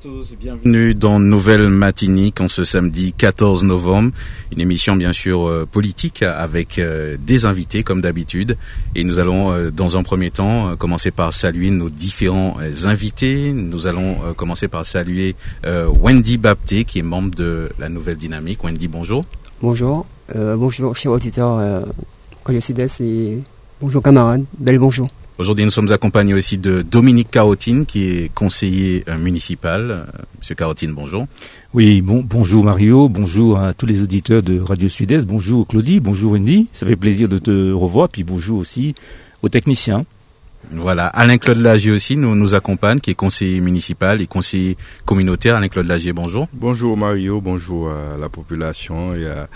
Bonjour 0.00 0.20
à 0.20 0.22
tous, 0.22 0.36
bienvenue 0.36 0.94
dans 0.94 1.18
Nouvelle 1.18 1.68
Matinique 1.70 2.40
en 2.40 2.48
ce 2.48 2.62
samedi 2.62 3.12
14 3.12 3.64
novembre. 3.64 4.12
Une 4.52 4.60
émission 4.60 4.94
bien 4.94 5.12
sûr 5.12 5.48
euh, 5.48 5.66
politique 5.66 6.22
avec 6.22 6.78
euh, 6.78 7.16
des 7.24 7.46
invités 7.46 7.82
comme 7.82 8.00
d'habitude. 8.00 8.56
Et 8.94 9.02
nous 9.02 9.18
allons 9.18 9.50
euh, 9.50 9.70
dans 9.70 9.96
un 9.96 10.02
premier 10.02 10.30
temps 10.30 10.76
commencer 10.76 11.10
par 11.10 11.32
saluer 11.32 11.70
nos 11.70 11.90
différents 11.90 12.58
invités. 12.84 13.52
Nous 13.52 13.86
allons 13.86 14.34
commencer 14.34 14.68
par 14.68 14.86
saluer 14.86 15.34
Wendy 15.64 16.38
Bapté 16.38 16.84
qui 16.84 17.00
est 17.00 17.02
membre 17.02 17.30
de 17.34 17.70
la 17.78 17.88
Nouvelle 17.88 18.16
Dynamique. 18.16 18.62
Wendy, 18.62 18.88
bonjour. 18.88 19.24
Bonjour, 19.62 20.06
bonjour 20.34 20.96
chers 20.96 21.12
auditeurs 21.12 21.84
Radio 22.44 22.60
Sud-Est 22.60 23.00
et 23.00 23.38
bonjour 23.80 24.02
camarades, 24.02 24.44
bel 24.58 24.78
bonjour. 24.78 25.08
Aujourd'hui, 25.38 25.64
nous 25.64 25.70
sommes 25.70 25.92
accompagnés 25.92 26.34
aussi 26.34 26.58
de 26.58 26.82
Dominique 26.82 27.30
Carotine, 27.30 27.86
qui 27.86 28.08
est 28.08 28.34
conseiller 28.34 29.04
euh, 29.08 29.16
municipal. 29.18 29.88
Euh, 29.88 30.04
Monsieur 30.36 30.56
Carotine, 30.56 30.92
bonjour. 30.92 31.28
Oui, 31.72 32.02
bon, 32.02 32.24
bonjour 32.28 32.64
Mario, 32.64 33.08
bonjour 33.08 33.56
à 33.56 33.72
tous 33.72 33.86
les 33.86 34.02
auditeurs 34.02 34.42
de 34.42 34.58
Radio 34.58 34.88
Sud-Est, 34.88 35.26
bonjour 35.26 35.64
Claudie, 35.68 36.00
bonjour 36.00 36.32
Wendy, 36.32 36.66
ça 36.72 36.86
fait 36.86 36.96
plaisir 36.96 37.28
de 37.28 37.38
te 37.38 37.70
revoir, 37.72 38.08
puis 38.08 38.24
bonjour 38.24 38.58
aussi 38.58 38.96
aux 39.40 39.48
techniciens. 39.48 40.04
Voilà, 40.72 41.06
Alain-Claude 41.06 41.58
Lagier 41.58 41.92
aussi 41.92 42.16
nous, 42.16 42.34
nous 42.34 42.56
accompagne, 42.56 42.98
qui 42.98 43.12
est 43.12 43.14
conseiller 43.14 43.60
municipal 43.60 44.20
et 44.20 44.26
conseiller 44.26 44.76
communautaire. 45.04 45.54
Alain-Claude 45.54 45.86
Lagier, 45.86 46.12
bonjour. 46.12 46.48
Bonjour 46.52 46.96
Mario, 46.96 47.40
bonjour 47.40 47.90
à 47.90 48.18
la 48.18 48.28
population 48.28 49.14
et 49.14 49.24
à 49.26 49.48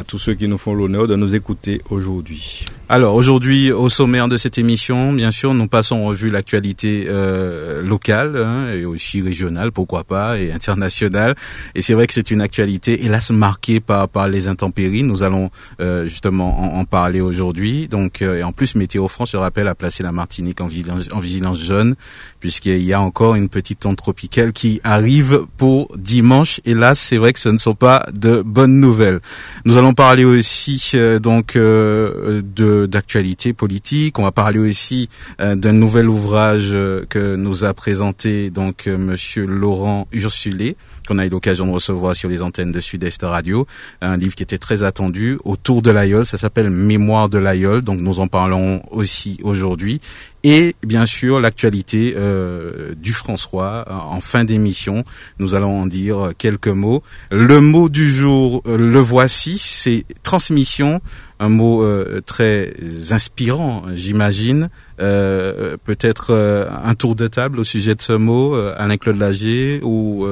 à 0.00 0.04
tous 0.04 0.18
ceux 0.18 0.34
qui 0.34 0.48
nous 0.48 0.56
font 0.56 0.72
l'honneur 0.72 1.06
de 1.06 1.14
nous 1.14 1.34
écouter 1.34 1.82
aujourd'hui. 1.90 2.64
Alors 2.88 3.14
aujourd'hui, 3.14 3.70
au 3.70 3.90
sommaire 3.90 4.28
de 4.28 4.38
cette 4.38 4.56
émission, 4.56 5.12
bien 5.12 5.30
sûr, 5.30 5.52
nous 5.52 5.68
passons 5.68 5.96
en 5.96 6.04
revue 6.06 6.30
l'actualité 6.30 7.06
euh, 7.08 7.82
locale 7.82 8.34
hein, 8.36 8.72
et 8.72 8.86
aussi 8.86 9.20
régionale, 9.20 9.72
pourquoi 9.72 10.02
pas, 10.02 10.38
et 10.38 10.52
internationale. 10.52 11.36
Et 11.74 11.82
c'est 11.82 11.92
vrai 11.92 12.06
que 12.06 12.14
c'est 12.14 12.30
une 12.30 12.40
actualité, 12.40 13.04
hélas, 13.04 13.30
marquée 13.30 13.78
par 13.78 14.08
par 14.08 14.26
les 14.26 14.48
intempéries. 14.48 15.02
Nous 15.02 15.22
allons 15.22 15.50
euh, 15.80 16.06
justement 16.06 16.58
en, 16.58 16.80
en 16.80 16.84
parler 16.86 17.20
aujourd'hui. 17.20 17.86
Donc, 17.86 18.22
euh, 18.22 18.38
et 18.38 18.42
en 18.42 18.52
plus, 18.52 18.74
Météo 18.74 19.06
France, 19.06 19.32
je 19.32 19.36
rappelle, 19.36 19.68
a 19.68 19.74
placé 19.74 20.02
la 20.02 20.12
Martinique 20.12 20.62
en 20.62 20.66
vigilance, 20.66 21.08
en 21.12 21.20
vigilance 21.20 21.62
jaune, 21.62 21.94
puisqu'il 22.40 22.82
y 22.82 22.94
a 22.94 23.00
encore 23.00 23.34
une 23.34 23.50
petite 23.50 23.84
onde 23.84 23.96
tropicale 23.96 24.52
qui 24.52 24.80
arrive 24.82 25.42
pour 25.58 25.94
dimanche. 25.96 26.60
Hélas, 26.64 26.98
c'est 26.98 27.18
vrai 27.18 27.34
que 27.34 27.38
ce 27.38 27.50
ne 27.50 27.58
sont 27.58 27.74
pas 27.74 28.06
de 28.12 28.42
bonnes 28.42 28.80
nouvelles. 28.80 29.20
Nous 29.64 29.76
allons 29.76 29.89
parler 29.94 30.24
aussi 30.24 30.92
euh, 30.94 31.18
donc 31.18 31.56
euh, 31.56 32.42
de 32.42 32.86
d'actualité 32.86 33.52
politique. 33.52 34.18
On 34.18 34.22
va 34.22 34.32
parler 34.32 34.58
aussi 34.58 35.08
euh, 35.40 35.54
d'un 35.54 35.72
nouvel 35.72 36.08
ouvrage 36.08 36.70
que 37.08 37.36
nous 37.36 37.64
a 37.64 37.74
présenté 37.74 38.50
donc 38.50 38.86
Monsieur 38.86 39.46
Laurent 39.46 40.06
Ursulé, 40.12 40.76
qu'on 41.10 41.18
a 41.18 41.26
eu 41.26 41.28
l'occasion 41.28 41.66
de 41.66 41.72
recevoir 41.72 42.14
sur 42.14 42.28
les 42.28 42.40
antennes 42.40 42.70
de 42.70 42.78
Sud-Est 42.78 43.24
Radio. 43.24 43.66
Un 44.00 44.16
livre 44.16 44.36
qui 44.36 44.44
était 44.44 44.58
très 44.58 44.84
attendu 44.84 45.38
autour 45.44 45.82
de 45.82 45.90
l'aïeul. 45.90 46.24
Ça 46.24 46.38
s'appelle 46.38 46.70
Mémoire 46.70 47.28
de 47.28 47.38
l'aïeul. 47.38 47.80
Donc 47.80 47.98
nous 48.00 48.20
en 48.20 48.28
parlons 48.28 48.80
aussi 48.92 49.40
aujourd'hui 49.42 50.00
et 50.44 50.76
bien 50.84 51.06
sûr 51.06 51.40
l'actualité 51.40 52.14
euh, 52.16 52.94
du 52.94 53.12
François 53.12 53.86
en 53.90 54.20
fin 54.20 54.44
d'émission. 54.44 55.04
Nous 55.40 55.56
allons 55.56 55.82
en 55.82 55.86
dire 55.86 56.30
quelques 56.38 56.68
mots. 56.68 57.02
Le 57.32 57.60
mot 57.60 57.88
du 57.88 58.08
jour, 58.08 58.62
euh, 58.66 58.76
le 58.76 59.00
voici, 59.00 59.58
c'est 59.58 60.04
transmission, 60.22 61.00
un 61.40 61.48
mot 61.48 61.82
euh, 61.82 62.20
très 62.24 62.72
inspirant, 63.10 63.82
j'imagine. 63.94 64.70
Peut-être 64.98 66.34
un 66.34 66.94
tour 66.94 67.16
de 67.16 67.26
table 67.26 67.58
au 67.58 67.64
sujet 67.64 67.94
de 67.94 68.02
ce 68.02 68.12
mot, 68.12 68.54
Alain-Claude 68.54 69.16
Lager 69.16 69.80
ou 69.82 70.26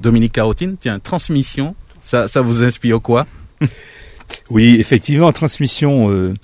Dominique 0.00 0.32
Carotine. 0.32 0.76
Tiens, 0.80 0.98
transmission, 0.98 1.76
ça, 2.00 2.26
ça 2.26 2.40
vous 2.40 2.62
inspire 2.62 3.00
quoi? 3.00 3.26
Oui, 4.48 4.76
effectivement, 4.80 5.30
transmission 5.32 6.34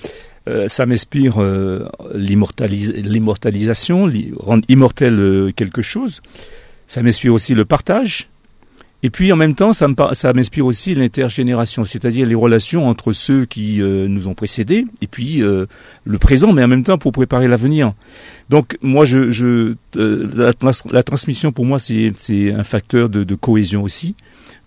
euh, 0.48 0.68
ça 0.68 0.86
m'inspire 0.86 1.40
euh, 1.40 1.88
l'immortalisation, 2.14 4.10
rendre 4.38 4.64
immortel 4.68 5.20
euh, 5.20 5.52
quelque 5.54 5.82
chose. 5.82 6.22
Ça 6.86 7.02
m'inspire 7.02 7.34
aussi 7.34 7.54
le 7.54 7.64
partage. 7.64 8.28
Et 9.02 9.10
puis 9.10 9.32
en 9.32 9.36
même 9.36 9.54
temps, 9.54 9.72
ça 9.72 10.32
m'inspire 10.34 10.66
aussi 10.66 10.94
l'intergénération, 10.94 11.84
c'est-à-dire 11.84 12.26
les 12.26 12.34
relations 12.34 12.86
entre 12.86 13.12
ceux 13.12 13.46
qui 13.46 13.80
nous 13.80 14.28
ont 14.28 14.34
précédés 14.34 14.84
et 15.00 15.06
puis 15.06 15.38
le 15.40 16.18
présent, 16.18 16.52
mais 16.52 16.62
en 16.62 16.68
même 16.68 16.84
temps 16.84 16.98
pour 16.98 17.12
préparer 17.12 17.48
l'avenir. 17.48 17.94
Donc 18.50 18.76
moi, 18.82 19.06
je, 19.06 19.30
je 19.30 19.74
la, 19.94 21.02
transmission 21.02 21.50
pour 21.50 21.64
moi, 21.64 21.78
c'est 21.78 22.12
un 22.52 22.64
facteur 22.64 23.08
de, 23.08 23.24
de, 23.24 23.34
cohésion 23.34 23.82
aussi, 23.82 24.16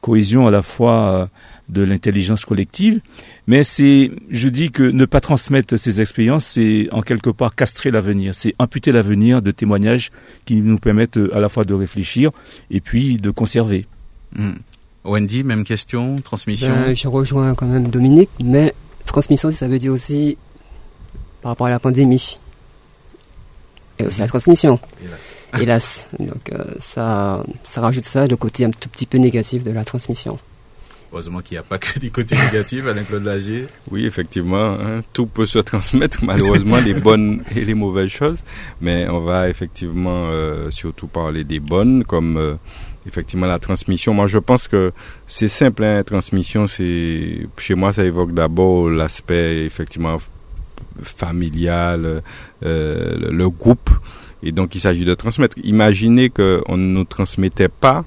cohésion 0.02 0.48
à 0.48 0.52
la 0.52 0.64
fois 0.64 1.30
de 1.70 1.82
l'intelligence 1.82 2.46
collective. 2.46 3.02
Mais 3.48 3.64
c'est, 3.64 4.12
je 4.30 4.50
dis 4.50 4.72
que 4.72 4.84
ne 4.84 5.06
pas 5.06 5.22
transmettre 5.22 5.78
ces 5.78 6.02
expériences, 6.02 6.46
c'est 6.46 6.88
en 6.92 7.02
quelque 7.02 7.30
part 7.30 7.56
castrer 7.56 7.92
l'avenir, 7.92 8.36
c'est 8.36 8.54
amputer 8.60 8.92
l'avenir 8.92 9.42
de 9.42 9.52
témoignages 9.52 10.10
qui 10.46 10.62
nous 10.62 10.78
permettent 10.78 11.20
à 11.34 11.40
la 11.40 11.50
fois 11.50 11.66
de 11.66 11.74
réfléchir 11.74 12.32
et 12.72 12.80
puis 12.80 13.18
de 13.18 13.30
conserver. 13.32 13.86
Hmm. 14.36 14.54
Wendy, 15.04 15.44
même 15.44 15.64
question, 15.64 16.16
transmission 16.16 16.72
ben, 16.72 16.96
Je 16.96 17.08
rejoins 17.08 17.56
quand 17.56 17.66
même 17.66 17.90
Dominique, 17.90 18.30
mais 18.44 18.74
transmission, 19.06 19.52
ça 19.52 19.68
veut 19.68 19.80
dire 19.80 19.92
aussi 19.92 20.38
par 21.42 21.52
rapport 21.52 21.68
à 21.68 21.70
la 21.70 21.80
pandémie. 21.80 22.40
Et 24.00 24.06
aussi 24.06 24.22
la 24.22 24.28
transmission. 24.28 24.80
Hélas. 25.04 25.36
Hélas. 25.62 26.08
Donc 26.20 26.52
euh, 26.52 26.64
ça, 26.80 27.44
ça 27.64 27.82
rajoute 27.82 28.06
ça, 28.06 28.26
le 28.26 28.36
côté 28.36 28.66
un 28.66 28.72
tout 28.72 28.90
petit 28.90 29.06
peu 29.06 29.18
négatif 29.18 29.64
de 29.64 29.72
la 29.72 29.84
transmission. 29.84 30.40
Heureusement 31.14 31.42
qu'il 31.42 31.54
n'y 31.54 31.60
a 31.60 31.64
pas 31.64 31.78
que 31.78 32.00
des 32.00 32.10
côtés 32.10 32.36
négatifs, 32.36 32.88
Alain-Claude 32.88 33.24
Lagier. 33.24 33.68
Oui, 33.92 34.08
effectivement, 34.08 34.74
hein, 34.82 35.04
tout 35.14 35.28
peut 35.28 35.46
se 35.46 35.60
transmettre, 35.60 36.20
malheureusement, 36.24 36.80
les 36.80 36.96
bonnes 36.96 37.44
et 37.56 37.64
les 37.64 37.76
mauvaises 37.76 38.10
choses. 38.10 38.40
Mais 38.82 39.08
on 39.08 39.20
va 39.20 39.48
effectivement 39.48 40.26
euh, 40.32 40.72
surtout 40.72 41.06
parler 41.06 41.44
des 41.44 41.60
bonnes, 41.60 42.04
comme 42.04 42.38
euh, 42.38 42.56
effectivement 43.08 43.48
la 43.48 43.60
transmission. 43.60 44.14
Moi, 44.14 44.28
je 44.28 44.40
pense 44.40 44.68
que 44.68 44.92
c'est 45.28 45.48
simple, 45.48 45.84
hein, 45.84 46.04
transmission, 46.04 46.68
c'est 46.68 47.48
chez 47.58 47.76
moi, 47.76 47.94
ça 47.94 48.04
évoque 48.04 48.34
d'abord 48.34 48.90
l'aspect 48.90 49.66
effectivement 49.66 50.18
familial, 51.02 52.22
euh, 52.64 53.32
le 53.32 53.50
groupe. 53.50 53.90
Et 54.42 54.52
donc, 54.52 54.76
il 54.76 54.80
s'agit 54.80 55.06
de 55.06 55.14
transmettre. 55.14 55.58
Imaginez 55.64 56.30
qu'on 56.30 56.78
ne 56.78 56.88
nous 56.88 57.06
transmettait 57.06 57.70
pas 57.70 58.04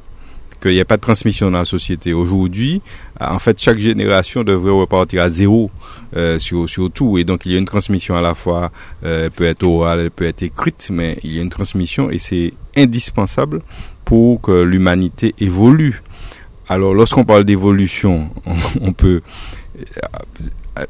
qu'il 0.61 0.73
n'y 0.73 0.81
a 0.81 0.85
pas 0.85 0.97
de 0.97 1.03
transmission 1.03 1.51
dans 1.51 1.59
la 1.59 1.65
société. 1.65 2.13
Aujourd'hui, 2.13 2.83
en 3.21 3.39
fait, 3.39 3.61
chaque 3.61 3.79
génération 3.79 4.43
devrait 4.43 4.71
repartir 4.71 5.23
à 5.23 5.29
zéro 5.29 5.71
euh, 6.17 6.39
sur, 6.39 6.69
sur 6.69 6.91
tout. 6.91 7.19
Et 7.19 7.25
donc, 7.25 7.47
il 7.47 7.53
y 7.53 7.55
a 7.57 7.59
une 7.59 7.67
transmission 7.67 8.17
à 8.17 8.21
la 8.21 8.35
fois, 8.35 8.71
euh, 9.05 9.25
elle 9.25 9.31
peut 9.31 9.45
être 9.45 9.65
orale, 9.65 10.01
elle 10.01 10.11
peut 10.11 10.27
être 10.27 10.43
écrite, 10.43 10.89
mais 10.91 11.19
il 11.23 11.35
y 11.35 11.39
a 11.39 11.43
une 11.43 11.51
transmission 11.51 12.11
et 12.11 12.19
c'est 12.19 12.53
indispensable 12.77 13.63
pour 14.07 14.41
que 14.41 14.63
l'humanité 14.63 15.35
évolue. 15.39 16.03
Alors, 16.69 16.95
lorsqu'on 16.95 17.25
parle 17.25 17.45
d'évolution, 17.45 18.31
on, 18.81 18.93
peut 18.93 19.21
euh, 20.79 20.85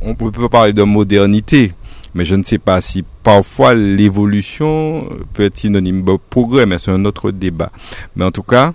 on 0.00 0.14
peut 0.14 0.48
parler 0.48 0.72
de 0.72 0.82
modernité, 0.82 1.72
mais 2.14 2.24
je 2.24 2.34
ne 2.34 2.42
sais 2.42 2.58
pas 2.58 2.80
si 2.80 3.04
parfois 3.22 3.74
l'évolution 3.74 5.08
peut 5.34 5.44
être 5.44 5.58
synonyme 5.58 6.04
de 6.04 6.16
progrès, 6.30 6.64
mais 6.64 6.78
c'est 6.78 6.90
un 6.90 7.04
autre 7.04 7.30
débat. 7.30 7.70
Mais 8.16 8.24
en 8.24 8.30
tout 8.30 8.42
cas, 8.42 8.72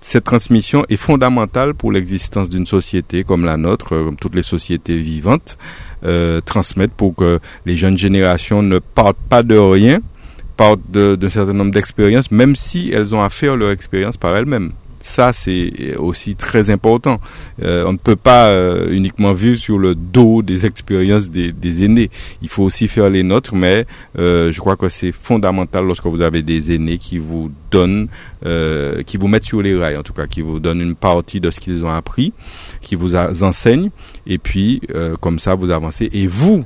cette 0.00 0.24
transmission 0.24 0.84
est 0.88 0.96
fondamentale 0.96 1.74
pour 1.74 1.92
l'existence 1.92 2.48
d'une 2.50 2.66
société 2.66 3.24
comme 3.24 3.44
la 3.44 3.56
nôtre, 3.56 3.88
comme 3.88 4.16
toutes 4.16 4.34
les 4.34 4.42
sociétés 4.42 4.96
vivantes, 4.96 5.58
euh, 6.04 6.40
transmettre 6.40 6.94
pour 6.94 7.14
que 7.14 7.40
les 7.66 7.76
jeunes 7.76 7.98
générations 7.98 8.62
ne 8.62 8.78
partent 8.78 9.18
pas 9.28 9.42
de 9.42 9.56
rien, 9.56 10.00
partent 10.60 10.90
d'un 10.90 11.30
certain 11.30 11.54
nombre 11.54 11.70
d'expériences, 11.70 12.30
même 12.30 12.54
si 12.54 12.90
elles 12.92 13.14
ont 13.14 13.22
à 13.22 13.30
faire 13.30 13.56
leur 13.56 13.70
expérience 13.70 14.18
par 14.18 14.36
elles-mêmes. 14.36 14.72
Ça, 15.00 15.32
c'est 15.32 15.96
aussi 15.96 16.34
très 16.34 16.68
important. 16.68 17.18
Euh, 17.62 17.86
on 17.86 17.92
ne 17.94 17.96
peut 17.96 18.14
pas 18.14 18.50
euh, 18.50 18.90
uniquement 18.90 19.32
vivre 19.32 19.56
sur 19.56 19.78
le 19.78 19.94
dos 19.94 20.42
des 20.42 20.66
expériences 20.66 21.30
des, 21.30 21.52
des 21.52 21.84
aînés. 21.86 22.10
Il 22.42 22.50
faut 22.50 22.62
aussi 22.62 22.88
faire 22.88 23.08
les 23.08 23.22
nôtres, 23.22 23.54
mais 23.54 23.86
euh, 24.18 24.52
je 24.52 24.60
crois 24.60 24.76
que 24.76 24.90
c'est 24.90 25.12
fondamental 25.12 25.86
lorsque 25.86 26.04
vous 26.04 26.20
avez 26.20 26.42
des 26.42 26.74
aînés 26.74 26.98
qui 26.98 27.16
vous 27.16 27.50
donnent, 27.70 28.08
qui 29.06 29.16
vous 29.16 29.28
mettent 29.28 29.44
sur 29.44 29.62
les 29.62 29.74
rails, 29.74 29.96
en 29.96 30.02
tout 30.02 30.12
cas, 30.12 30.26
qui 30.26 30.42
vous 30.42 30.60
donnent 30.60 30.82
une 30.82 30.94
partie 30.94 31.40
de 31.40 31.50
ce 31.50 31.60
qu'ils 31.60 31.82
ont 31.86 31.90
appris, 31.90 32.34
qui 32.82 32.96
vous 32.96 33.16
enseignent, 33.16 33.90
et 34.26 34.36
puis 34.36 34.82
comme 35.20 35.38
ça, 35.38 35.54
vous 35.54 35.70
avancez. 35.70 36.10
Et 36.12 36.26
vous, 36.26 36.64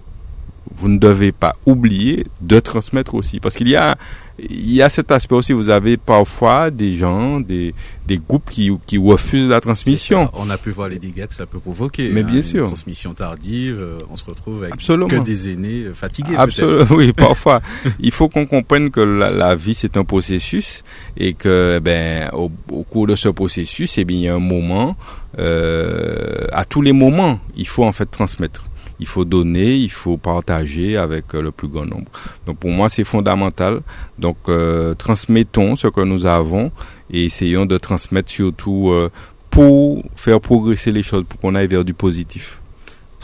vous 0.76 0.88
ne 0.88 0.98
devez 0.98 1.32
pas 1.32 1.54
oublier 1.66 2.24
de 2.40 2.60
transmettre 2.60 3.14
aussi. 3.14 3.40
Parce 3.40 3.54
qu'il 3.54 3.68
y 3.68 3.76
a, 3.76 3.96
il 4.38 4.72
y 4.72 4.82
a 4.82 4.90
cet 4.90 5.10
aspect 5.12 5.34
aussi. 5.34 5.52
Vous 5.52 5.68
avez 5.68 5.96
parfois 5.96 6.70
des 6.70 6.94
gens, 6.94 7.40
des, 7.40 7.72
des 8.06 8.18
groupes 8.18 8.50
qui, 8.50 8.70
qui 8.86 8.98
refusent 8.98 9.48
la 9.48 9.60
transmission. 9.60 10.30
On 10.34 10.50
a 10.50 10.58
pu 10.58 10.70
voir 10.70 10.88
les 10.88 10.98
dégâts 10.98 11.26
que 11.26 11.34
ça 11.34 11.46
peut 11.46 11.60
provoquer. 11.60 12.10
Mais 12.12 12.22
bien 12.22 12.42
sûr. 12.42 12.60
Une 12.60 12.66
transmission 12.66 13.14
tardive, 13.14 13.78
euh, 13.80 13.98
on 14.10 14.16
se 14.16 14.24
retrouve 14.24 14.64
avec 14.64 14.76
que 14.76 15.24
des 15.24 15.50
aînés 15.50 15.84
euh, 15.84 15.94
fatigués. 15.94 16.36
Absolument. 16.36 16.84
Oui, 16.94 17.12
parfois. 17.12 17.60
il 17.98 18.10
faut 18.10 18.28
qu'on 18.28 18.46
comprenne 18.46 18.90
que 18.90 19.00
la, 19.00 19.30
la 19.30 19.54
vie 19.54 19.74
c'est 19.74 19.96
un 19.96 20.04
processus 20.04 20.84
et 21.16 21.34
que 21.34 21.80
ben 21.82 22.30
au, 22.32 22.50
au, 22.70 22.84
cours 22.84 23.06
de 23.06 23.16
ce 23.16 23.28
processus, 23.28 23.98
eh 23.98 24.04
bien 24.04 24.16
il 24.16 24.22
y 24.24 24.28
a 24.28 24.34
un 24.34 24.38
moment, 24.38 24.96
euh, 25.38 26.46
à 26.52 26.64
tous 26.64 26.82
les 26.82 26.92
moments, 26.92 27.40
il 27.56 27.66
faut 27.66 27.84
en 27.84 27.92
fait 27.92 28.06
transmettre 28.06 28.64
il 29.00 29.06
faut 29.06 29.24
donner, 29.24 29.76
il 29.76 29.90
faut 29.90 30.16
partager 30.16 30.96
avec 30.96 31.34
euh, 31.34 31.42
le 31.42 31.50
plus 31.50 31.68
grand 31.68 31.86
nombre. 31.86 32.10
Donc 32.46 32.58
pour 32.58 32.70
moi, 32.70 32.88
c'est 32.88 33.04
fondamental. 33.04 33.80
Donc 34.18 34.36
euh, 34.48 34.94
transmettons 34.94 35.76
ce 35.76 35.88
que 35.88 36.00
nous 36.00 36.26
avons 36.26 36.70
et 37.10 37.24
essayons 37.24 37.66
de 37.66 37.78
transmettre 37.78 38.30
surtout 38.30 38.90
euh, 38.90 39.10
pour 39.50 40.02
faire 40.16 40.40
progresser 40.40 40.92
les 40.92 41.02
choses, 41.02 41.24
pour 41.28 41.40
qu'on 41.40 41.54
aille 41.54 41.68
vers 41.68 41.84
du 41.84 41.94
positif 41.94 42.60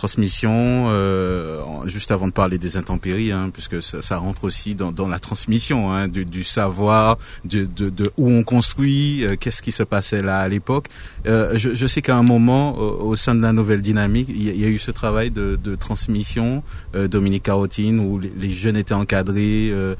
transmission, 0.01 0.87
euh, 0.89 1.61
juste 1.85 2.11
avant 2.11 2.27
de 2.27 2.33
parler 2.33 2.57
des 2.57 2.79
intempéries, 2.79 3.33
hein, 3.33 3.51
puisque 3.53 3.83
ça, 3.83 4.01
ça, 4.01 4.17
rentre 4.17 4.45
aussi 4.45 4.75
dans, 4.75 4.93
dans 4.93 5.09
la 5.09 5.19
transmission 5.19 5.93
hein, 5.93 6.09
du, 6.09 6.25
du, 6.25 6.43
savoir, 6.43 7.19
de, 7.45 7.67
de, 7.67 7.91
de, 7.91 8.11
où 8.17 8.31
on 8.31 8.43
construit, 8.43 9.27
euh, 9.27 9.37
qu'est-ce 9.39 9.61
qui 9.61 9.73
se 9.73 9.83
passait 9.83 10.23
là 10.23 10.39
à 10.39 10.49
l'époque. 10.49 10.87
Euh, 11.27 11.59
je, 11.59 11.75
je, 11.75 11.87
sais 11.87 12.01
qu'à 12.01 12.17
un 12.17 12.23
moment, 12.23 12.79
au, 12.79 13.15
sein 13.15 13.35
de 13.35 13.43
la 13.43 13.53
nouvelle 13.53 13.83
dynamique, 13.83 14.29
il 14.31 14.59
y, 14.59 14.65
a, 14.65 14.69
eu 14.69 14.79
ce 14.79 14.91
travail 14.91 15.31
de, 15.31 15.59
de 15.63 15.75
transmission, 15.75 16.63
euh, 16.95 17.07
Dominique 17.07 17.43
Carotine, 17.43 18.01
où 18.01 18.19
les, 18.19 18.33
les, 18.41 18.51
jeunes 18.51 18.79
étaient 18.79 18.95
encadrés. 18.95 19.69
Euh, 19.71 19.97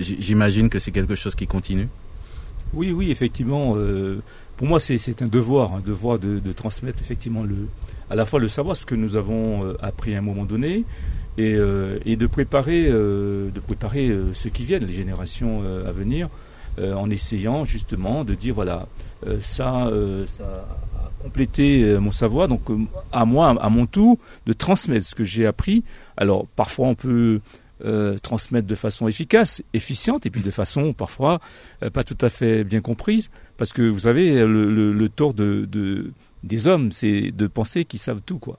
j'imagine 0.00 0.68
que 0.68 0.78
c'est 0.78 0.92
quelque 0.92 1.16
chose 1.16 1.34
qui 1.34 1.48
continue. 1.48 1.88
Oui, 2.72 2.92
oui, 2.92 3.10
effectivement. 3.10 3.76
pour 4.56 4.66
moi, 4.68 4.78
c'est 4.78 5.22
un 5.22 5.26
devoir, 5.26 5.74
un 5.74 5.80
devoir 5.80 6.20
de, 6.20 6.38
de 6.38 6.52
transmettre 6.52 7.00
effectivement 7.02 7.42
le, 7.42 7.66
à 8.14 8.16
la 8.16 8.26
fois 8.26 8.38
le 8.38 8.46
savoir, 8.46 8.76
ce 8.76 8.86
que 8.86 8.94
nous 8.94 9.16
avons 9.16 9.64
euh, 9.64 9.76
appris 9.82 10.14
à 10.14 10.18
un 10.18 10.20
moment 10.20 10.44
donné, 10.44 10.84
et, 11.36 11.52
euh, 11.56 11.98
de 12.04 12.26
préparer, 12.28 12.86
euh, 12.86 13.50
de 13.50 13.58
préparer 13.58 14.08
ceux 14.34 14.50
qui 14.50 14.64
viennent, 14.64 14.86
les 14.86 14.92
générations 14.92 15.64
à 15.84 15.90
venir, 15.90 16.28
en 16.80 17.10
essayant 17.10 17.64
justement 17.64 18.24
de 18.24 18.34
dire 18.34 18.54
voilà, 18.54 18.86
ça, 19.40 19.90
ça 20.26 20.44
a 20.96 21.22
complété 21.22 21.98
mon 21.98 22.10
savoir, 22.10 22.46
donc 22.48 22.62
à 23.12 23.24
moi, 23.24 23.56
à 23.60 23.68
mon 23.68 23.86
tour, 23.86 24.18
de 24.46 24.52
transmettre 24.52 25.06
ce 25.06 25.14
que 25.14 25.24
j'ai 25.24 25.46
appris. 25.46 25.84
Alors 26.16 26.46
parfois 26.54 26.88
on 26.88 26.94
peut 26.96 27.40
transmettre 28.22 28.66
de 28.66 28.74
façon 28.74 29.06
efficace, 29.06 29.62
efficiente, 29.72 30.26
et 30.26 30.30
puis 30.30 30.42
de 30.42 30.50
façon 30.50 30.92
parfois 30.92 31.40
pas 31.92 32.02
tout 32.02 32.18
à 32.20 32.28
fait 32.28 32.64
bien 32.64 32.80
comprise, 32.80 33.30
parce 33.56 33.72
que 33.72 33.82
vous 33.82 34.00
savez, 34.00 34.44
le, 34.44 35.08
tort 35.08 35.32
de, 35.32 35.68
de, 35.70 36.12
des 36.44 36.68
hommes, 36.68 36.92
c'est 36.92 37.30
de 37.30 37.46
penser 37.46 37.84
qu'ils 37.84 38.00
savent 38.00 38.22
tout, 38.24 38.38
quoi. 38.38 38.56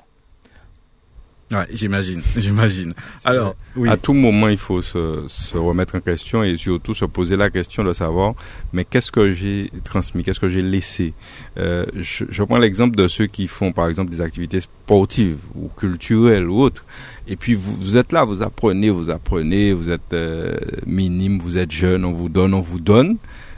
Ouais, 1.51 1.67
j'imagine, 1.71 2.23
j'imagine. 2.37 2.93
Alors, 3.23 3.55
oui. 3.75 3.87
à 3.87 3.97
tout 3.97 4.13
moment, 4.13 4.47
il 4.47 4.57
faut 4.57 4.81
se, 4.81 5.25
se, 5.27 5.55
remettre 5.55 5.93
en 5.93 5.99
question 5.99 6.43
et 6.43 6.57
surtout 6.57 6.95
se 6.95 7.05
poser 7.05 7.37
la 7.37 7.51
question 7.51 7.83
de 7.83 7.93
savoir, 7.93 8.33
mais 8.73 8.83
qu'est-ce 8.83 9.11
que 9.11 9.31
j'ai 9.31 9.69
transmis, 9.83 10.23
qu'est-ce 10.23 10.39
que 10.39 10.49
j'ai 10.49 10.63
laissé? 10.63 11.13
Euh, 11.57 11.85
je, 11.93 12.25
je, 12.27 12.43
prends 12.43 12.57
l'exemple 12.57 12.95
de 12.95 13.07
ceux 13.07 13.27
qui 13.27 13.47
font, 13.47 13.71
par 13.73 13.87
exemple, 13.89 14.09
des 14.09 14.21
activités 14.21 14.59
sportives 14.59 15.37
ou 15.53 15.67
culturelles 15.67 16.49
ou 16.49 16.59
autres. 16.61 16.83
Et 17.27 17.35
puis 17.35 17.53
vous, 17.53 17.75
vous 17.75 17.95
êtes 17.95 18.11
là, 18.11 18.23
vous 18.23 18.41
apprenez, 18.41 18.89
vous 18.89 19.11
apprenez, 19.11 19.71
vous 19.73 19.91
êtes 19.91 20.13
euh, 20.13 20.57
minime, 20.87 21.37
vous 21.37 21.59
êtes 21.59 21.71
jeune, 21.71 22.05
on 22.05 22.11
vous 22.11 22.29
donne, 22.29 22.55
on 22.55 22.59
vous 22.59 22.79
donne, 22.79 23.17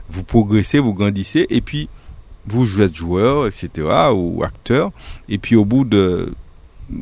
vous 0.10 0.24
progressez, 0.24 0.80
vous 0.80 0.94
grandissez, 0.94 1.46
et 1.50 1.62
puis 1.62 1.88
vous 2.48 2.82
êtes 2.82 2.96
joueur, 2.96 3.48
etc., 3.48 3.88
ou 4.14 4.44
acteur, 4.44 4.92
et 5.30 5.38
puis 5.38 5.56
au 5.56 5.66
bout 5.66 5.84
de, 5.84 6.34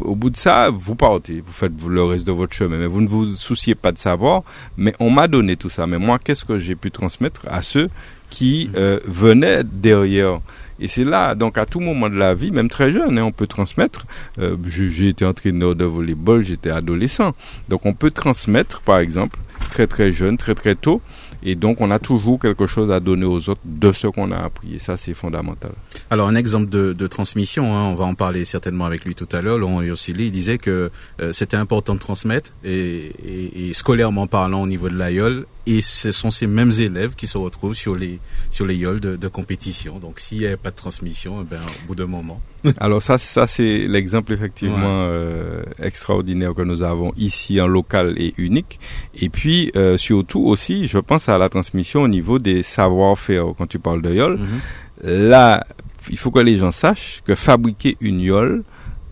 au 0.01 0.15
bout 0.15 0.30
de 0.30 0.38
ça, 0.38 0.69
vous 0.69 0.95
partez, 0.95 1.42
vous 1.45 1.53
faites 1.53 1.71
le 1.88 2.03
reste 2.03 2.25
de 2.25 2.31
votre 2.31 2.53
chemin, 2.53 2.77
mais 2.77 2.88
vous 2.88 3.01
ne 3.01 3.07
vous 3.07 3.33
souciez 3.33 3.75
pas 3.75 3.92
de 3.92 3.97
savoir, 3.97 4.44
mais 4.77 4.94
on 5.00 5.09
m'a 5.09 5.27
donné 5.27 5.56
tout 5.56 5.69
ça, 5.69 5.88
mais 5.88 5.97
moi, 5.97 6.19
qu'est-ce 6.19 6.45
que 6.45 6.59
j'ai 6.59 6.75
pu 6.75 6.92
transmettre 6.92 7.42
à 7.50 7.62
ceux 7.62 7.89
qui 8.30 8.68
mm-hmm. 8.68 8.77
euh, 8.77 9.00
venaient 9.06 9.63
derrière? 9.63 10.39
Et 10.80 10.88
c'est 10.88 11.06
là, 11.06 11.36
donc 11.36 11.57
à 11.57 11.65
tout 11.65 11.80
moment 11.80 12.09
de 12.09 12.18
la 12.18 12.33
vie, 12.33 12.51
même 12.51 12.68
très 12.68 12.92
jeune, 12.92 13.18
hein, 13.18 13.24
on 13.24 13.31
peut 13.31 13.47
transmettre. 13.47 14.06
Euh, 14.39 14.57
j'ai 14.68 15.09
été 15.09 15.24
entraîneur 15.24 15.75
de 15.75 15.86
volleyball, 15.86 16.44
j'étais 16.44 16.69
adolescent. 16.69 17.33
Donc 17.69 17.86
on 17.86 17.94
peut 17.94 18.12
transmettre, 18.12 18.81
par 18.81 19.00
exemple, 19.00 19.39
très 19.71 19.88
très 19.88 20.12
jeune, 20.12 20.38
très 20.38 20.53
très 20.53 20.75
tôt, 20.75 21.01
et 21.45 21.53
donc, 21.53 21.80
on 21.80 21.92
a 21.92 22.00
toujours 22.00 22.39
quelque 22.39 22.65
chose 22.65 22.92
à 22.92 23.00
donner 23.00 23.25
aux 23.25 23.50
autres 23.50 23.62
de 23.63 23.92
ce 23.92 24.07
qu'on 24.07 24.31
a 24.31 24.38
appris. 24.38 24.75
Et 24.75 24.80
ça, 24.80 24.97
c'est 24.97 25.13
fondamental. 25.13 25.71
Alors, 26.09 26.27
un 26.27 26.33
exemple 26.33 26.69
de, 26.69 26.92
de 26.92 27.07
transmission, 27.07 27.75
hein, 27.75 27.83
on 27.83 27.94
va 27.94 28.06
en 28.06 28.15
parler 28.15 28.45
certainement 28.45 28.86
avec 28.86 29.06
lui 29.06 29.13
tout 29.13 29.30
à 29.31 29.42
l'heure. 29.42 29.59
Laurent 29.59 29.83
Ursili, 29.83 30.25
il 30.25 30.31
disait 30.31 30.57
que 30.57 30.89
euh, 31.21 31.33
c'était 31.33 31.56
important 31.56 31.94
de 31.94 32.00
transmettre, 32.00 32.51
et, 32.63 33.12
et, 33.24 33.69
et, 33.69 33.74
scolairement 33.74 34.25
parlant 34.25 34.63
au 34.63 34.68
niveau 34.68 34.89
de 34.89 34.97
l'AIOL, 34.97 35.45
et 35.68 35.81
ce 35.81 36.12
sont 36.12 36.31
ces 36.31 36.47
mêmes 36.47 36.71
élèves 36.80 37.13
qui 37.15 37.27
se 37.27 37.38
retrouvent 37.38 37.75
sur 37.75 37.95
les 37.95 38.19
sur 38.50 38.65
les 38.65 38.75
yoles 38.75 39.00
de, 39.00 39.15
de 39.15 39.27
compétition. 39.27 40.00
Donc, 40.00 40.19
s'il 40.19 40.39
n'y 40.39 40.47
a 40.47 40.57
pas 40.57 40.71
de 40.71 40.75
transmission, 40.75 41.42
eh 41.42 41.44
ben, 41.44 41.62
au 41.83 41.88
bout 41.88 41.95
d'un 41.95 42.06
moment. 42.07 42.42
Alors 42.80 43.01
ça, 43.01 43.18
ça 43.18 43.47
c'est 43.47 43.88
l'exemple 43.88 44.33
effectivement 44.33 45.07
euh, 45.09 45.63
extraordinaire 45.80 46.53
que 46.53 46.62
nous 46.62 46.81
avons 46.81 47.13
ici 47.18 47.59
en 47.62 47.68
local 47.68 48.15
et 48.18 48.33
unique. 48.38 48.80
Et 49.15 49.30
puis 49.30 49.71
euh, 49.75 49.97
surtout 49.97 50.42
aussi, 50.45 50.88
je 50.88 50.97
pense 50.97 51.30
à 51.30 51.35
la 51.38 51.50
transmission 51.50 52.04
au 52.04 52.08
niveau 52.08 52.40
des 52.40 52.64
savoir-faire. 52.64 53.46
Quand 53.58 53.68
tu 53.68 53.80
parles 53.80 54.02
de 54.02 54.14
yole, 54.14 54.38
mhm. 54.38 55.30
là, 55.30 55.66
il 56.10 56.18
faut 56.18 56.32
que 56.32 56.40
les 56.40 56.58
gens 56.58 56.72
sachent 56.72 57.22
que 57.26 57.36
fabriquer 57.36 57.98
une 58.02 58.22
yole, 58.22 58.64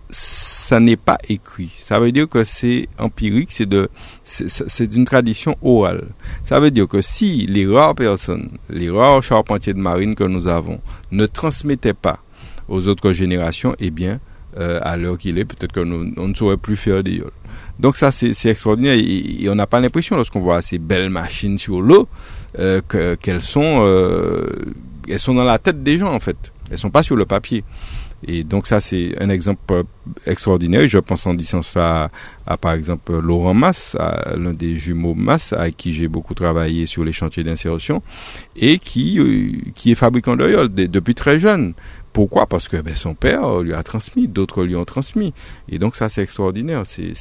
ça 0.10 0.80
n'est 0.80 0.96
pas 0.96 1.18
écrit. 1.28 1.72
Ça 1.78 2.00
veut 2.00 2.12
dire 2.12 2.30
que 2.30 2.44
c'est 2.44 2.88
empirique, 3.00 3.52
c'est 3.52 3.66
de, 3.66 3.90
c'est 4.24 4.94
une 4.94 5.06
tradition 5.06 5.58
orale. 5.62 6.08
Ça 6.44 6.60
veut 6.60 6.72
dire 6.72 6.88
que 6.88 7.02
si 7.02 7.46
les 7.48 7.66
rares 7.68 7.96
personnes, 7.96 8.50
les 8.70 8.90
rares 8.90 9.24
charpentiers 9.24 9.74
de 9.74 9.80
marine 9.80 10.16
que 10.16 10.24
nous 10.24 10.48
avons, 10.48 10.80
ne 11.12 11.26
transmettaient 11.26 11.94
pas 11.94 12.20
aux 12.70 12.88
autres 12.88 13.12
générations, 13.12 13.76
eh 13.80 13.92
bien, 13.92 14.20
euh, 14.58 14.80
à 14.84 14.98
l'heure 14.98 15.18
qu'il 15.18 15.38
est, 15.40 15.46
peut-être 15.46 15.74
que 15.74 15.80
nous, 15.80 16.14
on 16.18 16.28
ne 16.28 16.34
saurait 16.34 16.58
plus 16.58 16.76
faire 16.76 17.04
des 17.04 17.16
yoles. 17.16 17.32
Donc 17.80 17.98
ça, 17.98 18.12
c'est 18.12 18.46
extraordinaire 18.46 18.96
et, 18.98 19.50
on 19.50 19.56
n'a 19.56 19.68
pas 19.68 19.80
l'impression 19.80 20.16
lorsqu'on 20.16 20.40
voit 20.40 20.62
ces 20.62 20.78
belles 20.78 21.10
machines 21.10 21.58
sur 21.58 21.82
l'eau 21.82 22.08
euh, 22.60 22.82
qu'elles 23.20 23.42
sont, 23.42 23.80
euh, 23.82 24.48
elles 25.08 25.20
sont 25.20 25.34
dans 25.34 25.44
la 25.44 25.60
tête 25.60 25.84
des 25.84 25.98
gens 25.98 26.14
en 26.14 26.20
fait. 26.20 26.52
Elles 26.72 26.78
sont 26.78 26.92
pas 26.92 27.04
sur 27.04 27.16
le 27.16 27.26
papier. 27.26 27.64
Et 28.26 28.44
donc 28.44 28.68
ça, 28.68 28.80
c'est 28.80 29.22
un 29.22 29.30
exemple 29.30 29.84
extraordinaire. 30.26 30.88
Je 30.88 31.00
pense 31.00 31.26
en 31.26 31.34
disant 31.34 31.62
ça 31.62 32.10
à, 32.46 32.58
par 32.58 32.74
exemple 32.74 33.20
Laurent 33.20 33.54
Mass, 33.54 33.98
l'un 34.36 34.54
des 34.54 34.78
jumeaux 34.78 35.14
Mass, 35.14 35.54
avec 35.54 35.78
qui 35.78 35.94
j'ai 35.94 36.08
beaucoup 36.08 36.34
travaillé 36.34 36.86
sur 36.86 37.04
les 37.04 37.12
chantiers 37.12 37.44
d'insertion, 37.44 38.02
et 38.56 38.80
qui, 38.80 39.20
euh, 39.20 39.52
est 39.86 39.96
fabricant 39.96 40.36
de 40.36 40.68
depuis 40.68 41.16
très 41.16 41.40
jeune. 41.40 41.74
Pourquoi? 42.14 42.46
Parce 42.46 42.68
que 42.68 42.78
ben, 42.78 42.96
son 42.96 43.16
père 43.16 43.62
lui 43.62 43.74
a 43.74 43.82
transmis, 43.82 44.28
d'autres 44.28 44.64
lui 44.64 44.76
ont 44.76 44.86
transmis. 44.86 45.34
Et 45.68 45.80
donc 45.80 45.96
ça, 45.96 46.10
c'est 46.10 46.22
extraordinaire. 46.22 46.84
C'est 46.86 47.16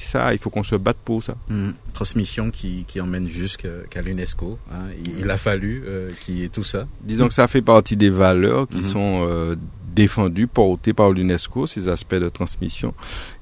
ça, 0.00 0.32
il 0.32 0.38
faut 0.38 0.50
qu'on 0.50 0.62
se 0.62 0.74
batte 0.74 0.96
pour 1.04 1.22
ça. 1.22 1.34
Mmh. 1.48 1.70
Transmission 1.92 2.50
qui, 2.50 2.84
qui 2.88 3.00
emmène 3.00 3.28
jusqu'à 3.28 4.02
l'UNESCO. 4.02 4.58
Hein. 4.72 4.86
Il, 5.18 5.30
a 5.30 5.36
fallu 5.36 5.84
euh, 5.86 6.10
qu'il 6.20 6.38
y 6.38 6.44
ait 6.44 6.48
tout 6.48 6.64
ça. 6.64 6.86
Disons 7.02 7.28
que 7.28 7.34
ça 7.34 7.46
fait 7.46 7.62
partie 7.62 7.96
des 7.96 8.10
valeurs 8.10 8.66
qui 8.66 8.78
mmh. 8.78 8.82
sont 8.82 9.26
euh, 9.28 9.54
défendues, 9.94 10.46
portées 10.46 10.94
par 10.94 11.10
l'UNESCO, 11.10 11.66
ces 11.66 11.88
aspects 11.88 12.14
de 12.14 12.30
transmission. 12.30 12.94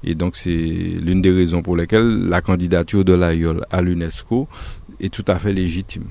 Et 0.03 0.15
donc 0.15 0.35
c'est 0.35 0.49
l'une 0.49 1.21
des 1.21 1.31
raisons 1.31 1.61
pour 1.61 1.77
lesquelles 1.77 2.27
la 2.27 2.41
candidature 2.41 3.05
de 3.05 3.13
l'AIOL 3.13 3.65
à 3.71 3.81
l'UNESCO 3.81 4.47
est 4.99 5.13
tout 5.13 5.25
à 5.27 5.39
fait 5.39 5.53
légitime. 5.53 6.05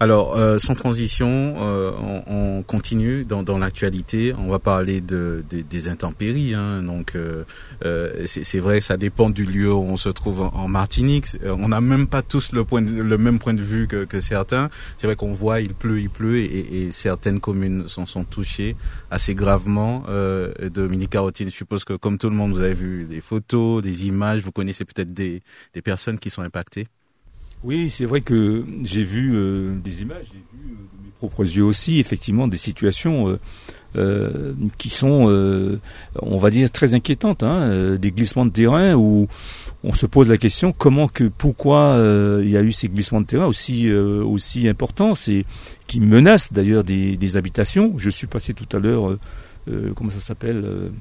Alors, 0.00 0.36
euh, 0.36 0.58
sans 0.58 0.74
transition, 0.74 1.54
euh, 1.58 1.92
on, 1.98 2.58
on, 2.58 2.62
continue 2.62 3.24
dans, 3.24 3.42
dans 3.42 3.58
l'actualité. 3.58 4.34
On 4.38 4.48
va 4.48 4.58
parler 4.58 5.00
de, 5.00 5.44
des 5.50 5.88
intempéries. 5.88 6.54
Hein. 6.54 6.82
Donc, 6.82 7.14
euh, 7.14 7.44
euh 7.84 8.24
c'est 8.26 8.58
vrai, 8.58 8.80
ça 8.80 8.96
dépend 8.96 9.30
du 9.30 9.44
lieu 9.44 9.72
où 9.72 9.82
on 9.82 9.96
se 9.96 10.08
trouve 10.08 10.40
en, 10.40 10.68
Martinique. 10.68 11.26
On 11.44 11.68
n'a 11.68 11.80
même 11.80 12.06
pas 12.06 12.22
tous 12.22 12.52
le, 12.52 12.64
point 12.64 12.80
le 12.80 13.18
même 13.18 13.38
point 13.38 13.54
de 13.54 13.62
vue 13.62 13.86
que, 13.86 14.04
que 14.04 14.20
certains. 14.20 14.68
C'est 14.98 15.06
vrai 15.06 15.16
qu'on 15.16 15.32
voit, 15.32 15.60
il 15.60 15.74
pleut, 15.74 16.00
il 16.00 16.10
pleut, 16.10 16.38
et, 16.38 16.84
et 16.84 16.90
certaines 16.90 17.40
communes 17.40 17.88
sont, 17.88 18.06
sont 18.06 18.24
touchées 18.24 18.76
assez 19.10 19.34
gravement. 19.34 20.04
Euh, 20.08 20.52
Dominique 20.68 21.10
Carotine, 21.10 21.50
je 21.50 21.54
suppose 21.54 21.84
que 21.84 21.94
comme 21.94 22.18
tout 22.18 22.28
le 22.28 22.36
monde, 22.36 22.52
vous 22.52 22.60
avez 22.60 22.74
vu 22.74 23.04
des 23.04 23.20
photos, 23.20 23.82
des 23.82 24.06
images. 24.06 24.40
Vous 24.40 24.52
connaissez 24.52 24.84
peut-être 24.84 25.12
des, 25.12 25.42
des 25.74 25.82
personnes 25.82 26.18
qui 26.18 26.30
sont 26.30 26.42
impactées. 26.42 26.88
Oui, 27.66 27.90
c'est 27.90 28.04
vrai 28.04 28.20
que 28.20 28.64
j'ai 28.84 29.02
vu 29.02 29.32
euh, 29.34 29.74
des 29.82 30.02
images, 30.02 30.26
j'ai 30.32 30.38
vu 30.56 30.66
euh, 30.66 30.76
de 30.76 31.04
mes 31.04 31.10
propres 31.18 31.42
yeux 31.42 31.64
aussi, 31.64 31.98
effectivement, 31.98 32.46
des 32.46 32.56
situations 32.56 33.36
euh, 33.96 34.52
qui 34.78 34.88
sont, 34.88 35.26
on 36.22 36.38
va 36.38 36.50
dire, 36.50 36.70
très 36.70 36.94
inquiétantes, 36.94 37.42
hein, 37.42 37.96
des 37.96 38.12
glissements 38.12 38.46
de 38.46 38.52
terrain 38.52 38.94
où 38.94 39.26
on 39.82 39.92
se 39.92 40.06
pose 40.06 40.28
la 40.28 40.38
question 40.38 40.70
comment 40.70 41.08
que, 41.08 41.24
pourquoi 41.24 41.96
il 42.40 42.48
y 42.48 42.56
a 42.56 42.62
eu 42.62 42.70
ces 42.70 42.88
glissements 42.88 43.20
de 43.20 43.26
terrain 43.26 43.46
aussi 43.46 43.92
aussi 43.92 44.68
importants, 44.68 45.16
c'est 45.16 45.44
qui 45.88 45.98
menacent 45.98 46.52
d'ailleurs 46.52 46.84
des, 46.84 47.16
des, 47.16 47.36
habitations. 47.36 47.94
Je 47.96 48.10
suis 48.10 48.28
passé 48.28 48.54
tout 48.54 48.76
à 48.76 48.78
l'heure, 48.78 49.18
comment 49.96 50.10
ça 50.10 50.20
s'appelle 50.20 50.92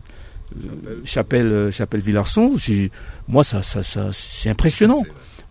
Chapelle, 1.04 1.70
Chapelle 1.72 2.02
Villarson. 2.02 2.56
Moi, 3.28 3.44
ça, 3.44 3.62
ça, 3.62 3.84
ça 3.84 4.10
c'est 4.14 4.50
impressionnant 4.50 5.04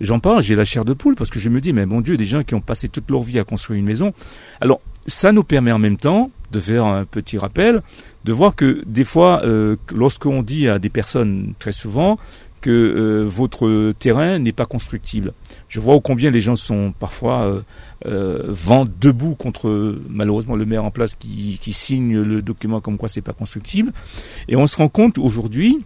j'en 0.04 0.20
parle, 0.20 0.42
j'ai 0.42 0.56
la 0.56 0.64
chair 0.64 0.84
de 0.84 0.92
poule 0.92 1.14
parce 1.14 1.30
que 1.30 1.38
je 1.38 1.48
me 1.48 1.60
dis, 1.60 1.72
mais 1.72 1.86
mon 1.86 2.00
Dieu, 2.00 2.16
des 2.16 2.26
gens 2.26 2.42
qui 2.42 2.54
ont 2.54 2.60
passé 2.60 2.88
toute 2.88 3.10
leur 3.10 3.22
vie 3.22 3.38
à 3.38 3.44
construire 3.44 3.78
une 3.78 3.86
maison. 3.86 4.12
Alors, 4.60 4.80
ça 5.06 5.32
nous 5.32 5.44
permet 5.44 5.72
en 5.72 5.78
même 5.78 5.96
temps 5.96 6.30
de 6.52 6.60
faire 6.60 6.84
un 6.84 7.04
petit 7.04 7.38
rappel, 7.38 7.82
de 8.24 8.32
voir 8.32 8.54
que 8.54 8.82
des 8.86 9.04
fois, 9.04 9.44
euh, 9.44 9.76
lorsqu'on 9.94 10.42
dit 10.42 10.68
à 10.68 10.78
des 10.78 10.88
personnes 10.88 11.54
très 11.58 11.72
souvent 11.72 12.18
que 12.60 12.70
euh, 12.70 13.24
votre 13.26 13.92
terrain 13.92 14.38
n'est 14.38 14.52
pas 14.52 14.64
constructible, 14.64 15.32
je 15.68 15.80
vois 15.80 16.00
combien 16.00 16.30
les 16.30 16.40
gens 16.40 16.56
sont 16.56 16.92
parfois 16.98 17.42
euh 17.42 17.62
vent 18.06 18.86
debout 19.00 19.34
contre 19.34 19.98
malheureusement 20.10 20.56
le 20.56 20.66
maire 20.66 20.84
en 20.84 20.90
place 20.90 21.14
qui, 21.14 21.58
qui 21.58 21.72
signe 21.72 22.20
le 22.20 22.42
document 22.42 22.80
comme 22.80 22.98
quoi 22.98 23.08
c'est 23.08 23.22
pas 23.22 23.32
constructible, 23.32 23.92
et 24.46 24.56
on 24.56 24.66
se 24.66 24.76
rend 24.76 24.90
compte 24.90 25.16
aujourd'hui 25.16 25.78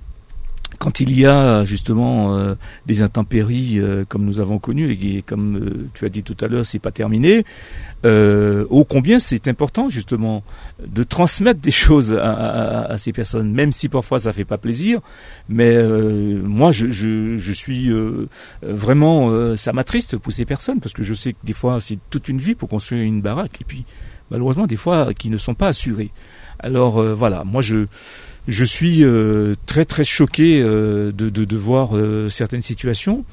quand 0.79 1.01
il 1.01 1.19
y 1.19 1.27
a 1.27 1.65
justement 1.65 2.37
euh, 2.37 2.55
des 2.87 3.03
intempéries 3.03 3.79
euh, 3.79 4.05
comme 4.09 4.25
nous 4.25 4.41
avons 4.41 4.59
connu 4.59 4.93
et, 4.93 5.23
comme 5.23 5.57
euh, 5.57 5.89
tu 5.93 6.05
as 6.05 6.09
dit 6.09 6.23
tout 6.23 6.37
à 6.41 6.47
l'heure, 6.47 6.65
c'est 6.65 6.79
pas 6.79 6.93
terminé. 6.93 7.45
ô 8.05 8.85
combien 8.89 9.19
c'est 9.19 9.49
important 9.49 9.89
justement 9.89 10.45
de 10.87 11.03
transmettre 11.03 11.61
des 11.61 11.71
choses 11.87 12.13
à, 12.13 12.95
ces 12.97 13.13
personnes, 13.13 13.53
même 13.53 13.73
si 13.73 13.89
parfois 13.89 14.21
ça 14.21 14.33
fait 14.33 14.45
pas 14.45 14.59
plaisir. 14.59 15.01
Mais 15.49 15.77
moi, 16.43 16.71
je, 16.71 16.89
je, 16.91 17.37
je 17.37 17.53
suis 17.53 17.91
vraiment, 18.63 19.57
ça 19.57 19.73
m'attriste 19.73 20.17
pour 20.17 20.33
ces 20.33 20.45
personnes 20.45 20.81
parce 20.81 20.93
que 20.93 21.03
je 21.03 21.15
sais 21.15 21.33
que 21.33 21.39
des 21.45 21.53
fois 21.53 21.81
c'est 21.81 21.99
toute 22.11 22.29
une 22.29 22.39
vie 22.39 22.55
pour 22.55 22.69
construire 22.69 23.03
une 23.03 23.21
baraque 23.21 23.61
et 23.61 23.65
puis 23.65 23.85
malheureusement 24.31 24.67
des 24.67 24.77
fois 24.77 25.13
qui 25.15 25.29
ne 25.31 25.37
sont 25.37 25.55
pas 25.55 25.69
assurés. 25.69 26.11
Alors 26.61 27.03
voilà, 27.15 27.45
moi 27.45 27.63
je 27.63 27.87
je 28.49 28.65
suis 28.65 29.05
euh, 29.05 29.55
très 29.67 29.85
très 29.85 30.05
choqué 30.05 30.61
euh, 30.61 31.13
de, 31.13 31.29
de, 31.29 31.45
de, 31.45 31.57
voir 31.57 31.97
euh, 31.97 32.31
certaines 32.31 32.63
situations. 32.63 33.25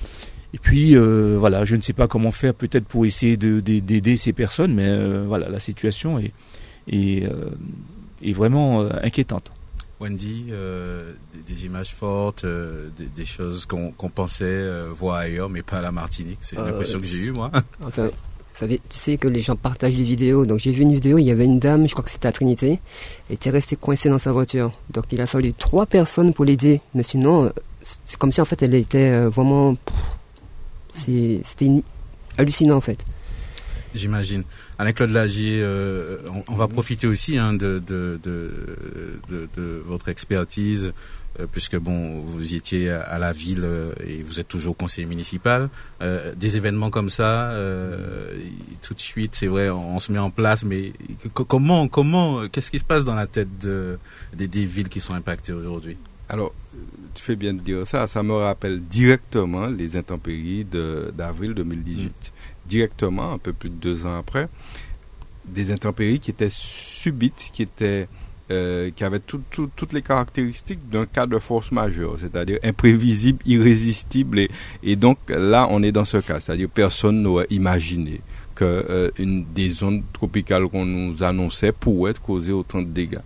Et 0.53 0.59
puis 0.59 0.95
voilà, 0.95 1.65
je 1.65 1.75
ne 1.75 1.81
sais 1.81 1.91
pas 1.91 2.07
comment 2.07 2.31
faire 2.31 2.53
peut-être 2.53 2.85
pour 2.85 3.05
essayer 3.05 3.35
d'aider 3.35 4.15
ces 4.15 4.31
personnes, 4.31 4.73
mais 4.73 5.25
voilà, 5.25 5.49
la 5.49 5.59
situation 5.59 6.17
est, 6.17 6.31
est, 6.87 7.29
est 8.23 8.31
vraiment 8.31 8.87
inquiétante. 9.03 9.51
Wendy, 9.99 10.45
des, 11.45 11.65
images 11.65 11.93
fortes, 11.93 12.45
des, 12.45 13.07
des, 13.07 13.25
choses 13.25 13.65
qu'on 13.65 13.91
pensait 13.91 14.65
voir 14.91 15.17
ailleurs, 15.17 15.49
mais 15.49 15.61
pas 15.61 15.79
à 15.79 15.81
la 15.81 15.91
Martinique. 15.91 16.37
C'est 16.39 16.55
l'impression 16.55 17.01
que 17.01 17.05
j'ai 17.05 17.17
eue, 17.17 17.31
moi. 17.31 17.51
Savez, 18.55 18.79
tu 18.89 18.97
sais 18.97 19.17
que 19.17 19.27
les 19.27 19.41
gens 19.41 19.57
partagent 19.57 19.97
les 19.97 20.05
vidéos. 20.05 20.45
Donc 20.45 20.59
j'ai 20.59 20.71
vu 20.71 20.83
une 20.83 20.93
vidéo, 20.93 21.17
il 21.17 21.25
y 21.25 21.31
avait 21.31 21.43
une 21.43 21.59
dame, 21.59 21.89
je 21.89 21.93
crois 21.93 22.05
que 22.05 22.09
c'était 22.09 22.29
à 22.29 22.31
Trinité, 22.31 22.79
était 23.29 23.49
restée 23.49 23.75
coincée 23.75 24.07
dans 24.07 24.17
sa 24.17 24.31
voiture. 24.31 24.71
Donc 24.91 25.05
il 25.11 25.19
a 25.19 25.27
fallu 25.27 25.53
trois 25.53 25.85
personnes 25.85 26.33
pour 26.33 26.45
l'aider. 26.45 26.79
Mais 26.93 27.03
sinon, 27.03 27.51
c'est 28.05 28.17
comme 28.17 28.31
si 28.31 28.39
en 28.39 28.45
fait 28.45 28.63
elle 28.63 28.73
était 28.73 29.11
euh, 29.11 29.29
vraiment... 29.29 29.75
C'était 30.93 31.69
hallucinant 32.37 32.77
en 32.77 32.81
fait. 32.81 33.03
J'imagine. 33.95 34.43
Alain-Claude 34.77 35.09
Lagier, 35.09 35.61
euh, 35.61 36.17
on, 36.47 36.55
va 36.55 36.67
profiter 36.67 37.07
aussi 37.07 37.37
hein, 37.37 37.53
de, 37.53 37.81
de, 37.85 38.19
de, 38.21 38.51
de, 39.29 39.83
votre 39.85 40.09
expertise 40.09 40.91
euh, 41.39 41.47
puisque 41.51 41.77
bon, 41.77 42.21
vous 42.21 42.55
étiez 42.55 42.89
à 42.89 43.19
la 43.19 43.33
ville 43.33 43.63
euh, 43.63 43.91
et 44.05 44.21
vous 44.23 44.39
êtes 44.39 44.47
toujours 44.47 44.77
conseiller 44.77 45.05
municipal. 45.05 45.69
Euh, 46.01 46.33
des 46.35 46.55
événements 46.55 46.89
comme 46.89 47.09
ça, 47.09 47.53
tout 48.81 48.93
de 48.93 49.01
suite, 49.01 49.35
c'est 49.35 49.47
vrai, 49.47 49.69
on, 49.69 49.99
se 49.99 50.11
met 50.11 50.19
en 50.19 50.29
place, 50.29 50.63
mais 50.63 50.93
comment, 51.33 51.87
comment, 51.87 52.47
qu'est-ce 52.47 52.71
qui 52.71 52.79
se 52.79 52.83
passe 52.83 53.05
dans 53.05 53.15
la 53.15 53.27
tête 53.27 53.57
de, 53.59 53.97
des, 54.33 54.47
villes 54.65 54.89
qui 54.89 54.99
sont 54.99 55.13
impactées 55.13 55.53
aujourd'hui? 55.53 55.97
Alors, 56.29 56.53
tu 57.13 57.23
fais 57.23 57.35
bien 57.35 57.53
de 57.53 57.59
dire 57.59 57.87
ça, 57.87 58.07
ça 58.07 58.23
me 58.23 58.33
rappelle 58.33 58.81
directement 58.81 59.67
les 59.67 59.97
intempéries 59.97 60.65
d'avril 60.65 61.53
2018. 61.53 62.05
Mm. 62.05 62.11
Directement, 62.67 63.33
un 63.33 63.37
peu 63.37 63.53
plus 63.53 63.69
de 63.69 63.75
deux 63.75 64.05
ans 64.05 64.17
après, 64.17 64.47
des 65.45 65.71
intempéries 65.71 66.19
qui 66.19 66.31
étaient 66.31 66.49
subites, 66.49 67.51
qui 67.53 67.63
étaient 67.63 68.07
euh, 68.51 68.91
qui 68.95 69.03
avait 69.03 69.19
toutes 69.19 69.93
les 69.93 70.03
caractéristiques 70.03 70.87
d'un 70.89 71.07
cas 71.07 71.25
de 71.25 71.39
force 71.39 71.71
majeure, 71.71 72.17
c'est-à-dire 72.19 72.59
imprévisible, 72.63 73.39
irrésistible. 73.45 74.37
Et, 74.39 74.51
et, 74.83 74.95
donc 74.95 75.17
là, 75.29 75.67
on 75.71 75.81
est 75.81 75.91
dans 75.91 76.05
ce 76.05 76.17
cas, 76.17 76.39
c'est-à-dire 76.39 76.69
personne 76.69 77.23
n'aurait 77.23 77.47
imaginé 77.49 78.21
que 78.53 78.63
euh, 78.63 79.09
une 79.17 79.45
des 79.53 79.71
zones 79.71 80.03
tropicales 80.13 80.67
qu'on 80.67 80.85
nous 80.85 81.23
annonçait 81.23 81.71
pourrait 81.71 82.13
causer 82.21 82.51
autant 82.51 82.81
de 82.81 82.87
dégâts. 82.87 83.21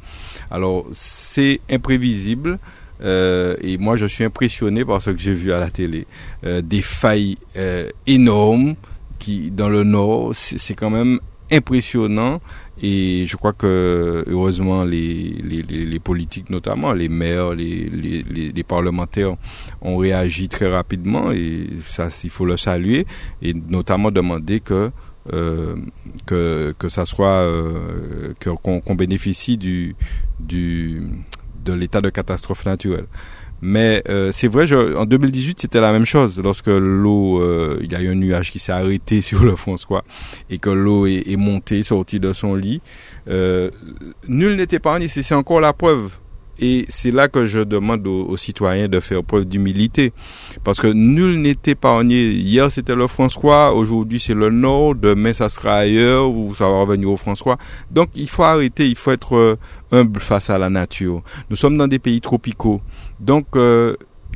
Alors 0.50 0.88
c'est 0.92 1.62
imprévisible. 1.70 2.60
Euh, 3.02 3.56
et 3.62 3.78
moi, 3.78 3.96
je 3.96 4.06
suis 4.06 4.24
impressionné 4.24 4.84
par 4.84 5.02
ce 5.02 5.12
que 5.12 5.20
j'ai 5.20 5.34
vu 5.34 5.54
à 5.54 5.60
la 5.60 5.70
télé. 5.70 6.06
Euh, 6.44 6.62
des 6.62 6.82
failles 6.82 7.38
euh, 7.56 7.90
énormes 8.08 8.76
qui, 9.20 9.52
dans 9.52 9.70
le 9.70 9.84
nord, 9.84 10.32
c'est 10.34 10.74
quand 10.74 10.90
même 10.90 11.20
impressionnant. 11.52 12.42
Et 12.82 13.26
je 13.26 13.36
crois 13.36 13.54
que 13.54 14.24
heureusement 14.28 14.84
les, 14.84 15.36
les, 15.44 15.62
les, 15.64 16.00
politiques 16.00 16.50
notamment, 16.50 16.94
les 16.94 17.10
maires, 17.10 17.54
les, 17.54 17.90
les, 17.90 18.24
les, 18.24 18.64
parlementaires 18.64 19.36
ont 19.82 19.98
réagi 19.98 20.48
très 20.48 20.72
rapidement. 20.72 21.32
Et 21.32 21.68
ça 21.84 22.08
il 22.24 22.30
faut 22.30 22.46
le 22.46 22.56
saluer. 22.56 23.06
Et 23.42 23.54
notamment 23.54 24.12
demander 24.12 24.60
que 24.62 24.92
euh, 25.34 25.76
que 26.26 26.74
que 26.80 26.88
ça 26.88 27.06
soit 27.06 27.42
euh, 27.42 28.34
qu'on 28.40 28.96
bénéficie 28.96 29.58
du 29.58 29.96
du 30.40 31.04
de 31.66 31.74
l'état 31.74 32.02
de 32.02 32.10
catastrophe 32.10 32.66
naturelle. 32.66 33.08
Mais 33.62 34.04
euh, 34.10 34.32
c'est 34.32 34.48
vrai, 34.48 34.66
je, 34.66 34.96
en 34.96 35.06
2018, 35.06 35.62
c'était 35.62 35.82
la 35.82 35.92
même 35.92 36.06
chose. 36.06 36.40
Lorsque 36.42 36.68
l'eau, 36.68 37.42
euh, 37.42 37.80
il 37.82 37.92
y 37.92 37.96
a 37.96 38.02
eu 38.02 38.10
un 38.10 38.16
nuage 38.16 38.52
qui 38.52 38.60
s'est 38.60 38.72
arrêté 38.72 39.22
sur 39.30 39.44
le 39.44 39.56
François 39.56 40.04
et 40.50 40.58
que 40.58 40.70
l'eau 40.70 41.06
est, 41.06 41.24
est, 41.28 41.38
montée, 41.38 41.84
sortie 41.84 42.20
de 42.20 42.34
son 42.34 42.56
lit, 42.56 42.82
euh, 43.28 43.70
nul 44.28 44.56
n'était 44.56 44.78
épargné. 44.78 45.08
C'est 45.08 45.36
encore 45.36 45.62
la 45.62 45.74
preuve. 45.74 46.12
Et 46.60 46.86
c'est 46.90 47.12
là 47.12 47.30
que 47.30 47.46
je 47.46 47.60
demande 47.60 48.06
aux, 48.06 48.36
citoyens 48.38 48.88
de 48.88 49.00
faire 49.00 49.24
preuve 49.24 49.46
d'humilité. 49.46 50.14
Parce 50.64 50.80
que 50.80 50.88
nul 50.88 51.40
n'est 51.42 51.58
épargné. 51.66 52.32
Hier, 52.32 52.70
c'était 52.70 52.96
le 52.96 53.08
François. 53.08 53.74
Aujourd'hui, 53.74 54.20
c'est 54.20 54.34
le 54.34 54.50
Nord. 54.50 54.96
Demain, 54.96 55.32
ça 55.34 55.48
sera 55.48 55.78
ailleurs 55.78 56.30
ou 56.30 56.54
ça 56.54 56.66
va 56.66 56.82
revenir 56.82 57.10
au 57.10 57.18
François. 57.18 57.58
Donc, 57.92 58.10
il 58.16 58.30
faut 58.30 58.44
arrêter. 58.44 58.88
Il 58.90 58.98
faut 58.98 59.12
être 59.12 59.36
euh, 59.36 59.58
humble 59.92 60.20
face 60.20 60.50
à 60.50 60.58
la 60.58 60.70
nature. 60.70 61.24
Nous 61.50 61.56
sommes 61.56 61.78
dans 61.78 61.88
des 61.88 62.00
pays 62.00 62.20
tropicaux. 62.20 62.82
Donc, 63.22 63.56
euh, 63.56 63.96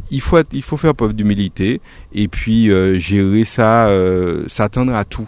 il 0.10 0.22
faut 0.22 0.38
il 0.54 0.64
faut 0.64 0.78
faire 0.78 0.96
preuve 0.96 1.14
d'humilité 1.14 1.82
et 2.14 2.28
puis 2.28 2.70
euh, 2.72 2.98
gérer 3.00 3.44
ça, 3.44 3.90
s'attendre 4.48 4.94
à 4.96 5.04
tout. 5.04 5.28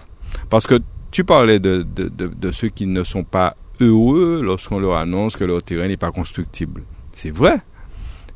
Parce 0.49 0.65
que 0.65 0.79
tu 1.11 1.23
parlais 1.23 1.59
de, 1.59 1.85
de, 1.95 2.09
de, 2.09 2.27
de 2.27 2.51
ceux 2.51 2.69
qui 2.69 2.85
ne 2.87 3.03
sont 3.03 3.23
pas 3.23 3.55
heureux 3.79 4.41
lorsqu'on 4.43 4.79
leur 4.79 4.95
annonce 4.95 5.35
que 5.35 5.43
leur 5.43 5.63
terrain 5.63 5.87
n'est 5.87 5.97
pas 5.97 6.11
constructible. 6.11 6.83
C'est 7.11 7.31
vrai. 7.31 7.57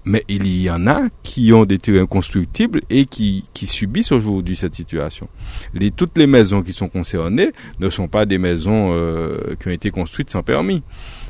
Mais 0.05 0.23
il 0.29 0.47
y 0.47 0.69
en 0.69 0.87
a 0.87 1.01
qui 1.23 1.51
ont 1.53 1.65
des 1.65 1.77
terrains 1.77 2.05
constructibles 2.05 2.81
et 2.89 3.05
qui, 3.05 3.43
qui 3.53 3.67
subissent 3.67 4.11
aujourd'hui 4.11 4.55
cette 4.55 4.75
situation. 4.75 5.27
Les, 5.73 5.91
toutes 5.91 6.17
les 6.17 6.25
maisons 6.25 6.63
qui 6.63 6.73
sont 6.73 6.87
concernées 6.87 7.51
ne 7.79 7.89
sont 7.89 8.07
pas 8.07 8.25
des 8.25 8.37
maisons 8.37 8.91
euh, 8.93 9.55
qui 9.59 9.67
ont 9.67 9.71
été 9.71 9.91
construites 9.91 10.29
sans 10.29 10.41
permis. 10.41 10.83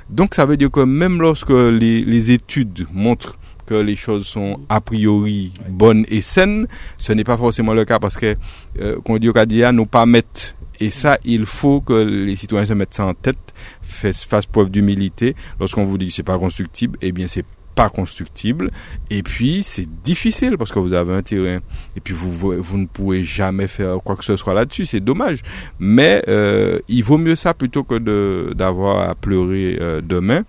Donc 0.10 0.36
ça 0.36 0.46
veut 0.46 0.58
dire 0.58 0.72
que 0.72 0.82
même 0.82 1.22
lorsque 1.22 1.50
les, 1.50 2.04
les 2.06 2.32
études 2.32 2.88
montrent 2.94 3.38
que 3.70 3.76
les 3.76 3.96
choses 3.96 4.26
sont 4.26 4.60
a 4.68 4.82
priori 4.82 5.54
bonnes 5.70 6.06
et 6.10 6.22
saines, 6.22 6.68
ce 6.98 7.14
n'est 7.14 7.24
pas 7.24 7.38
forcément 7.38 7.76
le 7.76 7.86
cas 7.86 8.00
parce 8.00 8.18
que, 8.18 8.36
euh, 8.80 9.00
qu'on 9.02 9.18
dit 9.18 9.30
au 9.30 9.72
nous 9.72 9.86
pas 9.86 10.08
mettre 10.08 10.56
Et 10.80 10.90
ça, 10.90 11.18
il 11.24 11.46
faut 11.46 11.82
que 11.82 11.94
les 11.94 12.36
citoyens 12.36 12.66
se 12.66 12.74
mettent 12.74 12.96
ça 12.96 13.06
en 13.06 13.14
tête, 13.14 13.54
fassent 13.90 14.46
preuve 14.46 14.70
d'humilité. 14.70 15.36
Lorsqu'on 15.60 15.84
vous 15.84 15.98
dit 15.98 16.08
que 16.08 16.14
c'est 16.14 16.24
pas 16.24 16.38
constructible, 16.40 16.98
eh 17.02 17.12
bien 17.12 17.28
c'est 17.28 17.46
pas 17.76 17.90
constructible. 17.90 18.72
Et 19.10 19.24
puis, 19.24 19.64
c'est 19.64 19.88
difficile 20.04 20.58
parce 20.58 20.70
que 20.72 20.80
vous 20.80 20.92
avez 20.92 21.14
un 21.14 21.22
terrain. 21.22 21.60
Et 21.96 22.02
puis, 22.02 22.14
vous, 22.14 22.30
vous 22.30 22.78
ne 22.78 22.86
pouvez 22.86 23.24
jamais 23.24 23.68
faire 23.68 23.98
quoi 24.04 24.18
que 24.18 24.26
ce 24.26 24.36
soit 24.36 24.54
là-dessus. 24.54 24.86
C'est 24.86 25.00
dommage. 25.00 25.44
Mais 25.80 26.22
euh, 26.28 26.80
il 26.90 27.04
vaut 27.04 27.18
mieux 27.18 27.38
ça 27.38 27.54
plutôt 27.54 27.84
que 27.86 28.54
d'avoir 28.54 29.10
à 29.10 29.16
pleurer 29.16 29.78
euh, 29.80 30.02
demain. 30.02 30.44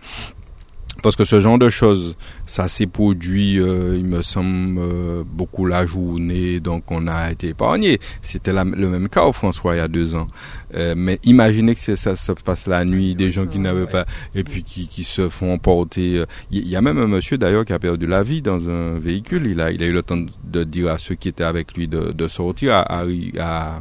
Parce 1.02 1.16
que 1.16 1.24
ce 1.24 1.40
genre 1.40 1.58
de 1.58 1.70
choses, 1.70 2.16
ça 2.46 2.68
s'est 2.68 2.86
produit, 2.86 3.58
euh, 3.58 3.96
il 3.96 4.04
me 4.04 4.22
semble, 4.22 4.78
euh, 4.78 5.22
beaucoup 5.24 5.66
la 5.66 5.86
journée, 5.86 6.60
donc 6.60 6.90
on 6.90 7.06
a 7.06 7.30
été 7.30 7.48
épargné. 7.48 7.98
C'était 8.22 8.52
le 8.52 8.64
même 8.64 9.08
cas 9.08 9.24
au 9.24 9.32
François 9.32 9.74
il 9.74 9.78
y 9.78 9.80
a 9.80 9.88
deux 9.88 10.14
ans. 10.14 10.28
Euh, 10.74 10.94
mais 10.96 11.18
imaginez 11.24 11.74
que 11.74 11.96
ça, 11.96 12.16
se 12.16 12.32
passe 12.32 12.66
la 12.66 12.84
nuit, 12.84 13.14
des 13.14 13.32
gens 13.32 13.46
qui 13.46 13.60
n'avaient 13.60 13.86
pas, 13.86 14.06
et 14.34 14.44
puis 14.44 14.62
qui, 14.62 14.88
qui 14.88 15.04
se 15.04 15.28
font 15.28 15.52
emporter. 15.52 16.24
Il 16.50 16.68
y 16.68 16.76
a 16.76 16.80
même 16.80 16.98
un 16.98 17.06
monsieur 17.06 17.38
d'ailleurs 17.38 17.64
qui 17.64 17.72
a 17.72 17.78
perdu 17.78 18.06
la 18.06 18.22
vie 18.22 18.42
dans 18.42 18.68
un 18.68 18.98
véhicule. 18.98 19.46
Il 19.46 19.60
a, 19.60 19.70
il 19.70 19.82
a 19.82 19.86
eu 19.86 19.92
le 19.92 20.02
temps 20.02 20.20
de 20.44 20.64
dire 20.64 20.90
à 20.90 20.98
ceux 20.98 21.14
qui 21.14 21.28
étaient 21.28 21.44
avec 21.44 21.76
lui 21.76 21.88
de, 21.88 22.12
de 22.12 22.28
sortir 22.28 22.74
à, 22.74 22.80
à, 22.80 23.04
à, 23.38 23.80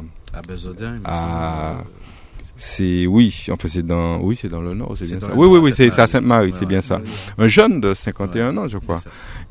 à, 1.04 1.84
c'est 2.62 3.06
oui, 3.06 3.30
fait 3.30 3.68
c'est 3.68 3.82
dans 3.82 4.18
oui, 4.20 4.36
c'est 4.36 4.50
dans 4.50 4.60
le 4.60 4.74
nord, 4.74 4.94
c'est 4.94 5.08
bien 5.08 5.18
ça. 5.18 5.32
Oui 5.34 5.48
oui 5.48 5.58
oui, 5.62 5.72
c'est 5.74 5.98
à 5.98 6.06
Sainte-Marie, 6.06 6.52
c'est 6.52 6.66
bien 6.66 6.82
ça. 6.82 7.00
Un 7.38 7.48
jeune 7.48 7.80
de 7.80 7.94
51 7.94 8.54
ans, 8.58 8.68
je 8.68 8.76
crois. 8.76 9.00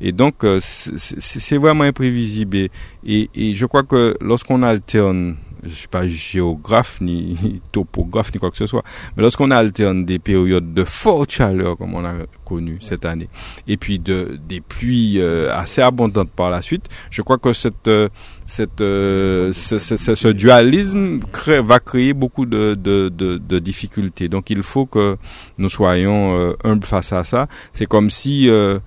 Et 0.00 0.12
donc 0.12 0.44
euh, 0.44 0.60
c'est 0.62 1.58
vraiment 1.58 1.82
imprévisible 1.82 2.56
et, 3.04 3.30
et, 3.34 3.54
je 3.54 3.66
crois 3.66 3.82
que 3.82 4.16
lorsqu'on 4.20 4.62
alterne 4.62 5.36
je 5.64 5.70
suis 5.70 5.88
pas 5.88 6.06
géographe 6.06 7.00
ni 7.00 7.60
topographe 7.72 8.32
ni 8.34 8.40
quoi 8.40 8.50
que 8.50 8.56
ce 8.56 8.66
soit, 8.66 8.84
mais 9.16 9.22
lorsqu'on 9.22 9.50
alterne 9.50 10.04
des 10.04 10.18
périodes 10.18 10.74
de 10.74 10.84
forte 10.84 11.30
chaleur 11.30 11.76
comme 11.76 11.94
on 11.94 12.04
a 12.04 12.14
connu 12.44 12.78
cette 12.80 13.04
année, 13.04 13.28
et 13.66 13.76
puis 13.76 13.98
de 13.98 14.38
des 14.48 14.60
pluies 14.60 15.20
euh, 15.20 15.54
assez 15.54 15.82
abondantes 15.82 16.30
par 16.30 16.50
la 16.50 16.62
suite, 16.62 16.88
je 17.10 17.22
crois 17.22 17.38
que 17.38 17.52
cette 17.52 17.88
euh, 17.88 18.08
cette 18.46 18.80
euh, 18.80 19.52
ce, 19.52 19.78
ce, 19.78 19.96
ce, 19.96 20.28
dualisme 20.28 21.20
va 21.62 21.78
créer 21.78 22.12
beaucoup 22.14 22.46
de, 22.46 22.74
de, 22.74 23.08
de, 23.08 23.38
de, 23.38 23.58
difficultés. 23.60 24.28
Donc 24.28 24.50
il 24.50 24.64
faut 24.64 24.86
que 24.86 25.16
nous 25.56 25.68
soyons 25.68 26.54
humbles 26.64 26.84
face 26.84 27.12
à 27.12 27.22
ça. 27.22 27.46
C'est 27.72 27.86
comme 27.86 28.10
si 28.10 28.48
euh, 28.48 28.78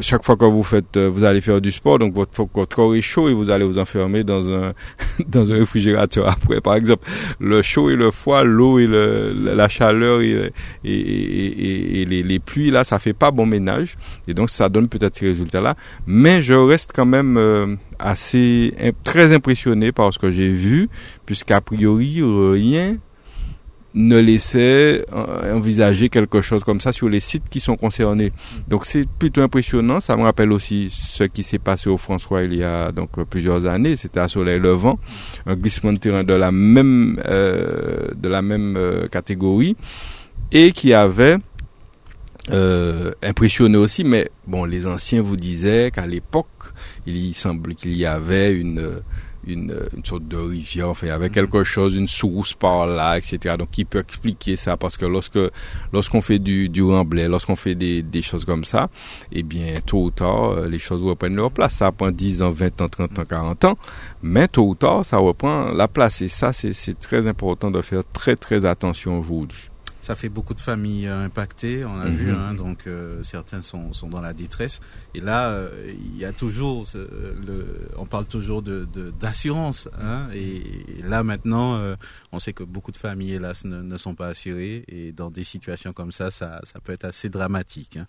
chaque 0.00 0.24
fois 0.24 0.36
que 0.36 0.44
vous 0.46 0.62
faites, 0.62 0.96
euh, 0.96 1.08
vous 1.08 1.24
allez 1.24 1.40
faire 1.40 1.60
du 1.60 1.70
sport, 1.70 1.98
donc 1.98 2.14
votre, 2.14 2.32
votre 2.34 2.74
corps 2.74 2.94
est 2.94 3.02
chaud 3.02 3.28
et 3.28 3.34
vous 3.34 3.50
allez 3.50 3.64
vous 3.64 3.78
enfermer 3.78 4.24
dans 4.24 4.50
un 4.50 4.72
dans 5.28 5.52
un 5.52 5.56
réfrigérateur. 5.56 6.28
Après, 6.28 6.60
par 6.60 6.74
exemple, 6.74 7.06
le 7.38 7.60
chaud 7.62 7.90
et 7.90 7.96
le 7.96 8.10
froid, 8.10 8.42
l'eau 8.42 8.78
et 8.78 8.86
le, 8.86 9.32
la 9.34 9.68
chaleur 9.68 10.22
et, 10.22 10.52
et, 10.84 10.92
et, 10.92 12.00
et, 12.00 12.04
les, 12.06 12.22
les 12.22 12.38
pluies 12.38 12.70
là, 12.70 12.84
ça 12.84 12.98
fait 12.98 13.12
pas 13.12 13.30
bon 13.30 13.46
ménage 13.46 13.96
et 14.26 14.34
donc 14.34 14.50
ça 14.50 14.68
donne 14.68 14.88
peut-être 14.88 15.16
ces 15.16 15.26
résultats-là. 15.26 15.76
Mais 16.06 16.40
je 16.40 16.54
reste 16.54 16.92
quand 16.94 17.06
même 17.06 17.36
euh, 17.36 17.76
assez 17.98 18.72
très 19.04 19.34
impressionné 19.34 19.92
par 19.92 20.12
ce 20.12 20.18
que 20.18 20.30
j'ai 20.30 20.48
vu, 20.48 20.88
puisqu'a 21.26 21.60
priori 21.60 22.22
rien 22.22 22.96
ne 23.94 24.18
laissait 24.18 25.04
euh, 25.12 25.54
envisager 25.54 26.08
quelque 26.08 26.40
chose 26.40 26.62
comme 26.64 26.80
ça 26.80 26.92
sur 26.92 27.08
les 27.08 27.20
sites 27.20 27.48
qui 27.48 27.60
sont 27.60 27.76
concernés. 27.76 28.32
Donc 28.68 28.86
c'est 28.86 29.08
plutôt 29.08 29.42
impressionnant. 29.42 30.00
Ça 30.00 30.16
me 30.16 30.22
rappelle 30.22 30.52
aussi 30.52 30.88
ce 30.90 31.24
qui 31.24 31.42
s'est 31.42 31.58
passé 31.58 31.90
au 31.90 31.96
François 31.96 32.42
il 32.42 32.54
y 32.54 32.64
a 32.64 32.92
donc 32.92 33.22
plusieurs 33.24 33.66
années. 33.66 33.96
C'était 33.96 34.20
à 34.20 34.28
Soleil 34.28 34.60
Levant, 34.60 34.98
un 35.46 35.56
glissement 35.56 35.92
de 35.92 35.98
terrain 35.98 36.24
de 36.24 36.34
la 36.34 36.52
même 36.52 37.20
euh, 37.26 38.08
de 38.16 38.28
la 38.28 38.42
même 38.42 38.76
euh, 38.76 39.08
catégorie 39.08 39.76
et 40.52 40.72
qui 40.72 40.94
avait 40.94 41.36
impressionné 43.22 43.76
aussi. 43.76 44.02
Mais 44.02 44.28
bon, 44.46 44.64
les 44.64 44.88
anciens 44.88 45.22
vous 45.22 45.36
disaient 45.36 45.92
qu'à 45.92 46.04
l'époque, 46.04 46.48
il 47.06 47.32
semble 47.34 47.76
qu'il 47.76 47.92
y 47.96 48.06
avait 48.06 48.52
une 48.52 49.02
une, 49.46 49.74
une 49.96 50.04
sorte 50.04 50.26
de 50.28 50.36
rivière, 50.36 50.88
enfin, 50.90 51.08
avec 51.08 51.32
quelque 51.32 51.64
chose, 51.64 51.96
une 51.96 52.06
source 52.06 52.52
par 52.52 52.86
là, 52.86 53.16
etc. 53.16 53.56
Donc, 53.58 53.70
qui 53.70 53.84
peut 53.84 53.98
expliquer 54.00 54.56
ça? 54.56 54.76
Parce 54.76 54.96
que 54.96 55.06
lorsque, 55.06 55.38
lorsqu'on 55.92 56.20
fait 56.20 56.38
du, 56.38 56.68
du 56.68 56.82
remblai, 56.82 57.28
lorsqu'on 57.28 57.56
fait 57.56 57.74
des, 57.74 58.02
des 58.02 58.22
choses 58.22 58.44
comme 58.44 58.64
ça, 58.64 58.90
eh 59.32 59.42
bien, 59.42 59.80
tôt 59.84 60.04
ou 60.04 60.10
tard, 60.10 60.50
euh, 60.50 60.68
les 60.68 60.78
choses 60.78 61.02
reprennent 61.02 61.36
leur 61.36 61.50
place. 61.50 61.74
Ça 61.76 61.92
prend 61.92 62.10
10 62.10 62.42
ans, 62.42 62.50
20 62.50 62.82
ans, 62.82 62.88
30 62.88 63.18
ans, 63.18 63.24
40 63.24 63.64
ans, 63.64 63.78
mais 64.22 64.48
tôt 64.48 64.66
ou 64.68 64.74
tard, 64.74 65.04
ça 65.04 65.16
reprend 65.18 65.68
la 65.68 65.88
place. 65.88 66.20
Et 66.22 66.28
ça, 66.28 66.52
c'est 66.52 66.98
très 66.98 67.26
important 67.26 67.70
de 67.70 67.80
faire 67.82 68.02
très, 68.12 68.36
très 68.36 68.64
attention 68.66 69.18
aujourd'hui 69.18 69.69
ça 70.00 70.14
fait 70.14 70.28
beaucoup 70.28 70.54
de 70.54 70.60
familles 70.60 71.06
euh, 71.06 71.26
impactées, 71.26 71.84
on 71.84 72.00
a 72.00 72.06
mhm. 72.06 72.14
vu, 72.14 72.32
hein, 72.32 72.54
donc 72.54 72.86
euh, 72.86 73.22
certains 73.22 73.62
sont, 73.62 73.92
sont 73.92 74.08
dans 74.08 74.20
la 74.20 74.32
détresse. 74.32 74.80
Et 75.14 75.20
là, 75.20 75.50
euh, 75.50 75.92
il 75.92 76.16
y 76.16 76.24
a 76.24 76.32
toujours, 76.32 76.86
le, 76.94 77.88
on 77.96 78.06
parle 78.06 78.24
toujours 78.24 78.62
de 78.62 78.88
d'assurance. 79.18 79.88
Hein, 80.00 80.28
et, 80.34 80.62
là 81.02 81.22
maintenant, 81.22 81.80
on 82.32 82.38
sait 82.38 82.52
que 82.52 82.62
beaucoup 82.62 82.92
de 82.92 82.96
familles, 82.96 83.34
hélas, 83.34 83.64
ne, 83.64 83.82
ne, 83.82 83.96
sont 83.96 84.14
pas 84.14 84.28
assurées. 84.28 84.84
Et 84.88 85.12
dans 85.12 85.30
des 85.30 85.44
situations 85.44 85.92
comme 85.92 86.12
ça, 86.12 86.30
ça, 86.30 86.60
ça 86.62 86.80
peut 86.80 86.92
être 86.92 87.04
assez 87.04 87.28
dramatique. 87.28 87.96
Hein. 87.96 88.06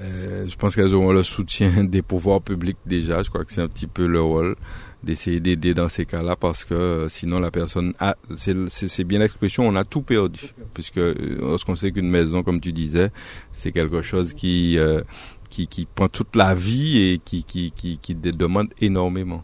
je 0.00 0.54
pense 0.56 0.74
qu'elles 0.74 0.94
auront 0.94 1.12
le 1.12 1.22
soutien 1.22 1.84
des 1.84 2.02
pouvoirs 2.02 2.42
publics 2.42 2.78
déjà. 2.86 3.22
Je 3.22 3.30
crois 3.30 3.44
que 3.44 3.52
c'est 3.52 3.62
un 3.62 3.68
petit 3.68 3.86
peu 3.86 4.06
le 4.06 4.20
rôle 4.20 4.56
d'essayer 5.02 5.40
d'aider 5.40 5.74
dans 5.74 5.88
ces 5.88 6.06
cas-là 6.06 6.36
parce 6.36 6.64
que 6.64 6.74
euh, 6.74 7.08
sinon 7.08 7.40
la 7.40 7.50
personne 7.50 7.92
a 7.98 8.16
c'est 8.36 9.04
bien 9.04 9.18
l'expression 9.18 9.66
on 9.66 9.74
a 9.76 9.84
tout 9.84 10.02
perdu 10.02 10.54
puisque 10.74 10.98
euh, 10.98 11.14
lorsqu'on 11.40 11.76
sait 11.76 11.90
qu'une 11.92 12.08
maison 12.08 12.42
comme 12.42 12.60
tu 12.60 12.72
disais 12.72 13.10
c'est 13.52 13.72
quelque 13.72 14.02
chose 14.02 14.32
qui, 14.32 14.78
euh, 14.78 15.02
qui 15.50 15.66
qui 15.66 15.86
prend 15.86 16.08
toute 16.08 16.36
la 16.36 16.54
vie 16.54 16.98
et 16.98 17.18
qui 17.18 17.44
qui 17.44 17.72
qui, 17.72 17.98
qui 17.98 18.14
demande 18.14 18.68
énormément 18.80 19.42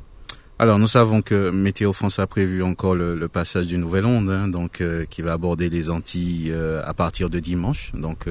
alors 0.61 0.79
nous 0.79 0.89
savons 0.89 1.23
que 1.23 1.51
Météo 1.51 1.93
France 1.93 2.19
a 2.19 2.27
prévu 2.27 2.65
encore 2.65 2.97
le, 2.97 3.29
passage 3.29 3.69
d'une 3.69 3.81
nouvelle 3.81 4.07
onde, 4.07 4.29
hein, 4.29 4.49
donc 4.49 4.83
qui 5.09 5.23
va 5.23 5.35
aborder 5.35 5.71
les 5.71 5.89
Antilles 5.89 6.53
à 6.85 6.93
partir 6.95 7.31
de 7.31 7.39
dimanche. 7.39 7.93
Donc 7.95 8.27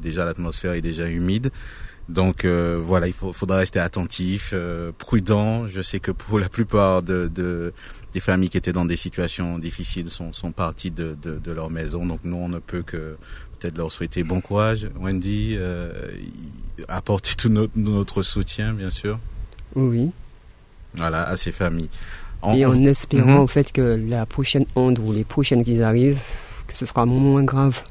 déjà 0.00 0.24
l'atmosphère 0.24 0.74
est 0.74 0.80
déjà 0.82 1.10
humide. 1.10 1.50
Donc 2.08 2.44
euh, 2.46 2.80
voilà, 2.82 3.06
il 3.06 3.12
faudra 3.12 3.58
rester 3.58 3.78
attentif, 3.78 4.52
euh, 4.54 4.92
prudent. 4.96 5.66
Je 5.66 5.82
sais 5.82 6.00
que 6.00 6.10
pour 6.10 6.38
la 6.38 6.48
plupart 6.48 7.02
de, 7.02 7.30
de, 7.32 7.74
des 8.14 8.20
familles 8.20 8.48
qui 8.48 8.56
étaient 8.56 8.72
dans 8.72 8.86
des 8.86 8.96
situations 8.96 9.58
difficiles 9.58 10.08
sont, 10.08 10.32
sont 10.32 10.52
parties 10.52 10.90
de, 10.90 11.16
de, 11.20 11.38
de 11.38 11.52
leur 11.52 11.68
maison. 11.68 12.06
Donc 12.06 12.20
nous, 12.24 12.36
on 12.36 12.48
ne 12.48 12.60
peut 12.60 12.82
que 12.82 13.16
peut-être 13.58 13.76
leur 13.76 13.92
souhaiter 13.92 14.22
bon 14.22 14.40
courage. 14.40 14.88
Wendy, 14.98 15.56
euh, 15.58 15.92
apporter 16.88 17.34
tout 17.36 17.50
notre, 17.50 17.76
notre, 17.76 18.22
soutien, 18.22 18.72
bien 18.72 18.90
sûr. 18.90 19.18
Oui. 19.74 20.10
Voilà, 20.94 21.28
à 21.28 21.36
ces 21.36 21.52
familles. 21.52 21.90
Et 22.54 22.64
en 22.64 22.84
espérant 22.84 23.38
en 23.38 23.42
mhm. 23.42 23.48
fait 23.48 23.72
que 23.72 24.00
la 24.08 24.24
prochaine 24.24 24.64
onde 24.76 24.98
ou 25.00 25.12
les 25.12 25.24
prochaines 25.24 25.64
qui 25.64 25.82
arrivent, 25.82 26.20
que 26.68 26.76
ce 26.76 26.86
sera 26.86 27.04
moins 27.04 27.42
grave. 27.42 27.82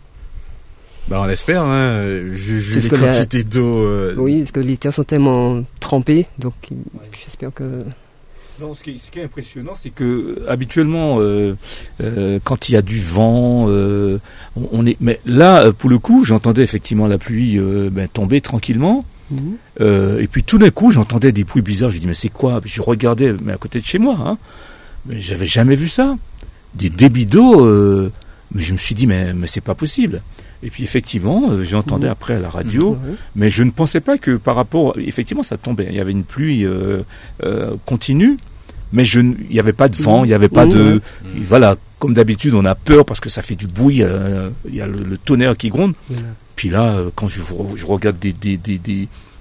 Bah 1.10 1.22
on 1.22 1.26
l'espère, 1.26 1.64
hein, 1.64 2.04
vu, 2.04 2.60
vu 2.60 2.80
les 2.82 2.90
quantités 2.90 3.44
d'eau. 3.44 3.84
Euh, 3.84 4.14
oui, 4.18 4.40
parce 4.40 4.52
que 4.52 4.60
les 4.60 4.76
terres 4.76 4.94
sont 4.94 5.06
tellement 5.06 5.64
trempées, 5.80 6.28
donc 6.38 6.54
j'espère 7.14 7.54
que... 7.54 7.86
Non, 8.60 8.74
ce 8.74 8.82
qui, 8.82 8.92
est, 8.92 8.98
ce 8.98 9.12
qui 9.12 9.20
est 9.20 9.24
impressionnant, 9.24 9.74
c'est 9.76 9.92
que 9.92 10.44
habituellement, 10.48 11.18
euh, 11.20 11.56
euh, 12.02 12.40
quand 12.44 12.70
il 12.70 12.72
y 12.72 12.76
a 12.76 12.82
du 12.82 13.00
vent, 13.00 13.66
euh, 13.68 14.20
on, 14.56 14.86
est. 14.88 14.98
Mais 15.00 15.20
là, 15.26 15.72
pour 15.72 15.92
le 15.92 16.00
coup, 16.00 16.24
j'entendais 16.24 16.64
effectivement 16.64 17.06
la 17.06 17.20
pluie 17.20 17.60
euh, 17.60 17.90
ben, 17.92 18.08
tomber 18.08 18.42
tranquillement. 18.42 19.06
Mhm. 19.30 19.58
et 20.22 20.28
puis 20.28 20.42
tout 20.42 20.58
d'un 20.58 20.70
coup, 20.70 20.90
j'entendais 20.90 21.34
des 21.34 21.44
bruits 21.44 21.62
bizarres. 21.62 21.90
Je 21.90 22.00
dis 22.00 22.08
mais 22.08 22.14
c'est 22.14 22.30
quoi? 22.30 22.62
Je 22.64 22.82
regardais, 22.82 23.34
mais 23.44 23.54
à 23.54 23.58
côté 23.58 23.80
de 23.80 23.86
chez 23.86 24.00
moi, 24.00 24.18
hein, 24.26 24.38
mais 25.06 25.20
j'avais 25.20 25.46
jamais 25.46 25.76
vu 25.76 25.90
ça. 25.90 26.16
Des 26.74 26.90
débits 26.90 27.26
d'eau. 27.26 27.66
mais 28.54 28.62
je 28.62 28.74
me 28.74 28.78
suis 28.78 28.96
dit 28.96 29.06
mais 29.06 29.34
mais 29.34 29.48
c'est 29.48 29.62
pas 29.62 29.76
possible. 29.76 30.24
Et 30.64 30.70
puis 30.70 30.84
effectivement, 30.84 31.52
euh, 31.52 31.64
j'entendais 31.64 32.08
mmh. 32.08 32.12
après 32.12 32.36
à 32.36 32.40
la 32.40 32.50
radio, 32.50 32.94
mmh, 32.94 33.16
mais 33.36 33.50
je 33.50 33.64
ne 33.64 33.72
pensais 33.72 34.00
pas 34.00 34.18
que 34.18 34.38
par 34.38 34.56
rapport, 34.56 34.98
effectivement, 34.98 35.44
ça 35.44 35.58
tombait. 35.58 35.88
Il 35.90 35.96
y 35.96 36.00
avait 36.00 36.12
une 36.12 36.24
pluie 36.24 36.66
euh, 36.66 37.04
euh, 37.44 37.76
continue, 37.86 38.38
mais 38.92 39.06
je, 39.06 39.20
il 39.20 39.36
n'y 39.52 39.60
avait 39.60 39.74
pas 39.74 39.88
de 39.88 39.96
vent, 39.98 40.24
il 40.24 40.30
n'y 40.30 40.34
avait 40.34 40.50
pas 40.50 40.66
mmh. 40.66 40.70
de, 40.70 41.02
voilà, 41.42 41.76
comme 42.00 42.14
d'habitude, 42.14 42.56
on 42.56 42.66
a 42.66 42.74
peur 42.74 43.06
parce 43.06 43.20
que 43.20 43.30
ça 43.30 43.42
fait 43.42 43.56
du 43.56 43.68
bruit, 43.68 44.02
il 44.68 44.76
y 44.76 44.82
a 44.82 44.88
le, 44.88 45.18
tonnerre 45.18 45.58
qui 45.58 45.70
gronde. 45.70 45.94
Puis 46.56 46.70
là, 46.70 47.04
quand 47.14 47.28
je, 47.28 47.42
je 47.76 47.86
regarde 47.86 48.18
des, 48.18 48.34
des, 48.34 48.58
des, 48.58 48.80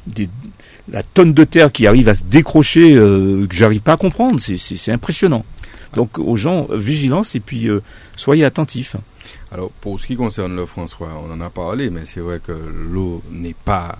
des, 0.06 0.28
la 0.90 1.02
tonne 1.02 1.32
de 1.32 1.44
terre 1.44 1.72
qui 1.72 1.86
arrive 1.86 2.10
à 2.10 2.14
se 2.14 2.24
décrocher, 2.24 2.92
que 2.94 3.46
j'arrive 3.52 3.80
pas 3.80 3.92
à 3.92 3.96
comprendre, 3.96 4.38
c'est 4.38 4.92
impressionnant. 4.92 5.44
Donc 5.94 6.18
aux 6.18 6.36
gens, 6.36 6.66
vigilance 6.70 7.34
et 7.34 7.40
puis 7.40 7.68
soyez 8.16 8.44
attentifs. 8.44 8.96
Alors, 9.50 9.70
pour 9.70 9.98
ce 10.00 10.06
qui 10.06 10.16
concerne 10.16 10.54
le 10.56 10.66
François, 10.66 11.08
on 11.24 11.32
en 11.32 11.40
a 11.40 11.50
parlé, 11.50 11.90
mais 11.90 12.02
c'est 12.04 12.20
vrai 12.20 12.40
que 12.44 12.52
l'eau 12.52 13.22
n'est 13.30 13.54
pas 13.64 13.98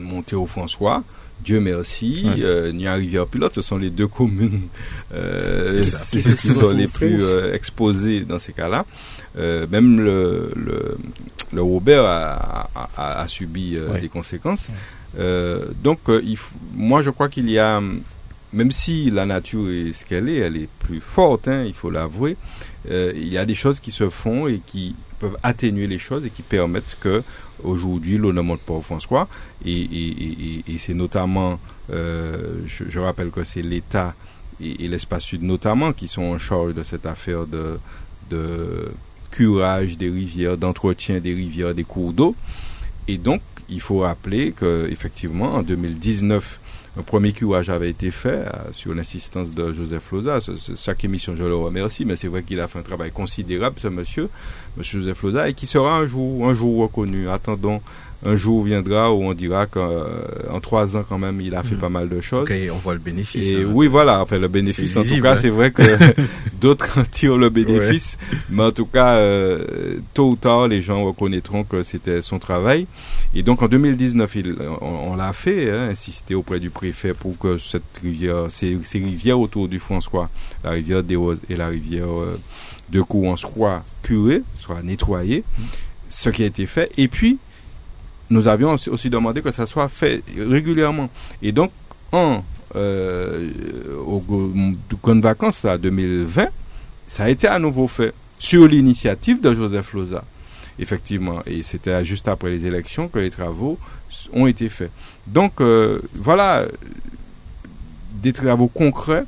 montée 0.00 0.36
au 0.36 0.46
François. 0.46 1.02
Dieu 1.42 1.58
merci, 1.58 2.26
ouais. 2.26 2.72
Nia 2.72 2.94
Rivière 2.94 3.26
Pilote, 3.26 3.54
ce 3.54 3.62
sont 3.62 3.78
les 3.78 3.88
deux 3.88 4.08
communes 4.08 4.68
euh, 5.14 5.80
qui 5.80 6.50
sont 6.50 6.72
les 6.74 6.86
plus 6.86 7.24
exposées 7.54 8.26
dans 8.26 8.38
ces 8.38 8.52
cas-là. 8.52 8.84
même 9.36 10.00
le, 10.00 10.52
le, 10.54 10.98
le 11.52 11.62
Robert 11.62 12.04
a, 12.04 12.68
a, 12.96 13.20
a 13.22 13.28
subi 13.28 13.78
des 14.00 14.08
conséquences. 14.10 14.68
donc, 15.82 16.00
il 16.08 16.36
moi, 16.74 17.02
je 17.02 17.08
crois 17.08 17.30
qu'il 17.30 17.50
y 17.50 17.58
a 17.58 17.80
même 18.52 18.70
si 18.70 19.10
la 19.10 19.26
nature 19.26 19.70
est 19.70 19.92
ce 19.92 20.04
qu'elle 20.04 20.28
est, 20.28 20.38
elle 20.38 20.56
est 20.56 20.68
plus 20.80 21.00
forte, 21.00 21.48
hein, 21.48 21.64
il 21.66 21.74
faut 21.74 21.90
l'avouer, 21.90 22.36
euh, 22.88 23.12
il 23.14 23.28
y 23.28 23.38
a 23.38 23.44
des 23.44 23.54
choses 23.54 23.80
qui 23.80 23.90
se 23.90 24.08
font 24.08 24.46
et 24.46 24.60
qui 24.64 24.94
peuvent 25.18 25.36
atténuer 25.42 25.86
les 25.86 25.98
choses 25.98 26.24
et 26.24 26.30
qui 26.30 26.42
permettent 26.42 26.96
que 27.00 27.22
aujourd'hui 27.62 28.16
l'eau 28.16 28.32
ne 28.32 28.40
monte 28.40 28.60
pas 28.60 28.74
au 28.74 28.80
François. 28.80 29.28
Et, 29.64 29.72
et, 29.72 30.22
et, 30.22 30.64
et 30.66 30.78
c'est 30.78 30.94
notamment, 30.94 31.60
euh, 31.90 32.62
je, 32.66 32.84
je, 32.88 32.98
rappelle 32.98 33.30
que 33.30 33.44
c'est 33.44 33.62
l'État 33.62 34.14
et, 34.60 34.88
l'espace 34.88 35.24
sud 35.24 35.42
notamment 35.42 35.92
qui 35.92 36.08
sont 36.08 36.22
en 36.22 36.38
charge 36.38 36.74
de 36.74 36.82
cette 36.82 37.06
affaire 37.06 37.46
de, 37.46 37.78
de 38.30 38.92
curage 39.30 39.98
des 39.98 40.08
rivières, 40.08 40.56
d'entretien 40.56 41.20
des 41.20 41.34
rivières, 41.34 41.74
des 41.74 41.84
cours 41.84 42.12
d'eau. 42.12 42.34
Et 43.08 43.18
donc, 43.18 43.42
il 43.68 43.80
faut 43.80 44.00
rappeler 44.00 44.52
que 44.52 44.88
effectivement 44.90 45.54
en 45.54 45.62
2019 45.62 46.59
un 47.00 47.02
premier 47.02 47.32
curage 47.32 47.70
avait 47.70 47.88
été 47.88 48.10
fait 48.10 48.28
euh, 48.28 48.72
sur 48.72 48.94
l'insistance 48.94 49.50
de 49.52 49.72
Joseph 49.72 50.12
Loza. 50.12 50.38
chaque 50.76 51.02
émission, 51.02 51.34
je 51.34 51.42
le 51.42 51.54
remercie, 51.54 52.04
mais 52.04 52.14
c'est 52.14 52.28
vrai 52.28 52.42
qu'il 52.42 52.60
a 52.60 52.68
fait 52.68 52.78
un 52.78 52.82
travail 52.82 53.10
considérable, 53.10 53.76
ce 53.78 53.88
monsieur, 53.88 54.28
monsieur 54.76 55.00
Joseph 55.00 55.22
Loza, 55.22 55.48
et 55.48 55.54
qui 55.54 55.66
sera 55.66 55.92
un 55.96 56.06
jour, 56.06 56.46
un 56.46 56.52
jour 56.52 56.82
reconnu. 56.82 57.30
Attendons 57.30 57.80
un 58.24 58.36
jour 58.36 58.64
viendra 58.64 59.12
où 59.12 59.22
on 59.22 59.32
dira 59.32 59.66
qu'en 59.66 59.88
euh, 59.90 60.60
trois 60.60 60.96
ans 60.96 61.04
quand 61.08 61.18
même 61.18 61.40
il 61.40 61.54
a 61.54 61.62
fait 61.62 61.74
mm. 61.74 61.78
pas 61.78 61.88
mal 61.88 62.08
de 62.08 62.20
choses. 62.20 62.42
Ok, 62.42 62.54
on 62.72 62.76
voit 62.76 62.92
le 62.92 63.00
bénéfice. 63.00 63.50
Et 63.50 63.62
hein. 63.62 63.70
oui, 63.72 63.86
voilà, 63.86 64.20
enfin 64.20 64.36
le 64.36 64.48
bénéfice. 64.48 64.96
En 64.96 65.02
tout 65.02 65.20
cas, 65.22 65.38
c'est 65.38 65.48
vrai 65.48 65.70
que 65.70 65.82
d'autres 66.60 66.98
en 66.98 67.04
tirent 67.04 67.38
le 67.38 67.48
bénéfice, 67.48 68.18
mais 68.50 68.64
en 68.64 68.72
tout 68.72 68.86
cas, 68.86 69.14
euh, 69.14 70.00
tôt 70.12 70.30
ou 70.30 70.36
tard, 70.36 70.68
les 70.68 70.82
gens 70.82 71.04
reconnaîtront 71.04 71.64
que 71.64 71.82
c'était 71.82 72.20
son 72.20 72.38
travail. 72.38 72.86
Et 73.34 73.42
donc 73.42 73.62
en 73.62 73.68
2019, 73.68 74.36
il, 74.36 74.56
on, 74.82 75.16
l'a 75.16 75.32
fait, 75.32 75.70
hein, 75.70 75.88
insister 75.90 76.34
auprès 76.34 76.60
du 76.60 76.68
préfet 76.68 77.14
pour 77.14 77.38
que 77.38 77.56
cette 77.56 78.00
rivière, 78.02 78.46
ces, 78.50 78.78
ces 78.82 78.98
rivières 78.98 79.40
autour 79.40 79.68
du 79.68 79.78
François, 79.78 80.28
la 80.62 80.70
rivière 80.70 81.02
des 81.02 81.16
Roses 81.16 81.40
et 81.48 81.56
la 81.56 81.68
rivière 81.68 82.10
euh, 82.10 82.38
de 82.90 83.00
Couron 83.00 83.36
soient 83.36 83.82
curées, 84.02 84.42
soient 84.56 84.82
nettoyées. 84.82 85.44
Mm. 85.58 85.62
Ce 86.12 86.28
qui 86.28 86.42
a 86.42 86.46
été 86.46 86.66
fait. 86.66 86.90
Et 86.98 87.06
puis 87.06 87.38
nous 88.30 88.48
avions 88.48 88.76
aussi, 88.86 89.10
demandé 89.10 89.42
que 89.42 89.50
ça 89.50 89.66
soit 89.66 89.88
fait 89.88 90.22
régulièrement. 90.36 91.10
Et 91.42 91.52
donc, 91.52 91.70
en 92.12 92.42
euh, 92.76 93.50
au, 94.06 94.22
de 94.22 95.20
vacances 95.20 95.64
à 95.64 95.76
2020, 95.76 96.48
ça 97.08 97.24
a 97.24 97.28
été 97.28 97.48
à 97.48 97.58
nouveau 97.58 97.88
fait 97.88 98.14
sur 98.38 98.66
l'initiative 98.66 99.40
de 99.40 99.54
Joseph 99.54 99.92
Loza. 99.92 100.24
Effectivement, 100.78 101.42
et 101.44 101.62
c'était 101.62 102.04
juste 102.04 102.28
après 102.28 102.48
les 102.50 102.64
élections 102.64 103.08
que 103.08 103.18
les 103.18 103.28
travaux 103.30 103.78
ont 104.32 104.46
été 104.46 104.68
faits. 104.68 104.90
Donc, 105.26 105.60
euh, 105.60 106.00
voilà 106.14 106.66
des 108.22 108.32
travaux 108.32 108.68
concrets 108.68 109.24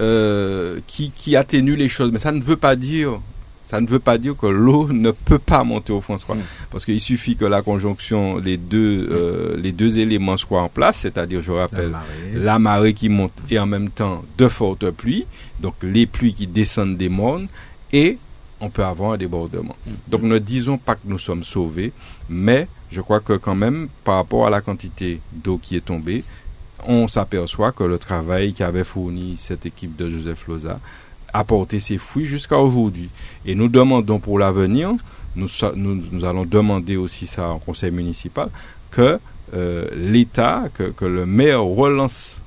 euh, 0.00 0.80
qui, 0.86 1.10
qui 1.10 1.36
atténuent 1.36 1.76
les 1.76 1.88
choses. 1.88 2.12
Mais 2.12 2.18
ça 2.18 2.32
ne 2.32 2.40
veut 2.40 2.56
pas 2.56 2.76
dire 2.76 3.20
ça 3.68 3.82
ne 3.82 3.86
veut 3.86 3.98
pas 3.98 4.16
dire 4.16 4.34
que 4.34 4.46
l'eau 4.46 4.88
ne 4.90 5.10
peut 5.10 5.38
pas 5.38 5.62
monter 5.62 5.92
au 5.92 6.00
François. 6.00 6.34
Mm. 6.34 6.40
Parce 6.70 6.86
qu'il 6.86 7.00
suffit 7.02 7.36
que 7.36 7.44
la 7.44 7.60
conjonction, 7.60 8.38
les 8.38 8.56
deux, 8.56 9.06
euh, 9.10 9.56
les 9.58 9.72
deux 9.72 9.98
éléments 9.98 10.38
soient 10.38 10.62
en 10.62 10.70
place, 10.70 11.00
c'est-à-dire, 11.00 11.42
je 11.42 11.52
rappelle, 11.52 11.92
la 12.32 12.58
marée. 12.58 12.94
qui 12.94 13.10
monte 13.10 13.32
et 13.50 13.58
en 13.58 13.66
même 13.66 13.90
temps 13.90 14.24
de 14.38 14.48
fortes 14.48 14.90
pluies, 14.90 15.26
donc 15.60 15.74
les 15.82 16.06
pluies 16.06 16.32
qui 16.32 16.46
descendent 16.46 16.96
des 16.96 17.10
mornes, 17.10 17.46
et 17.92 18.16
on 18.62 18.70
peut 18.70 18.84
avoir 18.84 19.12
un 19.12 19.16
débordement. 19.18 19.76
Mm. 19.86 19.90
Donc 20.08 20.22
ne 20.22 20.38
disons 20.38 20.78
pas 20.78 20.94
que 20.94 21.04
nous 21.04 21.18
sommes 21.18 21.44
sauvés, 21.44 21.92
mais 22.30 22.68
je 22.90 23.02
crois 23.02 23.20
que 23.20 23.34
quand 23.34 23.54
même, 23.54 23.88
par 24.02 24.14
rapport 24.14 24.46
à 24.46 24.50
la 24.50 24.62
quantité 24.62 25.20
d'eau 25.30 25.58
qui 25.62 25.76
est 25.76 25.84
tombée, 25.84 26.24
on 26.86 27.06
s'aperçoit 27.06 27.72
que 27.72 27.84
le 27.84 27.98
travail 27.98 28.54
qu'avait 28.54 28.84
fourni 28.84 29.36
cette 29.36 29.66
équipe 29.66 29.94
de 29.94 30.08
Joseph 30.08 30.46
Loza 30.48 30.80
apporter 31.32 31.80
ses 31.80 31.98
fruits 31.98 32.26
jusqu'à 32.26 32.58
aujourd'hui. 32.58 33.10
Et 33.46 33.54
nous 33.54 33.68
demandons 33.68 34.18
pour 34.18 34.38
l'avenir, 34.38 34.92
nous, 35.36 35.48
nous, 35.76 36.24
allons 36.24 36.44
demander 36.44 36.96
aussi 36.96 37.26
ça 37.26 37.50
au 37.50 37.58
conseil 37.58 37.90
municipal, 37.90 38.48
que 38.90 39.18
euh, 39.54 39.86
l'État, 39.94 40.64
que, 40.74 40.84
que, 40.84 41.04
le 41.04 41.26
maire 41.26 41.62
relance 41.62 42.40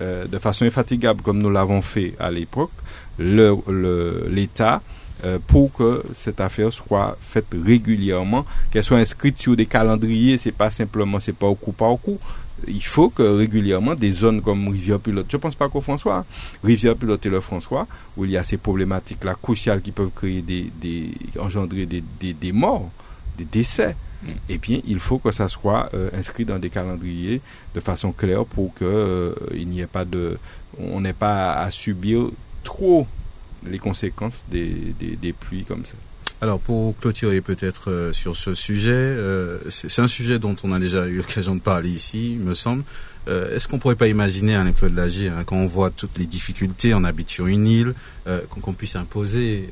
euh, 0.00 0.26
de 0.26 0.38
façon 0.38 0.64
infatigable, 0.64 1.22
comme 1.22 1.38
nous 1.38 1.50
l'avons 1.50 1.82
fait 1.82 2.14
à 2.18 2.30
l'époque, 2.30 2.72
l'État 3.18 4.80
euh, 5.24 5.38
pour 5.46 5.70
que 5.72 6.02
cette 6.14 6.40
affaire 6.40 6.72
soit 6.72 7.18
faite 7.20 7.48
régulièrement, 7.52 8.46
qu'elle 8.70 8.82
soit 8.82 8.96
inscrite 8.96 9.38
sur 9.38 9.54
des 9.54 9.66
calendriers, 9.66 10.38
c'est 10.38 10.52
pas 10.52 10.70
simplement, 10.70 11.20
c'est 11.20 11.34
pas 11.36 11.46
au 11.46 11.54
coup 11.54 11.72
par 11.72 11.94
coup, 11.98 12.18
il 12.66 12.84
faut 12.84 13.10
que 13.10 13.22
régulièrement 13.22 13.94
des 13.94 14.12
zones 14.12 14.42
comme 14.42 14.68
Rivière-Pilote, 14.68 15.26
je 15.28 15.36
ne 15.36 15.40
pense 15.40 15.54
pas 15.54 15.68
qu'au 15.68 15.80
François, 15.80 16.24
Rivière-Pilote 16.64 17.24
et 17.26 17.30
le 17.30 17.40
François, 17.40 17.86
où 18.16 18.24
il 18.24 18.30
y 18.30 18.36
a 18.36 18.42
ces 18.44 18.56
problématiques-là 18.56 19.36
cruciales 19.40 19.82
qui 19.82 19.92
peuvent 19.92 20.10
créer 20.14 20.42
des, 20.42 20.70
des 20.80 21.12
engendrer 21.38 21.86
des, 21.86 22.02
des, 22.20 22.32
des 22.32 22.52
morts, 22.52 22.90
des 23.38 23.44
décès. 23.44 23.96
Mm. 24.22 24.28
Et 24.48 24.58
bien, 24.58 24.80
il 24.86 24.98
faut 24.98 25.18
que 25.18 25.32
ça 25.32 25.48
soit 25.48 25.88
euh, 25.94 26.10
inscrit 26.12 26.44
dans 26.44 26.58
des 26.58 26.70
calendriers 26.70 27.40
de 27.74 27.80
façon 27.80 28.12
claire 28.12 28.44
pour 28.44 28.74
que 28.74 28.84
euh, 28.84 29.34
il 29.54 29.68
n'y 29.68 29.80
ait 29.80 29.86
pas 29.86 30.04
de, 30.04 30.38
on 30.78 31.00
n'ait 31.00 31.12
pas 31.12 31.52
à 31.52 31.70
subir 31.70 32.30
trop 32.62 33.06
les 33.66 33.78
conséquences 33.78 34.44
des 34.50 35.34
pluies 35.38 35.64
comme 35.64 35.84
ça. 35.84 35.96
Alors 36.42 36.58
pour 36.58 36.96
clôturer 36.96 37.42
peut-être 37.42 37.90
euh, 37.90 38.12
sur 38.14 38.34
ce 38.34 38.54
sujet, 38.54 38.92
euh, 38.92 39.58
c'est 39.68 40.00
un 40.00 40.08
sujet 40.08 40.38
dont 40.38 40.56
on 40.64 40.72
a 40.72 40.78
déjà 40.78 41.06
eu 41.06 41.18
l'occasion 41.18 41.54
de 41.54 41.60
parler 41.60 41.90
ici, 41.90 42.38
me 42.40 42.54
semble. 42.54 42.82
Euh, 43.28 43.54
est-ce 43.54 43.68
qu'on 43.68 43.78
pourrait 43.78 43.94
pas 43.94 44.08
imaginer, 44.08 44.54
un 44.54 44.72
Claude 44.72 44.94
Lagier, 44.94 45.28
hein, 45.28 45.44
quand 45.44 45.56
on 45.56 45.66
voit 45.66 45.90
toutes 45.90 46.16
les 46.16 46.24
difficultés, 46.24 46.94
on 46.94 47.04
habite 47.04 47.28
sur 47.28 47.46
une 47.46 47.66
île, 47.66 47.94
qu'on 48.48 48.72
puisse 48.72 48.94
imposer 48.94 49.70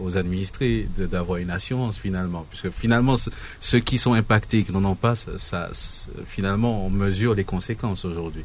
aux 0.00 0.16
administrés 0.16 0.88
d'avoir 0.96 1.38
une 1.38 1.50
assurance 1.50 1.98
finalement, 1.98 2.46
puisque 2.48 2.70
finalement 2.70 3.16
ceux 3.60 3.80
qui 3.80 3.98
sont 3.98 4.14
impactés, 4.14 4.64
qui 4.64 4.72
n'en 4.72 4.84
ont 4.84 4.94
pas, 4.94 5.14
ça, 5.14 5.70
finalement 6.24 6.86
on 6.86 6.90
mesure 6.90 7.34
les 7.34 7.44
conséquences 7.44 8.06
aujourd'hui 8.06 8.44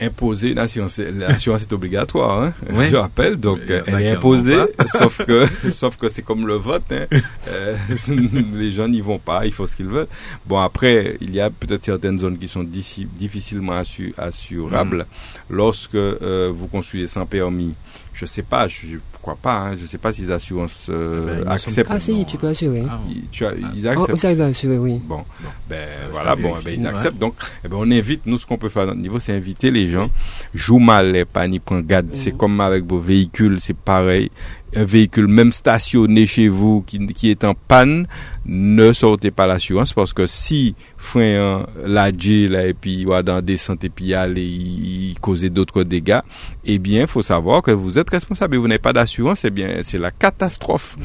imposer 0.00 0.54
l'assurance. 0.54 0.98
L'assurance 0.98 1.62
est 1.62 1.72
obligatoire, 1.72 2.42
hein, 2.42 2.54
je 2.68 2.96
rappelle. 2.96 3.36
Donc, 3.36 3.60
elle 3.68 4.00
est 4.02 4.10
imposée, 4.10 4.58
sauf 4.98 5.24
que, 5.24 5.46
sauf 5.70 5.96
que 5.96 6.08
c'est 6.08 6.22
comme 6.22 6.46
le 6.46 6.54
vote. 6.54 6.84
Hein, 6.90 7.06
euh, 7.48 7.76
les 8.54 8.72
gens 8.72 8.88
n'y 8.88 9.00
vont 9.00 9.18
pas, 9.18 9.46
ils 9.46 9.52
font 9.52 9.66
ce 9.66 9.76
qu'ils 9.76 9.86
veulent. 9.86 10.08
Bon, 10.46 10.58
après, 10.58 11.16
il 11.20 11.34
y 11.34 11.40
a 11.40 11.50
peut-être 11.50 11.84
certaines 11.84 12.18
zones 12.18 12.38
qui 12.38 12.48
sont 12.48 12.64
difficilement 12.64 13.80
assurables. 14.18 14.98
Mm. 14.98 15.54
Lorsque 15.54 15.94
euh, 15.94 16.50
vous 16.54 16.68
construisez 16.68 17.06
sans 17.06 17.26
permis, 17.26 17.74
je 18.16 18.24
sais 18.24 18.42
pas, 18.42 18.66
je 18.66 18.96
crois 19.20 19.36
pas, 19.36 19.58
hein, 19.58 19.76
je 19.76 19.84
sais 19.84 19.98
pas 19.98 20.10
si 20.10 20.22
les 20.22 20.30
assurances 20.30 20.86
euh, 20.88 21.42
ben, 21.44 21.48
acceptent. 21.48 21.90
Ah 21.90 22.00
si, 22.00 22.24
tu 22.24 22.38
peux 22.38 22.48
assurer. 22.48 22.82
Ah, 22.88 22.98
tu 23.30 23.44
as, 23.44 23.52
ils 23.74 23.86
acceptent. 23.86 24.10
Oh, 24.12 24.16
ça 24.16 24.28
assurer, 24.28 24.78
oui. 24.78 25.02
Bon, 25.04 25.22
ben 25.68 25.86
voilà, 26.12 26.34
bon, 26.34 26.54
ben, 26.64 26.74
ils 26.78 26.86
acceptent. 26.86 27.18
Donc, 27.18 27.34
eh 27.62 27.68
ben, 27.68 27.76
on 27.78 27.90
invite, 27.90 28.24
nous, 28.24 28.38
ce 28.38 28.46
qu'on 28.46 28.56
peut 28.56 28.70
faire 28.70 28.84
à 28.84 28.86
notre 28.86 29.00
niveau, 29.00 29.18
c'est 29.18 29.34
inviter 29.34 29.70
les 29.70 29.90
gens. 29.90 30.08
Joue 30.54 30.78
mal, 30.78 31.26
pas 31.30 31.46
ni 31.46 31.58
prendre 31.58 31.86
garde. 31.86 32.08
C'est 32.12 32.32
mhm. 32.32 32.38
comme 32.38 32.60
avec 32.62 32.84
vos 32.84 32.98
véhicules, 32.98 33.60
c'est 33.60 33.76
pareil 33.76 34.30
un 34.74 34.84
véhicule 34.84 35.28
même 35.28 35.52
stationné 35.52 36.26
chez 36.26 36.48
vous 36.48 36.82
qui, 36.86 37.06
qui 37.06 37.30
est 37.30 37.44
en 37.44 37.54
panne, 37.54 38.06
ne 38.44 38.92
sortez 38.92 39.30
pas 39.30 39.46
l'assurance 39.46 39.92
parce 39.92 40.12
que 40.12 40.26
si 40.26 40.74
frein 40.96 41.66
la 41.84 42.10
là 42.10 42.66
et 42.66 42.74
puis 42.74 43.04
va 43.04 43.22
dans 43.22 43.40
descente 43.42 43.84
et 43.84 43.88
puis 43.88 44.14
aller 44.14 44.44
y 44.44 45.14
causer 45.20 45.50
d'autres 45.50 45.82
dégâts, 45.84 46.20
eh 46.64 46.78
bien, 46.78 47.02
il 47.02 47.06
faut 47.06 47.22
savoir 47.22 47.62
que 47.62 47.70
vous 47.70 47.98
êtes 47.98 48.10
responsable 48.10 48.56
et 48.56 48.58
vous 48.58 48.68
n'avez 48.68 48.78
pas 48.78 48.92
d'assurance, 48.92 49.44
eh 49.44 49.50
bien, 49.50 49.78
c'est 49.82 49.98
la 49.98 50.10
catastrophe. 50.10 50.96
Mm. 50.98 51.02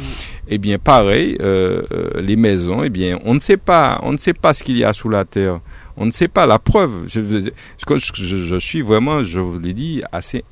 Eh 0.50 0.58
bien, 0.58 0.80
pareil, 0.80 1.38
euh, 1.41 1.82
euh, 1.91 2.21
les 2.21 2.36
maisons, 2.36 2.84
eh 2.84 2.89
bien, 2.89 3.19
on 3.26 3.34
ne 3.34 3.39
sait 3.39 3.58
pas, 3.58 4.00
on 4.04 4.12
ne 4.12 4.17
sait 4.17 4.34
pas 4.34 4.54
ce 4.54 4.63
qu'il 4.63 4.78
y 4.78 4.84
a 4.84 4.93
sous 4.93 5.10
la 5.10 5.26
terre 5.26 5.60
on 5.97 6.06
ne 6.06 6.12
sait 6.12 6.27
pas 6.27 6.45
la 6.45 6.60
preuve. 6.60 7.08
Je, 7.08 7.21
je, 7.21 8.45
je 8.45 8.56
suis 8.60 8.82
vraiment, 8.82 9.23
je 9.23 9.39
vous 9.39 9.60
l'ai 9.60 9.73
dit, 9.73 10.01
assez 10.12 10.43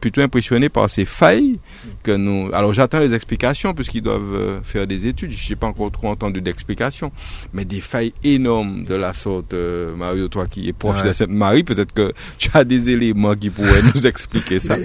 plutôt 0.00 0.20
impressionné 0.20 0.68
par 0.68 0.88
ces 0.90 1.04
failles 1.04 1.58
que 2.02 2.12
nous. 2.12 2.50
Alors 2.52 2.72
j'attends 2.72 3.00
les 3.00 3.14
explications 3.14 3.74
puisqu'ils 3.74 4.02
doivent 4.02 4.34
euh, 4.34 4.60
faire 4.62 4.86
des 4.86 5.06
études. 5.06 5.30
Je 5.30 5.50
n'ai 5.50 5.56
pas 5.56 5.66
encore 5.66 5.90
trop 5.90 6.08
entendu 6.08 6.40
d'explications, 6.40 7.12
mais 7.52 7.64
des 7.64 7.80
failles 7.80 8.12
énormes 8.24 8.84
de 8.84 8.94
la 8.94 9.12
sorte. 9.12 9.54
Euh, 9.54 9.94
Mario, 9.94 10.28
toi 10.28 10.46
qui 10.46 10.68
es 10.68 10.72
proche 10.72 11.02
de 11.02 11.12
cette 11.12 11.30
Marie, 11.30 11.64
peut-être 11.64 11.92
que 11.92 12.12
tu 12.38 12.50
as 12.54 12.64
des 12.64 12.90
éléments 12.90 13.34
qui 13.34 13.50
pourraient 13.50 13.82
nous 13.94 14.06
expliquer 14.06 14.60
ça. 14.60 14.76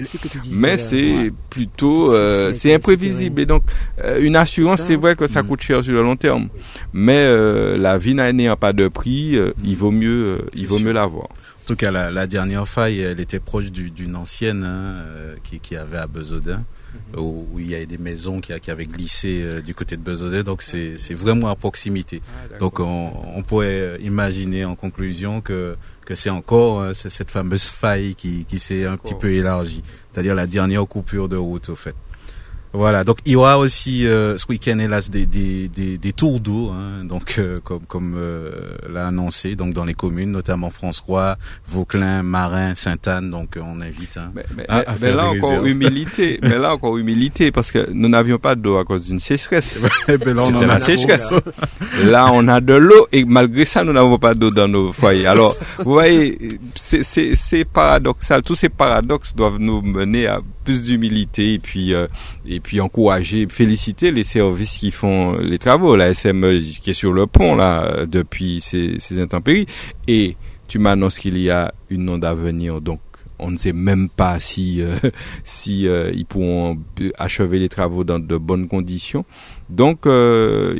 mais 0.52 0.76
c'est 0.76 1.32
plutôt, 1.50 2.12
euh, 2.12 2.52
c'est 2.52 2.74
imprévisible. 2.74 3.40
Et 3.40 3.46
donc 3.46 3.62
une 4.20 4.36
assurance, 4.36 4.82
c'est 4.82 4.96
vrai 4.96 5.16
que 5.16 5.26
ça 5.26 5.42
mm. 5.42 5.46
coûte 5.46 5.60
cher 5.62 5.82
sur 5.82 5.92
le 5.92 6.02
long 6.02 6.16
terme, 6.16 6.48
mais 6.92 7.24
la 7.76 7.98
vie 7.98 8.14
n'ayant 8.14 8.56
pas 8.56 8.72
de 8.72 8.88
prix, 8.88 9.38
il 9.62 9.76
vaut 9.76 9.90
mieux 9.90 10.03
mieux, 10.04 10.46
il 10.54 10.66
vaut 10.66 10.78
mieux 10.78 10.92
l'avoir. 10.92 11.24
En 11.26 11.66
tout 11.66 11.76
cas, 11.76 11.90
la, 11.90 12.10
la, 12.10 12.26
dernière 12.26 12.68
faille, 12.68 13.00
elle 13.00 13.20
était 13.20 13.40
proche 13.40 13.70
d'une 13.70 14.16
ancienne 14.16 14.64
hein, 14.64 15.36
qui, 15.42 15.60
qui 15.60 15.76
avait 15.76 15.98
à 15.98 16.06
Besaudin. 16.06 16.64
Mhm. 17.14 17.20
Où, 17.20 17.58
il 17.58 17.70
y 17.70 17.74
a 17.74 17.84
des 17.84 17.98
maisons 17.98 18.40
qui, 18.40 18.58
qui 18.60 18.70
avaient 18.70 18.86
glissé 18.86 19.62
du 19.64 19.74
côté 19.74 19.96
de 19.96 20.02
Besaudin, 20.02 20.42
donc 20.42 20.62
c'est 20.62 21.14
vraiment 21.14 21.48
à 21.48 21.56
proximité. 21.56 22.22
Ah, 22.28 22.58
donc 22.58 22.78
on, 22.78 23.12
on, 23.34 23.42
pourrait 23.42 23.98
imaginer 24.00 24.64
en 24.64 24.76
conclusion 24.76 25.40
que 25.40 25.76
que 26.04 26.14
c'est 26.14 26.30
encore 26.30 26.94
cette 26.94 27.30
fameuse 27.30 27.68
faille 27.68 28.14
qui, 28.14 28.44
qui 28.44 28.58
s'est 28.58 28.84
un 28.84 28.96
petit 28.96 29.14
peu 29.14 29.32
élargie, 29.32 29.82
c'est-à-dire 30.12 30.34
la 30.34 30.46
dernière 30.46 30.86
coupure 30.86 31.28
de 31.28 31.36
route 31.36 31.70
au 31.70 31.76
fait. 31.76 31.94
Voilà, 32.76 33.04
donc 33.04 33.18
il 33.24 33.32
y 33.32 33.36
aura 33.36 33.56
aussi 33.56 34.04
euh, 34.04 34.36
ce 34.36 34.46
week-end 34.48 34.80
hélas 34.80 35.08
des, 35.08 35.26
des, 35.26 35.68
des, 35.68 35.96
des 35.96 36.12
tours 36.12 36.40
d'eau, 36.40 36.70
hein, 36.70 37.04
donc 37.04 37.36
euh, 37.38 37.60
comme 37.62 37.82
comme 37.86 38.16
euh, 38.18 38.50
l'a 38.92 39.06
annoncé, 39.06 39.54
donc 39.54 39.74
dans 39.74 39.84
les 39.84 39.94
communes, 39.94 40.32
notamment 40.32 40.70
François, 40.70 41.36
Vauclin, 41.64 42.24
Marin, 42.24 42.74
Sainte-Anne, 42.74 43.30
donc 43.30 43.50
on 43.62 43.80
invite. 43.80 44.16
Hein, 44.16 44.32
mais, 44.34 44.44
mais, 44.56 44.66
mais 45.00 45.12
là 45.12 45.28
encore 45.28 45.64
humilité, 45.64 46.40
mais 46.42 46.58
là 46.58 46.74
encore 46.74 46.98
humilité 46.98 47.52
parce 47.52 47.70
que 47.70 47.88
nous 47.92 48.08
n'avions 48.08 48.38
pas 48.38 48.56
d'eau 48.56 48.76
à 48.76 48.84
cause 48.84 49.04
d'une 49.04 49.20
sécheresse. 49.20 49.78
ben 50.08 50.34
là, 50.34 50.42
on 50.42 50.56
en 50.56 50.68
a 50.68 50.80
sécheresse. 50.80 51.32
là 52.06 52.26
on 52.32 52.48
a 52.48 52.60
de 52.60 52.74
l'eau 52.74 53.06
et 53.12 53.24
malgré 53.24 53.66
ça 53.66 53.84
nous 53.84 53.92
n'avons 53.92 54.18
pas 54.18 54.34
d'eau 54.34 54.50
dans 54.50 54.66
nos 54.66 54.92
foyers. 54.92 55.28
Alors 55.28 55.54
vous 55.78 55.92
voyez, 55.92 56.58
c'est 56.74 57.04
c'est 57.04 57.64
paradoxal. 57.64 58.42
Tous 58.42 58.56
ces 58.56 58.68
paradoxes 58.68 59.32
doivent 59.32 59.58
nous 59.60 59.80
mener 59.80 60.26
à 60.26 60.40
plus 60.64 60.82
d'humilité 60.82 61.54
et 61.54 61.58
puis 61.58 61.92
et 62.46 62.60
puis 62.60 62.80
encourager, 62.80 63.46
féliciter 63.48 64.10
les 64.10 64.24
services 64.24 64.78
qui 64.78 64.90
font 64.90 65.36
les 65.38 65.58
travaux, 65.58 65.96
la 65.96 66.14
SME 66.14 66.60
qui 66.80 66.90
est 66.90 66.94
sur 66.94 67.12
le 67.12 67.26
pont 67.26 67.54
là 67.54 68.06
depuis 68.06 68.60
ces, 68.60 68.96
ces 68.98 69.20
intempéries. 69.20 69.66
Et 70.08 70.36
tu 70.68 70.78
m'annonces 70.78 71.18
qu'il 71.18 71.38
y 71.38 71.50
a 71.50 71.72
une 71.90 72.08
onde 72.08 72.24
à 72.24 72.34
venir, 72.34 72.80
donc 72.80 73.00
on 73.38 73.50
ne 73.50 73.56
sait 73.56 73.72
même 73.72 74.08
pas 74.08 74.40
si 74.40 74.80
euh, 74.80 74.96
si 75.44 75.86
euh, 75.86 76.10
ils 76.14 76.26
pourront 76.26 76.78
achever 77.18 77.58
les 77.58 77.68
travaux 77.68 78.04
dans 78.04 78.18
de 78.18 78.36
bonnes 78.36 78.68
conditions. 78.68 79.24
Donc 79.68 80.06
euh, 80.06 80.78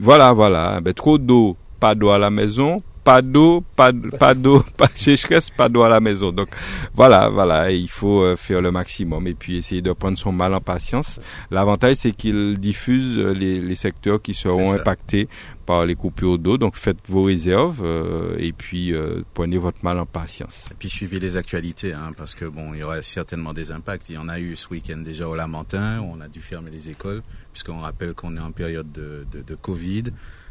voilà, 0.00 0.32
voilà, 0.32 0.80
ben, 0.80 0.92
trop 0.92 1.18
d'eau, 1.18 1.56
pas 1.80 1.94
d'eau 1.94 2.10
à 2.10 2.18
la 2.18 2.30
maison, 2.30 2.78
pas 3.04 3.22
d'eau, 3.22 3.64
pas, 3.76 3.92
pas 4.18 4.34
d'eau, 4.34 4.64
pas 4.76 4.88
sécheresse, 4.94 5.50
pas 5.50 5.68
d'eau 5.68 5.82
à 5.82 5.88
la 5.88 6.00
maison. 6.00 6.30
Donc 6.30 6.48
voilà, 6.94 7.28
voilà, 7.28 7.70
il 7.70 7.88
faut 7.88 8.22
euh, 8.22 8.36
faire 8.36 8.62
le 8.62 8.70
maximum 8.70 9.26
et 9.26 9.34
puis 9.34 9.56
essayer 9.56 9.82
de 9.82 9.92
prendre 9.92 10.16
son 10.18 10.32
mal 10.32 10.54
en 10.54 10.60
patience. 10.60 11.20
L'avantage, 11.50 11.96
c'est 11.96 12.12
qu'il 12.12 12.58
diffuse 12.58 13.18
euh, 13.18 13.32
les, 13.32 13.60
les, 13.60 13.74
secteurs 13.74 14.22
qui 14.22 14.34
seront 14.34 14.72
impactés 14.72 15.28
par 15.66 15.84
les 15.84 15.94
coupures 15.94 16.38
d'eau. 16.38 16.58
Donc 16.58 16.76
faites 16.76 16.98
vos 17.08 17.22
réserves 17.22 17.82
euh, 17.84 18.36
et 18.38 18.52
puis 18.52 18.94
prenez 19.34 19.58
votre 19.58 19.78
mal 19.82 19.98
en 19.98 20.06
patience. 20.06 20.66
Et 20.70 20.74
puis 20.78 20.88
suivez 20.88 21.18
les 21.18 21.36
actualités, 21.36 21.92
hein, 21.92 22.12
parce 22.16 22.34
que 22.34 22.44
bon, 22.44 22.74
il 22.74 22.80
y 22.80 22.82
aura 22.82 23.02
certainement 23.02 23.52
des 23.52 23.72
impacts. 23.72 24.08
Il 24.08 24.14
y 24.14 24.18
en 24.18 24.28
a 24.28 24.38
eu 24.38 24.54
ce 24.56 24.68
week-end 24.68 24.98
déjà 24.98 25.28
au 25.28 25.34
Lamentin, 25.34 26.00
où 26.00 26.14
on 26.16 26.20
a 26.20 26.28
dû 26.28 26.40
fermer 26.40 26.70
les 26.70 26.90
écoles, 26.90 27.22
puisqu'on 27.52 27.80
rappelle 27.80 28.14
qu'on 28.14 28.36
est 28.36 28.40
en 28.40 28.52
période 28.52 28.90
de, 28.92 29.26
de, 29.32 29.42
de 29.42 29.54
Covid. 29.54 30.04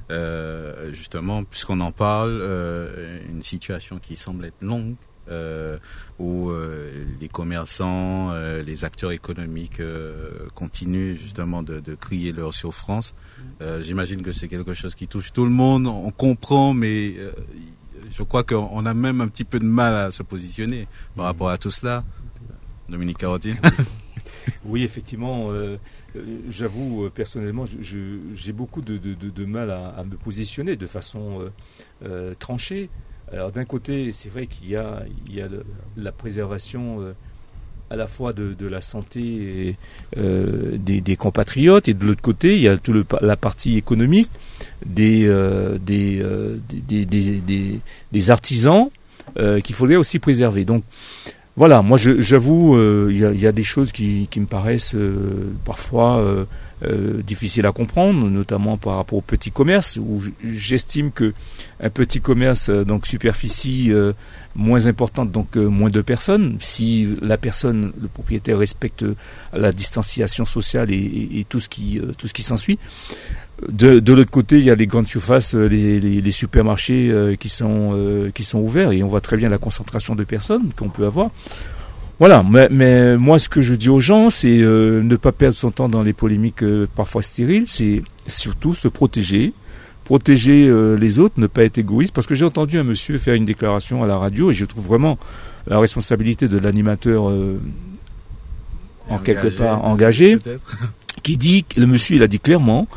Euh, 0.10 0.94
justement, 0.94 1.44
puisqu'on 1.44 1.80
en 1.80 1.92
parle, 1.92 2.40
euh, 2.42 3.20
une 3.30 3.44
situation 3.44 3.98
qui 4.00 4.16
semble 4.16 4.46
être 4.46 4.62
longue, 4.62 4.96
euh, 5.30 5.78
où 6.20 6.52
les 7.20 7.30
commerçants, 7.30 8.34
les 8.66 8.86
acteurs 8.86 9.12
économiques 9.12 9.82
continuent 10.56 11.16
justement 11.16 11.64
de, 11.64 11.80
de, 11.80 11.96
crier 11.96 12.32
leur 12.32 12.54
souffrance. 12.54 13.16
J'imagine 13.82 14.22
que 14.22 14.32
c'est 14.32 14.48
quelque 14.48 14.74
chose 14.74 14.96
qui 14.96 15.08
touche 15.08 15.32
tout 15.32 15.46
le 15.46 15.52
monde, 15.52 15.88
on 15.88 16.12
comprend, 16.12 16.74
mais 16.74 17.16
je 18.12 18.24
crois 18.24 18.44
qu'on 18.44 18.86
a 18.86 18.94
même 18.94 19.22
un 19.22 19.28
petit 19.28 19.46
peu 19.46 19.60
de 19.60 19.66
mal 19.66 19.94
à 19.94 20.12
se 20.12 20.24
positionner 20.24 20.88
par 21.16 21.26
rapport 21.26 21.50
à 21.50 21.58
tout 21.58 21.72
cela. 21.72 22.04
Dominique 22.90 23.20
Carotti. 23.20 23.54
Oui, 24.66 24.84
effectivement. 24.84 25.50
Euh, 26.16 26.20
j'avoue, 26.50 27.06
euh, 27.06 27.10
personnellement, 27.10 27.66
j'ai 27.66 28.52
beaucoup 28.54 28.82
de, 28.82 29.46
mal 29.46 29.72
à, 29.72 30.04
me 30.04 30.16
positionner 30.18 30.76
de 30.76 30.88
façon 30.88 31.50
euh, 32.06 32.34
tranchée. 32.40 32.90
Alors 33.32 33.52
d'un 33.52 33.66
côté, 33.66 34.12
c'est 34.12 34.30
vrai 34.30 34.48
qu'il 34.48 34.70
y 34.70 34.76
a, 34.76 35.04
la 35.96 36.12
préservation 36.12 37.14
à 37.90 37.96
la 37.96 38.08
fois 38.08 38.34
de, 38.34 38.68
la 38.68 38.82
santé 38.82 39.78
des, 40.18 41.16
compatriotes 41.18 41.88
et 41.88 41.94
de 41.94 42.06
l'autre 42.06 42.22
côté, 42.22 42.56
il 42.56 42.62
y 42.62 42.68
a 42.68 42.78
tout 42.78 42.94
la 43.22 43.38
partie 43.38 43.78
économique 43.78 44.30
des, 44.86 45.30
des, 48.12 48.30
artisans 48.30 48.90
qu'il 49.64 49.76
faudrait 49.76 49.96
aussi 49.96 50.20
préserver. 50.20 50.66
Donc 50.66 50.84
voilà, 51.58 51.82
moi 51.82 51.98
j'avoue, 51.98 52.78
euh, 52.78 53.10
il 53.12 53.40
y, 53.40 53.48
a, 53.48 53.52
des 53.52 53.64
choses 53.64 53.92
qui, 53.92 54.28
me 54.38 54.46
paraissent 54.46 54.96
euh, 54.96 55.52
parfois 55.66 56.18
euh, 56.82 57.22
difficiles 57.24 57.68
à 57.68 57.74
comprendre, 57.74 58.30
notamment 58.30 58.78
par 58.78 58.96
rapport 58.96 59.18
au 59.18 59.22
petit 59.22 59.52
commerce, 59.52 60.00
où 60.02 60.22
j'estime 60.46 61.12
que 61.12 61.34
un 61.82 61.90
petit 61.90 62.22
commerce, 62.22 62.70
donc 62.70 63.06
superficie 63.06 63.92
moins 64.56 64.88
importante, 64.88 65.32
donc 65.32 65.58
moins 65.58 65.90
de 65.90 66.00
personnes, 66.00 66.56
si 66.60 67.18
la 67.22 67.38
personne, 67.38 67.92
le 68.02 68.08
propriétaire 68.08 68.58
respecte 68.58 69.06
la 69.52 69.74
distanciation 69.74 70.46
sociale 70.46 70.90
et, 70.90 71.46
tout 71.50 71.60
ce 71.60 71.68
qui 71.68 72.00
tout 72.18 72.28
ce 72.30 72.34
qui 72.34 72.44
s'ensuit, 72.44 72.80
de, 73.70 74.00
de 74.00 74.14
l'autre 74.14 74.32
côté, 74.32 74.58
il 74.58 74.64
y 74.64 74.72
a 74.72 74.76
les 74.76 74.88
grandes 74.88 75.08
surfaces, 75.08 75.56
euh, 75.56 75.66
les, 75.66 76.00
les, 76.00 76.32
supermarchés 76.32 77.10
euh, 77.12 77.36
qui 77.36 77.50
sont 77.50 77.92
euh, 77.94 78.32
qui 78.32 78.44
sont 78.44 78.60
ouverts 78.60 78.92
et 78.92 79.04
on 79.04 79.08
voit 79.08 79.22
très 79.22 79.38
bien 79.38 79.50
la 79.50 79.58
concentration 79.58 80.16
de 80.16 80.24
personnes 80.24 80.72
qu'on 80.76 80.90
peut 80.90 81.06
avoir. 81.06 81.30
Voilà, 82.20 82.44
mais, 82.48 82.68
mais, 82.70 83.18
moi 83.18 83.40
ce 83.40 83.50
que 83.50 83.62
je 83.62 83.74
dis 83.74 83.90
aux 83.90 84.00
gens, 84.00 84.30
c'est 84.30 84.58
ne 84.60 85.16
pas 85.16 85.32
perdre 85.32 85.56
son 85.56 85.72
temps 85.72 85.90
dans 85.90 86.04
les 86.04 86.14
polémiques 86.14 86.64
parfois 86.96 87.24
stériles, 87.24 87.64
c'est 87.66 88.04
surtout 88.28 88.76
se 88.76 88.88
protéger, 88.88 89.54
protéger 90.04 90.72
les 91.00 91.18
autres, 91.18 91.40
ne 91.40 91.48
pas 91.48 91.64
être 91.64 91.80
égoïste, 91.80 92.14
parce 92.14 92.28
que 92.28 92.36
j'ai 92.36 92.46
entendu 92.46 92.78
un 92.78 92.84
monsieur 92.84 93.18
faire 93.18 93.34
une 93.34 93.46
déclaration 93.46 94.04
à 94.04 94.08
la 94.08 94.18
radio 94.18 94.52
et 94.52 94.54
je 94.54 94.66
trouve 94.66 94.86
vraiment 94.86 95.18
la 95.66 95.80
responsabilité 95.80 96.48
de 96.48 96.60
l'animateur 96.60 97.34
en 99.10 99.18
quelque 99.18 99.48
part 99.48 99.84
engagé, 99.84 100.38
qui 101.24 101.38
dit, 101.38 101.66
le 101.76 101.88
monsieur 101.88 102.18
il 102.18 102.22
a 102.22 102.28
dit 102.28 102.40
clairement, 102.40 102.88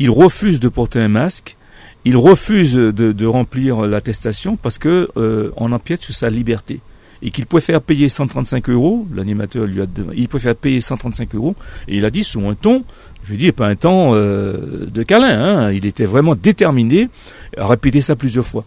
il 0.00 0.10
refuse 0.10 0.58
de 0.58 0.68
porter 0.68 0.98
un 0.98 1.08
masque, 1.08 1.56
il 2.04 2.16
refuse 2.16 2.72
de, 2.72 3.26
remplir 3.26 3.82
l'attestation 3.82 4.56
parce 4.56 4.78
que 4.78 5.08
euh, 5.16 5.52
on 5.56 5.70
empiète 5.72 6.00
sur 6.00 6.14
sa 6.14 6.30
liberté 6.30 6.80
et 7.22 7.30
qu'il 7.30 7.44
préfère 7.44 7.82
payer 7.82 8.08
135 8.08 8.70
euros. 8.70 9.06
L'animateur 9.14 9.66
lui 9.66 9.82
a 9.82 9.86
demandé, 9.86 10.16
il 10.16 10.26
préfère 10.26 10.56
payer 10.56 10.80
135 10.80 11.34
euros 11.34 11.54
et 11.86 11.98
il 11.98 12.06
a 12.06 12.10
dit 12.10 12.24
sous 12.24 12.40
un 12.48 12.54
ton, 12.54 12.82
je 13.22 13.34
dis 13.34 13.52
pas 13.52 13.66
un 13.66 13.76
ton 13.76 14.14
euh, 14.14 14.86
de 14.86 15.02
câlin, 15.02 15.38
hein, 15.38 15.72
il 15.72 15.84
était 15.84 16.06
vraiment 16.06 16.34
déterminé 16.34 17.10
à 17.58 17.66
répéter 17.66 18.00
ça 18.00 18.16
plusieurs 18.16 18.46
fois. 18.46 18.64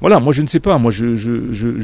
Voilà, 0.00 0.18
moi 0.18 0.32
je 0.32 0.40
ne 0.40 0.46
sais 0.46 0.60
pas, 0.60 0.78
moi 0.78 0.90
je, 0.90 1.04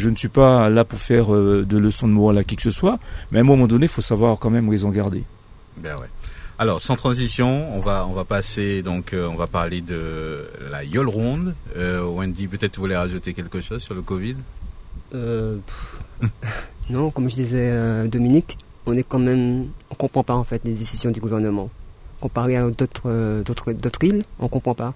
ne 0.08 0.16
suis 0.16 0.28
pas 0.28 0.70
là 0.70 0.84
pour 0.86 0.98
faire 0.98 1.34
euh, 1.34 1.66
de 1.68 1.76
leçons 1.76 2.08
de 2.08 2.14
morale 2.14 2.38
à 2.38 2.44
qui 2.44 2.56
que 2.56 2.62
ce 2.62 2.70
soit, 2.70 2.98
mais 3.30 3.40
à 3.40 3.42
un 3.42 3.44
moment 3.44 3.66
donné, 3.66 3.84
il 3.84 3.90
faut 3.90 4.00
savoir 4.00 4.38
quand 4.38 4.48
même 4.48 4.70
raison 4.70 4.88
garder. 4.88 5.22
Ben 5.76 5.96
ouais. 5.96 6.06
Alors, 6.58 6.80
sans 6.80 6.96
transition, 6.96 7.68
on 7.76 7.80
va 7.80 8.06
on 8.08 8.14
va 8.14 8.24
passer 8.24 8.82
donc 8.82 9.12
euh, 9.12 9.28
on 9.28 9.36
va 9.36 9.46
parler 9.46 9.82
de 9.82 10.48
la 10.70 10.84
Yol 10.84 11.06
Ronde. 11.06 11.54
Euh, 11.76 12.02
Wendy, 12.02 12.48
peut-être 12.48 12.72
tu 12.72 12.80
voulais 12.80 12.96
rajouter 12.96 13.34
quelque 13.34 13.60
chose 13.60 13.82
sur 13.82 13.94
le 13.94 14.00
Covid? 14.00 14.36
Euh, 15.14 15.58
Non, 16.88 17.10
comme 17.10 17.28
je 17.28 17.34
disais 17.34 18.08
Dominique, 18.08 18.56
on 18.86 18.96
est 18.96 19.02
quand 19.02 19.18
même 19.18 19.66
comprend 19.98 20.22
pas 20.22 20.34
en 20.34 20.44
fait 20.44 20.62
les 20.64 20.72
décisions 20.72 21.10
du 21.10 21.20
gouvernement. 21.20 21.68
Comparé 22.20 22.56
à 22.56 22.70
d'autres 22.70 23.42
d'autres 23.44 23.72
d'autres 23.72 24.04
îles, 24.04 24.24
on 24.38 24.48
comprend 24.48 24.74
pas. 24.74 24.94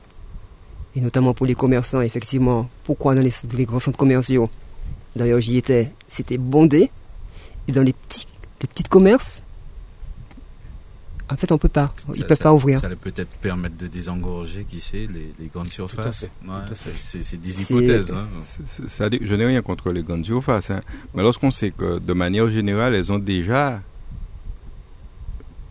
Et 0.96 1.00
notamment 1.00 1.34
pour 1.34 1.46
les 1.46 1.54
commerçants, 1.54 2.00
effectivement, 2.00 2.70
pourquoi 2.84 3.14
dans 3.14 3.20
les, 3.20 3.64
grands 3.64 3.80
centres 3.80 3.98
commerciaux? 3.98 4.48
D'ailleurs, 5.14 5.40
j'y 5.40 5.56
étais, 5.56 5.92
c'était 6.08 6.38
bondé. 6.38 6.90
Et 7.68 7.72
dans 7.72 7.82
les 7.82 7.92
petits 7.92 8.26
les 8.60 8.88
commerces, 8.88 9.42
en 11.30 11.36
fait, 11.36 11.52
on 11.52 11.58
peut 11.58 11.68
pas. 11.68 11.92
Ils 12.14 12.20
ne 12.20 12.24
peuvent 12.24 12.38
pas 12.38 12.52
ouvrir. 12.52 12.78
Ça 12.78 12.86
allait 12.86 12.96
peut-être 12.96 13.30
permettre 13.40 13.76
de 13.76 13.86
désengorger, 13.86 14.66
qui 14.68 14.80
sait, 14.80 15.08
les, 15.38 15.46
grandes 15.46 15.70
surfaces. 15.70 16.26
c'est 16.98 17.40
des 17.40 17.62
hypothèses. 17.62 18.12
Hein. 18.12 18.28
je 19.20 19.34
n'ai 19.34 19.46
rien 19.46 19.62
contre 19.62 19.92
les 19.92 20.02
grandes 20.02 20.24
surfaces, 20.24 20.70
hein. 20.70 20.80
mais 21.14 21.22
lorsqu'on 21.22 21.50
sait 21.50 21.70
que 21.70 21.98
de 21.98 22.12
manière 22.12 22.48
générale, 22.48 22.94
elles 22.94 23.12
ont 23.12 23.18
déjà, 23.18 23.80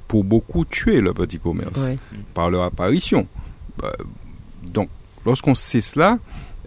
pour 0.07 0.23
beaucoup, 0.23 0.65
tué 0.65 1.01
le 1.01 1.13
petit 1.13 1.39
commerce 1.39 1.79
par 2.33 2.49
leur 2.49 2.63
apparition. 2.63 3.27
Bah, 3.77 3.91
donc, 4.63 4.89
lorsqu'on 5.25 5.55
sait 5.55 5.81
cela, 5.81 6.19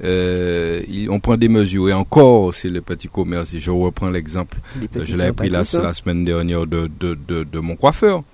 euh, 0.03 0.83
on 1.09 1.21
prend 1.21 1.37
des 1.37 1.49
mesures 1.49 1.89
et 1.89 1.93
encore 1.93 2.53
c'est 2.55 2.71
le 2.71 2.81
petit 2.81 3.09
commerce 3.09 3.53
et 3.53 3.61
je 3.61 3.71
reprends 3.71 4.09
l'exemple 4.09 4.57
je 5.01 5.17
l'avais 5.17 5.35
pris 5.35 5.51
la, 5.51 5.63
la, 5.75 5.93
semaine 5.93 6.25
dernière 6.25 6.67
de, 6.67 6.91
de, 6.99 7.15
de, 7.29 7.45
de 7.45 7.59
mon 7.61 7.77
coiffeur 7.77 8.25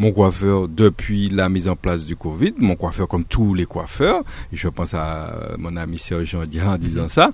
mon 0.00 0.12
coiffeur 0.12 0.66
depuis 0.66 1.28
la 1.28 1.48
mise 1.50 1.68
en 1.68 1.76
place 1.76 2.06
du 2.06 2.16
Covid, 2.16 2.54
mon 2.56 2.74
coiffeur 2.74 3.06
comme 3.06 3.24
tous 3.24 3.52
les 3.52 3.66
coiffeurs, 3.66 4.22
et 4.50 4.56
je 4.56 4.68
pense 4.68 4.94
à 4.94 5.30
mon 5.58 5.76
ami 5.76 5.98
Serge 5.98 6.24
Jean 6.24 6.42
en 6.64 6.78
disant 6.78 7.06
ça, 7.06 7.30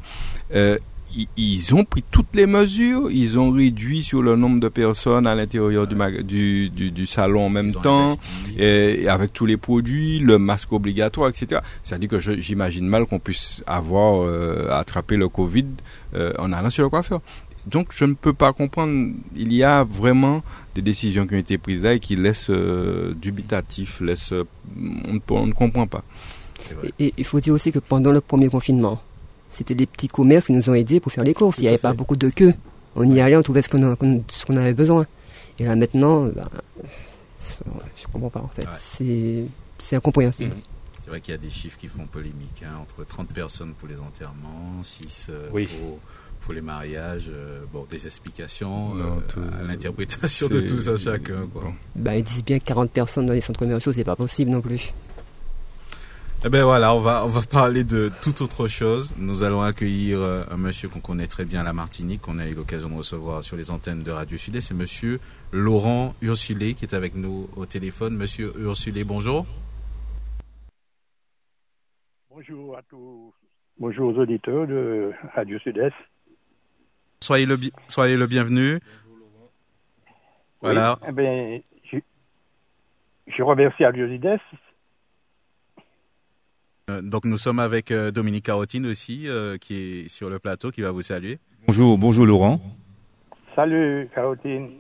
euh, 0.53 0.77
ils 1.37 1.75
ont 1.75 1.85
pris 1.85 2.03
toutes 2.11 2.35
les 2.35 2.47
mesures, 2.47 3.09
ils 3.11 3.39
ont 3.39 3.51
réduit 3.51 4.03
sur 4.03 4.21
le 4.21 4.37
nombre 4.37 4.61
de 4.61 4.69
personnes 4.69 5.27
à 5.27 5.35
l'intérieur 5.35 5.87
du, 5.87 6.69
du, 6.69 6.91
du, 6.91 7.07
salon 7.07 7.47
en 7.47 7.49
même 7.49 7.73
temps, 7.73 8.09
et, 8.59 9.09
avec 9.09 9.33
tous 9.33 9.47
les 9.47 9.57
produits, 9.57 10.19
le 10.19 10.39
masque 10.39 10.73
obligatoire, 10.73 11.29
etc. 11.29 11.61
C'est-à-dire 11.85 12.09
que 12.09 12.19
j'imagine 12.19 12.87
mal 12.87 13.07
qu'on 13.07 13.21
puisse 13.21 13.63
avoir 13.67 14.25
euh, 14.25 14.69
attrapé 14.73 15.17
le 15.17 15.29
Covid 15.29 15.67
euh, 16.15 16.33
en 16.39 16.53
allant 16.53 16.71
sur 16.71 16.83
le 16.83 16.91
coiffeur. 16.91 17.21
Donc 17.67 17.89
je 17.91 18.05
ne 18.05 18.15
peux 18.15 18.33
pas 18.33 18.53
comprendre, 18.53 19.13
il 19.35 19.53
y 19.53 19.65
a 19.65 19.83
vraiment 19.85 20.43
des 20.75 20.83
décisions 20.83 21.27
qui 21.27 21.35
ont 21.35 21.39
été 21.39 21.59
prises 21.59 21.83
là 21.83 21.95
et 21.95 22.01
qui 22.01 22.15
laissent 22.15 22.51
euh, 22.51 23.13
dubitatif, 23.15 24.01
laissent, 24.01 24.33
on, 25.29 25.47
ne 25.47 25.53
comprend 25.53 25.87
pas. 25.87 26.03
Et 26.99 27.13
il 27.17 27.25
faut 27.25 27.41
dire 27.41 27.55
aussi 27.55 27.73
que 27.73 27.81
pendant 27.81 28.13
le 28.13 28.21
premier 28.21 28.49
confinement, 28.49 29.03
c'était 29.51 29.75
des 29.75 29.87
petits 29.87 30.09
commerces 30.09 30.47
qui 30.47 30.53
nous 30.53 30.71
ont 30.71 30.75
aidés 30.75 31.01
pour 31.01 31.13
faire 31.13 31.25
les 31.25 31.35
courses. 31.35 31.59
Il 31.59 31.63
n'y 31.63 31.69
avait 31.69 31.79
pas 31.79 31.93
beaucoup 31.93 32.17
de 32.17 32.31
queues. 32.31 32.55
On 32.95 33.09
y 33.09 33.21
allait, 33.21 33.37
on 33.37 33.43
trouvait 33.43 33.63
ce 33.63 33.69
qu'on 33.69 34.57
avait 34.57 34.75
besoin. 34.75 35.07
Et 35.59 35.65
là 35.65 35.75
maintenant, 35.75 36.27
ben, 36.27 36.49
je 37.97 38.07
comprends 38.13 38.31
pas 38.31 38.41
en 38.41 38.51
fait. 38.55 38.67
C'est 39.79 39.97
incompréhensible. 39.97 40.55
Mhm. 40.55 40.61
C'est 41.07 41.11
vrai 41.11 41.21
qu'il 41.21 41.31
y 41.31 41.35
a 41.37 41.39
des 41.39 41.51
chiffres 41.51 41.79
qui 41.79 41.87
font 41.87 42.05
polémique, 42.09 42.65
hein, 42.65 42.81
entre 42.83 43.07
30 43.07 43.33
personnes 43.33 43.75
pour 43.75 43.87
les 43.87 44.01
enterrements, 44.01 44.83
6 44.83 45.31
euh, 45.31 45.67
pour, 46.41 46.53
les 46.53 46.61
mariages, 46.61 47.27
euh, 47.29 47.61
bon, 47.73 47.87
des 47.89 48.07
explications 48.07 48.97
euh, 48.97 49.61
à 49.61 49.63
l'interprétation 49.63 50.49
de 50.49 50.59
tout 50.63 50.81
ça 50.81 50.97
chacun. 50.97 51.49
Ben, 51.95 52.15
ils 52.15 52.25
disent 52.25 52.45
bien 52.45 52.59
40 52.59 52.91
personnes 52.91 53.27
dans 53.27 53.35
les 53.35 53.41
centres 53.41 53.61
commerciaux, 53.61 53.93
c'est 53.93 54.03
pas 54.03 54.17
possible 54.17 54.51
non 54.51 54.61
plus. 54.61 54.93
Eh 56.45 56.49
ben 56.49 56.65
voilà, 56.65 56.93
on 56.93 56.99
va 56.99 57.25
on 57.25 57.29
va 57.29 57.43
parler 57.43 57.85
de 57.85 58.11
toute 58.21 58.41
autre 58.41 58.67
chose. 58.67 59.15
Nous 59.17 59.45
allons 59.45 59.63
accueillir 59.63 60.21
un 60.23 60.57
monsieur 60.57 60.89
qu'on 60.89 61.01
connaît 61.01 61.29
très 61.29 61.45
bien 61.45 61.61
à 61.61 61.65
la 61.65 61.73
Martinique, 61.73 62.23
qu'on 62.23 62.39
a 62.39 62.47
eu 62.49 62.55
l'occasion 62.55 62.89
de 62.89 62.95
recevoir 62.95 63.45
sur 63.45 63.57
les 63.57 63.71
antennes 63.71 64.03
de 64.03 64.11
Radio 64.11 64.37
Sud. 64.37 64.61
C'est 64.61 64.75
monsieur 64.75 65.21
Laurent 65.53 66.17
Ursulé 66.21 66.75
qui 66.75 66.85
est 66.85 66.95
avec 66.95 67.15
nous 67.15 67.49
au 67.57 67.65
téléphone. 67.65 68.17
Monsieur 68.17 68.53
Ursulé, 68.59 69.05
bonjour. 69.05 69.47
Bonjour 72.37 72.77
à 72.77 72.83
tous. 72.83 73.33
Bonjour 73.79 74.15
aux 74.15 74.19
auditeurs 74.21 74.67
de 74.67 75.11
Radio 75.35 75.59
Sud-Est. 75.59 75.95
Soyez 77.23 77.47
le 77.47 77.57
soyez 77.89 78.19
le 78.19 78.27
bienvenu. 78.27 78.79
Voilà. 80.61 80.99
eh 81.09 81.65
je, 81.91 81.97
je 83.27 83.43
remercie 83.43 83.87
Radio 83.87 84.07
Sud-Est 84.07 84.43
euh, 86.91 87.01
donc 87.01 87.25
nous 87.25 87.39
sommes 87.39 87.59
avec 87.59 87.91
euh, 87.91 88.11
Dominique 88.11 88.45
Carotine 88.45 88.85
aussi, 88.85 89.27
euh, 89.29 89.57
qui 89.57 90.01
est 90.01 90.09
sur 90.09 90.29
le 90.29 90.39
plateau, 90.39 90.71
qui 90.71 90.83
va 90.83 90.91
vous 90.91 91.01
saluer. 91.01 91.39
Bonjour, 91.67 91.97
bonjour 91.97 92.27
Laurent. 92.27 92.61
Salut 93.55 94.11
Carotine. 94.15 94.73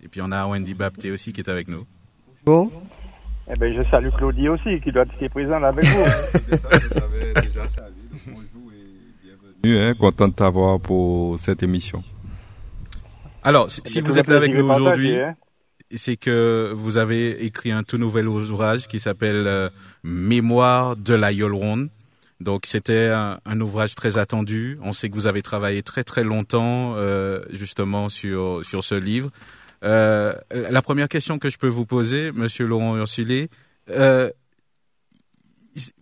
Et 0.00 0.06
puis 0.06 0.20
on 0.22 0.30
a 0.30 0.46
Wendy 0.46 0.74
Bapté 0.74 1.10
aussi 1.10 1.32
qui 1.32 1.40
est 1.40 1.50
avec 1.50 1.66
nous. 1.66 1.84
Bonjour. 2.44 2.70
Eh 3.50 3.54
ben, 3.58 3.72
je 3.74 3.82
salue 3.90 4.10
Claudie 4.16 4.48
aussi, 4.48 4.80
qui 4.82 4.92
doit 4.92 5.04
être 5.04 5.28
présent 5.30 5.58
là 5.58 5.68
avec 5.68 5.84
vous. 5.84 6.04
Bienvenue, 9.62 9.90
hein, 9.90 9.94
content 9.94 10.28
de 10.28 10.34
t'avoir 10.34 10.78
pour 10.80 11.38
cette 11.38 11.62
émission. 11.62 12.02
Alors, 13.42 13.70
si, 13.70 13.80
eh 13.96 14.00
vous 14.02 14.18
êtes 14.18 14.28
là 14.28 14.36
avec 14.36 14.54
nous 14.54 14.68
aujourd'hui, 14.68 15.18
hein 15.18 15.34
c'est 15.90 16.16
que 16.16 16.72
vous 16.74 16.98
avez 16.98 17.44
écrit 17.44 17.72
un 17.72 17.82
tout 17.82 17.98
nouvel 17.98 18.28
ouvrage 18.28 18.88
qui 18.88 18.98
s'appelle 18.98 19.46
euh, 19.46 19.70
Mémoire 20.02 20.96
de 20.96 21.14
la 21.14 21.32
Yolronde. 21.32 21.88
Donc 22.40 22.66
c'était 22.66 23.08
un, 23.08 23.60
ouvrage 23.60 23.96
très 23.96 24.16
attendu. 24.16 24.78
On 24.82 24.92
sait 24.92 25.08
que 25.08 25.14
vous 25.14 25.26
avez 25.26 25.42
travaillé 25.42 25.82
très 25.82 26.04
très 26.04 26.22
longtemps 26.22 26.94
euh, 26.96 27.40
justement 27.50 28.08
sur 28.08 28.64
sur 28.64 28.84
ce 28.84 28.94
livre. 28.94 29.30
Euh, 29.84 30.34
la 30.50 30.82
première 30.82 31.08
question 31.08 31.38
que 31.38 31.50
je 31.50 31.58
peux 31.58 31.68
vous 31.68 31.86
poser, 31.86 32.32
Monsieur 32.32 32.66
Laurent 32.66 32.96
Ursulé, 32.96 33.48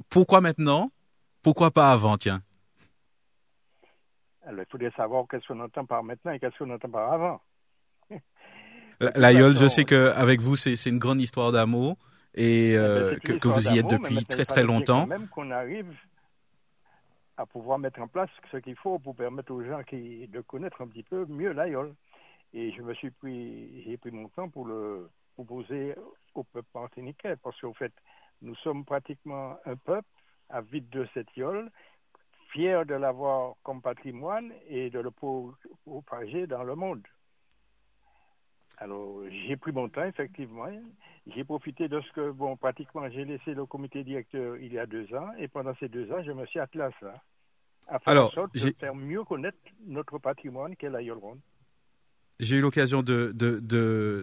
pourquoi 0.09 0.41
maintenant? 0.41 0.91
Pourquoi 1.43 1.71
pas 1.71 1.93
avant 1.93 2.17
Tiens? 2.17 2.43
il 4.51 4.65
faudrait 4.71 4.93
savoir 4.97 5.25
qu'est-ce 5.29 5.47
qu'on 5.47 5.61
entend 5.61 5.85
par 5.85 6.03
maintenant 6.03 6.33
et 6.33 6.39
qu'est-ce 6.39 6.57
qu'on 6.59 6.71
entend 6.71 6.89
par 6.89 7.13
avant. 7.13 7.41
L'aïeul, 9.17 9.55
je 9.55 9.67
sais 9.67 9.85
qu'avec 9.85 10.41
vous, 10.41 10.57
c'est 10.57 10.89
une 10.89 10.99
grande 10.99 11.21
histoire 11.21 11.53
d'amour 11.53 11.97
et 12.35 12.73
eh 12.73 12.77
ben, 12.77 12.83
euh, 12.83 13.17
que, 13.17 13.33
que, 13.33 13.49
vous 13.49 13.69
y 13.73 13.79
êtes 13.79 13.89
depuis 13.89 14.25
très 14.25 14.45
très 14.45 14.63
longtemps. 14.63 15.07
Même 15.07 15.27
qu'on 15.29 15.51
arrive 15.51 15.91
à 17.39 17.47
pouvoir 17.47 17.79
mettre 17.79 18.01
en 18.01 18.09
place 18.09 18.31
ce 18.53 18.59
qu'il 18.59 18.77
faut 18.77 18.99
pour 18.99 19.17
permettre 19.17 19.53
aux 19.53 19.65
gens 19.65 19.83
qui, 19.83 20.29
de 20.29 20.41
connaître 20.43 20.83
un 20.83 20.87
petit 20.87 21.03
peu 21.03 21.25
mieux 21.27 21.53
l'aïeul. 21.53 21.95
Et 22.53 22.73
je 22.73 22.83
me 22.83 22.95
suis 22.95 23.11
pris, 23.11 23.83
j'ai 23.85 23.97
pris 23.97 24.11
mon 24.11 24.29
temps 24.29 24.49
pour 24.49 24.67
le 24.67 25.11
proposer 25.35 25.95
au 26.35 26.45
peuple 26.45 26.69
martiniquais, 26.75 27.37
parce 27.37 27.61
qu'en 27.61 27.75
fait, 27.75 27.93
nous 28.43 28.55
sommes 28.57 28.85
pratiquement 28.85 29.57
un 29.65 29.77
peuple 29.77 30.09
avide 30.49 30.89
de 30.91 31.07
cette 31.13 31.35
yole, 31.37 31.71
fier 32.53 32.87
de 32.87 32.95
l'avoir 32.95 33.55
comme 33.63 33.83
patrimoine 33.83 34.53
et 34.69 34.91
de 34.91 35.01
le 35.01 35.11
propager 35.11 36.47
dans 36.47 36.63
le 36.63 36.75
monde. 36.75 37.03
Alors, 38.79 39.23
j'ai 39.31 39.57
pris 39.57 39.73
mon 39.73 39.89
temps, 39.89 40.05
effectivement. 40.05 40.67
J'ai 41.27 41.45
profité 41.45 41.89
de 41.89 42.01
ce 42.01 42.13
que, 42.13 42.31
bon, 42.31 42.57
pratiquement, 42.57 43.09
j'ai 43.11 43.25
laissé 43.25 43.55
le 43.55 43.67
comité 43.67 44.05
directeur 44.05 44.57
il 44.59 44.73
y 44.73 44.79
a 44.79 44.87
deux 44.87 45.13
ans, 45.15 45.33
et 45.39 45.49
pendant 45.49 45.75
ces 45.77 45.89
deux 45.89 46.11
ans, 46.13 46.23
je 46.23 46.33
me 46.33 46.47
suis 46.47 46.61
attelé 46.61 46.85
à 46.85 46.91
ça, 47.01 47.15
afin 47.89 48.13
Alors, 48.13 48.29
en 48.29 48.35
sorte 48.35 48.55
de 48.55 48.73
faire 48.73 48.95
mieux 48.95 49.25
connaître 49.25 49.59
notre 49.87 50.19
patrimoine 50.19 50.77
qu'est 50.77 50.91
la 50.91 51.03
Yolronde. 51.03 51.41
J'ai 52.39 52.57
eu 52.57 52.61
l'occasion 52.61 53.03
de, 53.03 53.33
de, 53.33 53.61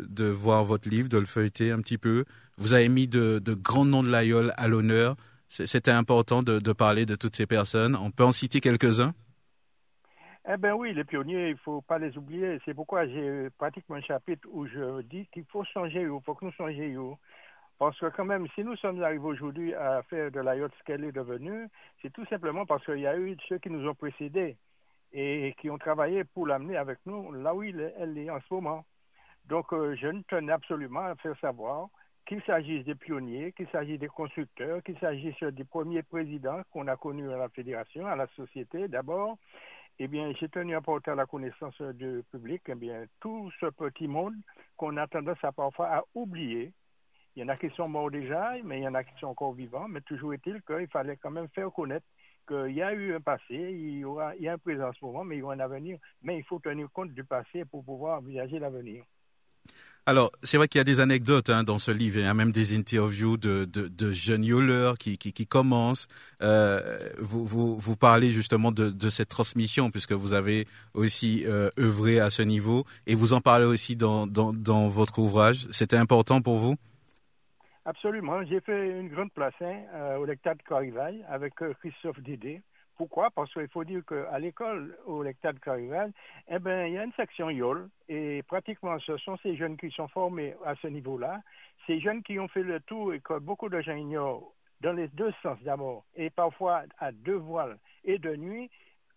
de, 0.07 0.25
voir 0.25 0.63
votre 0.63 0.87
livre, 0.87 1.09
de 1.09 1.17
le 1.17 1.25
feuilleter 1.25 1.71
un 1.71 1.79
petit 1.79 1.97
peu. 1.97 2.25
Vous 2.57 2.73
avez 2.73 2.87
mis 2.87 3.07
de, 3.07 3.41
grands 3.55 3.85
noms 3.85 4.03
de 4.03 4.09
l'Aïol 4.09 4.53
à 4.57 4.67
l'honneur. 4.67 5.15
C'était 5.47 5.91
important 5.91 6.43
de, 6.43 6.73
parler 6.73 7.07
de 7.07 7.15
toutes 7.15 7.35
ces 7.35 7.47
personnes. 7.47 7.95
On 7.95 8.11
peut 8.11 8.23
en 8.23 8.31
citer 8.31 8.59
quelques-uns? 8.59 9.13
Eh 10.47 10.57
bien 10.57 10.75
oui, 10.75 10.93
les 10.93 11.05
pionniers, 11.05 11.49
il 11.49 11.53
ne 11.53 11.57
faut 11.57 11.81
pas 11.81 11.97
les 11.97 12.15
oublier. 12.17 12.59
C'est 12.65 12.73
pourquoi 12.73 13.07
j'ai 13.07 13.49
pratiquement 13.57 13.95
un 13.95 14.01
chapitre 14.01 14.47
où 14.51 14.67
je 14.67 15.01
dis 15.03 15.25
qu'il 15.33 15.45
faut 15.45 15.63
changer, 15.63 16.01
il 16.01 16.19
faut 16.23 16.35
que 16.35 16.45
nous 16.45 16.51
changions. 16.51 17.17
Parce 17.79 17.97
que 17.99 18.07
quand 18.07 18.25
même, 18.25 18.45
si 18.53 18.63
nous 18.63 18.75
sommes 18.75 19.01
arrivés 19.01 19.23
aujourd'hui 19.23 19.73
à 19.73 20.03
faire 20.03 20.31
de 20.31 20.39
la 20.39 20.55
yacht 20.55 20.71
ce 20.77 20.83
qu'elle 20.83 21.05
est 21.05 21.11
devenue, 21.11 21.67
c'est 22.01 22.11
tout 22.11 22.25
simplement 22.25 22.65
parce 22.65 22.85
qu'il 22.85 22.99
y 22.99 23.07
a 23.07 23.17
eu 23.17 23.35
ceux 23.49 23.57
qui 23.57 23.69
nous 23.69 23.87
ont 23.87 23.95
précédés 23.95 24.57
et 25.13 25.53
qui 25.59 25.69
ont 25.69 25.77
travaillé 25.77 26.23
pour 26.23 26.47
l'amener 26.47 26.75
avec 26.75 26.99
nous 27.05 27.31
là 27.31 27.53
où 27.53 27.63
elle 27.63 28.17
est 28.17 28.29
en 28.29 28.39
ce 28.41 28.53
moment. 28.53 28.85
Donc, 29.45 29.71
euh, 29.73 29.95
je 29.95 30.07
tenais 30.27 30.51
absolument 30.51 31.01
à 31.01 31.15
faire 31.15 31.37
savoir 31.39 31.89
qu'il 32.25 32.41
s'agisse 32.43 32.85
des 32.85 32.95
pionniers, 32.95 33.51
qu'il 33.51 33.67
s'agisse 33.69 33.99
des 33.99 34.07
constructeurs, 34.07 34.81
qu'il 34.81 34.97
s'agisse 34.99 35.37
des 35.43 35.65
premiers 35.65 36.03
présidents 36.03 36.61
qu'on 36.71 36.87
a 36.87 36.95
connus 36.95 37.31
à 37.31 37.37
la 37.37 37.49
fédération, 37.49 38.07
à 38.07 38.15
la 38.15 38.27
société 38.35 38.87
d'abord, 38.87 39.37
eh 39.99 40.07
bien, 40.07 40.31
j'ai 40.39 40.49
tenu 40.49 40.75
à 40.75 40.81
porter 40.81 41.11
à 41.11 41.15
la 41.15 41.25
connaissance 41.25 41.79
du 41.81 42.23
public, 42.31 42.63
eh 42.67 42.75
bien, 42.75 43.05
tout 43.19 43.51
ce 43.59 43.67
petit 43.67 44.07
monde 44.07 44.33
qu'on 44.75 44.97
a 44.97 45.05
tendance 45.07 45.43
à 45.43 45.51
parfois 45.51 45.87
à 45.87 46.03
oublier. 46.15 46.73
Il 47.35 47.41
y 47.41 47.45
en 47.45 47.49
a 47.49 47.57
qui 47.57 47.69
sont 47.71 47.89
morts 47.89 48.11
déjà, 48.11 48.53
mais 48.63 48.79
il 48.79 48.83
y 48.83 48.87
en 48.87 48.93
a 48.95 49.03
qui 49.03 49.13
sont 49.19 49.27
encore 49.27 49.53
vivants, 49.53 49.87
mais 49.87 50.01
toujours 50.01 50.33
est-il 50.33 50.61
qu'il 50.63 50.87
fallait 50.87 51.17
quand 51.17 51.31
même 51.31 51.47
faire 51.49 51.71
connaître 51.71 52.05
qu'il 52.47 52.75
y 52.75 52.81
a 52.81 52.93
eu 52.93 53.15
un 53.15 53.21
passé, 53.21 53.43
il 53.51 53.99
y, 53.99 54.05
il 54.39 54.47
a 54.47 54.53
un 54.53 54.57
présent 54.57 54.89
en 54.89 54.93
ce 54.93 55.05
moment, 55.05 55.23
mais 55.23 55.35
il 55.35 55.39
y 55.39 55.41
aura 55.41 55.53
un 55.53 55.59
avenir. 55.59 55.97
Mais 56.21 56.37
il 56.37 56.43
faut 56.43 56.59
tenir 56.59 56.87
compte 56.91 57.13
du 57.13 57.23
passé 57.23 57.65
pour 57.65 57.83
pouvoir 57.83 58.19
envisager 58.19 58.59
l'avenir. 58.59 59.03
Alors, 60.05 60.33
c'est 60.43 60.57
vrai 60.57 60.67
qu'il 60.67 60.79
y 60.79 60.81
a 60.81 60.83
des 60.83 60.99
anecdotes 60.99 61.49
hein, 61.49 61.63
dans 61.63 61.77
ce 61.77 61.89
livre. 61.89 62.19
Il 62.19 62.25
y 62.25 62.27
a 62.27 62.33
même 62.33 62.51
des 62.51 62.75
interviews 62.75 63.37
de, 63.37 64.11
jeunes 64.11 64.43
yoleurs 64.43 64.97
qui, 64.97 65.47
commencent. 65.47 66.07
Euh, 66.41 66.99
vous, 67.19 67.95
parlez 67.95 68.29
justement 68.31 68.73
de, 68.73 69.09
cette 69.09 69.29
transmission, 69.29 69.91
puisque 69.91 70.11
vous 70.11 70.33
avez 70.33 70.67
aussi 70.93 71.45
euh, 71.45 71.69
œuvré 71.79 72.19
à 72.19 72.29
ce 72.29 72.41
niveau, 72.41 72.83
et 73.07 73.15
vous 73.15 73.31
en 73.31 73.39
parlez 73.39 73.65
aussi 73.65 73.95
dans 73.95 74.27
votre 74.89 75.19
ouvrage. 75.19 75.67
C'était 75.71 75.97
important 75.97 76.41
pour 76.41 76.57
vous? 76.57 76.75
Absolument. 77.85 78.43
J'ai 78.45 78.61
fait 78.61 78.99
une 78.99 79.09
grande 79.09 79.31
place 79.33 79.53
euh, 79.61 80.17
au 80.17 80.25
lecteur 80.25 80.55
de 80.55 80.61
Corivaille 80.63 81.25
avec 81.27 81.61
euh, 81.61 81.73
Christophe 81.73 82.19
Dédé. 82.21 82.61
Pourquoi? 82.95 83.29
Parce 83.31 83.51
qu'il 83.51 83.67
faut 83.67 83.83
dire 83.83 84.03
qu'à 84.05 84.39
l'école, 84.39 84.97
au 85.05 85.23
lecteur 85.23 85.53
de 85.53 85.59
Carival, 85.59 86.11
eh 86.47 86.59
ben, 86.59 86.85
il 86.87 86.93
y 86.93 86.97
a 86.97 87.03
une 87.03 87.11
section 87.13 87.49
YOL, 87.49 87.89
et 88.07 88.43
pratiquement 88.43 88.99
ce 88.99 89.17
sont 89.17 89.35
ces 89.37 89.55
jeunes 89.55 89.77
qui 89.77 89.89
sont 89.89 90.07
formés 90.07 90.55
à 90.63 90.75
ce 90.75 90.87
niveau-là, 90.87 91.41
ces 91.87 91.99
jeunes 91.99 92.21
qui 92.21 92.39
ont 92.39 92.47
fait 92.47 92.61
le 92.61 92.79
tour 92.81 93.13
et 93.13 93.19
que 93.19 93.39
beaucoup 93.39 93.67
de 93.67 93.81
gens 93.81 93.95
ignorent, 93.95 94.53
dans 94.81 94.93
les 94.93 95.07
deux 95.07 95.33
sens 95.41 95.57
d'abord, 95.63 96.05
et 96.15 96.29
parfois 96.29 96.83
à 96.99 97.11
deux 97.11 97.35
voiles 97.35 97.79
et 98.05 98.19
de 98.19 98.35
nuit, 98.35 98.69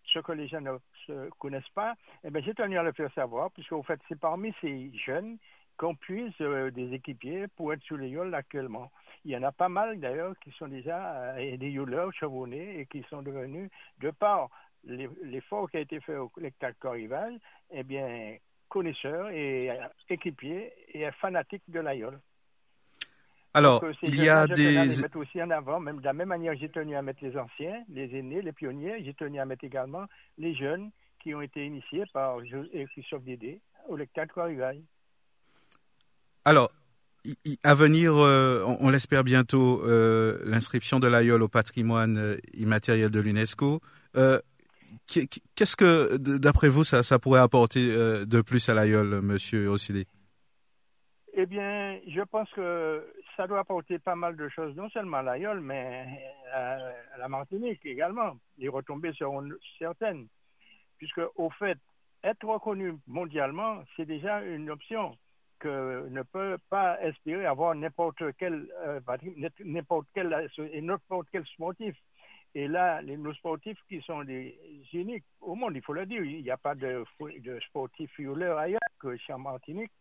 ce 0.05 0.19
que 0.19 0.31
les 0.31 0.47
gens 0.47 0.61
ne 0.61 0.77
se 1.05 1.29
connaissent 1.37 1.69
pas, 1.75 1.93
eh 2.23 2.31
ben, 2.31 2.43
j'ai 2.43 2.55
tenu 2.55 2.77
à 2.79 2.83
le 2.83 2.93
faire 2.93 3.13
savoir, 3.13 3.51
puisque 3.51 3.79
fait, 3.83 3.99
c'est 4.09 4.19
parmi 4.19 4.53
ces 4.59 4.91
jeunes 5.05 5.37
qu'on 5.77 5.95
puisse 5.95 6.39
euh, 6.41 6.71
des 6.71 6.93
équipiers 6.93 7.47
pour 7.47 7.73
être 7.73 7.83
sur 7.83 7.97
les 7.97 8.09
yoles 8.09 8.33
actuellement. 8.33 8.91
Il 9.25 9.31
y 9.31 9.37
en 9.37 9.43
a 9.43 9.51
pas 9.51 9.69
mal 9.69 9.99
d'ailleurs 9.99 10.33
qui 10.43 10.51
sont 10.51 10.67
déjà 10.67 11.33
des 11.35 11.69
yoleurs 11.69 12.13
chevronnés 12.13 12.79
et 12.79 12.85
qui 12.85 13.03
sont 13.09 13.21
devenus, 13.21 13.69
de 13.99 14.11
par 14.11 14.49
l'effort 14.85 15.69
qui 15.69 15.77
a 15.77 15.81
été 15.81 15.99
fait 15.99 16.15
au 16.15 16.31
lecteur 16.37 16.71
Corrival, 16.79 17.39
eh 17.71 17.83
bien, 17.83 18.37
connaisseurs 18.69 19.29
et 19.29 19.69
équipiers 20.09 20.71
et 20.93 21.09
fanatiques 21.19 21.63
de 21.67 21.79
l'aïeul. 21.79 22.19
Alors, 23.53 23.83
il 24.03 24.23
y 24.23 24.29
a 24.29 24.45
des. 24.45 24.85
mettre 25.01 25.17
aussi 25.17 25.41
en 25.41 25.49
avant, 25.49 25.79
même 25.79 25.99
de 25.99 26.05
la 26.05 26.13
même 26.13 26.27
manière 26.27 26.55
j'ai 26.55 26.69
tenu 26.69 26.95
à 26.95 27.01
mettre 27.01 27.23
les 27.23 27.35
anciens, 27.37 27.83
les 27.89 28.15
aînés, 28.15 28.41
les 28.41 28.51
pionniers, 28.51 29.03
j'ai 29.03 29.15
tenu 29.15 29.39
à 29.39 29.45
mettre 29.45 29.63
également 29.63 30.05
les 30.37 30.53
jeunes 30.53 30.91
qui 31.19 31.33
ont 31.33 31.41
été 31.41 31.65
initiés 31.65 32.03
par 32.13 32.37
Christophe 32.93 33.23
Dédé 33.23 33.59
au 33.87 33.95
lecteur 33.95 34.27
Corrival. 34.27 34.79
Alors, 36.47 36.71
à 37.65 37.75
venir, 37.75 38.13
euh, 38.15 38.63
on, 38.79 38.89
l'espère 38.89 39.25
bientôt, 39.25 39.81
euh, 39.83 40.37
l'inscription 40.45 40.97
de 40.97 41.05
l'aïeul 41.05 41.43
au 41.43 41.49
patrimoine 41.49 42.17
euh, 42.17 42.37
immatériel 42.53 43.11
de 43.11 43.19
l'UNESCO. 43.19 43.81
Qu'est-ce 44.15 45.75
que, 45.75 46.15
d'après 46.15 46.69
vous, 46.69 46.85
ça, 46.85 47.19
pourrait 47.19 47.41
apporter 47.41 47.85
de 47.85 48.41
plus 48.41 48.69
à 48.69 48.73
l'aïeul, 48.73 49.21
Monsieur 49.21 49.67
Ossilé 49.67 50.05
Eh 51.33 51.45
bien, 51.45 51.99
je 52.07 52.21
pense 52.21 52.49
que 52.51 53.05
ça 53.35 53.45
doit 53.45 53.59
apporter 53.59 53.99
pas 53.99 54.15
mal 54.15 54.37
de 54.37 54.47
choses, 54.47 54.73
non 54.77 54.89
seulement 54.91 55.17
à 55.17 55.23
l'aïeul, 55.23 55.59
mais 55.59 56.07
à, 56.53 56.77
la 57.19 57.27
Martinique 57.27 57.85
également. 57.85 58.37
Les 58.57 58.69
retombées 58.69 59.11
seront 59.19 59.49
certaines, 59.77 60.27
puisque 60.97 61.21
au 61.35 61.49
fait, 61.49 61.77
être 62.23 62.45
reconnu 62.45 62.95
mondialement, 63.05 63.83
c'est 63.97 64.05
déjà 64.05 64.41
une 64.43 64.69
option 64.69 65.17
ne 65.65 66.21
peut 66.23 66.57
pas 66.69 67.01
espérer 67.01 67.45
avoir 67.45 67.75
n'importe 67.75 68.21
quel 68.37 68.67
euh, 68.85 68.99
n'importe 69.63 70.07
quel 70.13 70.49
n'importe 70.81 71.27
quel 71.31 71.45
sportif. 71.45 71.95
Et 72.55 72.67
là, 72.67 73.01
les, 73.01 73.17
nos 73.17 73.33
sportifs 73.33 73.77
qui 73.87 74.01
sont 74.01 74.23
des 74.23 74.57
uniques 74.93 75.25
au 75.41 75.55
monde, 75.55 75.75
il 75.75 75.81
faut 75.83 75.93
le 75.93 76.05
dire, 76.05 76.23
il 76.23 76.41
n'y 76.41 76.49
a 76.49 76.57
pas 76.57 76.75
de, 76.75 77.03
de 77.19 77.59
sportifs 77.67 78.11
violeurs 78.17 78.57
ailleurs 78.57 78.79
que 78.99 79.15
chez 79.17 79.35
Martinique. 79.35 79.91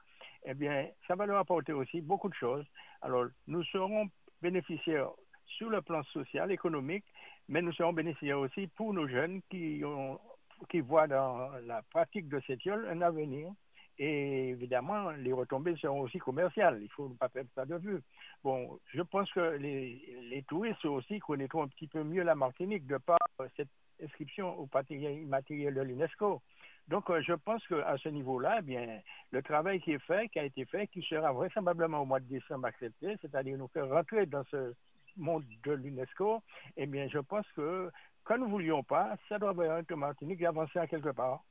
Eh 0.45 0.55
bien, 0.55 0.89
ça 1.07 1.17
va 1.17 1.27
leur 1.27 1.39
apporter 1.39 1.73
aussi 1.73 2.01
beaucoup 2.01 2.29
de 2.29 2.35
choses. 2.35 2.65
Alors, 3.03 3.27
nous 3.47 3.65
serons 3.65 4.09
bénéficiaires 4.41 5.11
sur 5.45 5.71
le 5.71 5.83
plan 5.83 6.03
social, 6.05 6.51
économique, 6.53 7.05
mais 7.49 7.63
nous 7.63 7.73
serons 7.73 7.93
bénéficiaires 7.93 8.39
aussi 8.39 8.69
pour 8.69 8.95
nos 8.95 9.09
jeunes 9.09 9.41
qui, 9.51 9.83
ont, 9.85 10.21
qui 10.69 10.81
voient 10.81 11.09
dans 11.09 11.51
la 11.67 11.83
pratique 11.83 12.29
de 12.29 12.41
cette 12.47 12.65
yole 12.65 12.87
un 12.89 13.03
avenir 13.03 13.51
et 13.99 14.49
évidemment, 14.49 15.11
les 15.11 15.33
retombées 15.33 15.77
seront 15.77 16.01
aussi 16.01 16.19
commerciales. 16.19 16.81
Il 16.83 16.89
faut 16.91 17.09
ne 17.09 17.15
pas 17.15 17.29
perdre 17.29 17.51
ça 17.55 17.65
de 17.65 17.77
vue. 17.77 18.03
Bon, 18.45 18.79
je 18.93 19.03
pense 19.03 19.31
que 19.33 19.57
les, 19.57 20.03
les 20.31 20.43
touristes 20.43 20.85
aussi 20.85 21.19
connaîtront 21.19 21.63
un 21.63 21.69
petit 21.69 21.87
peu 21.87 22.03
mieux 22.03 22.23
la 22.23 22.35
Martinique 22.35 22.87
de 22.87 22.99
par 22.99 23.19
cette 23.57 23.71
inscription 24.03 24.59
au 24.59 24.67
patrimoine 24.67 25.15
immatériel 25.15 25.75
de 25.75 25.81
l'UNESCO. 25.81 26.43
Donc, 26.89 27.11
euh, 27.11 27.21
je 27.23 27.33
pense 27.33 27.67
qu'à 27.67 27.97
ce 27.99 28.09
niveau-là, 28.09 28.57
eh 28.61 28.63
bien, 28.63 29.01
le 29.33 29.43
travail 29.43 29.81
qui 29.81 29.93
est 29.93 30.05
fait, 30.07 30.29
qui 30.29 30.39
a 30.39 30.45
été 30.45 30.65
fait, 30.67 30.87
qui 30.87 31.03
sera 31.03 31.33
vraisemblablement 31.33 32.03
au 32.03 32.05
mois 32.05 32.21
de 32.21 32.27
décembre 32.27 32.67
accepté, 32.67 33.17
c'est-à-dire 33.21 33.59
nous 33.59 33.69
faire 33.69 33.89
rentrer 33.89 34.27
dans 34.27 34.45
ce 34.45 34.75
monde 35.17 35.45
de 35.65 35.73
l'UNESCO, 35.73 36.43
eh 36.77 36.87
bien, 36.87 37.09
je 37.09 37.19
pense 37.19 37.47
que 37.57 37.91
quand 38.25 38.39
nous 38.39 38.49
voulions 38.49 38.83
pas, 38.83 39.17
ça 39.29 39.39
doit 39.39 39.79
être 39.79 39.95
Martinique 39.97 40.43
avancer 40.43 40.79
à 40.79 40.87
quelque 40.87 41.11
part. 41.11 41.43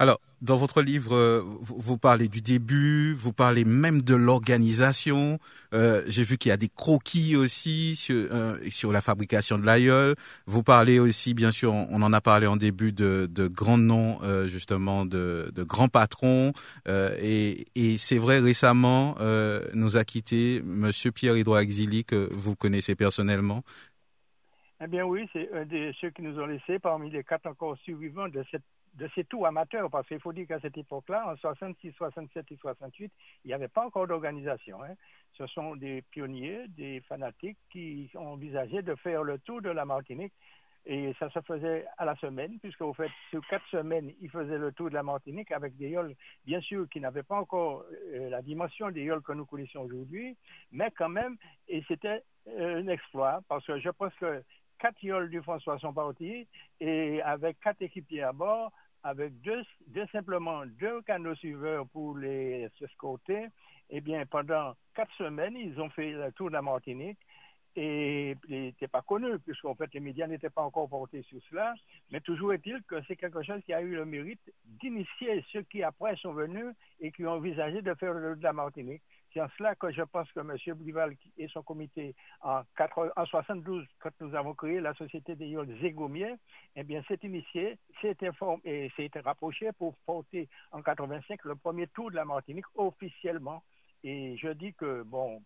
Alors, 0.00 0.18
dans 0.42 0.56
votre 0.56 0.82
livre, 0.82 1.14
euh, 1.14 1.40
vous, 1.60 1.98
parlez 1.98 2.26
du 2.26 2.40
début, 2.40 3.14
vous 3.14 3.32
parlez 3.32 3.64
même 3.64 4.02
de 4.02 4.16
l'organisation. 4.16 5.38
Euh, 5.72 6.02
J'ai 6.08 6.24
vu 6.24 6.36
qu'il 6.36 6.48
y 6.48 6.52
a 6.52 6.56
des 6.56 6.68
croquis 6.68 7.36
aussi 7.36 7.94
sur, 7.94 8.16
euh, 8.32 8.58
sur 8.70 8.90
la 8.90 9.00
fabrication 9.00 9.56
de 9.56 9.64
l'aïeul. 9.64 10.16
Vous 10.46 10.64
parlez 10.64 10.98
aussi, 10.98 11.32
bien 11.32 11.52
sûr, 11.52 11.72
on, 11.72 12.02
en 12.02 12.12
a 12.12 12.20
parlé 12.20 12.48
en 12.48 12.56
début 12.56 12.92
de, 12.92 13.28
grands 13.46 13.78
noms, 13.78 14.18
justement, 14.46 15.06
de, 15.06 15.52
grands 15.58 15.88
patrons. 15.88 16.52
Et, 16.86 17.66
et 17.76 17.96
c'est 17.96 18.18
vrai, 18.18 18.40
récemment, 18.40 19.16
nous 19.74 19.96
a 19.96 20.04
quitté 20.04 20.60
Monsieur 20.64 21.12
Pierre-Édouard 21.12 21.60
Exili, 21.60 22.04
que 22.04 22.28
vous 22.32 22.56
connaissez 22.56 22.96
personnellement. 22.96 23.62
Eh 24.82 24.88
bien 24.88 25.04
oui, 25.04 25.28
c'est 25.32 25.50
un 25.54 25.64
de 25.64 25.92
ceux 26.00 26.10
qui 26.10 26.22
nous 26.22 26.38
ont 26.38 26.46
laissés 26.46 26.78
parmi 26.80 27.08
les 27.10 27.22
quatre 27.22 27.46
encore 27.46 27.78
survivants 27.78 28.28
de 28.28 28.44
cette 28.50 28.64
de 28.94 29.08
ces 29.14 29.24
tout 29.24 29.44
amateurs, 29.44 29.90
parce 29.90 30.06
qu'il 30.06 30.20
faut 30.20 30.32
dire 30.32 30.46
qu'à 30.46 30.60
cette 30.60 30.78
époque-là, 30.78 31.28
en 31.28 31.36
66, 31.36 31.92
67 31.92 32.52
et 32.52 32.56
68, 32.56 33.12
il 33.44 33.48
n'y 33.48 33.54
avait 33.54 33.68
pas 33.68 33.84
encore 33.84 34.06
d'organisation. 34.06 34.82
Hein. 34.82 34.94
Ce 35.36 35.46
sont 35.48 35.74
des 35.74 36.02
pionniers, 36.10 36.66
des 36.68 37.00
fanatiques 37.08 37.58
qui 37.70 38.10
ont 38.14 38.28
envisagé 38.28 38.82
de 38.82 38.94
faire 38.96 39.22
le 39.22 39.38
tour 39.38 39.62
de 39.62 39.70
la 39.70 39.84
Martinique. 39.84 40.32
Et 40.86 41.14
ça 41.18 41.30
se 41.30 41.40
faisait 41.40 41.86
à 41.96 42.04
la 42.04 42.14
semaine, 42.16 42.58
puisque 42.60 42.82
au 42.82 42.92
fait, 42.92 43.10
sur 43.30 43.40
quatre 43.48 43.66
semaines, 43.68 44.12
ils 44.20 44.30
faisaient 44.30 44.58
le 44.58 44.70
tour 44.70 44.90
de 44.90 44.94
la 44.94 45.02
Martinique 45.02 45.50
avec 45.50 45.74
des 45.76 45.88
yoles, 45.88 46.14
bien 46.44 46.60
sûr, 46.60 46.86
qui 46.90 47.00
n'avaient 47.00 47.22
pas 47.22 47.36
encore 47.36 47.84
euh, 48.12 48.28
la 48.28 48.42
dimension 48.42 48.90
des 48.90 49.02
yoles 49.02 49.22
que 49.22 49.32
nous 49.32 49.46
connaissons 49.46 49.80
aujourd'hui, 49.80 50.36
mais 50.72 50.90
quand 50.90 51.08
même, 51.08 51.38
et 51.68 51.82
c'était 51.88 52.22
euh, 52.48 52.82
un 52.82 52.88
exploit, 52.88 53.40
parce 53.48 53.64
que 53.64 53.78
je 53.78 53.88
pense 53.88 54.12
que 54.16 54.42
quatre 54.78 55.02
yoles 55.02 55.30
du 55.30 55.40
François 55.40 55.78
sont 55.78 55.94
partis, 55.94 56.46
et 56.80 57.22
avec 57.22 57.58
quatre 57.60 57.80
équipiers 57.80 58.22
à 58.22 58.32
bord, 58.32 58.70
avec 59.04 59.38
deux, 59.42 59.62
simplement 60.10 60.64
deux 60.66 61.02
canaux 61.02 61.34
suiveurs 61.34 61.86
pour 61.88 62.16
les 62.16 62.70
escorter, 62.80 63.48
eh 63.90 64.00
bien, 64.00 64.24
pendant 64.24 64.74
quatre 64.94 65.14
semaines, 65.16 65.56
ils 65.56 65.78
ont 65.78 65.90
fait 65.90 66.12
le 66.12 66.32
tour 66.32 66.48
de 66.48 66.54
la 66.54 66.62
Martinique 66.62 67.18
et 67.76 68.34
n'étaient 68.48 68.88
pas 68.88 69.02
connus, 69.02 69.38
puisqu'en 69.40 69.74
fait, 69.74 69.92
les 69.92 70.00
médias 70.00 70.26
n'étaient 70.26 70.48
pas 70.48 70.62
encore 70.62 70.88
portés 70.88 71.22
sur 71.22 71.38
cela. 71.50 71.74
Mais 72.10 72.20
toujours 72.20 72.54
est-il 72.54 72.82
que 72.84 73.02
c'est 73.06 73.16
quelque 73.16 73.42
chose 73.42 73.60
qui 73.66 73.74
a 73.74 73.82
eu 73.82 73.94
le 73.94 74.06
mérite 74.06 74.40
d'initier 74.64 75.44
ceux 75.52 75.62
qui 75.62 75.82
après 75.82 76.16
sont 76.16 76.32
venus 76.32 76.74
et 77.00 77.12
qui 77.12 77.26
ont 77.26 77.32
envisagé 77.32 77.82
de 77.82 77.92
faire 77.94 78.14
le 78.14 78.28
tour 78.28 78.36
de 78.36 78.42
la 78.42 78.52
Martinique. 78.52 79.02
C'est 79.34 79.40
en 79.40 79.48
cela 79.58 79.74
que 79.74 79.90
je 79.90 80.02
pense 80.02 80.30
que 80.30 80.38
M. 80.38 80.56
Brival 80.76 81.16
et 81.36 81.48
son 81.48 81.64
comité, 81.64 82.14
en, 82.40 82.62
72, 83.26 83.84
quand 83.98 84.10
nous 84.20 84.32
avons 84.36 84.54
créé 84.54 84.80
la 84.80 84.94
Société 84.94 85.34
des 85.34 85.48
Yoles 85.48 85.76
Zégomiers, 85.80 86.36
eh 86.76 86.84
bien, 86.84 87.02
s'est 87.08 87.18
initié, 87.24 87.76
s'est 88.00 88.16
informé 88.22 88.92
s'est 88.96 89.10
rapproché 89.24 89.72
pour 89.72 89.96
porter 90.06 90.48
en 90.70 90.82
85 90.82 91.44
le 91.46 91.56
premier 91.56 91.88
tour 91.88 92.12
de 92.12 92.16
la 92.16 92.24
Martinique 92.24 92.66
officiellement. 92.76 93.64
Et 94.04 94.36
je 94.36 94.50
dis 94.50 94.72
que, 94.74 95.02
bon, 95.02 95.42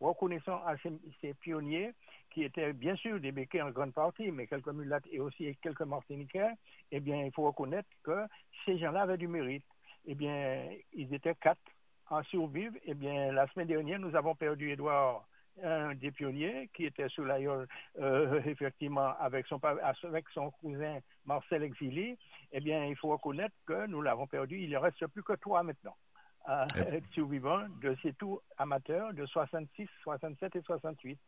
reconnaissant 0.00 0.64
à 0.64 0.76
ces, 1.20 1.34
pionniers, 1.34 1.92
qui 2.30 2.42
étaient 2.42 2.72
bien 2.72 2.96
sûr 2.96 3.20
des 3.20 3.32
béquets 3.32 3.60
en 3.60 3.70
grande 3.70 3.92
partie, 3.92 4.30
mais 4.30 4.46
quelques 4.46 4.68
mulattes 4.68 5.06
et 5.12 5.20
aussi 5.20 5.54
quelques 5.60 5.82
martiniquais, 5.82 6.52
eh 6.90 7.00
bien, 7.00 7.22
il 7.22 7.32
faut 7.32 7.44
reconnaître 7.44 7.88
que 8.02 8.26
ces 8.64 8.78
gens-là 8.78 9.02
avaient 9.02 9.18
du 9.18 9.28
mérite. 9.28 9.64
Eh 10.06 10.14
bien, 10.14 10.70
ils 10.94 11.12
étaient 11.12 11.34
quatre 11.34 11.60
en 12.08 12.22
survivre, 12.24 12.76
eh 12.84 12.94
bien, 12.94 13.32
la 13.32 13.46
semaine 13.48 13.68
dernière, 13.68 13.98
nous 13.98 14.14
avons 14.14 14.34
perdu 14.34 14.70
Edouard, 14.70 15.26
un 15.62 15.94
des 15.94 16.10
pionniers, 16.10 16.68
qui 16.74 16.84
était 16.84 17.08
sous 17.08 17.24
l'aïeul, 17.24 17.66
euh, 17.98 18.40
effectivement, 18.46 19.14
avec 19.18 19.46
son, 19.46 19.58
avec 19.82 20.28
son 20.30 20.50
cousin 20.52 20.98
Marcel 21.24 21.62
Exili. 21.62 22.16
Eh 22.52 22.60
bien, 22.60 22.84
il 22.84 22.96
faut 22.96 23.08
reconnaître 23.08 23.54
que 23.66 23.86
nous 23.86 24.02
l'avons 24.02 24.26
perdu. 24.26 24.58
Il 24.58 24.70
ne 24.70 24.78
reste 24.78 25.06
plus 25.08 25.22
que 25.22 25.32
trois 25.34 25.62
maintenant. 25.62 25.96
Euh, 26.48 26.64
survivants 27.12 27.66
de 27.82 27.96
ces 28.02 28.12
tours 28.12 28.40
amateurs 28.56 29.12
de 29.12 29.26
66, 29.26 29.88
67 30.04 30.54
et 30.54 30.62
68. 30.62 31.18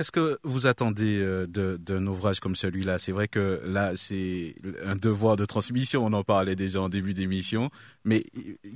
Qu'est-ce 0.00 0.12
que 0.12 0.38
vous 0.44 0.66
attendez 0.66 1.20
euh, 1.20 1.46
d'un 1.46 2.06
ouvrage 2.06 2.40
comme 2.40 2.56
celui-là? 2.56 2.96
C'est 2.96 3.12
vrai 3.12 3.28
que 3.28 3.60
là, 3.66 3.92
c'est 3.96 4.54
un 4.82 4.96
devoir 4.96 5.36
de 5.36 5.44
transmission, 5.44 6.06
on 6.06 6.14
en 6.14 6.24
parlait 6.24 6.56
déjà 6.56 6.80
en 6.80 6.88
début 6.88 7.12
d'émission, 7.12 7.68
mais 8.04 8.24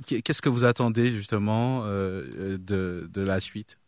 qu'est-ce 0.05 0.43
que 0.43 0.49
vous 0.49 0.65
attendez 0.65 1.07
justement 1.07 1.81
euh, 1.85 2.59
de, 2.59 3.09
de 3.11 3.21
la 3.23 3.39
suite? 3.39 3.79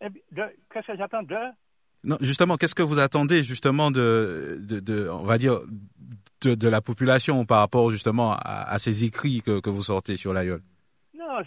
Eh 0.00 0.06
Qu'est-ce 0.72 0.86
que 0.86 0.96
j'attends 0.96 1.22
de? 1.22 1.36
Non, 2.04 2.16
justement, 2.22 2.56
qu'est-ce 2.56 2.74
que 2.74 2.82
vous 2.82 2.98
attendez 2.98 3.42
justement 3.42 3.90
de, 3.90 4.56
de, 4.62 4.80
de 4.80 5.06
on 5.10 5.24
va 5.24 5.36
dire, 5.36 5.60
de, 6.40 6.54
de, 6.54 6.68
la 6.68 6.80
population 6.80 7.44
par 7.44 7.58
rapport 7.58 7.90
justement 7.90 8.38
à, 8.42 8.78
ces 8.78 9.04
écrits 9.04 9.42
que, 9.42 9.60
que 9.60 9.68
vous 9.68 9.82
sortez 9.82 10.16
sur 10.16 10.32
l'aïeul? 10.32 10.62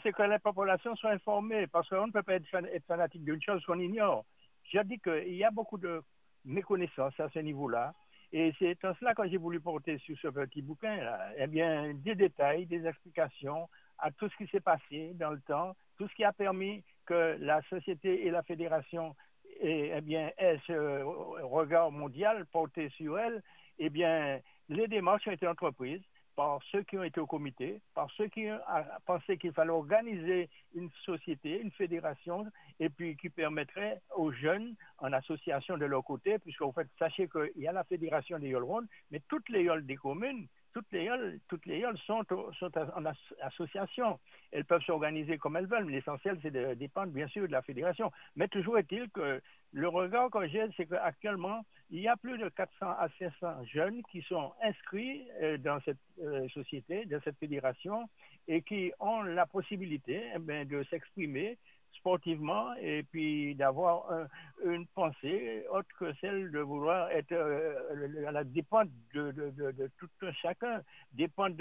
C'est 0.02 0.14
que 0.14 0.24
la 0.24 0.40
population 0.40 0.96
soit 0.96 1.12
informée, 1.12 1.68
parce 1.68 1.88
qu'on 1.90 2.08
ne 2.08 2.12
peut 2.12 2.24
pas 2.24 2.36
être, 2.36 2.48
fanatique 2.88 3.24
d'une 3.24 3.42
chose 3.42 3.64
qu'on 3.66 3.80
ignore. 3.80 4.26
J'ai 4.72 4.84
dit 4.84 5.00
qu'il 5.00 5.36
y 5.36 5.44
a 5.44 5.52
beaucoup 5.52 5.78
de 5.78 6.02
méconnaissance 6.46 7.20
à 7.20 7.30
ce 7.30 7.40
niveau-là. 7.40 7.94
Et 8.32 8.52
c'est 8.58 8.84
en 8.84 8.96
cela 8.96 9.14
que 9.14 9.28
j'ai 9.28 9.38
voulu 9.38 9.60
porter 9.60 10.00
sur 10.00 10.18
ce 10.18 10.28
petit 10.28 10.62
bouquin, 10.62 10.98
là, 10.98 11.30
eh 11.38 11.46
bien, 11.48 11.94
des 11.94 12.16
détails, 12.16 12.66
des 12.66 12.86
explications 12.88 13.70
à 14.00 14.10
tout 14.12 14.28
ce 14.28 14.36
qui 14.38 14.48
s'est 14.50 14.60
passé 14.60 15.12
dans 15.14 15.32
le 15.32 15.42
temps, 15.42 15.76
tout 15.98 16.08
ce 16.08 16.16
qui 16.16 16.24
a 16.24 16.34
permis 16.34 16.84
que 17.06 17.38
la 17.40 17.62
société 17.64 18.26
et 18.26 18.32
la 18.32 18.42
fédération 18.42 19.16
eh, 19.62 19.92
eh 19.96 20.02
bien, 20.02 20.32
aient 20.38 20.60
ce 20.66 21.04
regard 21.44 21.92
mondial 21.92 22.46
porté 22.48 22.90
sur 22.90 23.20
elle. 23.20 23.44
Eh 23.78 23.90
bien, 23.90 24.40
les 24.68 24.88
démarches 24.88 25.28
ont 25.28 25.32
été 25.32 25.48
entreprises 25.48 26.02
par 26.36 26.60
ceux 26.72 26.84
qui 26.84 26.98
ont 26.98 27.04
été 27.04 27.20
au 27.20 27.28
comité, 27.28 27.82
par 27.94 28.10
ceux 28.12 28.28
qui 28.28 28.48
ont 28.50 28.60
pensé 29.06 29.38
qu'il 29.38 29.54
fallait 29.54 29.72
organiser 29.72 30.50
une 30.74 30.90
société, 31.06 31.62
une 31.62 31.72
fédération, 31.72 32.46
et 32.80 32.90
puis 32.90 33.16
qui 33.18 33.30
permettrait 33.30 34.02
aux 34.16 34.32
jeunes, 34.32 34.76
en 34.98 35.14
association 35.14 35.78
de 35.78 35.86
leur 35.86 36.04
côté, 36.04 36.40
puisque 36.40 36.62
en 36.62 36.72
fait, 36.72 36.88
sachez 36.98 37.28
qu'il 37.28 37.62
y 37.62 37.68
a 37.68 37.72
la 37.72 37.84
fédération 37.84 38.40
des 38.40 38.50
Yolrondes, 38.50 38.88
mais 39.12 39.22
toutes 39.28 39.50
les 39.50 39.64
Yols 39.64 39.86
des 39.86 39.96
communes 39.96 40.48
toutes 40.74 40.92
les 40.92 41.06
yoles, 41.06 41.40
toutes 41.48 41.66
les 41.66 41.84
sont, 42.06 42.26
en 42.32 43.06
association. 43.42 44.20
Elles 44.52 44.66
peuvent 44.66 44.82
s'organiser 44.84 45.38
comme 45.38 45.56
elles 45.56 45.68
veulent. 45.68 45.90
L'essentiel, 45.90 46.38
c'est 46.42 46.52
de 46.52 46.74
dépendre, 46.74 47.12
bien 47.12 47.28
sûr, 47.28 47.48
de 47.48 47.52
la 47.52 47.62
fédération. 47.62 48.12
Mais 48.36 48.48
toujours 48.48 48.78
est-il 48.78 49.10
que 49.10 49.42
le 49.72 49.88
regard 49.88 50.30
que 50.30 50.48
j'ai, 50.48 50.66
c'est 50.76 50.86
qu'actuellement, 50.86 51.64
il 51.90 52.02
y 52.02 52.08
a 52.08 52.18
plus 52.18 52.38
de 52.38 52.50
400 52.50 52.86
à 52.86 53.08
500 53.20 53.66
jeunes 53.66 54.02
qui 54.12 54.22
sont 54.24 54.52
inscrits 54.62 55.28
euh, 55.42 55.58
dans 55.58 55.80
cette 55.82 55.98
euh, 56.22 56.48
société, 56.50 57.06
dans 57.06 57.22
cette 57.22 57.38
fédération, 57.38 58.10
et 58.48 58.62
qui 58.62 58.92
ont 59.00 59.22
la 59.22 59.46
possibilité 59.46 60.24
eh 60.36 60.66
de 60.66 60.84
s'exprimer 60.90 61.58
sportivement 61.94 62.74
et 62.82 63.04
puis 63.04 63.56
d'avoir 63.56 64.28
une 64.66 64.86
pensée 64.88 65.66
autre 65.72 65.88
que 66.00 66.14
celle 66.22 66.52
de 66.52 66.60
vouloir 66.60 67.10
être 67.12 67.32
euh, 67.32 68.28
à 68.28 68.32
la 68.32 68.44
dépendre 68.44 68.92
de, 69.14 69.32
de, 69.32 69.72
de, 69.72 69.92
tout 69.98 70.10
chacun, 70.42 70.82
dépendre 71.14 71.56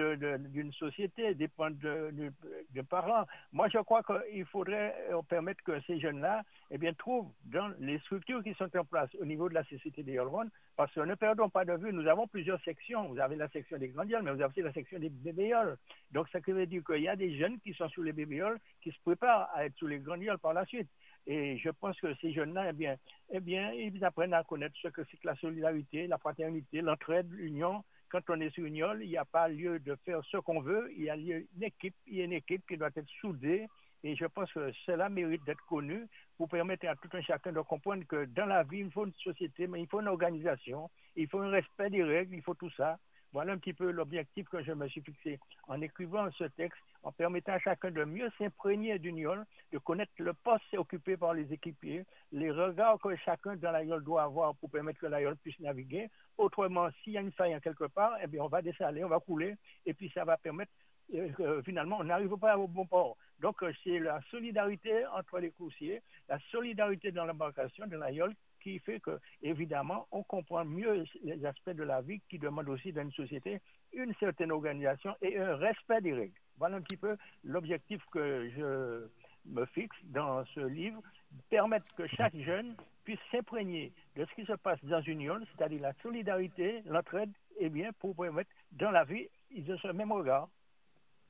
d'une 0.50 0.72
société, 0.72 1.34
dépendre 1.34 1.76
de, 1.80 2.82
parents. 2.88 3.26
Moi, 3.52 3.68
je 3.68 3.78
crois 3.78 4.02
qu'il 4.02 4.44
faudrait 4.46 4.94
euh, 5.10 5.22
permettre 5.22 5.62
que 5.64 5.80
ces 5.86 5.98
jeunes-là 6.00 6.42
eh 6.70 6.78
bien, 6.78 6.92
trouvent 6.94 7.30
dans 7.44 7.72
les 7.78 7.98
structures 8.00 8.42
qui 8.42 8.54
sont 8.54 8.74
en 8.76 8.84
place 8.84 9.10
au 9.20 9.24
niveau 9.24 9.48
de 9.48 9.54
la 9.54 9.64
société 9.64 10.02
des 10.02 10.12
Yolron, 10.12 10.48
parce 10.76 10.92
que 10.92 11.00
ne 11.00 11.14
perdons 11.14 11.48
pas 11.48 11.64
de 11.64 11.74
vue, 11.74 11.92
nous 11.92 12.06
avons 12.08 12.26
plusieurs 12.26 12.60
sections. 12.62 13.08
Vous 13.08 13.18
avez 13.18 13.36
la 13.36 13.48
section 13.48 13.78
des 13.78 13.88
Grandioles, 13.88 14.22
mais 14.22 14.32
vous 14.32 14.40
avez 14.40 14.50
aussi 14.50 14.62
la 14.62 14.72
section 14.72 14.98
des 14.98 15.10
bébéoles. 15.10 15.76
Donc, 16.12 16.28
ça 16.30 16.38
veut 16.46 16.66
dire 16.66 16.82
qu'il 16.84 17.02
y 17.02 17.08
a 17.08 17.16
des 17.16 17.36
jeunes 17.38 17.58
qui 17.60 17.72
sont 17.74 17.88
sous 17.90 18.02
les 18.02 18.12
bébéoles, 18.12 18.58
qui 18.82 18.90
se 18.90 19.00
préparent 19.04 19.48
à 19.54 19.66
être 19.66 19.76
sous 19.76 19.86
les 19.86 19.98
Par 20.40 20.54
la 20.54 20.64
suite. 20.64 20.88
Et 21.26 21.56
je 21.58 21.70
pense 21.70 22.00
que 22.00 22.14
ces 22.20 22.32
jeunes-là, 22.32 22.70
eh 22.70 22.72
bien, 22.72 22.96
eh 23.30 23.40
bien, 23.40 23.72
ils 23.72 24.04
apprennent 24.04 24.34
à 24.34 24.42
connaître 24.42 24.74
ce 24.82 24.88
que 24.88 25.02
c'est 25.10 25.16
que 25.18 25.26
la 25.26 25.36
solidarité, 25.36 26.06
la 26.06 26.18
fraternité, 26.18 26.80
l'entraide, 26.80 27.30
l'union. 27.30 27.84
Quand 28.08 28.28
on 28.28 28.40
est 28.40 28.50
sur 28.50 28.64
une 28.64 28.76
il 28.76 29.08
n'y 29.08 29.16
a 29.16 29.24
pas 29.24 29.48
lieu 29.48 29.78
de 29.78 29.96
faire 30.04 30.20
ce 30.30 30.36
qu'on 30.38 30.60
veut. 30.60 30.90
Il 30.96 31.04
y 31.04 31.10
a 31.10 31.16
une 31.16 31.62
équipe, 31.62 31.94
il 32.06 32.16
y 32.16 32.20
a 32.22 32.24
une 32.24 32.32
équipe 32.32 32.66
qui 32.66 32.76
doit 32.76 32.90
être 32.94 33.08
soudée. 33.20 33.66
Et 34.04 34.16
je 34.16 34.26
pense 34.26 34.52
que 34.52 34.72
cela 34.84 35.08
mérite 35.08 35.44
d'être 35.44 35.64
connu 35.66 36.06
pour 36.36 36.48
permettre 36.48 36.88
à 36.88 36.96
tout 36.96 37.08
un 37.12 37.22
chacun 37.22 37.52
de 37.52 37.60
comprendre 37.60 38.04
que 38.04 38.24
dans 38.24 38.46
la 38.46 38.64
vie, 38.64 38.80
il 38.80 38.90
faut 38.90 39.06
une 39.06 39.14
société, 39.14 39.68
mais 39.68 39.80
il 39.80 39.86
faut 39.86 40.00
une 40.00 40.08
organisation, 40.08 40.90
il 41.14 41.28
faut 41.28 41.38
un 41.38 41.50
respect 41.50 41.88
des 41.88 42.02
règles, 42.02 42.34
il 42.34 42.42
faut 42.42 42.54
tout 42.54 42.70
ça. 42.70 42.98
Voilà 43.32 43.54
un 43.54 43.58
petit 43.58 43.72
peu 43.72 43.90
l'objectif 43.90 44.46
que 44.48 44.62
je 44.62 44.72
me 44.72 44.86
suis 44.88 45.00
fixé 45.00 45.40
en 45.66 45.80
écrivant 45.80 46.30
ce 46.32 46.44
texte, 46.44 46.78
en 47.02 47.12
permettant 47.12 47.52
à 47.52 47.58
chacun 47.58 47.90
de 47.90 48.04
mieux 48.04 48.30
s'imprégner 48.36 48.98
d'une 48.98 49.16
yole, 49.16 49.46
de 49.72 49.78
connaître 49.78 50.12
le 50.18 50.34
poste 50.34 50.74
occupé 50.74 51.16
par 51.16 51.32
les 51.32 51.50
équipiers, 51.50 52.04
les 52.30 52.50
regards 52.50 52.98
que 52.98 53.16
chacun 53.16 53.56
dans 53.56 53.72
la 53.72 53.84
yole 53.84 54.04
doit 54.04 54.24
avoir 54.24 54.54
pour 54.56 54.70
permettre 54.70 55.00
que 55.00 55.06
la 55.06 55.22
yole 55.22 55.36
puisse 55.36 55.58
naviguer. 55.60 56.10
Autrement, 56.36 56.88
s'il 57.02 57.14
y 57.14 57.18
a 57.18 57.22
une 57.22 57.32
faille 57.32 57.56
en 57.56 57.60
quelque 57.60 57.84
part, 57.84 58.16
eh 58.22 58.26
bien, 58.26 58.42
on 58.42 58.48
va 58.48 58.60
dessaler, 58.60 59.02
on 59.02 59.08
va 59.08 59.20
couler, 59.20 59.56
et 59.86 59.94
puis 59.94 60.10
ça 60.14 60.24
va 60.24 60.36
permettre 60.36 60.72
euh, 61.14 61.62
finalement, 61.62 61.98
on 62.00 62.04
n'arrive 62.04 62.36
pas 62.38 62.56
au 62.56 62.66
bon 62.66 62.86
port. 62.86 63.16
Donc, 63.40 63.62
euh, 63.62 63.72
c'est 63.84 63.98
la 63.98 64.20
solidarité 64.30 65.06
entre 65.06 65.38
les 65.40 65.50
coursiers, 65.50 66.02
la 66.28 66.38
solidarité 66.50 67.12
dans 67.12 67.24
l'embarcation 67.24 67.86
de 67.86 67.96
la 67.96 68.10
yole 68.10 68.34
qui 68.62 68.78
fait 68.78 69.00
que, 69.00 69.18
évidemment, 69.42 70.06
on 70.12 70.22
comprend 70.22 70.64
mieux 70.64 71.04
les 71.22 71.44
aspects 71.44 71.70
de 71.70 71.82
la 71.82 72.00
vie 72.00 72.20
qui 72.28 72.38
demandent 72.38 72.68
aussi 72.68 72.92
dans 72.92 73.02
une 73.02 73.12
société 73.12 73.60
une 73.92 74.14
certaine 74.14 74.52
organisation 74.52 75.14
et 75.20 75.38
un 75.38 75.56
respect 75.56 76.00
des 76.00 76.14
règles. 76.14 76.40
Voilà 76.58 76.76
un 76.76 76.80
petit 76.80 76.96
peu 76.96 77.16
l'objectif 77.44 78.02
que 78.12 78.50
je 78.56 79.08
me 79.46 79.66
fixe 79.66 79.96
dans 80.04 80.44
ce 80.54 80.60
livre, 80.60 81.02
permettre 81.50 81.86
que 81.96 82.06
chaque 82.06 82.36
jeune 82.36 82.76
puisse 83.04 83.18
s'imprégner 83.30 83.92
de 84.16 84.24
ce 84.24 84.34
qui 84.34 84.46
se 84.46 84.52
passe 84.52 84.82
dans 84.84 85.00
une 85.00 85.20
union, 85.20 85.40
c'est-à-dire 85.52 85.80
la 85.80 85.92
solidarité, 86.02 86.82
l'entraide, 86.86 87.30
et 87.58 87.68
bien, 87.68 87.90
pour 87.98 88.14
permettre 88.14 88.50
dans 88.72 88.90
la 88.90 89.04
vie, 89.04 89.28
ils 89.50 89.70
ont 89.72 89.78
ce 89.78 89.88
même 89.88 90.12
regard 90.12 90.48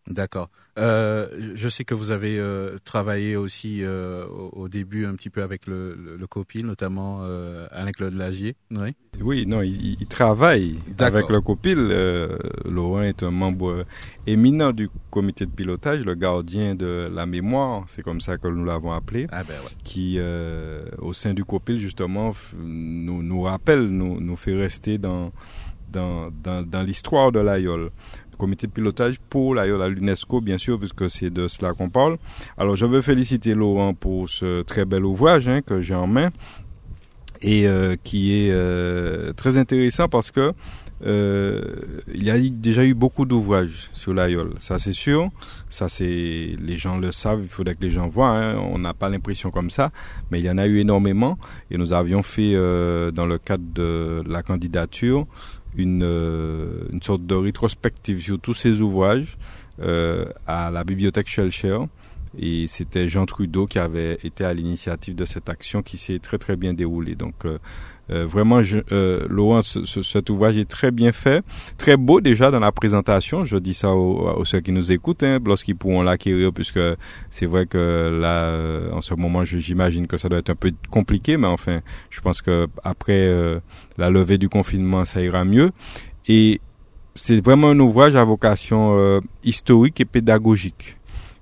D'accord. 0.09 0.51
Euh, 0.79 1.29
je 1.55 1.69
sais 1.69 1.85
que 1.85 1.95
vous 1.95 2.11
avez 2.13 2.39
euh, 2.39 2.79
travaillé 2.85 3.37
aussi 3.37 3.81
euh, 3.83 4.25
au, 4.27 4.69
début 4.69 5.05
un 5.05 5.15
petit 5.15 5.29
peu 5.29 5.43
avec 5.43 5.67
le, 5.67 5.95
le, 6.19 6.27
copil, 6.27 6.65
notamment 6.65 7.23
Alain-Claude 7.71 8.15
Lagier. 8.15 8.57
Oui, 8.71 8.95
oui 9.21 9.47
non, 9.47 9.63
il, 9.63 10.01
il 10.01 10.07
travaille 10.07 10.79
avec 10.99 11.29
le 11.29 11.41
copil. 11.41 11.77
Laurent 12.65 13.03
est 13.03 13.23
un 13.23 13.31
membre 13.31 13.85
éminent 14.27 14.73
du 14.73 14.89
comité 15.11 15.45
de 15.47 15.51
pilotage, 15.51 16.05
le 16.05 16.15
gardien 16.15 16.75
de 16.75 17.11
la 17.13 17.27
mémoire, 17.27 17.85
c'est 17.89 18.03
comme 18.03 18.21
ça 18.21 18.39
que 18.39 18.49
nous 18.49 18.65
l'avons 18.65 18.93
appelé, 18.93 19.27
ah 19.31 19.45
ben 19.45 19.55
ouais. 19.55 19.71
qui, 19.85 20.19
au 20.99 21.13
sein 21.13 21.35
du 21.35 21.45
copil, 21.45 21.79
justement, 21.79 22.35
nous, 22.57 23.23
nous 23.23 23.43
rappelle, 23.43 23.89
nous, 23.89 24.21
nous 24.21 24.37
fait 24.37 24.57
rester 24.57 24.97
dans, 24.97 25.33
dans, 25.93 26.31
dans, 26.43 26.67
dans 26.67 26.83
l'histoire 26.83 27.31
de 27.31 27.41
l'AIOL 27.41 27.91
comité 28.43 28.67
de 28.67 28.73
pilotage 28.73 29.21
pour 29.31 29.55
la, 29.55 29.89
l'UNESCO, 29.89 30.41
bien 30.41 30.59
sûr, 30.59 30.77
puisque 30.77 31.09
c'est 31.09 31.31
de 31.31 31.47
cela 31.47 31.75
qu'on 31.75 31.91
parle. 31.91 32.19
Alors, 32.59 32.75
je 32.75 32.87
veux 32.87 33.01
féliciter 33.01 33.55
Laurent 33.55 33.95
pour 33.95 34.29
ce 34.29 34.63
très 34.63 34.85
bel 34.85 35.05
ouvrage 35.05 35.47
hein, 35.47 35.61
que 35.63 35.81
j'ai 35.81 35.95
en 35.95 36.09
main 36.09 36.31
et 37.41 37.69
euh, 37.69 37.95
qui 38.03 38.35
est 38.35 38.51
euh, 38.51 39.33
très 39.33 39.59
intéressant 39.59 40.09
parce 40.09 40.33
que 40.33 40.55
euh, 41.05 41.63
il 42.13 42.25
y 42.25 42.31
a 42.31 42.39
déjà 42.39 42.85
eu 42.85 42.95
beaucoup 42.95 43.25
d'ouvrages 43.25 43.91
sur 43.93 44.13
l'AIOL, 44.13 44.55
ça 44.59 44.81
c'est 44.81 44.93
sûr. 44.93 45.31
Ça 45.69 45.89
c'est 45.89 46.57
les 46.61 46.77
gens 46.77 46.99
le 46.99 47.13
savent, 47.13 47.43
il 47.45 47.49
faudrait 47.49 47.77
que 47.77 47.83
les 47.83 47.91
gens 47.91 48.09
voient. 48.09 48.31
Hein. 48.31 48.57
On 48.59 48.79
n'a 48.79 48.93
pas 48.93 49.09
l'impression 49.09 49.53
comme 49.53 49.71
ça, 49.71 49.93
mais 50.33 50.41
il 50.41 50.45
y 50.45 50.51
en 50.51 50.59
a 50.59 50.67
eu 50.67 50.79
énormément. 50.79 51.39
Et 51.71 51.79
nous 51.79 51.93
avions 51.93 52.25
fait 52.25 52.55
dans 53.13 53.27
le 53.27 53.39
cadre 53.39 53.65
de 53.73 54.23
la 54.27 54.43
candidature 54.43 55.29
une, 55.77 56.03
euh, 56.03 56.85
une 56.93 57.03
sorte 57.03 57.27
de 57.27 57.35
rétrospective 57.35 58.21
sur 58.21 58.39
tous 58.39 58.55
ces 58.55 58.81
ouvrages 58.81 59.39
euh, 59.81 60.27
à 60.47 60.71
la 60.71 60.85
bibliothèque 60.85 61.29
Shellshare. 61.29 61.87
Et 62.39 62.67
c'était 62.67 63.09
Jean 63.09 63.27
Trudeau 63.27 63.67
qui 63.67 63.79
avait 63.79 64.19
été 64.25 64.45
à 64.45 64.55
l'initiative 64.55 65.15
de 65.15 65.27
cette 65.27 65.51
action 65.51 65.83
qui 65.83 65.99
s'est 65.99 66.19
très 66.19 66.39
très 66.39 66.57
bien 66.57 66.73
déroulée. 66.73 67.15
Donc 67.15 67.45
euh, 67.45 67.59
euh, 68.11 68.27
vraiment, 68.27 68.63
je, 68.63 68.79
euh, 68.91 69.27
Laurent, 69.29 69.63
ce, 69.63 69.85
cet 69.85 70.31
ouvrage 70.31 70.59
est 70.59 70.69
très 70.69 70.91
bien 70.91 71.13
fait, 71.13 71.45
très 71.79 71.97
beau 71.97 72.21
déjà 72.21 72.51
dans 72.51 72.59
la 72.59 72.73
présentation. 72.73 73.45
Je 73.45 73.57
dis 73.57 73.75
ça 73.75 73.91
aux, 73.91 74.45
ceux 74.45 74.61
qui 74.61 74.73
nous 74.73 74.93
écoutent, 74.93 75.23
hein, 75.23 75.39
lorsqu'ils 75.45 75.77
pourront 75.77 76.03
l'acquérir, 76.03 76.53
puisque 76.53 76.81
c'est 77.31 77.47
vrai 77.47 77.67
que 77.67 78.19
là, 78.21 78.45
euh, 78.45 78.91
en 78.93 79.01
ce 79.01 79.15
moment, 79.15 79.45
j'imagine 79.45 80.07
que 80.07 80.17
ça 80.17 80.29
doit 80.29 80.39
être 80.39 80.51
un 80.51 80.57
peu 80.57 80.73
compliqué, 80.91 81.37
mais 81.37 81.47
enfin, 81.47 81.81
je 82.11 82.21
pense 82.21 82.43
que 82.43 82.67
après 82.83 83.27
euh, 83.27 83.61
la 83.99 84.11
levée 84.11 84.39
du 84.39 84.49
confinement, 84.49 85.05
ça 85.05 85.23
ira 85.23 85.45
mieux. 85.45 85.71
Et 86.27 86.61
c'est 87.15 87.45
vraiment 87.45 87.69
un 87.71 87.79
ouvrage 87.79 88.17
à 88.17 88.25
vocation 88.25 89.21
historique 89.45 90.01
et 90.01 90.07
pédagogique. 90.07 90.97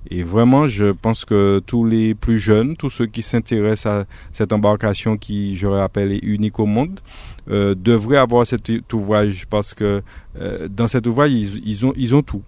Et 0.09 0.23
vraiment, 0.23 0.67
je 0.67 0.93
pense 0.93 1.25
que 1.25 1.61
tous 1.67 1.85
les 1.85 2.15
plus 2.15 2.39
jeunes, 2.39 2.77
tous 2.77 2.91
ceux 2.91 3.07
qui 3.07 3.23
s'intéressent 3.23 3.93
à 3.93 4.05
cette 4.33 4.53
embarcation 4.53 5.17
qui, 5.17 5.57
je 5.57 5.67
rappelle, 5.67 6.13
est 6.13 6.23
unique 6.23 6.59
au 6.59 6.67
monde, 6.67 7.01
euh, 7.49 7.75
devraient 7.75 8.17
avoir 8.17 8.47
cet 8.47 8.93
ouvrage 8.93 9.47
parce 9.49 9.75
que 9.75 10.03
euh, 10.41 10.69
dans 10.69 10.89
cet 10.89 11.07
ouvrage, 11.07 11.33
ils, 11.33 11.85
ont, 11.85 11.93
ils 11.97 12.15
ont 12.15 12.23
tout. 12.23 12.43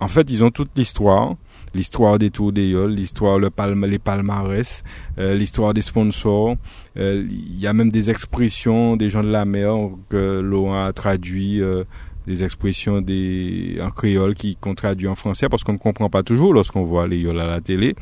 En 0.00 0.08
fait, 0.08 0.30
ils 0.30 0.42
ont 0.42 0.50
toute 0.50 0.70
l'histoire, 0.76 1.36
l'histoire 1.74 2.18
des 2.18 2.30
tours 2.30 2.52
des 2.52 2.74
l'histoire 2.88 3.38
le 3.38 3.50
les 3.86 3.98
palmarès, 3.98 4.82
euh, 5.18 5.34
l'histoire 5.34 5.74
des 5.74 5.82
sponsors. 5.82 6.56
Euh, 6.96 7.26
il 7.28 7.58
y 7.58 7.66
a 7.66 7.72
même 7.72 7.90
des 7.90 8.10
expressions 8.10 8.96
des 8.96 9.10
gens 9.10 9.22
de 9.22 9.30
la 9.30 9.44
mer 9.44 9.74
que 10.08 10.40
l'on 10.40 10.74
a 10.74 10.92
traduit 10.92 11.60
euh, 11.60 11.84
des 12.26 12.42
expressions 12.42 13.00
des, 13.00 13.78
en 13.82 13.90
créole 13.90 14.34
qui 14.34 14.56
qu'on 14.56 14.74
traduit 14.74 15.08
en 15.08 15.14
français 15.14 15.48
parce 15.48 15.62
qu'on 15.64 15.74
ne 15.74 15.78
comprend 15.78 16.08
pas 16.08 16.22
toujours 16.22 16.54
lorsqu'on 16.54 16.84
voit 16.84 17.06
les 17.06 17.18
yoles 17.18 17.40
à 17.40 17.46
la 17.46 17.60
télé. 17.60 17.96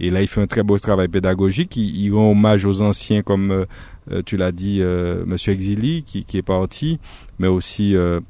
Et 0.00 0.10
là, 0.10 0.22
il 0.22 0.28
fait 0.28 0.40
un 0.40 0.46
très 0.46 0.62
beau 0.62 0.78
travail 0.78 1.08
pédagogique. 1.08 1.76
Il, 1.76 1.96
il 1.96 2.12
rend 2.12 2.30
hommage 2.30 2.64
aux 2.66 2.82
anciens 2.82 3.22
comme 3.22 3.50
euh, 3.50 3.64
euh, 4.12 4.22
tu 4.24 4.36
l'as 4.36 4.52
dit, 4.52 4.78
euh, 4.80 5.24
Monsieur 5.26 5.52
Exili 5.52 6.02
qui, 6.04 6.24
qui 6.24 6.36
est 6.38 6.42
parti, 6.42 6.98
mais 7.38 7.48
aussi 7.48 7.96
euh, 7.96 8.20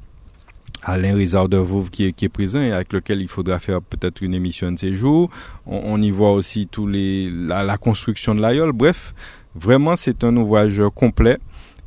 Alain 0.83 1.15
Rizard 1.15 1.49
de 1.49 1.57
Vouve 1.57 1.89
qui 1.89 2.05
est, 2.05 2.13
qui 2.13 2.25
est 2.25 2.29
présent 2.29 2.61
et 2.61 2.71
avec 2.71 2.93
lequel 2.93 3.21
il 3.21 3.27
faudra 3.27 3.59
faire 3.59 3.81
peut-être 3.81 4.21
une 4.21 4.33
émission 4.33 4.71
de 4.71 4.79
ces 4.79 4.95
jours. 4.95 5.29
On, 5.65 5.81
on 5.83 6.01
y 6.01 6.11
voit 6.11 6.31
aussi 6.31 6.67
tous 6.67 6.87
les 6.87 7.29
la, 7.29 7.63
la 7.63 7.77
construction 7.77 8.33
de 8.33 8.41
l'aïeul. 8.41 8.71
Bref, 8.71 9.13
vraiment 9.53 9.95
c'est 9.95 10.23
un 10.23 10.35
ouvrage 10.37 10.81
complet 10.95 11.37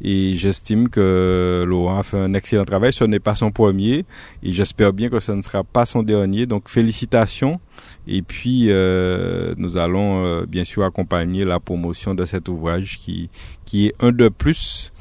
et 0.00 0.36
j'estime 0.36 0.88
que 0.88 1.64
Laurent 1.66 1.98
a 1.98 2.02
fait 2.02 2.18
un 2.18 2.34
excellent 2.34 2.64
travail. 2.64 2.92
Ce 2.92 3.04
n'est 3.04 3.18
pas 3.18 3.34
son 3.34 3.50
premier 3.50 4.04
et 4.42 4.52
j'espère 4.52 4.92
bien 4.92 5.08
que 5.08 5.18
ce 5.20 5.32
ne 5.32 5.42
sera 5.42 5.64
pas 5.64 5.86
son 5.86 6.02
dernier. 6.02 6.46
Donc 6.46 6.68
félicitations. 6.68 7.60
Et 8.06 8.22
puis 8.22 8.66
euh, 8.68 9.54
nous 9.56 9.76
allons 9.76 10.24
euh, 10.24 10.46
bien 10.46 10.64
sûr 10.64 10.84
accompagner 10.84 11.44
la 11.44 11.58
promotion 11.60 12.14
de 12.14 12.24
cet 12.24 12.48
ouvrage 12.48 12.98
qui, 12.98 13.30
qui 13.64 13.86
est 13.86 13.94
un 14.00 14.12
de 14.12 14.28
plus 14.28 14.92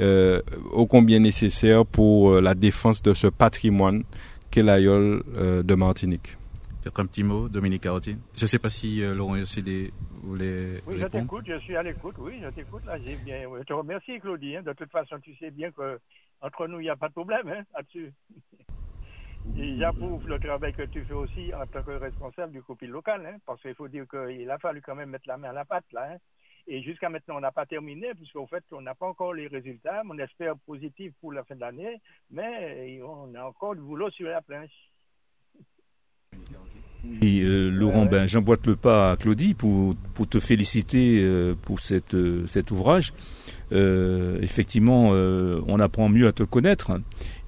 euh, 0.00 0.40
ô 0.72 0.86
combien 0.86 1.20
nécessaire 1.20 1.86
pour 1.86 2.30
euh, 2.30 2.40
la 2.40 2.54
défense 2.54 3.02
de 3.02 3.14
ce 3.14 3.26
patrimoine 3.26 4.04
qu'est 4.50 4.62
l'aïeul 4.62 5.22
de 5.64 5.74
Martinique. 5.74 6.36
Peut-être 6.80 7.00
un 7.00 7.06
petit 7.06 7.24
mot, 7.24 7.48
Dominique 7.48 7.82
Carotine. 7.82 8.18
Je 8.36 8.44
ne 8.44 8.46
sais 8.46 8.60
pas 8.60 8.68
si 8.68 9.00
Laurent 9.00 9.34
Yossélé 9.34 9.90
Oui, 10.86 10.98
je 10.98 11.06
t'écoute, 11.06 11.44
je 11.46 11.58
suis 11.58 11.76
à 11.76 11.82
l'écoute, 11.82 12.16
oui, 12.18 12.40
je 12.42 12.48
t'écoute. 12.48 12.84
Là, 12.86 12.98
j'ai 12.98 13.16
bien. 13.16 13.42
Je 13.58 13.62
te 13.62 13.72
remercie, 13.72 14.18
Claudie. 14.20 14.56
Hein. 14.56 14.62
De 14.62 14.72
toute 14.72 14.90
façon, 14.90 15.20
tu 15.20 15.34
sais 15.36 15.50
bien 15.50 15.70
que 15.70 16.00
entre 16.40 16.66
nous, 16.66 16.80
il 16.80 16.84
n'y 16.84 16.90
a 16.90 16.96
pas 16.96 17.08
de 17.08 17.12
problème 17.12 17.48
hein, 17.48 17.62
là-dessus. 17.74 18.12
J'approuve 19.78 20.26
le 20.26 20.38
travail 20.38 20.72
que 20.72 20.82
tu 20.82 21.04
fais 21.04 21.12
aussi 21.12 21.52
en 21.54 21.66
tant 21.66 21.82
que 21.82 21.90
responsable 21.90 22.52
du 22.52 22.62
copil 22.62 22.88
local, 22.88 23.26
hein, 23.26 23.36
parce 23.44 23.60
qu'il 23.60 23.74
faut 23.74 23.88
dire 23.88 24.06
qu'il 24.08 24.50
a 24.50 24.58
fallu 24.58 24.80
quand 24.80 24.94
même 24.94 25.10
mettre 25.10 25.28
la 25.28 25.36
main 25.36 25.50
à 25.50 25.52
la 25.52 25.66
pâte 25.66 25.84
là. 25.92 26.12
Hein. 26.12 26.16
Et 26.66 26.82
jusqu'à 26.82 27.10
maintenant, 27.10 27.36
on 27.36 27.40
n'a 27.40 27.52
pas 27.52 27.66
terminé, 27.66 28.14
puisqu'en 28.14 28.46
fait, 28.46 28.64
on 28.72 28.80
n'a 28.80 28.94
pas 28.94 29.06
encore 29.06 29.34
les 29.34 29.48
résultats. 29.48 30.02
On 30.08 30.18
espère 30.18 30.56
positif 30.66 31.12
pour 31.20 31.32
la 31.32 31.44
fin 31.44 31.54
de 31.54 31.60
l'année, 31.60 32.00
mais 32.30 33.00
on 33.02 33.34
a 33.34 33.44
encore 33.44 33.74
du 33.74 33.82
boulot 33.82 34.10
sur 34.10 34.28
la 34.28 34.40
planche. 34.40 34.72
Et 37.22 37.42
euh, 37.42 37.70
Laurent, 37.70 38.06
ben, 38.06 38.26
j'emboîte 38.26 38.66
le 38.66 38.76
pas 38.76 39.12
à 39.12 39.16
Claudie 39.16 39.54
pour, 39.54 39.94
pour 40.14 40.28
te 40.28 40.38
féliciter 40.38 41.20
euh, 41.22 41.54
pour 41.54 41.80
cette, 41.80 42.14
euh, 42.14 42.46
cet 42.46 42.70
ouvrage. 42.70 43.12
effectivement, 43.70 45.10
on 45.10 45.80
apprend 45.80 46.08
mieux 46.08 46.28
à 46.28 46.32
te 46.32 46.44
connaître 46.44 46.92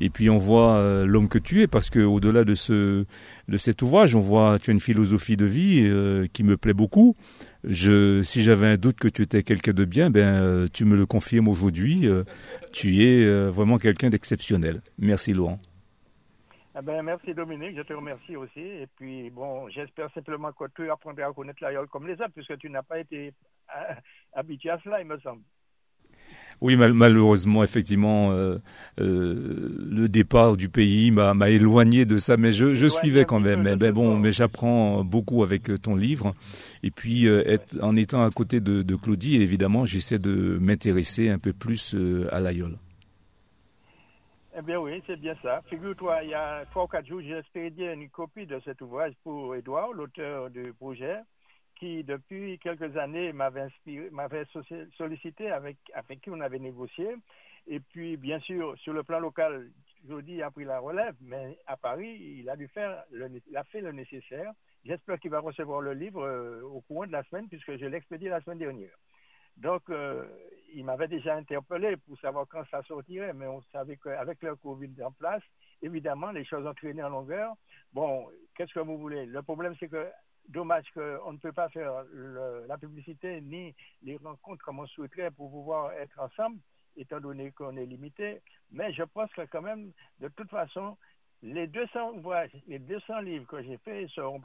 et 0.01 0.11
puis 0.11 0.29
on 0.29 0.39
voit 0.39 1.05
l'homme 1.05 1.29
que 1.29 1.39
tu 1.39 1.63
es 1.63 1.67
parce 1.69 1.89
que 1.89 2.01
au-delà 2.01 2.43
de 2.45 2.57
ce 2.57 3.05
de 3.49 3.57
cet 3.57 3.83
ouvrage, 3.83 4.17
on 4.17 4.21
voit 4.21 4.59
tu 4.59 4.71
as 4.71 4.73
une 4.73 4.81
philosophie 4.81 5.37
de 5.37 5.45
vie 5.45 5.89
qui 6.33 6.43
me 6.43 6.57
plaît 6.57 6.75
beaucoup. 6.75 7.15
Je, 7.63 8.23
si 8.23 8.43
j'avais 8.43 8.67
un 8.67 8.77
doute 8.77 8.97
que 8.99 9.09
tu 9.09 9.23
étais 9.23 9.45
quelqu'un 9.45 9.73
de 9.73 9.85
bien, 9.85 10.11
ben 10.11 10.67
tu 10.73 10.85
me 10.85 10.97
le 10.97 11.07
confirmes 11.07 11.49
aujourd'hui. 11.49 12.09
tu 12.73 13.05
es 13.05 13.49
vraiment 13.51 13.79
quelqu'un 13.79 14.11
d'exceptionnel. 14.11 14.83
Merci 14.99 15.33
Laurent. 15.33 15.61
Eh 16.79 17.03
merci 17.03 17.33
Dominique, 17.33 17.75
je 17.75 17.83
te 17.83 17.95
remercie 17.95 18.37
aussi. 18.37 18.61
Et 18.61 18.87
puis, 18.97 19.31
bon, 19.31 19.67
j'espère 19.71 20.13
simplement 20.13 20.53
que 20.53 20.65
tu 20.75 20.91
apprendras 20.91 21.29
à 21.29 21.33
connaître 21.33 21.63
l'aïeul 21.63 21.87
comme 21.87 22.07
les 22.07 22.15
autres, 22.15 22.33
puisque 22.35 22.59
tu 22.59 22.69
n'as 22.69 22.83
pas 22.83 22.99
été 22.99 23.33
euh, 23.75 23.95
habitué 24.35 24.69
à 24.69 24.79
cela, 24.85 25.01
il 25.01 25.07
me 25.07 25.19
semble. 25.21 25.41
Oui, 26.61 26.77
malheureusement, 26.77 27.65
effectivement, 27.65 28.33
euh, 28.33 28.59
euh, 29.01 29.77
le 29.91 30.09
départ 30.09 30.57
du 30.57 30.69
pays 30.71 31.11
m'a 31.11 31.51
éloigné 31.51 32.07
de 32.07 32.17
ça, 32.19 32.37
mais 32.37 32.53
je, 32.53 32.75
je 32.75 32.87
suivais 32.87 33.25
quand 33.27 33.41
même. 33.41 33.63
Mais, 33.63 33.77
ben 33.77 33.93
bon, 33.93 34.19
mais 34.19 34.33
j'apprends 34.33 35.05
beaucoup 35.05 35.43
avec 35.43 35.71
ton 35.83 35.95
livre. 35.95 36.35
Et 36.83 36.91
puis, 36.91 37.27
être, 37.27 37.77
en 37.83 37.95
étant 37.95 38.23
à 38.23 38.31
côté 38.31 38.61
de, 38.61 38.83
de 38.83 38.97
Claudie, 38.97 39.37
évidemment, 39.37 39.85
j'essaie 39.85 40.19
de 40.19 40.59
m'intéresser 40.59 41.29
un 41.29 41.39
peu 41.39 41.53
plus 41.53 41.95
à 42.33 42.41
l'aïeul. 42.41 42.79
Eh 44.59 44.63
bien 44.63 44.79
oui, 44.79 45.03
c'est 45.07 45.21
bien 45.21 45.35
ça. 45.43 45.61
Figure-toi, 45.69 46.23
il 46.23 46.31
y 46.31 46.35
a 46.35 46.65
trois 46.71 46.85
ou 46.85 46.87
quatre 46.87 47.05
jours, 47.05 47.21
j'ai 47.21 47.37
expédié 47.37 47.93
une 47.93 48.09
copie 48.09 48.47
de 48.47 48.59
cet 48.61 48.81
ouvrage 48.81 49.13
pour 49.23 49.55
Edouard, 49.55 49.93
l'auteur 49.93 50.49
du 50.49 50.73
projet, 50.73 51.19
qui 51.79 52.03
depuis 52.05 52.59
quelques 52.61 52.97
années 52.97 53.35
m'avait 53.35 53.69
sollicité 54.97 55.51
avec, 55.51 55.77
qui 56.23 56.31
on 56.31 56.41
avait 56.41 56.59
négocié. 56.59 57.17
Et 57.67 57.81
puis, 57.81 58.17
bien 58.17 58.41
sûr, 58.41 58.75
sur 58.79 58.95
le 58.95 59.03
plan 59.03 59.19
local, 59.19 59.69
Jody 60.09 60.41
a 60.41 60.51
pris 60.51 60.65
la 60.65 60.79
relève, 60.79 61.17
mais 61.21 61.59
à 61.67 61.77
Paris, 61.77 62.17
il 62.39 62.49
a 62.49 62.57
dû 62.57 62.67
faire, 62.69 63.05
il 63.13 63.57
a 63.59 63.65
fait 63.65 63.83
le 63.83 63.93
nécessaire. 63.93 64.53
J'espère 64.87 65.21
qu'il 65.21 65.33
va 65.33 65.41
recevoir 65.41 65.83
le 65.83 65.93
livre 65.93 66.25
euh, 66.25 66.63
au 66.63 66.81
courant 66.81 67.07
de 67.07 67.13
la 67.13 67.25
semaine, 67.25 67.47
puisque 67.49 67.77
je 67.77 67.85
l'ai 67.85 67.99
expédié 67.99 68.31
la 68.31 68.41
semaine 68.41 68.59
dernière. 68.59 68.97
Donc, 69.59 69.83
euh, 69.91 70.25
il 70.73 70.85
m'avait 70.85 71.09
déjà 71.09 71.35
interpellé 71.35 71.97
pour 71.97 72.19
savoir 72.21 72.47
quand 72.49 72.65
ça 72.71 72.83
sortirait, 72.83 73.33
mais 73.33 73.47
on 73.47 73.63
savait 73.73 73.97
qu'avec 73.97 74.43
le 74.43 74.57
Covid 74.57 74.93
en 75.03 75.13
place, 75.13 75.43
évidemment, 75.83 76.31
les 76.31 76.45
choses 76.45 76.67
ont 76.67 76.75
traîné 76.75 77.03
en 77.03 77.11
longueur. 77.11 77.55
Bon, 77.93 78.29
qu'est-ce 78.55 78.73
que 78.73 78.81
vous 78.81 78.99
voulez? 78.99 79.27
Le 79.27 79.43
problème, 79.43 79.75
c'est 79.79 79.89
que 79.89 80.11
dommage 80.49 80.91
qu'on 80.93 81.33
ne 81.33 81.39
peut 81.39 81.53
pas 81.53 81.69
faire 81.71 82.05
la 82.67 82.79
publicité 82.79 83.41
ni 83.41 83.75
les 84.03 84.17
rencontres 84.17 84.65
comme 84.65 84.79
on 84.79 84.87
souhaiterait 84.87 85.31
pour 85.31 85.51
pouvoir 85.51 85.93
être 85.93 86.19
ensemble, 86.21 86.59
étant 86.97 87.21
donné 87.21 87.53
qu'on 87.53 87.77
est 87.77 87.87
limité. 87.87 88.43
Mais 88.71 88.93
je 88.93 89.03
pense 89.03 89.33
que 89.33 89.43
quand 89.43 89.63
même, 89.63 89.93
de 90.21 90.29
toute 90.29 90.51
façon, 90.51 90.97
les 91.43 91.67
200 91.67 92.13
ouvrages, 92.13 92.51
les 92.67 92.79
200 92.79 93.21
livres 93.21 93.47
que 93.47 93.63
j'ai 93.63 93.77
faits 93.79 94.09
seront 94.11 94.41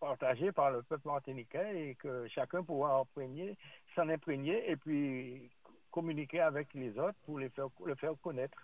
partagés 0.00 0.52
par 0.52 0.70
le 0.70 0.82
peuple 0.82 1.06
martiniquais 1.06 1.90
et 1.90 1.94
que 1.94 2.26
chacun 2.28 2.62
pourra 2.62 2.98
imprégner, 2.98 3.56
s'en 3.94 4.08
imprégner 4.08 4.70
et 4.70 4.76
puis 4.76 5.50
communiquer 5.90 6.40
avec 6.40 6.68
les 6.74 6.90
autres 6.98 7.18
pour 7.24 7.38
les 7.38 7.48
faire, 7.50 7.68
le 7.84 7.94
faire 7.94 8.12
connaître. 8.22 8.58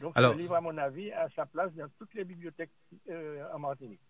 Donc, 0.00 0.12
Alors, 0.16 0.34
ce 0.34 0.38
livre, 0.38 0.54
à 0.54 0.60
mon 0.60 0.76
avis, 0.76 1.12
a 1.12 1.28
sa 1.34 1.46
place 1.46 1.72
dans 1.74 1.88
toutes 1.98 2.12
les 2.14 2.24
bibliothèques 2.24 2.72
euh, 3.08 3.44
en 3.54 3.58
Martinique. 3.58 4.00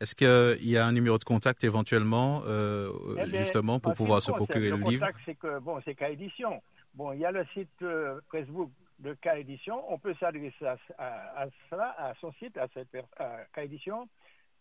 Est-ce 0.00 0.14
qu'il 0.14 0.68
y 0.68 0.76
a 0.76 0.86
un 0.86 0.92
numéro 0.92 1.18
de 1.18 1.24
contact 1.24 1.64
éventuellement, 1.64 2.42
euh, 2.46 2.92
eh 3.18 3.36
justement, 3.36 3.80
pour 3.80 3.94
pouvoir 3.94 4.22
se 4.22 4.30
procurer 4.30 4.70
le, 4.70 4.76
le 4.76 4.84
livre? 4.84 5.06
c'est 5.24 5.34
que, 5.36 5.58
bon, 5.58 5.80
c'est 5.84 5.94
K-Édition. 5.94 6.62
Bon, 6.94 7.12
il 7.12 7.20
y 7.20 7.24
a 7.24 7.32
le 7.32 7.44
site 7.54 7.70
euh, 7.82 8.20
Facebook 8.30 8.70
de 8.98 9.14
K-Édition. 9.14 9.82
On 9.92 9.98
peut 9.98 10.14
s'adresser 10.20 10.66
à, 10.66 10.76
à, 10.98 11.46
cela, 11.70 11.94
à 11.98 12.14
son 12.20 12.32
site, 12.34 12.56
à, 12.58 12.66
cette, 12.74 12.94
à 13.16 13.44
K-Édition, 13.54 14.08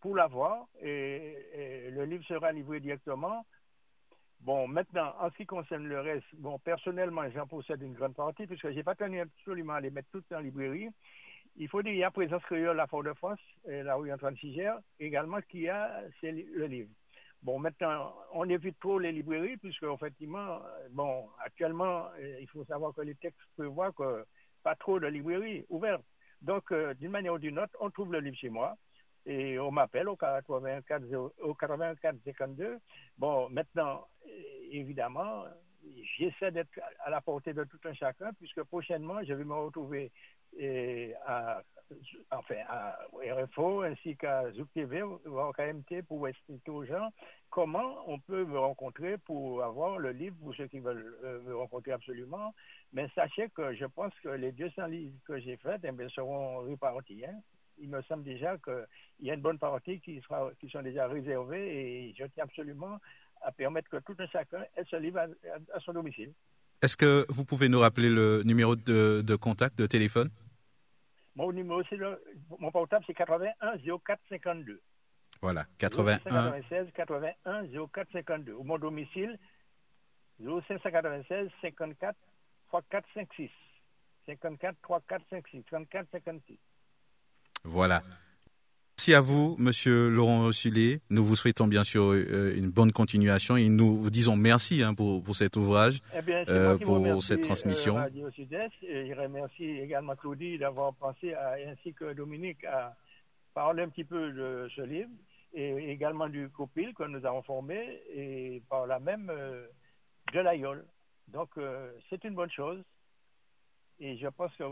pour 0.01 0.15
l'avoir. 0.15 0.68
et, 0.82 1.89
le 1.91 2.05
livre 2.05 2.24
sera 2.26 2.51
livré 2.51 2.80
directement 2.80 3.45
Bon, 4.41 4.67
maintenant, 4.67 5.13
en 5.19 5.29
ce 5.29 5.38
qui 5.38 5.45
concerne 5.45 5.88
le 5.88 5.99
reste, 5.99 6.25
bon, 6.33 6.57
personnellement, 6.59 7.29
j'en 7.31 7.47
possède 7.47 7.81
une 7.81 7.93
grande 7.93 8.15
partie, 8.15 8.47
puisque 8.47 8.71
j'ai 8.71 8.83
pas 8.83 8.95
tenu 8.95 9.19
absolument 9.19 9.73
à 9.73 9.81
les 9.81 9.89
mettre 9.89 10.09
toutes 10.11 10.31
en 10.31 10.39
librairie. 10.39 10.89
Il 11.57 11.67
faut 11.67 11.81
dire 11.81 11.91
qu'il 11.91 11.99
y 11.99 12.03
a 12.03 12.11
Présence 12.11 12.43
Créole, 12.43 12.77
la 12.77 12.88
Fort-de-France, 12.88 13.39
la 13.65 13.95
rue 13.95 14.13
Antoine 14.13 14.38
Sigère, 14.38 14.77
également, 14.99 15.41
qui 15.49 15.67
a 15.67 16.03
le 16.21 16.65
livre. 16.67 16.89
Bon, 17.41 17.59
maintenant, 17.59 18.13
on 18.33 18.49
évite 18.49 18.79
trop 18.79 18.99
les 18.99 19.11
librairies, 19.11 19.57
puisque, 19.57 19.83
effectivement, 19.83 20.59
bon, 20.91 21.29
actuellement, 21.43 22.07
euh, 22.19 22.39
il 22.39 22.47
faut 22.49 22.65
savoir 22.65 22.93
que 22.93 23.01
les 23.01 23.15
textes 23.15 23.39
prévoient 23.55 23.91
que 23.91 24.25
pas 24.63 24.75
trop 24.75 24.99
de 24.99 25.07
librairies 25.07 25.65
ouvertes. 25.69 26.03
Donc, 26.41 26.71
euh, 26.71 26.93
d'une 26.95 27.11
manière 27.11 27.33
ou 27.33 27.39
d'une 27.39 27.59
autre, 27.59 27.75
on 27.79 27.89
trouve 27.89 28.11
le 28.11 28.19
livre 28.19 28.38
chez 28.38 28.49
moi 28.49 28.75
et 29.28 29.59
on 29.59 29.71
m'appelle 29.71 30.07
au 30.07 30.15
84, 30.15 31.03
au 31.41 31.53
84 31.53 32.15
52. 32.25 32.80
Bon, 33.17 33.49
maintenant, 33.49 34.07
évidemment, 34.71 35.43
j'essaie 36.17 36.51
d'être 36.51 36.69
à 37.03 37.09
la 37.09 37.19
portée 37.19 37.53
de 37.53 37.65
tout 37.65 37.80
un 37.84 37.93
chacun, 37.93 38.32
puisque 38.39 38.63
prochainement, 38.63 39.21
je 39.23 39.34
vais 39.34 39.43
me 39.43 39.53
retrouver 39.53 40.11
à, 41.25 41.61
enfin, 42.32 42.55
à 42.69 42.97
RFO 43.13 43.82
ainsi 43.82 44.15
qu'à 44.15 44.49
Zouk 44.53 44.71
TV, 44.73 45.03
ou 45.03 45.19
KMT, 45.51 46.03
pour 46.07 46.25
expliquer 46.28 46.71
aux 46.71 46.86
gens 46.86 47.11
comment 47.49 48.03
on 48.07 48.19
peut 48.19 48.45
me 48.45 48.57
rencontrer 48.57 49.17
pour 49.17 49.61
avoir 49.61 49.97
le 49.99 50.11
livre 50.11 50.36
pour 50.41 50.55
ceux 50.55 50.67
qui 50.67 50.80
veulent 50.80 51.17
euh, 51.23 51.41
me 51.41 51.55
rencontrer 51.55 51.91
absolument. 51.91 52.53
Mais 52.93 53.07
sachez 53.15 53.49
que 53.49 53.73
je 53.73 53.86
pense 53.86 54.13
que 54.23 54.30
les 54.30 54.51
200 54.51 54.86
livres 54.88 55.15
que 55.25 55.38
j'ai 55.39 55.57
faits 55.57 55.82
eh 55.84 56.09
seront 56.09 56.59
répartis. 56.59 57.25
Hein 57.25 57.39
il 57.80 57.89
me 57.89 58.01
semble 58.03 58.23
déjà 58.23 58.57
qu'il 58.57 58.86
y 59.21 59.32
a 59.32 59.34
une 59.34 59.41
bonne 59.41 59.59
partie 59.59 59.99
qui, 59.99 60.21
sera, 60.21 60.51
qui 60.59 60.69
sont 60.69 60.82
déjà 60.82 61.07
réservées 61.07 62.07
et 62.09 62.15
je 62.17 62.25
tiens 62.25 62.43
absolument 62.43 62.99
à 63.41 63.51
permettre 63.51 63.89
que 63.89 63.97
tout 63.97 64.15
un 64.19 64.28
chacun 64.28 64.63
ait 64.75 64.84
ce 64.89 64.95
livre 64.95 65.19
à, 65.19 65.80
son 65.82 65.93
domicile. 65.93 66.34
Est-ce 66.82 66.97
que 66.97 67.25
vous 67.30 67.45
pouvez 67.45 67.69
nous 67.69 67.80
rappeler 67.80 68.09
le 68.09 68.43
numéro 68.43 68.75
de, 68.75 69.21
de 69.21 69.36
contact, 69.36 69.78
de 69.78 69.88
téléphone? 69.88 70.30
Mon 71.36 71.51
numéro, 71.51 71.84
c'est 71.89 71.99
mon 72.59 72.71
portable, 72.71 73.03
c'est 73.05 73.13
81 73.13 73.78
04 74.03 74.19
52. 74.30 74.82
Voilà, 75.41 75.65
81. 75.78 76.19
596 76.23 76.88
81 76.95 77.67
04 77.93 78.11
52. 78.11 78.53
Ou 78.53 78.63
mon 78.63 78.80
domicile, 78.80 79.38
0596 80.39 81.49
54 81.61 82.17
34 82.69 83.07
56. 83.13 83.49
54 84.25 84.75
34 84.82 85.25
56. 85.30 85.63
34 85.69 86.07
56. 86.11 86.57
Voilà. 87.68 88.01
Merci 88.97 89.13
à 89.13 89.22
vous, 89.22 89.55
Monsieur 89.59 90.09
Laurent 90.09 90.45
Ossulé. 90.45 91.01
Nous 91.09 91.24
vous 91.24 91.36
souhaitons 91.36 91.68
bien 91.68 91.84
sûr 91.84 92.13
euh, 92.13 92.55
une 92.57 92.72
bonne 92.72 92.91
continuation 92.91 93.55
et 93.57 93.68
nous 93.70 93.97
vous 93.97 94.09
disons 94.09 94.36
merci 94.36 94.82
hein, 94.82 94.93
pour, 94.93 95.22
pour, 95.22 95.36
cet 95.36 95.55
ouvrage, 95.55 95.99
eh 96.18 96.22
bien, 96.22 96.43
euh, 96.47 96.78
pour 96.78 97.22
cette 97.22 97.41
transmission. 97.41 97.97
Euh, 97.97 98.07
et 98.82 99.07
je 99.07 99.13
remercie 99.13 99.65
également 99.65 100.15
Claudie 100.15 100.57
d'avoir 100.57 100.93
pensé, 100.93 101.34
à, 101.34 101.55
ainsi 101.68 101.93
que 101.93 102.13
Dominique, 102.13 102.63
à 102.63 102.95
parler 103.53 103.84
un 103.84 103.89
petit 103.89 104.05
peu 104.05 104.32
de 104.32 104.68
ce 104.76 104.82
livre 104.82 105.09
et 105.53 105.91
également 105.91 106.28
du 106.30 106.49
copil 106.49 106.93
que 106.93 107.03
nous 107.03 107.24
avons 107.26 107.43
formé 107.43 108.01
et 108.15 108.63
par 108.70 108.88
la 108.88 108.99
même 108.99 109.32
de 110.34 110.39
l'aïeul. 110.39 110.86
Donc, 111.28 111.49
c'est 112.09 112.24
une 112.24 112.34
bonne 112.34 112.51
chose. 112.51 112.82
Et 113.99 114.18
je 114.18 114.28
pense 114.28 114.51
que 114.57 114.63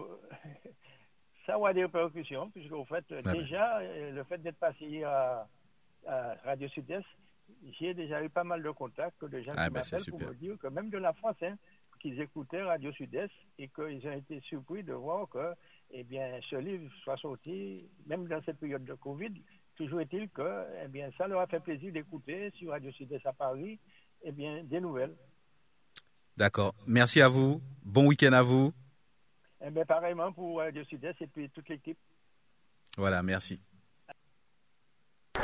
ça 1.46 1.58
aura 1.58 1.74
des 1.74 1.84
répercussions, 1.84 2.50
puisque 2.50 2.72
au 2.72 2.86
fait, 2.86 3.06
déjà, 3.32 3.80
euh, 3.80 4.12
le 4.12 4.24
fait 4.24 4.38
d'être 4.40 4.58
passé 4.58 5.04
à, 5.04 5.48
Radio 6.44 6.68
Sud-Est, 6.70 7.06
j'ai 7.80 7.96
déjà 7.96 8.24
eu 8.24 8.30
pas 8.30 8.44
mal 8.44 8.62
de 8.62 8.70
contacts 8.70 9.26
de 9.26 9.42
gens 9.42 9.54
ah, 9.58 9.66
qui 9.66 9.74
ben, 9.74 9.82
m'appellent 9.82 10.12
pour 10.12 10.20
me 10.20 10.34
dire 10.36 10.56
que 10.60 10.68
même 10.68 10.92
de 10.92 11.00
la 11.00 11.14
France, 11.14 11.36
hein, 11.42 11.56
qu'ils 12.00 12.22
écoutaient 12.22 12.62
Radio 12.62 12.92
Sud-Est 12.92 13.32
et 13.58 13.68
qu'ils 13.70 14.08
ont 14.08 14.12
été 14.12 14.40
surpris 14.42 14.84
de 14.84 14.94
voir 14.94 15.28
que 15.30 15.54
eh 15.90 16.04
bien, 16.04 16.40
ce 16.48 16.58
livre 16.58 16.92
soit 17.04 17.18
sorti, 17.18 17.90
même 18.06 18.28
dans 18.28 18.40
cette 18.44 18.60
période 18.60 18.86
de 18.86 18.94
Covid. 18.94 19.34
Toujours 19.76 20.02
est-il 20.02 20.30
que 20.30 20.66
eh 20.84 20.88
bien, 20.88 21.10
ça 21.18 21.28
leur 21.28 21.40
a 21.42 21.48
fait 21.48 21.60
plaisir 21.60 21.92
d'écouter 21.92 22.52
sur 22.58 22.70
Radio 22.70 22.92
Sud-Est 22.92 23.26
à 23.26 23.34
Paris 23.34 23.80
eh 24.22 24.32
bien, 24.32 24.64
des 24.64 24.80
nouvelles. 24.80 25.16
D'accord. 26.38 26.76
Merci 26.86 27.22
à 27.22 27.28
vous. 27.28 27.62
Bon 27.84 28.06
week-end 28.08 28.34
à 28.34 28.44
vous. 28.44 28.74
Eh 29.68 29.72
bien, 29.72 29.84
pareillement 29.84 30.32
pour 30.32 30.60
Radio 30.60 30.84
Sud-Est 30.84 31.20
et 31.22 31.28
puis 31.28 31.50
toute 31.50 31.68
l'équipe. 31.70 31.98
Voilà, 32.98 33.24
merci. 33.24 33.60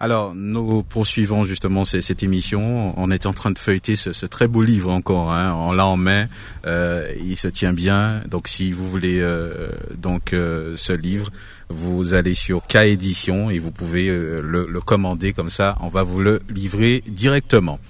Alors, 0.00 0.32
nous 0.32 0.84
poursuivons 0.84 1.42
justement 1.42 1.84
cette 1.84 2.22
émission. 2.22 2.94
On 2.96 3.10
est 3.10 3.26
en 3.26 3.32
train 3.32 3.50
de 3.50 3.58
feuilleter 3.58 3.96
ce, 3.96 4.26
très 4.26 4.46
beau 4.46 4.62
livre 4.62 4.92
encore. 4.92 5.32
Hein. 5.32 5.52
On 5.54 5.72
l'a 5.72 5.86
en 5.86 5.96
main. 5.96 6.28
Euh, 6.66 7.12
il 7.20 7.36
se 7.36 7.48
tient 7.48 7.72
bien. 7.72 8.22
Donc, 8.28 8.46
si 8.46 8.70
vous 8.70 8.88
voulez 8.88 9.18
euh, 9.20 9.70
donc 9.96 10.32
euh, 10.32 10.74
ce 10.76 10.92
livre, 10.92 11.30
vous 11.68 12.14
allez 12.14 12.34
sur 12.34 12.64
K 12.64 12.76
édition 12.76 13.50
et 13.50 13.58
vous 13.58 13.72
pouvez 13.72 14.06
le, 14.06 14.66
le 14.70 14.80
commander 14.80 15.32
comme 15.32 15.50
ça. 15.50 15.76
On 15.80 15.88
va 15.88 16.04
vous 16.04 16.20
le 16.20 16.40
livrer 16.48 17.02
directement. 17.08 17.80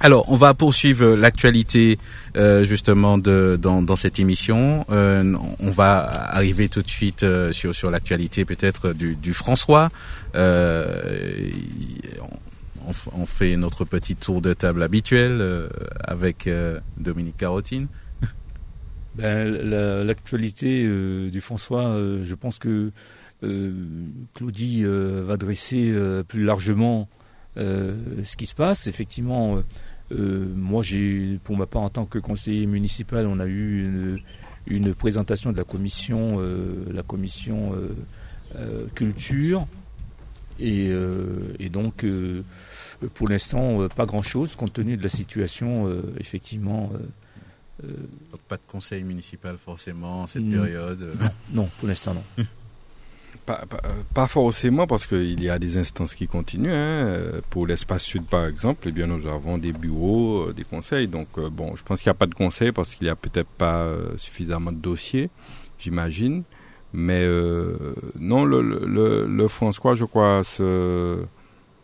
Alors, 0.00 0.30
on 0.30 0.36
va 0.36 0.54
poursuivre 0.54 1.16
l'actualité 1.16 1.98
euh, 2.36 2.62
justement 2.62 3.18
de, 3.18 3.58
dans, 3.60 3.82
dans 3.82 3.96
cette 3.96 4.20
émission. 4.20 4.86
Euh, 4.90 5.34
on 5.58 5.70
va 5.72 5.98
arriver 6.28 6.68
tout 6.68 6.82
de 6.82 6.88
suite 6.88 7.24
euh, 7.24 7.50
sur, 7.50 7.74
sur 7.74 7.90
l'actualité 7.90 8.44
peut-être 8.44 8.92
du, 8.92 9.16
du, 9.16 9.34
François. 9.34 9.88
Euh, 10.36 11.50
on, 12.86 12.92
on, 13.12 13.26
fait 13.26 13.56
notre 13.56 13.84
petit 13.84 14.14
tour 14.14 14.40
de 14.40 14.52
table 14.52 14.84
habituel 14.84 15.38
euh, 15.40 15.68
avec 16.00 16.48
Dominique 16.96 17.36
Carotine. 17.36 17.88
Ben, 19.16 19.50
l'actualité 20.04 20.84
du 21.28 21.40
François, 21.40 21.98
je 22.22 22.34
pense 22.36 22.60
que 22.60 22.92
Claudie 24.32 24.84
va 24.84 25.36
dresser 25.36 25.92
plus 26.28 26.44
largement 26.44 27.08
ce 27.56 28.36
qui 28.36 28.46
se 28.46 28.54
passe. 28.54 28.86
Effectivement, 28.86 29.56
euh, 29.56 29.60
moi, 30.10 30.82
j'ai, 30.82 31.38
pour 31.44 31.56
ma 31.56 31.66
part, 31.66 31.82
en 31.82 31.90
tant 31.90 32.06
que 32.06 32.18
conseiller 32.18 32.66
municipal, 32.66 33.26
on 33.26 33.40
a 33.40 33.46
eu 33.46 33.84
une, 33.84 34.20
une 34.66 34.94
présentation 34.94 35.52
de 35.52 35.56
la 35.56 35.64
commission, 35.64 36.36
euh, 36.40 36.86
la 36.92 37.02
commission 37.02 37.72
euh, 38.56 38.86
culture, 38.94 39.66
et, 40.60 40.90
et 41.60 41.68
donc, 41.68 42.04
pour 43.14 43.28
l'instant, 43.28 43.86
pas 43.94 44.06
grand-chose, 44.06 44.56
compte 44.56 44.72
tenu 44.72 44.96
de 44.96 45.02
la 45.04 45.08
situation, 45.08 45.88
effectivement. 46.18 46.90
Donc 47.80 48.40
pas 48.48 48.56
de 48.56 48.62
conseil 48.66 49.04
municipal 49.04 49.56
forcément 49.56 50.22
en 50.22 50.26
cette 50.26 50.50
période. 50.50 51.16
non, 51.52 51.70
pour 51.78 51.86
l'instant 51.86 52.12
non. 52.14 52.44
Pas, 54.14 54.26
forcément 54.26 54.86
parce 54.86 55.06
qu'il 55.06 55.42
y 55.42 55.48
a 55.48 55.58
des 55.58 55.78
instances 55.78 56.14
qui 56.14 56.26
continuent. 56.26 56.72
Hein. 56.72 57.40
Pour 57.50 57.66
l'espace 57.66 58.02
sud, 58.02 58.24
par 58.24 58.46
exemple, 58.46 58.88
eh 58.88 58.92
bien, 58.92 59.06
nous 59.06 59.26
avons 59.26 59.58
des 59.58 59.72
bureaux, 59.72 60.48
euh, 60.48 60.52
des 60.52 60.64
conseils. 60.64 61.08
Donc, 61.08 61.28
euh, 61.38 61.48
bon, 61.48 61.74
je 61.76 61.82
pense 61.82 62.02
qu'il 62.02 62.10
n'y 62.10 62.16
a 62.16 62.18
pas 62.18 62.26
de 62.26 62.34
conseils 62.34 62.72
parce 62.72 62.94
qu'il 62.94 63.06
n'y 63.06 63.10
a 63.10 63.16
peut-être 63.16 63.48
pas 63.48 63.78
euh, 63.78 64.16
suffisamment 64.16 64.72
de 64.72 64.76
dossiers, 64.76 65.30
j'imagine. 65.78 66.42
Mais 66.92 67.26
non, 68.18 68.46
le, 68.46 68.62
le, 68.62 69.26
le, 69.26 69.48
François, 69.48 69.94
je 69.94 70.06
crois, 70.06 70.42
se, 70.42 71.18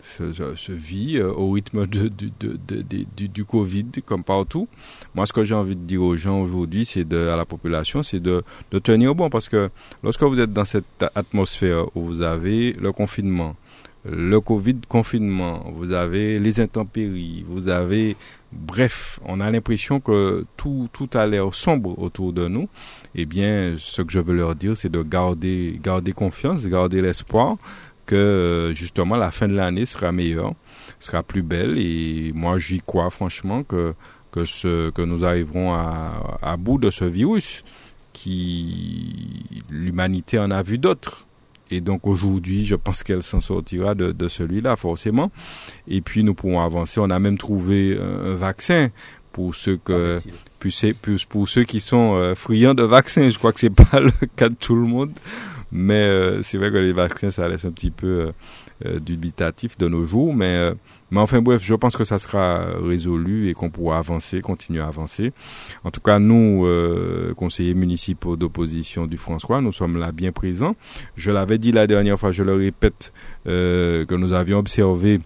se, 0.05 0.73
vit 0.73 1.17
euh, 1.17 1.33
au 1.33 1.53
rythme 1.53 1.87
de, 1.87 2.09
de, 2.09 2.31
de, 2.41 3.27
du, 3.27 3.45
Covid, 3.45 3.87
comme 4.05 4.25
partout. 4.25 4.69
Moi, 5.15 5.27
ce 5.27 5.33
que 5.33 5.45
j'ai 5.45 5.55
envie 5.55 5.77
de 5.77 5.83
dire 5.83 6.03
aux 6.03 6.17
gens 6.17 6.41
aujourd'hui, 6.41 6.85
c'est 6.85 7.13
à 7.13 7.37
la 7.37 7.45
population, 7.45 8.03
c'est 8.03 8.21
de, 8.21 8.43
de 8.71 8.79
tenir 8.79 9.15
bon, 9.15 9.31
parce 9.31 9.49
que 9.49 9.71
lorsque 10.03 10.23
vous 10.23 10.41
êtes 10.41 10.53
dans 10.53 10.65
cette 10.65 11.05
atmosphère 11.15 11.87
où 11.97 12.03
vous 12.03 12.23
avez 12.23 12.73
le 12.73 12.93
confinement, 12.93 13.57
le 14.05 14.41
Covid 14.41 14.81
confinement, 14.89 15.65
vous 15.75 15.93
avez 15.93 16.39
les 16.39 16.61
intempéries, 16.61 17.45
vous 17.49 17.69
avez, 17.69 18.17
bref, 18.53 19.19
on 19.25 19.41
a 19.41 19.51
l'impression 19.51 19.99
que 20.01 20.45
tout, 20.57 20.89
tout 20.93 21.09
a 21.15 21.27
l'air 21.27 21.55
sombre 21.55 21.99
autour 21.99 22.33
de 22.33 22.47
nous. 22.47 22.69
Eh 23.15 23.25
bien, 23.25 23.77
ce 23.79 24.03
que 24.03 24.13
je 24.13 24.19
veux 24.19 24.35
leur 24.35 24.55
dire, 24.55 24.77
c'est 24.77 24.91
de 24.91 25.03
garder, 25.03 25.79
garder 25.83 26.13
confiance, 26.13 26.67
garder 26.67 27.01
l'espoir, 27.01 27.57
que 28.07 28.15
euh, 28.15 28.75
justement 28.75 29.17
la 29.17 29.31
fin 29.31 29.49
de 29.49 29.55
l'année 29.55 29.87
sera 29.87 30.13
meilleure, 30.13 30.55
sera 31.01 31.23
plus 31.23 31.43
belle 31.43 31.79
et 31.79 32.33
moi 32.35 32.59
j'y 32.59 32.81
crois 32.81 33.11
franchement 33.11 33.63
que 33.63 33.95
que 34.33 34.45
ce 34.45 34.91
que 34.91 35.03
nous 35.03 35.25
arriverons 35.25 35.75
à, 35.75 36.39
à 36.43 36.57
bout 36.57 36.79
de 36.79 36.91
ce 36.91 37.05
virus 37.05 37.65
qui 38.13 39.63
l'humanité 39.71 40.39
en 40.39 40.51
a 40.51 40.63
vu 40.63 40.79
d'autres. 40.79 41.27
Et 41.71 41.81
donc 41.81 42.07
aujourd'hui, 42.07 42.65
je 42.65 42.75
pense 42.75 43.03
qu'elle 43.03 43.23
s'en 43.23 43.41
sortira 43.41 43.95
de, 43.95 44.13
de 44.13 44.29
celui-là, 44.29 44.77
forcément. 44.77 45.31
Et 45.89 46.01
puis 46.01 46.25
nous 46.25 46.35
pourrons 46.35 46.61
avancer. 46.61 47.01
On 47.01 47.11
a 47.11 47.19
même 47.19 47.39
trouvé 47.39 47.99
un, 48.01 48.35
vaccin 48.35 48.91
pour 49.33 49.55
ceux 49.55 49.77
que 49.77 50.21
pour, 50.61 50.71
pour 51.29 51.49
ceux 51.49 51.65
qui 51.65 51.81
sont 51.81 52.15
euh, 52.15 52.35
friands 52.35 52.75
de 52.75 52.85
vaccins. 52.85 53.29
Je 53.29 53.39
crois 53.39 53.53
que 53.53 53.61
c'est 53.61 53.71
pas 53.91 54.01
le 54.01 54.13
cas 54.37 54.49
de 54.49 54.55
tout 54.55 54.77
le 54.77 54.87
monde. 54.87 55.13
Mais 55.75 56.05
euh, 56.05 56.41
c'est 56.43 56.57
vrai 56.57 56.71
que 56.71 56.77
les 56.77 56.93
vaccins, 56.93 57.33
ça 57.33 57.49
laisse 57.49 57.65
un 57.65 57.73
petit 57.73 57.91
peu 57.91 58.07
euh, 58.07 58.33
euh, 58.87 59.01
dubitatif 59.01 59.77
de 59.77 59.89
nos 59.89 60.05
jours. 60.05 60.33
Mais, 60.33 60.71
mais 61.11 61.19
enfin 61.19 61.43
bref, 61.43 61.63
je 61.65 61.75
pense 61.75 61.97
que 61.97 62.05
ça 62.05 62.21
sera 62.21 62.65
résolu 62.81 63.49
et 63.49 63.55
qu'on 63.55 63.71
pourra 63.71 63.99
avancer, 63.99 64.41
continuer 64.41 64.81
à 64.81 64.87
avancer. 64.87 65.33
En 65.83 65.91
tout 65.91 66.01
cas, 66.01 66.21
nous, 66.21 66.67
conseillers 67.37 67.75
municipaux 67.75 68.37
d'opposition 68.37 69.07
du 69.07 69.19
François, 69.19 69.61
nous 69.61 69.73
sommes 69.73 69.99
là 69.99 70.13
bien 70.13 70.31
présents. 70.31 70.77
Je 71.17 71.33
l'avais 71.33 71.59
dit 71.59 71.73
la 71.73 71.89
dernière 71.89 72.19
fois, 72.19 72.31
je 72.31 72.45
le 72.45 72.55
répète, 72.55 73.13
que 73.45 74.15
nous 74.15 74.33
avions 74.33 74.59
observé 74.59 75.21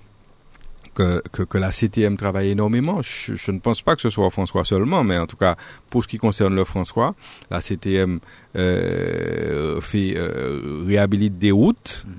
que, 0.99 1.23
que, 1.31 1.43
que, 1.45 1.59
la 1.59 1.71
CTM 1.71 2.17
travaille 2.17 2.51
énormément. 2.51 3.03
Je, 3.03 3.35
je, 3.37 3.53
ne 3.53 3.61
pense 3.61 3.83
pas 3.83 3.95
que 3.95 4.03
ce 4.03 4.11
soit 4.11 4.29
François 4.31 4.65
seulement, 4.65 5.05
mais 5.05 5.17
en 5.17 5.27
tout 5.27 5.37
cas, 5.37 5.55
pour 5.91 6.03
ce 6.03 6.09
qui 6.09 6.19
concerne 6.19 6.55
le 6.57 6.65
François, 6.65 7.15
la 7.51 7.61
CTM 7.61 8.19
euh, 8.57 9.81
fait 9.81 10.15
euh, 10.17 10.83
réhabilite 10.87 11.39
des 11.39 11.53
routes. 11.53 12.05
Mhm. 12.07 12.15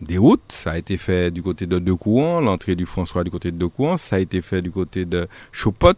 Des 0.00 0.18
routes, 0.18 0.52
ça 0.52 0.72
a 0.72 0.76
été 0.76 0.98
fait 0.98 1.30
du 1.30 1.42
côté 1.42 1.66
de 1.66 1.78
Deux 1.78 1.94
Courants, 1.94 2.40
l'entrée 2.40 2.76
du 2.76 2.84
François 2.84 3.24
du 3.24 3.30
côté 3.30 3.50
de 3.50 3.56
Deux 3.56 3.68
Courants, 3.68 3.96
ça 3.96 4.16
a 4.16 4.18
été 4.18 4.42
fait 4.42 4.60
du 4.60 4.70
côté 4.70 5.06
de 5.06 5.26
Chopot, 5.50 5.94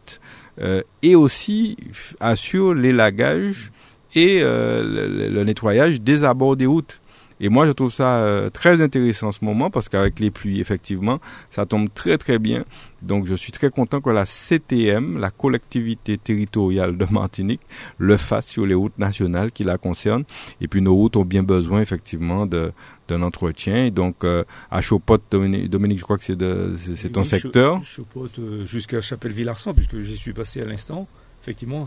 euh, 0.60 0.82
et 1.02 1.16
aussi 1.16 1.76
assure 2.20 2.72
l'élagage 2.72 3.72
et 4.14 4.38
euh, 4.42 4.82
le, 4.84 5.28
le, 5.28 5.44
nettoyage 5.44 6.00
des 6.00 6.22
abords 6.22 6.56
des 6.56 6.66
routes. 6.66 7.00
Et 7.40 7.48
moi, 7.48 7.66
je 7.66 7.72
trouve 7.72 7.92
ça 7.92 8.16
euh, 8.16 8.48
très 8.50 8.80
intéressant 8.80 9.28
en 9.28 9.32
ce 9.32 9.44
moment 9.44 9.70
parce 9.70 9.88
qu'avec 9.88 10.20
les 10.20 10.30
pluies, 10.30 10.60
effectivement, 10.60 11.20
ça 11.50 11.66
tombe 11.66 11.88
très 11.92 12.16
très 12.16 12.38
bien. 12.38 12.64
Donc, 13.02 13.26
je 13.26 13.34
suis 13.34 13.52
très 13.52 13.70
content 13.70 14.00
que 14.00 14.08
la 14.08 14.24
CTM, 14.24 15.18
la 15.18 15.30
collectivité 15.30 16.16
territoriale 16.16 16.96
de 16.96 17.06
Martinique, 17.10 17.60
le 17.98 18.16
fasse 18.16 18.46
sur 18.46 18.64
les 18.64 18.74
routes 18.74 18.98
nationales 18.98 19.52
qui 19.52 19.64
la 19.64 19.76
concernent. 19.76 20.24
Et 20.62 20.68
puis, 20.68 20.80
nos 20.80 20.94
routes 20.94 21.16
ont 21.16 21.24
bien 21.24 21.42
besoin, 21.42 21.80
effectivement, 21.80 22.46
de 22.46 22.72
d'un 23.08 23.22
entretien. 23.22 23.84
Et 23.84 23.92
donc, 23.92 24.24
euh, 24.24 24.42
à 24.68 24.80
Chopot, 24.80 25.18
Dominique, 25.30 25.98
je 25.98 26.04
crois 26.04 26.18
que 26.18 26.24
c'est 26.24 26.96
c'est 26.96 27.10
ton 27.10 27.24
secteur. 27.24 27.80
Chopot 27.84 28.26
euh, 28.38 28.64
jusqu'à 28.64 29.00
Chapelle-Villarsan, 29.00 29.74
puisque 29.74 30.00
j'y 30.00 30.16
suis 30.16 30.32
passé 30.32 30.62
à 30.62 30.64
l'instant. 30.64 31.06
Effectivement, 31.42 31.86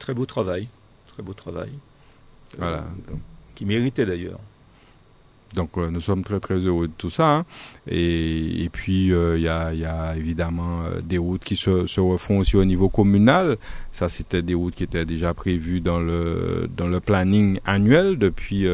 très 0.00 0.14
beau 0.14 0.26
travail. 0.26 0.66
Très 1.12 1.22
beau 1.22 1.34
travail. 1.34 1.70
Voilà. 2.58 2.84
Donc, 3.08 3.20
qui 3.54 3.64
méritait 3.64 4.06
d'ailleurs. 4.06 4.40
Donc 5.54 5.76
euh, 5.76 5.90
nous 5.90 6.00
sommes 6.00 6.24
très 6.24 6.40
très 6.40 6.58
heureux 6.58 6.88
de 6.88 6.92
tout 6.96 7.10
ça. 7.10 7.28
Hein. 7.28 7.44
Et, 7.86 8.64
et, 8.64 8.68
puis 8.68 9.06
il 9.06 9.12
euh, 9.12 9.38
y, 9.38 9.48
a, 9.48 9.72
y, 9.74 9.84
a, 9.84 10.16
évidemment 10.16 10.82
euh, 10.82 11.00
des 11.02 11.18
routes 11.18 11.44
qui 11.44 11.56
se, 11.56 11.86
se, 11.86 12.00
refont 12.00 12.38
aussi 12.38 12.56
au 12.56 12.64
niveau 12.64 12.88
communal. 12.88 13.58
Ça 13.92 14.08
c'était 14.08 14.42
des 14.42 14.54
routes 14.54 14.74
qui 14.74 14.84
étaient 14.84 15.04
déjà 15.04 15.34
prévues 15.34 15.80
dans 15.80 16.00
le 16.00 16.68
dans 16.74 16.88
le 16.88 17.00
planning 17.00 17.58
annuel 17.64 18.18
depuis 18.18 18.66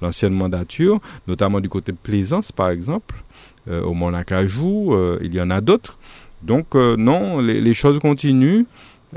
l'ancienne 0.00 0.32
mandature, 0.32 1.00
notamment 1.26 1.60
du 1.60 1.68
côté 1.68 1.92
de 1.92 1.98
Plaisance 2.02 2.52
par 2.52 2.70
exemple, 2.70 3.22
au 3.70 3.92
Mont-Lacajou. 3.92 4.96
il 5.22 5.34
y 5.34 5.40
en 5.40 5.50
a 5.50 5.60
d'autres. 5.60 5.98
Donc 6.42 6.74
non, 6.74 7.40
les, 7.40 7.60
les, 7.60 7.74
choses 7.74 7.98
continuent. 7.98 8.64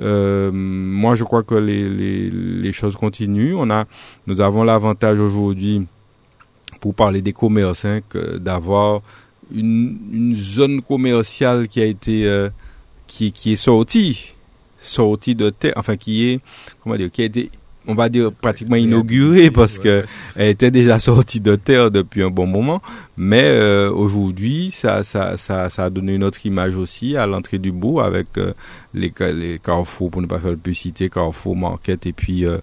Euh, 0.01 0.51
moi, 0.53 1.15
je 1.15 1.23
crois 1.23 1.43
que 1.43 1.55
les, 1.55 1.89
les, 1.89 2.29
les, 2.29 2.71
choses 2.71 2.95
continuent. 2.95 3.55
On 3.55 3.69
a, 3.69 3.85
nous 4.27 4.41
avons 4.41 4.63
l'avantage 4.63 5.19
aujourd'hui, 5.19 5.85
pour 6.81 6.93
parler 6.95 7.21
des 7.21 7.33
commerces, 7.33 7.85
d'avoir 8.39 9.01
une, 9.53 9.97
une, 10.11 10.35
zone 10.35 10.81
commerciale 10.81 11.67
qui 11.67 11.81
a 11.81 11.85
été, 11.85 12.25
euh, 12.25 12.49
qui, 13.07 13.31
qui 13.31 13.53
est 13.53 13.57
sortie, 13.57 14.33
sortie 14.79 15.35
de 15.35 15.49
terre, 15.49 15.73
enfin 15.77 15.95
qui 15.95 16.29
est, 16.29 16.39
comment 16.83 16.97
dire, 16.97 17.11
qui 17.11 17.21
a 17.21 17.25
été 17.25 17.49
on 17.87 17.95
va 17.95 18.09
dire 18.09 18.31
pratiquement 18.31 18.75
inaugurée 18.75 19.51
parce 19.51 19.79
que 19.79 20.03
elle 20.35 20.49
était 20.49 20.71
déjà 20.71 20.99
sortie 20.99 21.39
de 21.39 21.55
terre 21.55 21.91
depuis 21.91 22.23
un 22.23 22.29
bon 22.29 22.47
moment. 22.47 22.81
Mais 23.17 23.43
euh, 23.43 23.91
aujourd'hui 23.91 24.71
ça, 24.71 25.03
ça 25.03 25.37
ça 25.37 25.69
ça 25.69 25.85
a 25.85 25.89
donné 25.89 26.15
une 26.15 26.23
autre 26.23 26.45
image 26.45 26.75
aussi 26.75 27.15
à 27.15 27.25
l'entrée 27.25 27.59
du 27.59 27.71
bourg 27.71 28.03
avec 28.03 28.37
euh, 28.37 28.53
les 28.93 29.13
les 29.33 29.59
carrefours 29.59 30.11
pour 30.11 30.21
ne 30.21 30.27
pas 30.27 30.39
faire 30.39 30.51
le 30.51 30.57
publicité 30.57 31.09
carrefour 31.09 31.55
market 31.55 32.05
et 32.05 32.13
puis 32.13 32.45
euh, 32.45 32.57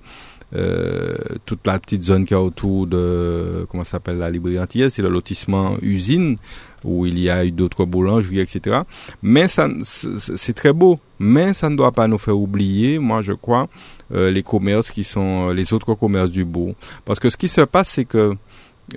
euh, 0.54 1.14
toute 1.46 1.66
la 1.66 1.78
petite 1.78 2.02
zone 2.02 2.26
qui 2.26 2.34
est 2.34 2.36
autour 2.36 2.86
de 2.86 3.66
comment 3.70 3.84
s'appelle 3.84 4.18
la 4.18 4.28
librairie 4.28 4.60
antillaise, 4.60 4.92
c'est 4.92 5.00
le 5.00 5.08
lotissement 5.08 5.76
usine 5.80 6.36
où 6.84 7.06
il 7.06 7.18
y 7.18 7.30
a 7.30 7.44
eu 7.44 7.52
d'autres 7.52 7.86
boulangeries, 7.86 8.40
etc. 8.40 8.80
Mais 9.22 9.48
ça, 9.48 9.68
c'est 9.82 10.52
très 10.52 10.74
beau, 10.74 10.98
mais 11.18 11.54
ça 11.54 11.70
ne 11.70 11.76
doit 11.76 11.92
pas 11.92 12.06
nous 12.06 12.18
faire 12.18 12.36
oublier, 12.38 12.98
moi 12.98 13.22
je 13.22 13.32
crois, 13.32 13.68
euh, 14.14 14.30
les 14.30 14.42
commerces 14.42 14.90
qui 14.90 15.04
sont 15.04 15.48
euh, 15.48 15.54
les 15.54 15.72
autres 15.72 15.94
commerces 15.94 16.30
du 16.30 16.44
bourg. 16.44 16.74
Parce 17.04 17.18
que 17.18 17.30
ce 17.30 17.36
qui 17.36 17.48
se 17.48 17.62
passe, 17.62 17.88
c'est 17.88 18.04
que 18.04 18.34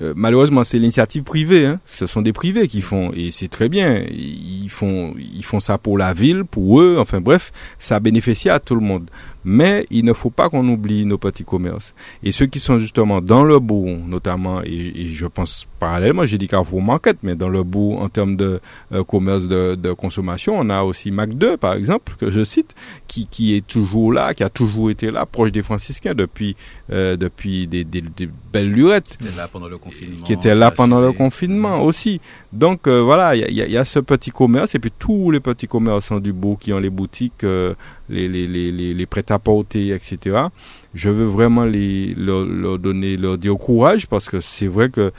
euh, 0.01 0.13
malheureusement, 0.15 0.63
c'est 0.63 0.77
l'initiative 0.77 1.23
privée. 1.23 1.65
Hein. 1.65 1.79
Ce 1.85 2.05
sont 2.05 2.21
des 2.21 2.33
privés 2.33 2.67
qui 2.67 2.81
font, 2.81 3.11
et 3.13 3.31
c'est 3.31 3.47
très 3.47 3.69
bien. 3.69 4.03
Ils 4.11 4.69
font, 4.69 5.13
ils 5.17 5.45
font 5.45 5.59
ça 5.59 5.77
pour 5.77 5.97
la 5.97 6.13
ville, 6.13 6.43
pour 6.43 6.81
eux. 6.81 6.97
Enfin 6.99 7.21
bref, 7.21 7.51
ça 7.79 7.99
bénéficie 7.99 8.49
à 8.49 8.59
tout 8.59 8.75
le 8.75 8.81
monde. 8.81 9.09
Mais 9.45 9.85
il 9.91 10.03
ne 10.05 10.13
faut 10.13 10.31
pas 10.31 10.49
qu'on 10.49 10.67
oublie 10.67 11.05
nos 11.05 11.19
petits 11.19 11.45
commerces. 11.45 11.93
Et 12.23 12.31
ceux 12.31 12.47
qui 12.47 12.59
sont 12.59 12.79
justement 12.79 13.21
dans 13.21 13.43
le 13.43 13.59
bout, 13.59 13.87
notamment, 14.07 14.61
et, 14.63 15.05
je 15.13 15.27
pense 15.27 15.67
parallèlement, 15.79 16.25
j'ai 16.25 16.39
dit 16.39 16.47
Carrefour 16.47 16.81
Market, 16.81 17.17
mais 17.21 17.35
dans 17.35 17.47
le 17.47 17.63
bout 17.63 17.95
en 17.99 18.09
termes 18.09 18.35
de 18.35 18.59
euh, 18.91 19.03
commerce 19.03 19.47
de, 19.47 19.75
de, 19.75 19.93
consommation, 19.93 20.57
on 20.57 20.69
a 20.69 20.81
aussi 20.81 21.11
Mac 21.11 21.35
2, 21.35 21.57
par 21.57 21.75
exemple, 21.75 22.13
que 22.17 22.31
je 22.31 22.43
cite, 22.43 22.73
qui, 23.07 23.27
qui 23.27 23.55
est 23.55 23.65
toujours 23.65 24.11
là, 24.11 24.33
qui 24.33 24.43
a 24.43 24.49
toujours 24.49 24.89
été 24.89 25.11
là, 25.11 25.27
proche 25.27 25.51
des 25.51 25.61
franciscains 25.61 26.15
depuis, 26.15 26.55
euh, 26.91 27.15
depuis 27.15 27.67
des, 27.67 27.83
des, 27.83 28.01
des, 28.01 28.27
belles 28.51 28.71
lurettes. 28.71 29.17
Qui 29.17 29.27
était 29.27 29.35
là 29.35 29.47
pendant 29.47 29.67
le 29.67 29.77
confinement. 29.77 30.23
Qui 30.25 30.33
était 30.33 30.55
là 30.55 30.71
pendant 30.71 30.99
le 30.99 31.11
confinement 31.11 31.83
aussi. 31.83 32.19
Donc 32.51 32.87
euh, 32.87 33.01
voilà, 33.01 33.35
il 33.35 33.53
y 33.53 33.61
a, 33.61 33.67
y 33.67 33.77
a, 33.77 33.85
ce 33.85 33.99
petit 33.99 34.31
commerce, 34.31 34.73
et 34.73 34.79
puis 34.79 34.91
tous 34.97 35.29
les 35.29 35.39
petits 35.39 35.67
commerçants 35.67 36.19
du 36.19 36.33
bout 36.33 36.55
qui 36.55 36.73
ont 36.73 36.79
les 36.79 36.89
boutiques, 36.89 37.43
les, 38.09 38.27
les, 38.27 38.47
les, 38.47 38.93
les, 38.93 39.07
apporter, 39.29 39.89
etc. 39.89 40.47
Je 40.93 41.09
veux 41.09 41.25
vraiment 41.25 41.65
les, 41.65 42.13
leur, 42.15 42.79
donner, 42.79 43.17
leur 43.17 43.37
dire 43.37 43.55
courage 43.55 44.07
parce 44.07 44.29
que 44.29 44.39
c'est 44.39 44.67
vrai 44.67 44.89
que 44.89 45.11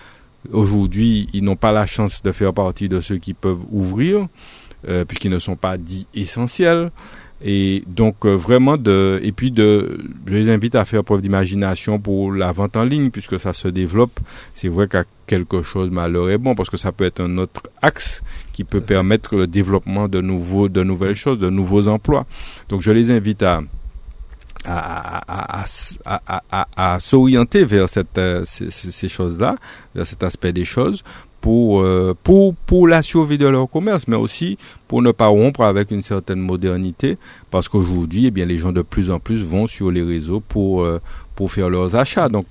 aujourd'hui, 0.53 1.29
ils 1.33 1.43
n'ont 1.43 1.57
pas 1.57 1.73
la 1.73 1.87
chance 1.87 2.23
de 2.23 2.33
faire 2.33 2.53
partie 2.53 2.89
de 2.89 3.01
ceux 3.01 3.19
qui 3.19 3.35
peuvent 3.35 3.65
ouvrir, 3.71 4.27
euh, 4.89 5.05
puisqu'ils 5.05 5.31
ne 5.31 5.39
sont 5.39 5.57
pas 5.57 5.77
dits 5.77 6.07
essentiels. 6.15 6.91
Et 7.45 7.85
donc 7.87 8.25
euh, 8.25 8.35
vraiment 8.35 8.79
de 8.79 9.21
et 9.23 9.31
puis 9.31 9.51
de 9.51 9.99
je 10.27 10.35
les 10.35 10.49
invite 10.49 10.75
à 10.75 10.87
faire 10.87 11.05
preuve 11.05 11.21
d'imagination 11.21 11.99
pour 11.99 12.33
la 12.33 12.51
vente 12.51 12.77
en 12.77 12.85
ligne 12.85 13.11
puisque 13.11 13.39
ça 13.39 13.53
se 13.53 13.69
développe. 13.69 14.19
C'est 14.55 14.69
vrai 14.69 14.89
qu'à 14.89 15.05
quelque 15.27 15.63
chose 15.63 15.91
malheur 15.91 16.31
est 16.31 16.39
bon 16.39 16.55
parce 16.55 16.71
que 16.71 16.79
ça 16.79 16.93
peut 16.93 17.05
être 17.05 17.21
un 17.21 17.37
autre 17.37 17.63
axe 17.83 18.23
qui 18.53 18.65
peut 18.65 18.81
permettre 18.81 19.37
le 19.37 19.47
développement 19.47 20.09
de 20.09 20.23
nouveaux 20.23 20.71
de 20.71 20.83
nouvelles 20.83 21.15
choses, 21.15 21.39
de 21.39 21.51
nouveaux 21.51 21.89
emplois. 21.89 22.25
Donc 22.71 22.81
je 22.81 22.91
les 22.91 23.11
invite 23.11 23.43
à 23.43 23.61
à, 24.69 25.63
à, 26.05 26.45
à, 26.51 26.95
à 26.95 27.01
s'orienter 27.01 27.65
vers 27.65 27.89
cette, 27.89 28.19
euh, 28.19 28.43
ces, 28.45 28.71
ces 28.71 29.09
choses-là, 29.09 29.55
vers 29.95 30.07
cet 30.07 30.23
aspect 30.23 30.53
des 30.53 30.65
choses, 30.65 31.05
pour, 31.47 31.81
euh, 31.81 32.13
pour, 32.25 32.57
pour 32.57 32.89
la 32.89 33.03
survie 33.03 33.39
de 33.39 33.47
leur 33.47 33.71
commerce, 33.71 34.09
mais 34.09 34.17
aussi 34.17 34.59
pour 34.89 35.01
ne 35.01 35.13
pas 35.13 35.29
rompre 35.29 35.61
avec 35.61 35.93
une 35.93 36.03
certaine 36.03 36.41
modernité, 36.41 37.19
parce 37.53 37.69
qu'aujourd'hui, 37.69 38.27
eh 38.27 38.31
bien, 38.33 38.45
les 38.45 38.59
gens 38.59 38.73
de 38.73 38.83
plus 38.83 39.13
en 39.13 39.21
plus 39.21 39.45
vont 39.45 39.69
sur 39.69 39.93
les 39.93 40.03
réseaux 40.03 40.41
pour, 40.41 40.83
euh, 40.83 41.01
pour 41.37 41.53
faire 41.53 41.71
leurs 41.71 41.95
achats. 41.95 42.29
Donc, 42.29 42.47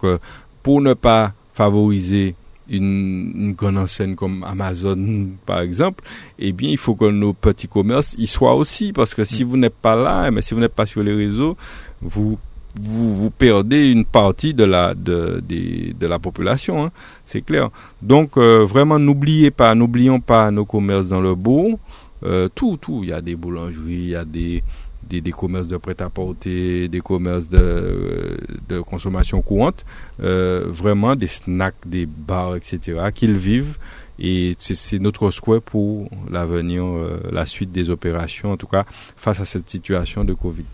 pour 0.64 0.80
ne 0.80 0.94
pas 0.94 1.34
favoriser 1.54 2.36
une, 2.70 3.34
une, 3.36 3.52
grande 3.52 3.80
enseigne 3.80 4.16
comme 4.16 4.46
Amazon, 4.46 5.28
par 5.46 5.60
exemple, 5.60 6.02
eh 6.40 6.54
bien, 6.54 6.70
il 6.70 6.78
faut 6.78 6.96
que 6.96 7.12
nos 7.12 7.34
petits 7.34 7.68
commerces 7.68 8.16
y 8.18 8.28
soient 8.28 8.56
aussi, 8.56 8.94
parce 8.94 9.14
que 9.14 9.26
si 9.26 9.44
mm. 9.44 9.48
vous 9.50 9.58
n'êtes 9.58 9.76
pas 9.76 9.98
là, 9.98 10.32
mais 10.32 10.40
eh 10.40 10.42
si 10.42 10.54
vous 10.54 10.62
n'êtes 10.62 10.74
pas 10.74 10.86
sur 10.86 11.04
les 11.04 11.14
réseaux, 11.14 11.58
vous 12.02 12.40
vous, 12.80 13.16
vous 13.16 13.30
perdez 13.30 13.90
une 13.92 14.06
partie 14.06 14.54
de 14.54 14.64
la 14.64 14.94
de, 14.94 15.42
de, 15.48 15.94
de 15.94 16.08
la 16.08 16.20
population, 16.20 16.86
hein, 16.86 16.92
c'est 17.26 17.42
clair. 17.42 17.70
Donc 18.02 18.38
euh, 18.38 18.66
vraiment 18.66 19.00
n'oubliez 19.00 19.52
pas, 19.52 19.74
n'oublions 19.76 20.20
pas 20.20 20.52
nos 20.52 20.66
commerces 20.66 21.08
dans 21.08 21.22
le 21.22 21.36
bourg. 21.36 21.80
Euh, 22.24 22.50
tout, 22.54 22.78
tout, 22.82 23.02
il 23.04 23.10
y 23.10 23.14
a 23.14 23.22
des 23.22 23.36
boulangeries, 23.36 23.94
il 23.94 24.10
y 24.10 24.16
a 24.16 24.26
des 24.26 24.64
des, 25.08 25.22
des 25.22 25.32
commerces 25.32 25.68
de 25.68 25.78
prêt-à-porter, 25.78 26.88
des 26.88 27.02
commerces 27.02 27.48
de, 27.48 28.38
de 28.68 28.80
consommation 28.82 29.42
courante, 29.42 29.86
euh, 30.22 30.66
vraiment 30.68 31.16
des 31.16 31.28
snacks, 31.28 31.76
des 31.86 32.06
bars, 32.06 32.56
etc. 32.56 33.10
qu'ils 33.14 33.38
vivent. 33.38 33.78
Et 34.18 34.56
c'est 34.60 35.00
notre 35.00 35.30
souhait 35.30 35.60
pour 35.60 36.10
l'avenir, 36.32 36.86
euh, 36.86 37.20
la 37.32 37.46
suite 37.46 37.72
des 37.72 37.90
opérations, 37.90 38.54
en 38.54 38.58
tout 38.58 38.68
cas 38.68 38.86
face 39.18 39.40
à 39.42 39.46
cette 39.46 39.70
situation 39.70 40.24
de 40.24 40.34
Covid. 40.34 40.66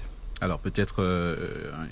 Alors 0.43 0.57
peut-être 0.57 1.03
euh, 1.03 1.35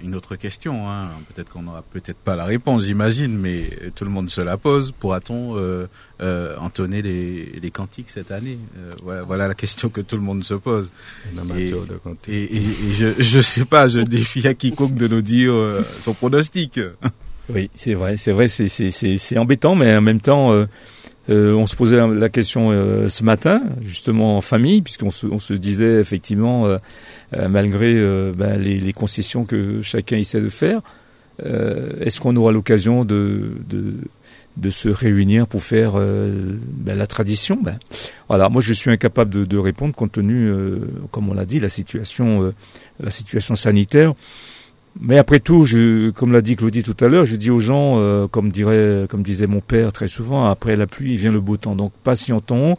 une 0.04 0.16
autre 0.16 0.36
question, 0.36 0.90
hein. 0.90 1.10
peut-être 1.32 1.52
qu'on 1.52 1.62
n'aura 1.62 1.84
peut-être 1.84 2.18
pas 2.18 2.36
la 2.36 2.46
réponse, 2.46 2.84
j'imagine, 2.86 3.38
mais 3.38 3.70
tout 3.94 4.06
le 4.06 4.10
monde 4.10 4.32
se 4.32 4.42
la 4.42 4.58
pose. 4.58 4.92
Pourra-t-on 4.92 5.56
euh, 5.56 5.86
euh, 6.22 6.58
entonner 6.58 7.04
les, 7.04 7.46
les, 7.62 7.70
cantiques 7.70 8.10
cette 8.10 8.32
année? 8.32 8.58
Voilà, 9.04 9.22
voilà, 9.22 9.48
la 9.48 9.54
question 9.54 9.90
que 9.90 10.02
tout 10.02 10.16
le 10.16 10.24
monde 10.24 10.44
se 10.44 10.56
pose. 10.56 10.90
Et, 11.48 11.70
et, 12.32 12.58
et, 12.58 12.92
je 12.94 13.14
je 13.20 13.40
sais 13.40 13.66
pas, 13.66 13.88
je 13.88 14.00
défie 14.00 14.48
à 14.48 14.56
quiconque 14.56 14.96
de 14.96 15.08
nous 15.08 15.22
dire 15.22 15.54
son 16.00 16.16
pronostic. 16.16 16.80
Oui, 17.52 17.70
c'est 17.76 17.94
vrai, 17.94 18.18
c'est 18.18 18.32
vrai, 18.32 18.48
c'est 18.48 18.68
c'est 18.68 19.38
embêtant, 19.38 19.76
mais 19.76 19.96
en 19.96 20.02
même 20.02 20.22
temps. 20.22 20.66
On 21.30 21.66
se 21.68 21.76
posait 21.76 21.98
la 22.08 22.30
question 22.30 22.72
ce 23.08 23.24
matin, 23.24 23.62
justement 23.82 24.38
en 24.38 24.42
famille, 24.42 24.82
puisqu'on 24.82 25.12
se, 25.12 25.28
on 25.28 25.40
se 25.40 25.54
disait 25.54 26.00
effectivement, 26.00 26.80
euh, 27.36 27.48
malgré 27.48 27.94
euh, 27.94 28.34
ben, 28.36 28.60
les, 28.60 28.94
concessions 28.94 29.46
que 29.46 29.82
chacun 29.84 30.18
essaie 30.18 30.42
de 30.42 30.50
faire. 30.50 30.82
Euh, 31.46 31.92
est-ce 32.02 32.20
qu'on 32.20 32.36
aura 32.36 32.52
l'occasion 32.52 33.06
de, 33.06 33.54
se 34.70 34.90
réunir 34.90 35.46
pour 35.46 35.62
faire 35.62 35.94
ben, 35.94 36.98
la 36.98 37.08
tradition? 37.08 37.60
Ben, 37.62 37.78
Voilà, 38.28 38.50
moi 38.50 38.62
je 38.62 38.74
suis 38.74 38.90
incapable 38.90 39.30
de, 39.30 39.46
de 39.46 39.58
répondre 39.58 39.94
compte 39.94 40.14
tenu, 40.14 40.52
comme 41.12 41.30
on 41.30 41.34
l'a 41.34 41.46
dit, 41.46 41.60
la 41.60 41.70
situation, 41.70 42.52
la 43.00 43.12
situation 43.12 43.56
sanitaire. 43.56 44.14
Mais 45.02 45.18
après 45.18 45.40
tout, 45.40 45.64
je, 45.64 46.10
comme 46.10 46.34
l'a 46.34 46.42
dit 46.42 46.58
Claudie 46.58 46.84
tout 46.84 46.98
à 47.00 47.08
l'heure, 47.08 47.24
je 47.24 47.38
dis 47.38 47.50
aux 47.50 47.60
gens, 47.60 48.00
euh, 48.00 48.28
comme 48.28 48.52
dirait, 48.52 49.06
comme 49.10 49.24
disait 49.24 49.48
mon 49.48 49.62
père 49.62 49.94
très 49.94 50.10
souvent, 50.10 50.46
après 50.46 50.76
la 50.76 50.88
pluie 50.88 51.16
vient 51.16 51.32
le 51.32 51.40
beau 51.40 51.56
temps. 51.56 51.76
Donc 51.76 51.94
patientons. 52.04 52.76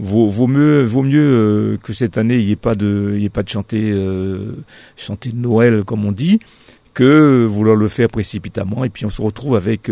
Vaut, 0.00 0.28
vaut 0.28 0.48
mieux, 0.48 0.82
vaut 0.82 1.04
mieux 1.04 1.20
euh, 1.20 1.78
que 1.80 1.92
cette 1.92 2.18
année 2.18 2.38
il 2.38 2.46
n'y 2.46 2.52
ait 2.52 2.56
pas 2.56 2.74
de, 2.74 3.14
il 3.16 3.24
ait 3.24 3.28
pas 3.28 3.44
de 3.44 3.48
chanter, 3.48 3.90
euh, 3.92 4.56
chanter 4.96 5.32
Noël 5.32 5.84
comme 5.84 6.04
on 6.04 6.10
dit, 6.10 6.40
que 6.92 7.46
vouloir 7.46 7.76
le 7.76 7.86
faire 7.86 8.08
précipitamment. 8.08 8.82
Et 8.82 8.88
puis 8.88 9.04
on 9.06 9.10
se 9.10 9.22
retrouve 9.22 9.54
avec, 9.54 9.90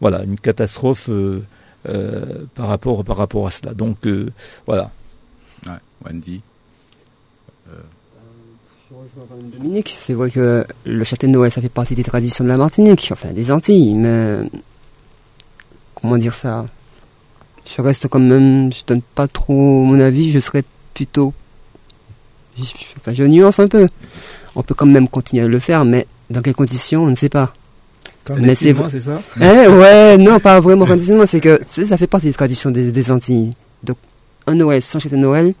voilà, 0.00 0.22
une 0.22 0.38
catastrophe 0.38 1.10
par 2.54 2.68
rapport, 2.68 3.04
par 3.04 3.16
rapport 3.16 3.48
à 3.48 3.50
cela. 3.50 3.74
Donc 3.74 4.06
voilà. 4.66 4.92
Wendy. 6.04 6.42
Dominique, 9.58 9.88
c'est 9.88 10.14
vrai 10.14 10.30
que 10.30 10.66
le 10.84 11.04
château 11.04 11.26
de 11.26 11.32
Noël, 11.32 11.50
ça 11.50 11.60
fait 11.60 11.68
partie 11.68 11.94
des 11.94 12.04
traditions 12.04 12.44
de 12.44 12.48
la 12.48 12.56
Martinique, 12.56 13.10
enfin 13.12 13.28
des 13.32 13.50
Antilles, 13.50 13.94
mais 13.94 14.38
comment 15.94 16.18
dire 16.18 16.34
ça? 16.34 16.66
Je 17.64 17.80
reste 17.80 18.08
quand 18.08 18.20
même, 18.20 18.72
je 18.72 18.84
donne 18.86 19.02
pas 19.02 19.28
trop 19.28 19.84
mon 19.84 19.98
avis, 20.00 20.30
je 20.30 20.40
serais 20.40 20.64
plutôt, 20.94 21.32
enfin, 22.58 23.12
je 23.12 23.24
nuance 23.24 23.58
un 23.60 23.68
peu. 23.68 23.86
On 24.54 24.62
peut 24.62 24.74
quand 24.74 24.86
même 24.86 25.08
continuer 25.08 25.44
à 25.44 25.48
le 25.48 25.58
faire, 25.58 25.84
mais 25.84 26.06
dans 26.30 26.42
quelles 26.42 26.54
conditions, 26.54 27.04
on 27.04 27.10
ne 27.10 27.14
sait 27.14 27.28
pas. 27.28 27.52
mais 28.36 28.54
c'est 28.54 28.74
c'est 28.90 29.00
ça? 29.00 29.22
Eh, 29.40 29.40
Ouais, 29.68 30.18
non, 30.18 30.38
pas 30.40 30.60
vraiment 30.60 30.84
clandestinement, 30.84 31.26
c'est 31.26 31.40
que 31.40 31.60
ça 31.66 31.96
fait 31.96 32.06
partie 32.06 32.26
des 32.26 32.32
traditions 32.32 32.70
des, 32.70 33.10
Antilles. 33.10 33.52
Donc, 33.82 33.96
un 34.46 34.54
Noël 34.54 34.82
sans 34.82 34.98
château 34.98 35.16
de 35.16 35.20
Noël, 35.20 35.54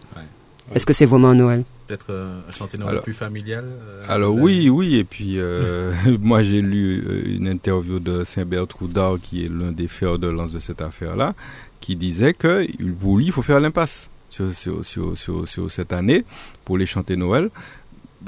est-ce 0.74 0.86
que 0.86 0.92
c'est 0.92 1.06
vraiment 1.06 1.28
un 1.28 1.34
Noël? 1.34 1.64
Peut-être 1.92 2.10
euh, 2.10 2.40
un 2.48 2.52
chantier 2.52 2.78
Noël 2.78 3.00
plus 3.02 3.12
familial 3.12 3.64
euh, 3.66 4.02
Alors 4.08 4.34
oui, 4.34 4.70
oui, 4.70 4.96
et 4.96 5.04
puis 5.04 5.38
euh, 5.38 5.92
moi 6.20 6.42
j'ai 6.42 6.62
lu 6.62 7.04
une 7.26 7.46
interview 7.46 7.98
de 7.98 8.24
Saint-Berthoudard, 8.24 9.18
qui 9.22 9.44
est 9.44 9.48
l'un 9.48 9.72
des 9.72 9.88
fers 9.88 10.18
de 10.18 10.28
lance 10.28 10.52
de 10.52 10.58
cette 10.58 10.80
affaire-là, 10.80 11.34
qui 11.80 11.96
disait 11.96 12.32
que 12.32 12.66
lui, 12.78 13.26
il 13.26 13.32
faut 13.32 13.42
faire 13.42 13.60
l'impasse 13.60 14.08
sur, 14.30 14.54
sur, 14.54 14.84
sur, 14.86 15.46
sur, 15.46 15.70
cette 15.70 15.92
année 15.92 16.24
pour 16.64 16.78
les 16.78 16.86
chanter 16.86 17.16
Noël. 17.16 17.50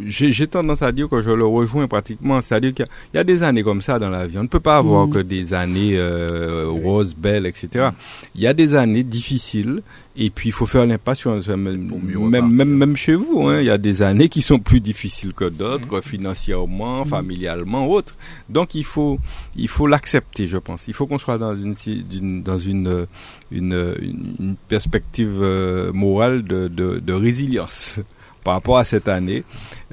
J'ai 0.07 0.47
tendance 0.47 0.82
à 0.82 0.92
dire 0.92 1.09
que 1.09 1.22
je 1.22 1.30
le 1.30 1.45
rejoins 1.47 1.86
pratiquement. 1.88 2.40
C'est-à-dire 2.40 2.74
qu'il 2.74 2.86
y, 3.14 3.18
a 3.18 3.24
des 3.24 3.42
années 3.42 3.62
comme 3.62 3.82
ça 3.82 3.99
dans 3.99 4.11
la 4.11 4.26
vie. 4.26 4.38
On 4.38 4.42
ne 4.42 4.49
peut 4.49 4.61
pas 4.61 4.76
avoir 4.76 5.07
mm. 5.07 5.11
que 5.11 5.18
des 5.20 5.55
années 5.55 5.97
euh, 5.97 6.66
roses, 6.68 7.14
belles, 7.14 7.47
etc. 7.47 7.90
Il 8.34 8.40
y 8.40 8.47
a 8.47 8.55
des 8.55 8.74
années 8.74 9.03
difficiles. 9.05 9.82
Et 10.16 10.30
puis 10.30 10.51
il 10.51 10.53
faut 10.53 10.66
faire 10.66 10.86
l'impasse 10.86 11.18
sur 11.18 11.34
même, 11.57 11.88
même, 12.16 12.53
même, 12.53 12.97
chez 12.97 13.16
vous. 13.16 13.49
Hein, 13.49 13.59
il 13.61 13.66
y 13.66 13.70
a 13.70 13.78
des 13.78 14.01
années 14.01 14.28
qui 14.28 14.42
sont 14.42 14.61
plus 14.61 14.80
difficiles 14.80 15.32
que 15.32 15.47
d'autres, 15.49 15.99
mm. 15.99 16.03
financièrement, 16.03 17.03
mm. 17.03 17.07
familialement, 17.07 17.88
autres. 17.88 18.14
Donc 18.49 18.76
il 18.76 18.84
faut 18.84 19.18
il 19.57 19.66
faut 19.68 19.88
l'accepter, 19.88 20.47
je 20.47 20.59
pense. 20.59 20.86
Il 20.86 20.95
faut 20.95 21.07
qu'on 21.07 21.18
soit 21.18 21.38
dans 21.38 21.57
une, 21.57 22.42
dans 22.42 22.59
une 22.59 23.07
une, 23.51 23.95
une 24.01 24.57
perspective 24.68 25.40
euh, 25.42 25.92
morale 25.92 26.45
de, 26.45 26.68
de, 26.68 26.99
de 26.99 27.12
résilience 27.12 28.01
par 28.45 28.55
rapport 28.55 28.78
à 28.78 28.84
cette 28.84 29.09
année, 29.09 29.42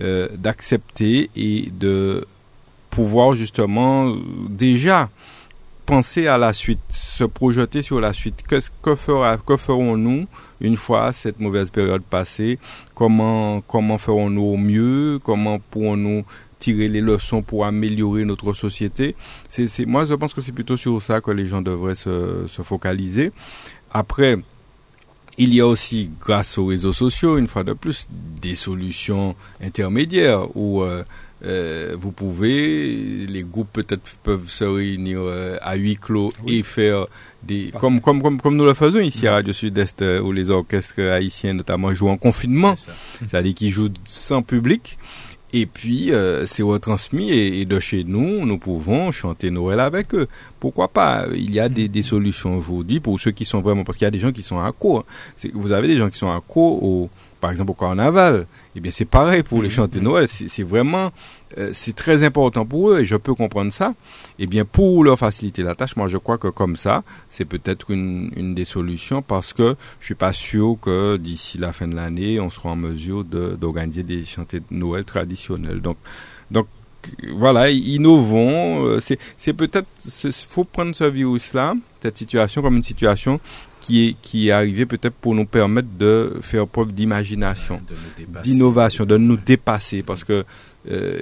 euh, 0.02 0.28
d'accepter 0.38 1.30
et 1.36 1.72
de 1.72 2.26
pouvoir 2.90 3.34
justement 3.34 4.16
déjà 4.50 5.10
penser 5.86 6.28
à 6.28 6.38
la 6.38 6.54
suite, 6.54 6.80
se 6.90 7.24
projeter 7.24 7.82
sur 7.82 8.00
la 8.00 8.14
suite. 8.14 8.44
Que, 8.48 8.60
que, 8.82 9.38
que 9.38 9.58
ferons-nous 9.58 10.28
une 10.60 10.78
fois 10.78 11.12
cette 11.12 11.40
mauvaise 11.40 11.70
période 11.70 12.04
passée? 12.04 12.60
Comment, 12.94 13.62
comment 13.62 13.98
ferons-nous 13.98 14.44
au 14.44 14.58
mieux? 14.58 15.20
Comment 15.24 15.60
pourrons-nous 15.60 16.24
tirer 16.60 16.88
les 16.88 17.02
leçons 17.02 17.42
pour 17.42 17.66
améliorer 17.66 18.26
notre 18.26 18.54
société? 18.54 19.16
C'est, 19.50 19.86
Moi, 19.86 20.06
je 20.06 20.14
pense 20.14 20.34
que 20.34 20.42
c'est 20.42 20.52
plutôt 20.52 20.78
sur 20.78 21.02
ça 21.02 21.20
que 21.20 21.32
les 21.32 21.48
gens 21.48 21.62
devraient 21.62 21.96
se 21.96 22.62
focaliser. 22.64 23.32
Après, 23.92 24.38
il 25.38 25.54
y 25.54 25.62
a 25.62 25.68
aussi, 25.68 26.12
grâce 26.20 26.58
aux 26.58 26.68
réseaux 26.68 26.94
sociaux, 26.94 27.38
une 27.38 27.48
fois 27.48 27.64
de 27.64 27.74
plus, 27.74 28.10
des 28.42 28.56
solutions 28.56 29.36
intermédiaires 29.62 30.56
où 30.56 30.82
euh, 30.82 31.04
euh, 31.44 31.96
vous 32.00 32.12
pouvez, 32.12 33.26
les 33.28 33.44
groupes 33.44 33.72
peut-être 33.72 34.16
peuvent 34.24 34.50
se 34.50 34.64
réunir 34.64 35.20
euh, 35.22 35.58
à 35.62 35.76
huis 35.76 35.98
clos 35.98 36.34
et 36.48 36.64
faire 36.64 37.08
des, 37.44 37.72
comme, 37.80 38.02
comme, 38.02 38.22
comme, 38.22 38.42
comme 38.42 38.56
nous 38.56 38.66
le 38.66 38.74
faisons 38.74 39.00
ici 39.00 39.28
à 39.28 39.34
Radio 39.34 39.54
Sud-Est, 39.54 40.04
où 40.24 40.32
les 40.32 40.50
orchestres 40.50 41.02
haïtiens 41.02 41.54
notamment 41.54 41.94
jouent 41.94 42.10
en 42.10 42.18
confinement, 42.18 42.76
c'est-à-dire 43.28 43.56
qu'ils 43.56 43.72
jouent 43.72 43.94
sans 44.06 44.42
public. 44.42 44.98
Et 45.54 45.66
puis, 45.66 46.12
c'est 46.46 46.64
retransmis 46.64 47.30
et, 47.32 47.66
de 47.66 47.78
chez 47.82 48.06
nous, 48.06 48.46
nous 48.46 48.58
pouvons 48.58 49.12
chanter 49.12 49.50
Noël 49.50 49.82
avec 49.82 50.16
eux. 50.16 50.30
Pourquoi 50.62 50.88
pas? 50.88 51.26
Il 51.34 51.54
y 51.54 51.60
a 51.60 51.68
des, 51.68 51.90
des 51.90 52.02
solutions 52.02 52.56
aujourd'hui 52.56 53.02
pour 53.02 53.20
ceux 53.20 53.32
qui 53.32 53.44
sont 53.44 53.60
vraiment... 53.60 53.84
Parce 53.84 53.98
qu'il 53.98 54.06
y 54.06 54.08
a 54.08 54.12
des 54.12 54.20
gens 54.20 54.32
qui 54.32 54.44
sont 54.44 54.62
à 54.62 54.72
court. 54.72 55.04
Vous 55.54 55.74
avez 55.74 55.90
des 55.90 55.98
gens 55.98 56.10
qui 56.10 56.18
sont 56.18 56.32
à 56.32 56.40
court, 56.40 56.82
au, 56.82 57.10
par 57.42 57.52
exemple 57.52 57.72
au 57.72 57.74
carnaval. 57.74 58.46
Eh 58.76 58.80
bien, 58.80 58.92
c'est 58.92 59.06
pareil 59.06 59.44
pour 59.44 59.62
les 59.62 59.68
mhm. 59.68 59.74
chanter 59.76 60.00
Noël. 60.00 60.28
C'est 60.28 60.64
vraiment 60.64 61.12
euh, 61.58 61.72
c'est 61.74 61.96
très 61.96 62.24
important 62.24 62.66
pour 62.66 62.92
eux 62.92 63.00
et 63.02 63.06
je 63.06 63.18
peux 63.18 63.34
comprendre 63.34 63.74
ça. 63.74 63.94
Eh 64.40 64.48
bien, 64.48 64.64
pour 64.64 65.04
leur 65.04 65.20
faciliter 65.20 65.64
la 65.64 65.76
tâche, 65.76 65.96
moi, 65.96 66.08
je 66.08 66.18
crois 66.18 66.38
que 66.38 66.48
comme 66.48 66.78
ça, 66.78 67.04
c'est 67.30 67.46
peut-être 67.46 67.92
une, 67.92 68.32
une, 68.38 68.56
des 68.56 68.64
solutions 68.64 69.22
parce 69.22 69.52
que 69.52 69.76
je 70.00 70.06
suis 70.06 70.16
pas 70.16 70.32
sûr 70.32 70.78
que 70.82 71.18
d'ici 71.18 71.58
la 71.58 71.74
fin 71.74 71.88
de 71.88 71.96
l'année, 71.96 72.40
on 72.40 72.50
sera 72.50 72.70
en 72.70 72.76
mesure 72.76 73.26
d'organiser 73.26 74.04
des 74.04 74.24
chantiers 74.24 74.60
de 74.60 74.66
Noël 74.72 75.04
traditionnels. 75.04 75.82
Donc, 75.82 75.98
donc 76.52 76.68
voilà, 77.34 77.70
innovons. 77.70 78.86
Euh, 78.86 79.00
c'est 79.00 79.54
peut-être, 79.54 79.88
faut 80.48 80.64
prendre 80.64 80.96
ce 80.96 81.06
virus-là, 81.06 81.74
cette 82.02 82.18
situation 82.18 82.62
comme 82.62 82.78
une 82.78 82.84
situation 82.84 83.40
qui 83.82 84.08
est 84.08 84.16
qui 84.22 84.48
est 84.48 84.52
arrivée 84.52 84.86
peut-être 84.86 85.16
pour 85.16 85.36
nous 85.36 85.46
permettre 85.46 85.90
de 85.98 86.38
faire 86.42 86.68
preuve 86.68 86.94
d'imagination, 86.94 87.82
d'innovation, 88.44 89.06
de 89.06 89.18
nous 89.18 89.38
dépasser, 89.38 90.04
parce 90.04 90.24
que 90.24 90.46
euh, 90.90 91.20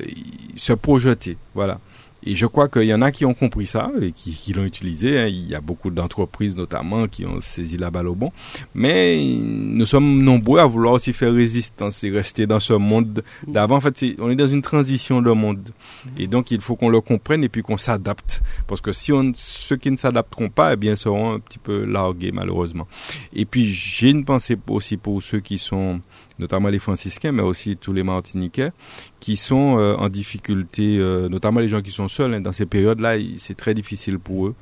se 0.58 0.74
projeter. 0.74 1.38
Voilà. 1.56 1.80
Et 2.24 2.36
je 2.36 2.46
crois 2.46 2.68
qu'il 2.68 2.84
y 2.84 2.94
en 2.94 3.02
a 3.02 3.12
qui 3.12 3.26
ont 3.26 3.34
compris 3.34 3.66
ça 3.66 3.92
et 4.02 4.12
qui, 4.12 4.54
l'ont 4.54 4.66
utilisé. 4.66 5.18
Hein. 5.18 5.28
Il 5.28 5.48
y 5.48 5.56
a 5.56 5.62
beaucoup 5.62 5.90
d'entreprises 5.90 6.56
notamment 6.56 7.08
qui 7.08 7.26
ont 7.26 7.40
saisi 7.42 7.78
la 7.78 7.92
balle 7.92 8.08
au 8.08 8.16
bon. 8.16 8.32
Mais 8.76 9.24
nous 9.24 9.86
sommes 9.86 10.22
nombreux 10.22 10.60
à 10.60 10.66
vouloir 10.66 10.94
aussi 10.94 11.14
faire 11.14 11.34
résistance 11.34 12.04
et 12.04 12.10
rester 12.10 12.46
dans 12.46 12.60
ce 12.60 12.74
monde 12.74 13.24
d'avant. 13.48 13.78
En 13.78 13.82
fait, 13.82 14.04
on 14.20 14.30
est 14.30 14.36
dans 14.36 14.48
une 14.48 14.62
transition 14.62 15.22
de 15.22 15.32
monde. 15.32 15.70
Et 16.18 16.28
donc, 16.28 16.52
il 16.52 16.62
faut 16.62 16.76
qu'on 16.76 16.90
le 16.90 17.02
comprenne 17.02 17.44
et 17.44 17.50
puis 17.50 17.62
qu'on 17.62 17.78
s'adapte. 17.78 18.42
Parce 18.68 18.82
que 18.82 18.92
si 18.92 19.14
on, 19.14 19.32
ceux 19.34 19.78
qui 19.78 19.92
ne 19.92 19.98
s'adapteront 19.98 20.50
pas, 20.50 20.74
eh 20.74 20.76
bien, 20.76 20.96
seront 20.96 21.34
un 21.34 21.40
petit 21.40 21.60
peu 21.60 21.86
largués, 21.86 22.32
malheureusement. 22.32 22.88
Et 23.34 23.46
puis, 23.46 23.70
j'ai 23.70 24.10
une 24.10 24.26
pensée 24.26 24.58
aussi 24.70 24.98
pour 24.98 25.22
ceux 25.22 25.40
qui 25.40 25.58
sont 25.58 26.02
notamment 26.40 26.70
les 26.70 26.80
franciscains, 26.80 27.32
mais 27.32 27.44
aussi 27.44 27.78
tous 27.78 27.94
les 27.94 28.04
martiniquais, 28.04 28.72
qui 29.20 29.36
sont 29.36 29.78
euh, 29.78 29.96
en 29.96 30.10
difficulté, 30.10 30.98
euh, 30.98 31.28
notamment 31.30 31.60
les 31.60 31.68
gens 31.68 31.82
qui 31.82 31.92
sont 31.92 32.08
seuls. 32.08 32.34
Hein. 32.34 32.42
dans 32.42 32.54
ces 32.54 32.66
périodes-là, 32.66 33.16
c'est 33.38 33.56
très 33.56 33.74
difficile 33.74 34.18
pour 34.18 34.48
eux. 34.48 34.56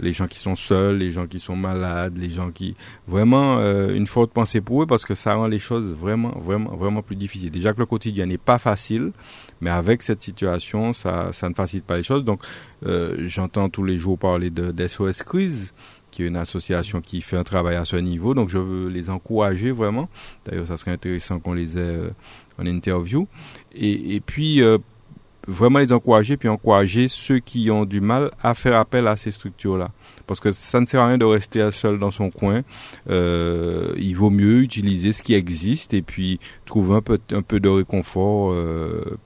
Les 0.00 0.12
gens 0.12 0.26
qui 0.26 0.38
sont 0.38 0.56
seuls, 0.56 0.96
les 0.96 1.12
gens 1.12 1.26
qui 1.26 1.38
sont 1.38 1.56
malades, 1.56 2.16
les 2.16 2.30
gens 2.30 2.50
qui... 2.50 2.74
Vraiment, 3.06 3.58
euh, 3.58 3.94
une 3.94 4.06
forte 4.06 4.32
pensée 4.32 4.60
pour 4.60 4.82
eux 4.82 4.86
parce 4.86 5.04
que 5.04 5.14
ça 5.14 5.34
rend 5.34 5.46
les 5.46 5.58
choses 5.58 5.94
vraiment, 5.94 6.38
vraiment, 6.38 6.74
vraiment 6.76 7.02
plus 7.02 7.16
difficiles. 7.16 7.50
Déjà 7.50 7.72
que 7.72 7.78
le 7.78 7.86
quotidien 7.86 8.26
n'est 8.26 8.38
pas 8.38 8.58
facile, 8.58 9.12
mais 9.60 9.70
avec 9.70 10.02
cette 10.02 10.22
situation, 10.22 10.92
ça, 10.92 11.30
ça 11.32 11.48
ne 11.48 11.54
facilite 11.54 11.84
pas 11.84 11.96
les 11.96 12.02
choses. 12.02 12.24
Donc, 12.24 12.42
j'entends 13.26 13.68
tous 13.68 13.84
les 13.84 13.98
jours 13.98 14.18
parler 14.18 14.50
de 14.50 14.70
d'SOS 14.70 15.24
crise 15.24 15.74
qui 16.10 16.22
est 16.22 16.26
une 16.26 16.36
association 16.36 17.00
qui 17.00 17.20
fait 17.20 17.36
un 17.36 17.44
travail 17.44 17.76
à 17.76 17.84
ce 17.84 17.96
niveau. 17.96 18.34
Donc 18.34 18.48
je 18.48 18.58
veux 18.58 18.88
les 18.88 19.10
encourager 19.10 19.70
vraiment. 19.70 20.08
D'ailleurs, 20.44 20.66
ça 20.66 20.76
serait 20.76 20.92
intéressant 20.92 21.38
qu'on 21.38 21.54
les 21.54 21.76
ait 21.76 21.80
euh, 21.80 22.10
en 22.58 22.66
interview. 22.66 23.28
Et, 23.74 24.20
puis, 24.24 24.62
euh, 24.62 24.78
vraiment 25.46 25.78
les 25.78 25.92
encourager, 25.92 26.36
puis 26.36 26.48
encourager 26.48 27.08
ceux 27.08 27.38
qui 27.38 27.70
ont 27.70 27.84
du 27.84 28.00
mal 28.00 28.30
à 28.42 28.54
faire 28.54 28.76
appel 28.76 29.06
à 29.06 29.16
ces 29.16 29.30
structures-là. 29.30 29.90
Parce 30.26 30.40
que 30.40 30.52
ça 30.52 30.80
ne 30.80 30.86
sert 30.86 31.00
à 31.00 31.08
rien 31.08 31.18
de 31.18 31.24
rester 31.24 31.70
seul 31.70 31.98
dans 31.98 32.10
son 32.10 32.30
coin. 32.30 32.62
Euh, 33.08 33.94
il 33.96 34.14
vaut 34.14 34.30
mieux 34.30 34.60
utiliser 34.60 35.12
ce 35.12 35.22
qui 35.22 35.34
existe 35.34 35.94
et 35.94 36.02
puis 36.02 36.38
trouver 36.66 36.96
un 36.96 37.00
peu, 37.00 37.18
un 37.32 37.42
peu 37.42 37.60
de 37.60 37.68
réconfort 37.68 38.54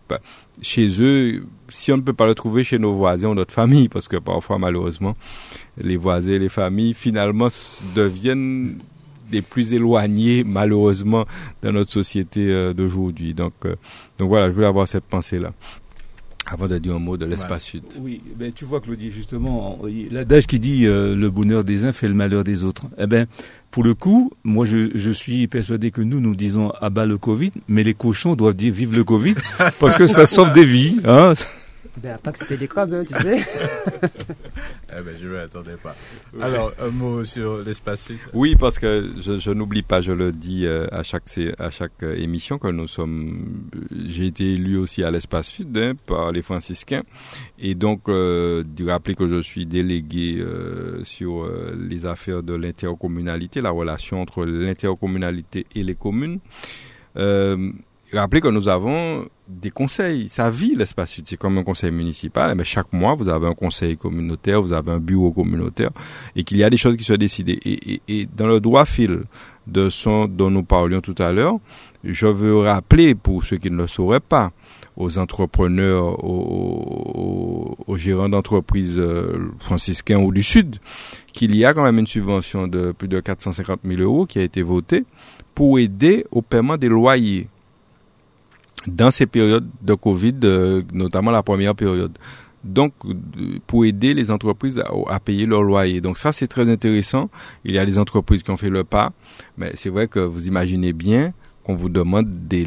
bah, 0.09 0.21
chez 0.61 0.89
eux. 1.01 1.45
Si 1.73 1.91
on 1.91 1.97
ne 1.97 2.03
peut 2.03 2.13
pas 2.13 2.27
le 2.27 2.35
trouver 2.35 2.65
chez 2.65 2.79
nos 2.79 2.93
voisins 2.93 3.29
ou 3.29 3.35
notre 3.35 3.53
famille, 3.55 3.89
parce 3.89 4.07
que 4.07 4.17
parfois, 4.17 4.59
malheureusement, 4.59 5.17
les 5.79 5.97
voisins 5.97 6.33
et 6.33 6.39
les 6.39 6.49
familles, 6.49 6.95
finalement, 6.95 7.49
deviennent 7.95 8.79
les 9.33 9.43
plus 9.43 9.73
éloignés, 9.73 10.45
malheureusement, 10.45 11.25
dans 11.63 11.73
notre 11.73 11.91
société 11.91 12.49
euh, 12.51 12.75
d'aujourd'hui. 12.75 13.35
Donc, 13.35 13.55
euh, 13.65 13.75
donc 14.19 14.29
voilà, 14.29 14.49
je 14.49 14.53
voulais 14.53 14.67
avoir 14.67 14.87
cette 14.87 15.05
pensée-là. 15.05 15.53
Avant 16.45 16.67
de 16.67 16.77
dire 16.77 16.97
un 16.97 16.99
mot 16.99 17.17
de 17.17 17.25
l'espace 17.25 17.63
sud. 17.63 17.85
Oui, 18.01 18.21
ben, 18.37 18.53
tu 18.53 18.65
vois, 18.65 18.81
Claudie, 18.81 19.13
justement, 19.13 19.79
l'adage 20.11 20.49
qui 20.49 20.59
dit 20.59 20.87
euh, 20.87 21.15
le 21.15 21.31
bonheur 21.31 21.63
des 21.63 21.85
uns 21.85 21.93
fait 21.93 22.09
le 22.09 22.15
malheur 22.15 22.43
des 22.43 22.65
autres. 22.65 22.87
Eh 22.99 23.07
ben, 23.07 23.27
pour 23.71 23.85
le 23.85 23.95
coup, 23.95 24.33
moi, 24.43 24.67
je, 24.67 24.91
je 24.93 25.11
suis 25.13 25.47
persuadé 25.47 25.93
que 25.93 26.03
nous, 26.03 26.21
nous 26.21 26.35
disons 26.35 26.71
à 26.81 26.91
bas 26.91 27.07
le 27.07 27.17
Covid, 27.17 27.53
mais 27.69 27.85
les 27.85 27.95
cochons 27.95 28.35
doivent 28.35 28.57
dire 28.57 28.73
vive 28.75 28.95
le 28.97 29.05
Covid, 29.05 29.37
parce 29.79 29.97
que 29.97 30.07
ça 30.07 30.27
sauve 30.27 30.53
des 30.53 30.65
vies. 30.65 30.97
Hein 31.05 31.33
ben, 31.99 32.17
pas 32.19 32.33
que 32.33 32.39
c'était 32.39 32.57
des 32.57 32.69
crabes, 32.69 32.95
hein, 32.95 33.05
tu 33.05 33.15
sais. 33.15 33.39
eh 34.03 35.03
ben, 35.03 35.15
je 35.21 35.29
ne 35.29 35.35
m'attendais 35.35 35.77
pas. 35.77 35.95
Alors, 36.41 36.73
un 36.81 36.89
mot 36.89 37.23
sur 37.25 37.59
l'espace 37.59 38.11
Oui, 38.33 38.57
parce 38.57 38.79
que 38.79 39.11
je, 39.21 39.39
je 39.39 39.51
n'oublie 39.51 39.83
pas, 39.83 40.01
je 40.01 40.13
le 40.13 40.33
dis 40.33 40.65
euh, 40.65 40.87
à 40.91 41.03
chaque 41.03 41.25
à 41.59 41.71
chaque 41.71 42.03
euh, 42.03 42.17
émission 42.17 42.57
que 42.59 42.69
nous 42.69 42.89
sommes. 42.89 43.69
J'ai 44.07 44.29
été 44.29 44.55
élu 44.55 44.79
aussi 44.79 45.05
à 45.05 45.11
l'espace 45.11 45.47
sud 45.49 45.77
hein, 45.77 45.93
par 46.07 46.33
les 46.33 46.43
franciscains, 46.43 47.03
et 47.59 47.75
donc 47.75 48.09
euh, 48.09 48.65
de 48.65 48.89
rappeler 48.89 49.15
que 49.15 49.29
je 49.29 49.43
suis 49.43 49.67
délégué 49.67 50.39
euh, 50.39 51.05
sur 51.05 51.47
les 51.79 52.07
affaires 52.07 52.43
de 52.43 52.55
l'intercommunalité, 52.55 53.61
la 53.61 53.71
relation 53.71 54.23
entre 54.23 54.47
l'intercommunalité 54.47 55.67
et 55.75 55.83
les 55.83 55.95
communes. 55.95 56.39
Euh, 57.17 57.71
Rappelez 58.13 58.43
que 58.43 58.49
nous 58.49 58.69
avons 58.69 59.27
des 59.61 59.71
conseils. 59.71 60.29
Ça 60.29 60.51
vit 60.51 60.75
l'espace 60.75 61.11
sud. 61.11 61.25
C'est 61.29 61.37
comme 61.37 61.59
un 61.59 61.65
conseil 61.65 61.91
municipal. 61.91 62.55
Mais 62.57 62.65
chaque 62.65 62.93
mois, 62.93 63.15
vous 63.15 63.29
avez 63.29 63.47
un 63.47 63.55
conseil 63.55 63.97
communautaire, 63.97 64.63
vous 64.63 64.73
avez 64.73 64.91
un 64.91 64.99
bureau 64.99 65.33
communautaire 65.33 65.91
et 66.37 66.45
qu'il 66.45 66.59
y 66.59 66.65
a 66.65 66.71
des 66.71 66.77
choses 66.77 66.97
qui 66.97 67.05
sont 67.05 67.17
décidées. 67.17 67.61
Et, 68.09 68.27
dans 68.35 68.47
le 68.47 68.61
droit 68.61 68.85
fil 68.85 69.25
de 69.67 69.89
ce 69.89 70.27
dont 70.27 70.51
nous 70.51 70.65
parlions 70.65 71.01
tout 71.01 71.15
à 71.19 71.33
l'heure, 71.33 71.57
je 72.05 72.27
veux 72.27 72.59
rappeler 72.59 73.15
pour 73.15 73.45
ceux 73.45 73.59
qui 73.59 73.71
ne 73.71 73.77
le 73.77 73.87
sauraient 73.87 74.21
pas, 74.21 74.51
aux 74.97 75.19
entrepreneurs, 75.19 76.23
aux, 76.25 77.77
aux, 77.87 77.97
gérants 77.97 78.29
d'entreprises 78.29 78.99
euh, 78.99 79.51
franciscains 79.59 80.19
ou 80.19 80.33
du 80.33 80.43
Sud, 80.43 80.77
qu'il 81.33 81.57
y 81.57 81.65
a 81.65 81.73
quand 81.73 81.85
même 81.85 81.99
une 81.99 82.07
subvention 82.07 82.67
de 82.67 82.93
plus 82.93 83.09
de 83.09 83.21
450 83.21 83.81
000 83.85 84.03
euros 84.03 84.27
qui 84.27 84.39
a 84.39 84.43
été 84.43 84.63
votée 84.63 85.05
pour 85.55 85.79
aider 85.79 86.27
au 86.31 86.43
paiement 86.43 86.77
des 86.77 86.89
loyers 86.89 87.49
dans 88.87 89.11
ces 89.11 89.27
périodes 89.27 89.69
de 89.83 89.95
Covid, 89.95 90.35
euh, 90.45 90.83
notamment 90.93 91.31
la 91.31 91.43
première 91.43 91.75
période. 91.75 92.17
Donc, 92.65 92.93
pour 93.67 93.85
aider 93.85 94.15
les 94.15 94.31
entreprises 94.31 94.81
à, 95.09 95.19
payer 95.19 95.47
leur 95.47 95.63
loyer. 95.63 96.01
Donc 96.01 96.17
ça, 96.17 96.31
c'est 96.31 96.47
très 96.47 96.71
intéressant. 96.71 97.29
Il 97.65 97.75
y 97.75 97.79
a 97.79 97.85
des 97.85 97.99
entreprises 97.99 98.45
qui 98.45 98.51
ont 98.51 98.57
fait 98.57 98.71
le 98.71 98.85
pas, 98.85 99.13
mais 99.57 99.73
c'est 99.75 99.91
vrai 99.91 100.07
que 100.07 100.21
vous 100.21 100.47
imaginez 100.47 100.93
bien 100.93 101.33
qu'on 101.65 101.75
vous 101.75 101.89
demande 101.89 102.27
des, 102.47 102.65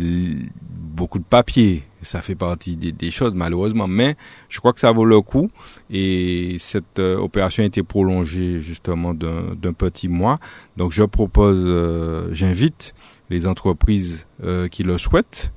beaucoup 0.95 1.20
de 1.20 1.24
papiers. 1.24 1.84
Ça 2.01 2.22
fait 2.22 2.36
partie 2.36 2.78
des, 2.78 3.11
choses, 3.11 3.34
malheureusement. 3.34 3.88
Mais 3.88 4.16
je 4.49 4.59
crois 4.59 4.74
que 4.74 4.80
ça 4.80 4.91
vaut 4.91 5.05
le 5.05 5.22
coup. 5.22 5.49
Et 5.89 6.55
cette 6.59 6.99
euh, 6.99 7.18
opération 7.18 7.63
a 7.63 7.66
été 7.66 7.84
prolongée 7.84 8.61
justement 8.61 9.13
d'un 9.13 9.74
petit 9.74 10.07
mois. 10.07 10.39
Donc 10.78 10.91
je 10.91 11.03
propose, 11.03 11.63
euh, 11.66 12.30
j'invite 12.32 12.93
les 13.30 13.47
entreprises 13.47 14.28
euh, 14.43 14.68
qui 14.68 14.84
le 14.84 14.97
souhaitent, 14.97 15.51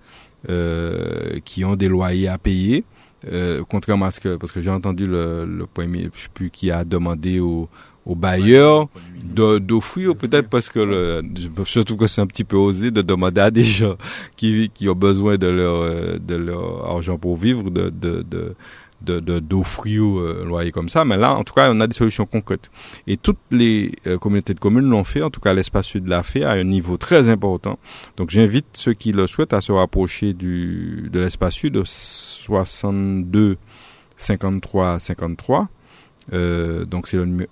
qui 1.45 1.65
ont 1.65 1.77
des 1.77 1.89
loyers 1.89 2.29
à 2.29 2.39
payer. 2.39 2.85
contrairement 3.69 4.07
à 4.07 4.11
ce 4.11 4.21
que, 4.21 4.37
parce 4.37 4.53
que 4.53 4.61
j'ai 4.61 4.71
entendu 4.71 5.07
le, 5.07 5.45
le 5.45 5.67
premier, 5.67 6.09
je 6.15 6.23
sais 6.23 6.29
plus 6.33 6.51
qui 6.51 6.71
a 6.71 6.85
demandé 6.85 7.41
aux, 7.41 7.69
aux 8.07 8.15
bailleurs 8.15 8.89
d'offrir 9.25 10.17
peut-être 10.17 10.49
parce 10.49 10.69
que 10.71 10.79
le, 10.81 11.23
je 11.65 11.81
trouve 11.81 11.99
que 11.99 12.07
c'est 12.07 12.21
un 12.23 12.27
petit 12.27 12.45
peu 12.45 12.57
osé 12.57 12.91
de 12.91 13.03
demander 13.03 13.41
à 13.43 13.51
des 13.51 13.63
gens 13.65 13.97
qui, 14.37 14.71
qui 14.73 14.89
ont 14.89 14.95
besoin 14.95 15.37
de 15.37 15.47
leur 15.47 16.19
de 16.19 16.35
leur 16.35 16.87
argent 16.91 17.19
pour 17.19 17.37
vivre 17.37 17.71
de 17.71 17.91
de 17.91 18.23
de 18.23 18.55
d'offrir 19.01 20.03
euh, 20.03 20.43
un 20.43 20.49
loyer 20.49 20.73
comme 20.73 20.89
ça 20.89 21.05
mais 21.05 21.17
là 21.17 21.33
en 21.35 21.45
tout 21.45 21.55
cas 21.55 21.73
on 21.73 21.81
a 21.81 21.87
des 21.87 21.95
solutions 21.95 22.27
concrètes. 22.27 22.71
Et 23.07 23.17
toutes 23.17 23.39
les 23.51 23.93
euh, 24.07 24.19
communautés 24.19 24.55
de 24.55 24.61
communes 24.61 24.89
l'ont 24.89 25.05
fait 25.05 25.23
en 25.23 25.31
tout 25.31 25.41
cas 25.41 25.55
l'espace 25.55 25.87
sud 25.87 26.09
l'a 26.09 26.23
fait 26.23 26.45
à 26.45 26.53
un 26.53 26.65
niveau 26.65 26.97
très 26.97 27.29
important. 27.29 27.79
Donc 28.17 28.31
j'invite 28.31 28.67
ceux 28.73 28.95
qui 28.95 29.13
le 29.13 29.27
souhaitent 29.27 29.53
à 29.53 29.61
se 29.61 29.73
rapprocher 29.73 30.33
du 30.35 31.09
de 31.13 31.21
l'espace 31.21 31.55
sud 31.55 31.81
62 31.85 33.57
53 34.17 34.99
53 34.99 35.69
euh, 36.33 36.85
donc 36.85 37.09
c'est 37.09 37.17
le 37.17 37.25
numéro 37.25 37.49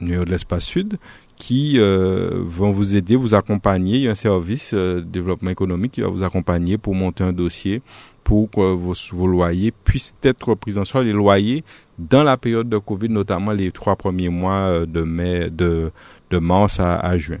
numéro 0.00 0.24
de 0.24 0.30
l'espace 0.30 0.64
sud, 0.64 0.98
qui 1.36 1.78
euh, 1.78 2.42
vont 2.42 2.70
vous 2.70 2.96
aider, 2.96 3.16
vous 3.16 3.34
accompagner. 3.34 3.96
Il 3.96 4.02
y 4.02 4.08
a 4.08 4.12
un 4.12 4.16
service 4.16 4.72
euh, 4.74 5.00
développement 5.00 5.50
économique 5.50 5.92
qui 5.92 6.00
va 6.00 6.08
vous 6.08 6.22
accompagner 6.22 6.78
pour 6.78 6.94
monter 6.94 7.24
un 7.24 7.32
dossier 7.32 7.82
pour 8.28 8.50
que 8.50 8.60
vos, 8.60 9.26
loyers 9.26 9.72
puissent 9.72 10.14
être 10.22 10.54
pris 10.54 10.76
en 10.76 10.84
charge, 10.84 11.06
les 11.06 11.12
loyers 11.14 11.64
dans 11.98 12.22
la 12.22 12.36
période 12.36 12.68
de 12.68 12.76
Covid, 12.76 13.08
notamment 13.08 13.52
les 13.52 13.72
trois 13.72 13.96
premiers 13.96 14.28
mois 14.28 14.68
euh, 14.68 14.84
de 14.84 15.00
mai, 15.00 15.48
de, 15.48 15.90
de 16.30 16.38
mars 16.38 16.78
à, 16.78 17.16
juin. 17.16 17.38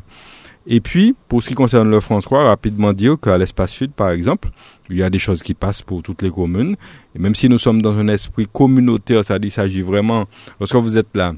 Et 0.66 0.80
puis, 0.80 1.14
pour 1.28 1.42
ce 1.42 1.48
qui 1.48 1.54
concerne 1.54 1.90
le 1.90 2.00
François, 2.00 2.48
rapidement 2.48 2.94
dire 2.94 3.20
qu'à 3.20 3.36
l'espace 3.36 3.72
sud, 3.72 3.92
par 3.92 4.08
exemple, 4.08 4.48
il 4.88 4.96
y 4.96 5.02
a 5.02 5.10
des 5.10 5.18
choses 5.18 5.42
qui 5.42 5.52
passent 5.52 5.82
pour 5.82 6.02
toutes 6.02 6.22
les 6.22 6.30
communes. 6.30 6.76
Et 7.14 7.18
même 7.18 7.34
si 7.34 7.50
nous 7.50 7.58
sommes 7.58 7.82
dans 7.82 7.98
un 7.98 8.08
esprit 8.08 8.46
communautaire, 8.50 9.22
ça 9.22 9.38
dit, 9.38 9.50
s'agit 9.50 9.82
vraiment, 9.82 10.24
lorsque 10.58 10.76
vous 10.76 10.96
êtes 10.96 11.14
là, 11.14 11.34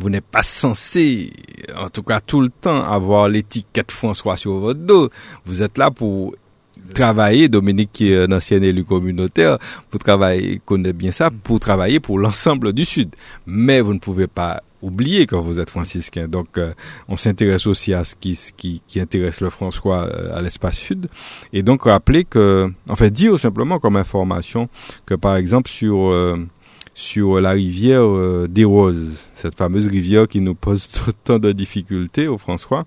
vous 0.00 0.10
n'êtes 0.10 0.26
pas 0.26 0.42
censé, 0.42 1.30
en 1.76 1.88
tout 1.88 2.02
cas 2.02 2.20
tout 2.20 2.40
le 2.40 2.48
temps, 2.48 2.82
avoir 2.82 3.28
l'étiquette 3.28 3.92
François 3.92 4.36
sur 4.36 4.54
votre 4.54 4.80
dos. 4.80 5.08
Vous 5.44 5.62
êtes 5.62 5.78
là 5.78 5.92
pour 5.92 6.34
travailler, 6.92 7.48
Dominique 7.48 7.90
qui 7.92 8.12
est 8.12 8.24
un 8.24 8.32
ancien 8.32 8.60
élu 8.62 8.84
communautaire, 8.84 9.58
pour 9.90 10.00
travailler, 10.00 10.60
connaît 10.64 10.92
bien 10.92 11.10
ça, 11.10 11.30
pour 11.30 11.60
travailler 11.60 12.00
pour 12.00 12.18
l'ensemble 12.18 12.72
du 12.72 12.84
Sud. 12.84 13.10
Mais 13.46 13.80
vous 13.80 13.94
ne 13.94 13.98
pouvez 13.98 14.26
pas 14.26 14.62
oublier 14.82 15.26
que 15.26 15.36
vous 15.36 15.60
êtes 15.60 15.70
franciscain. 15.70 16.28
Donc, 16.28 16.56
euh, 16.58 16.72
on 17.08 17.16
s'intéresse 17.16 17.66
aussi 17.66 17.92
à 17.92 18.04
ce 18.04 18.14
qui, 18.14 18.38
qui, 18.56 18.82
qui 18.86 19.00
intéresse 19.00 19.40
le 19.40 19.50
François 19.50 20.06
euh, 20.06 20.36
à 20.36 20.42
l'espace 20.42 20.76
sud. 20.76 21.08
Et 21.52 21.62
donc, 21.62 21.84
rappeler 21.84 22.24
que, 22.24 22.70
enfin, 22.88 23.08
dire 23.08 23.38
simplement 23.38 23.78
comme 23.78 23.96
information 23.96 24.68
que, 25.06 25.14
par 25.14 25.36
exemple, 25.36 25.70
sur... 25.70 26.08
Euh, 26.08 26.46
sur 27.00 27.40
la 27.40 27.52
rivière 27.52 28.02
euh, 28.02 28.46
des 28.46 28.64
Roses, 28.64 29.26
cette 29.34 29.56
fameuse 29.56 29.88
rivière 29.88 30.28
qui 30.28 30.42
nous 30.42 30.54
pose 30.54 30.86
tant 31.24 31.38
de 31.38 31.50
difficultés 31.50 32.28
au 32.28 32.36
François, 32.36 32.84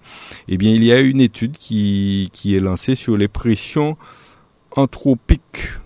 eh 0.48 0.58
bien, 0.58 0.70
il 0.70 0.84
y 0.84 0.92
a 0.92 1.00
une 1.00 1.20
étude 1.20 1.58
qui, 1.58 2.30
est 2.46 2.60
lancée 2.60 2.94
sur 2.94 3.18
les 3.18 3.28
pressions 3.28 3.98
anthropiques 4.76 5.80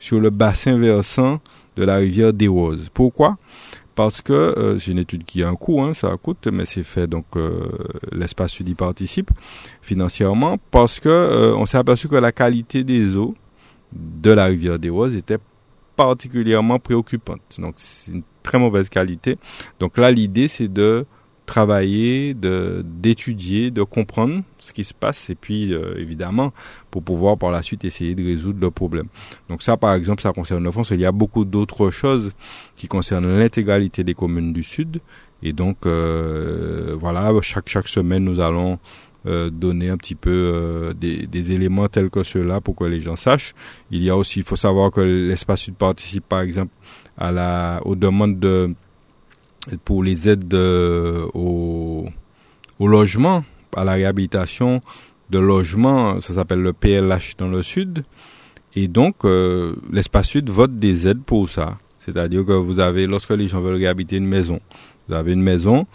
sur 0.00 0.18
le 0.18 0.30
bassin 0.30 0.76
versant 0.76 1.40
de 1.76 1.84
la 1.84 1.96
rivière 1.96 2.32
des 2.32 2.48
Roses. 2.48 2.88
Pourquoi? 2.92 3.38
Parce 3.94 4.20
que 4.20 4.32
euh, 4.32 4.80
c'est 4.80 4.90
une 4.90 4.98
étude 4.98 5.24
qui 5.24 5.44
a 5.44 5.48
un 5.48 5.54
coût, 5.54 5.80
hein, 5.80 5.94
ça 5.94 6.12
coûte, 6.20 6.48
mais 6.52 6.64
c'est 6.64 6.82
fait 6.82 7.06
donc 7.06 7.26
euh, 7.36 7.68
l'espace 8.10 8.50
sud 8.50 8.68
y 8.68 8.74
participe 8.74 9.30
financièrement 9.80 10.58
parce 10.72 10.98
que 10.98 11.54
on 11.56 11.66
s'est 11.66 11.78
aperçu 11.78 12.08
que 12.08 12.16
la 12.16 12.32
qualité 12.32 12.82
des 12.82 13.16
eaux 13.16 13.36
de 13.92 14.32
la 14.32 14.46
rivière 14.46 14.80
des 14.80 14.90
Roses 14.90 15.14
était 15.14 15.38
particulièrement 16.06 16.78
préoccupante. 16.78 17.40
Donc 17.58 17.74
c'est 17.76 18.12
une 18.12 18.22
très 18.42 18.58
mauvaise 18.58 18.88
qualité. 18.88 19.38
Donc 19.80 19.98
là 19.98 20.10
l'idée 20.10 20.48
c'est 20.48 20.68
de 20.68 21.06
travailler, 21.46 22.34
de 22.34 22.84
d'étudier, 22.84 23.70
de 23.70 23.82
comprendre 23.82 24.42
ce 24.58 24.72
qui 24.72 24.84
se 24.84 24.94
passe 24.94 25.28
et 25.28 25.34
puis 25.34 25.74
euh, 25.74 25.94
évidemment 25.98 26.52
pour 26.90 27.02
pouvoir 27.02 27.36
par 27.36 27.50
la 27.50 27.62
suite 27.62 27.84
essayer 27.84 28.14
de 28.14 28.24
résoudre 28.24 28.60
le 28.60 28.70
problème. 28.70 29.08
Donc 29.48 29.62
ça 29.62 29.76
par 29.76 29.94
exemple 29.94 30.22
ça 30.22 30.32
concerne 30.32 30.64
la 30.64 30.72
France, 30.72 30.90
il 30.90 31.00
y 31.00 31.06
a 31.06 31.12
beaucoup 31.12 31.44
d'autres 31.44 31.90
choses 31.90 32.32
qui 32.76 32.86
concernent 32.88 33.38
l'intégralité 33.38 34.04
des 34.04 34.14
communes 34.14 34.52
du 34.52 34.62
sud 34.62 35.00
et 35.42 35.52
donc 35.52 35.78
euh, 35.86 36.94
voilà 36.98 37.32
chaque 37.42 37.68
chaque 37.68 37.88
semaine 37.88 38.24
nous 38.24 38.40
allons 38.40 38.78
euh, 39.26 39.50
donner 39.50 39.88
un 39.88 39.96
petit 39.96 40.14
peu 40.14 40.30
euh, 40.30 40.92
des, 40.92 41.26
des, 41.26 41.52
éléments 41.52 41.88
tels 41.88 42.10
que 42.10 42.22
ceux-là 42.22 42.60
pour 42.60 42.74
que 42.76 42.84
les 42.84 43.00
gens 43.00 43.16
sachent. 43.16 43.54
Il 43.90 44.02
y 44.02 44.10
a 44.10 44.16
aussi, 44.16 44.40
il 44.40 44.44
faut 44.44 44.56
savoir 44.56 44.90
que 44.90 45.00
l'espace 45.00 45.60
sud 45.60 45.74
participe 45.74 46.28
par 46.28 46.40
exemple 46.40 46.72
à 47.16 47.30
la, 47.30 47.80
aux 47.84 47.94
demandes 47.94 48.38
de, 48.40 48.74
pour 49.84 50.02
les 50.02 50.28
aides 50.28 50.54
au, 50.54 52.06
au 52.78 52.86
logement, 52.86 53.44
à 53.76 53.84
la 53.84 53.92
réhabilitation 53.92 54.82
de 55.30 55.38
logements, 55.38 56.20
ça 56.20 56.34
s'appelle 56.34 56.60
le 56.60 56.72
PLH 56.72 57.36
dans 57.38 57.48
le 57.48 57.62
sud. 57.62 58.04
Et 58.74 58.88
donc, 58.88 59.24
euh, 59.24 59.74
l'espace 59.90 60.28
sud 60.28 60.50
vote 60.50 60.78
des 60.78 61.08
aides 61.08 61.22
pour 61.22 61.48
ça. 61.48 61.78
C'est-à-dire 61.98 62.44
que 62.44 62.52
vous 62.52 62.80
avez, 62.80 63.06
lorsque 63.06 63.30
les 63.30 63.48
gens 63.48 63.60
veulent 63.60 63.76
réhabiter 63.76 64.16
une 64.16 64.26
maison, 64.26 64.60
vous 65.08 65.14
avez 65.14 65.32
une 65.32 65.42
maison, 65.42 65.86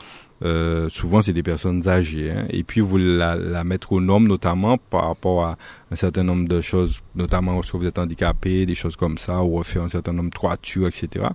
euh, 0.43 0.87
souvent 0.89 1.21
c'est 1.21 1.33
des 1.33 1.43
personnes 1.43 1.87
âgées, 1.87 2.31
hein, 2.31 2.45
et 2.49 2.63
puis 2.63 2.81
vous 2.81 2.97
la, 2.97 3.35
la, 3.35 3.63
mettre 3.63 3.91
aux 3.91 4.01
normes, 4.01 4.27
notamment 4.27 4.77
par 4.77 5.07
rapport 5.07 5.45
à 5.45 5.57
un 5.91 5.95
certain 5.95 6.23
nombre 6.23 6.47
de 6.47 6.61
choses, 6.61 7.01
notamment 7.15 7.53
lorsque 7.53 7.75
vous 7.75 7.85
êtes 7.85 7.97
handicapé, 7.97 8.65
des 8.65 8.75
choses 8.75 8.95
comme 8.95 9.17
ça, 9.17 9.43
ou 9.43 9.55
refaire 9.55 9.83
un 9.83 9.87
certain 9.87 10.13
nombre 10.13 10.29
de 10.29 10.35
toitures, 10.35 10.87
etc. 10.87 11.25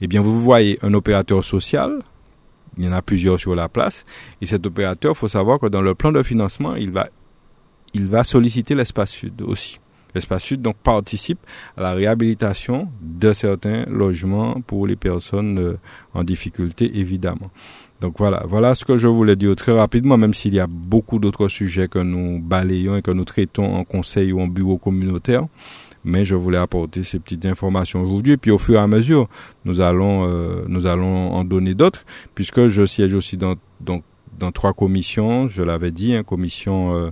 Eh 0.00 0.06
bien, 0.06 0.20
vous 0.20 0.40
voyez 0.40 0.78
un 0.82 0.92
opérateur 0.92 1.42
social, 1.42 2.02
il 2.76 2.84
y 2.84 2.88
en 2.88 2.92
a 2.92 3.02
plusieurs 3.02 3.40
sur 3.40 3.54
la 3.54 3.68
place, 3.68 4.04
et 4.40 4.46
cet 4.46 4.66
opérateur, 4.66 5.16
faut 5.16 5.28
savoir 5.28 5.58
que 5.58 5.66
dans 5.66 5.82
le 5.82 5.94
plan 5.94 6.12
de 6.12 6.22
financement, 6.22 6.74
il 6.74 6.90
va, 6.90 7.08
il 7.94 8.06
va 8.06 8.22
solliciter 8.24 8.74
l'espace 8.74 9.10
sud 9.10 9.40
aussi. 9.42 9.78
L'espace 10.14 10.42
sud 10.42 10.60
donc 10.60 10.76
participe 10.76 11.38
à 11.76 11.82
la 11.82 11.92
réhabilitation 11.92 12.90
de 13.00 13.32
certains 13.32 13.84
logements 13.86 14.60
pour 14.60 14.86
les 14.86 14.96
personnes 14.96 15.58
euh, 15.58 15.78
en 16.12 16.22
difficulté 16.22 16.98
évidemment. 16.98 17.50
Donc 18.02 18.14
voilà, 18.18 18.42
voilà 18.48 18.74
ce 18.74 18.84
que 18.84 18.96
je 18.96 19.06
voulais 19.06 19.36
dire 19.36 19.54
très 19.54 19.70
rapidement, 19.70 20.18
même 20.18 20.34
s'il 20.34 20.54
y 20.54 20.58
a 20.58 20.66
beaucoup 20.66 21.20
d'autres 21.20 21.46
sujets 21.46 21.86
que 21.86 22.00
nous 22.00 22.40
balayons 22.40 22.96
et 22.96 23.02
que 23.02 23.12
nous 23.12 23.24
traitons 23.24 23.76
en 23.76 23.84
conseil 23.84 24.32
ou 24.32 24.40
en 24.40 24.48
bureau 24.48 24.76
communautaire. 24.76 25.46
Mais 26.04 26.24
je 26.24 26.34
voulais 26.34 26.58
apporter 26.58 27.04
ces 27.04 27.20
petites 27.20 27.46
informations 27.46 28.02
aujourd'hui. 28.02 28.32
Et 28.32 28.36
puis 28.36 28.50
au 28.50 28.58
fur 28.58 28.74
et 28.74 28.78
à 28.78 28.88
mesure, 28.88 29.28
nous 29.64 29.80
allons, 29.80 30.28
euh, 30.28 30.64
nous 30.66 30.86
allons 30.86 31.32
en 31.32 31.44
donner 31.44 31.74
d'autres, 31.74 32.04
puisque 32.34 32.66
je 32.66 32.84
siège 32.84 33.14
aussi 33.14 33.36
dans, 33.36 33.54
dans, 33.80 34.02
dans 34.36 34.50
trois 34.50 34.72
commissions. 34.72 35.46
Je 35.46 35.62
l'avais 35.62 35.92
dit, 35.92 36.16
hein, 36.16 36.24
commission 36.24 36.96
euh, 36.96 37.10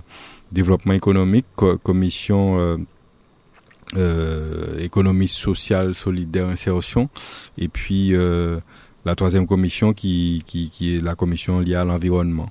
développement 0.51 0.93
économique, 0.93 1.45
commission 1.83 2.59
euh, 2.59 2.77
euh, 3.95 4.77
économie 4.79 5.29
sociale, 5.29 5.95
solidaire, 5.95 6.49
insertion, 6.49 7.09
et 7.57 7.69
puis 7.69 8.13
euh, 8.13 8.59
la 9.05 9.15
troisième 9.15 9.47
commission 9.47 9.93
qui, 9.93 10.43
qui, 10.45 10.69
qui 10.69 10.95
est 10.95 11.01
la 11.01 11.15
commission 11.15 11.59
liée 11.59 11.75
à 11.75 11.83
l'environnement. 11.83 12.47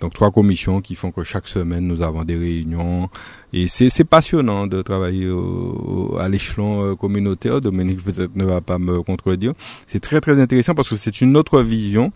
Donc 0.00 0.14
trois 0.14 0.30
commissions 0.30 0.80
qui 0.80 0.94
font 0.94 1.10
que 1.12 1.24
chaque 1.24 1.46
semaine 1.46 1.86
nous 1.86 2.00
avons 2.00 2.24
des 2.24 2.36
réunions 2.36 3.10
et 3.52 3.68
c'est 3.68 4.04
passionnant 4.04 4.66
de 4.66 4.80
travailler 4.80 5.28
au, 5.28 6.16
à 6.18 6.28
l'échelon 6.28 6.84
euh, 6.84 6.96
communautaire. 6.96 7.60
Dominique 7.60 8.02
peut-être 8.02 8.34
ne 8.34 8.44
va 8.44 8.62
pas 8.62 8.78
me 8.78 9.02
contredire. 9.02 9.52
C'est 9.86 10.00
très 10.00 10.20
très 10.20 10.40
intéressant 10.40 10.74
parce 10.74 10.88
que 10.88 10.96
c'est 10.96 11.20
une 11.20 11.36
autre 11.36 11.60
vision 11.60 12.12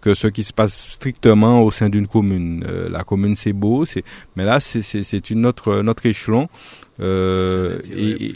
que 0.00 0.14
ce 0.14 0.28
qui 0.28 0.44
se 0.44 0.52
passe 0.52 0.88
strictement 0.92 1.62
au 1.62 1.70
sein 1.70 1.90
d'une 1.90 2.06
commune. 2.06 2.64
Euh, 2.66 2.88
la 2.88 3.04
commune 3.04 3.36
c'est 3.36 3.52
beau, 3.52 3.84
c'est 3.84 4.04
mais 4.36 4.44
là 4.44 4.58
c'est 4.60 5.30
une 5.30 5.44
autre 5.44 5.82
notre 5.82 6.06
échelon. 6.06 6.48
Euh, 7.00 7.78
et, 7.94 8.34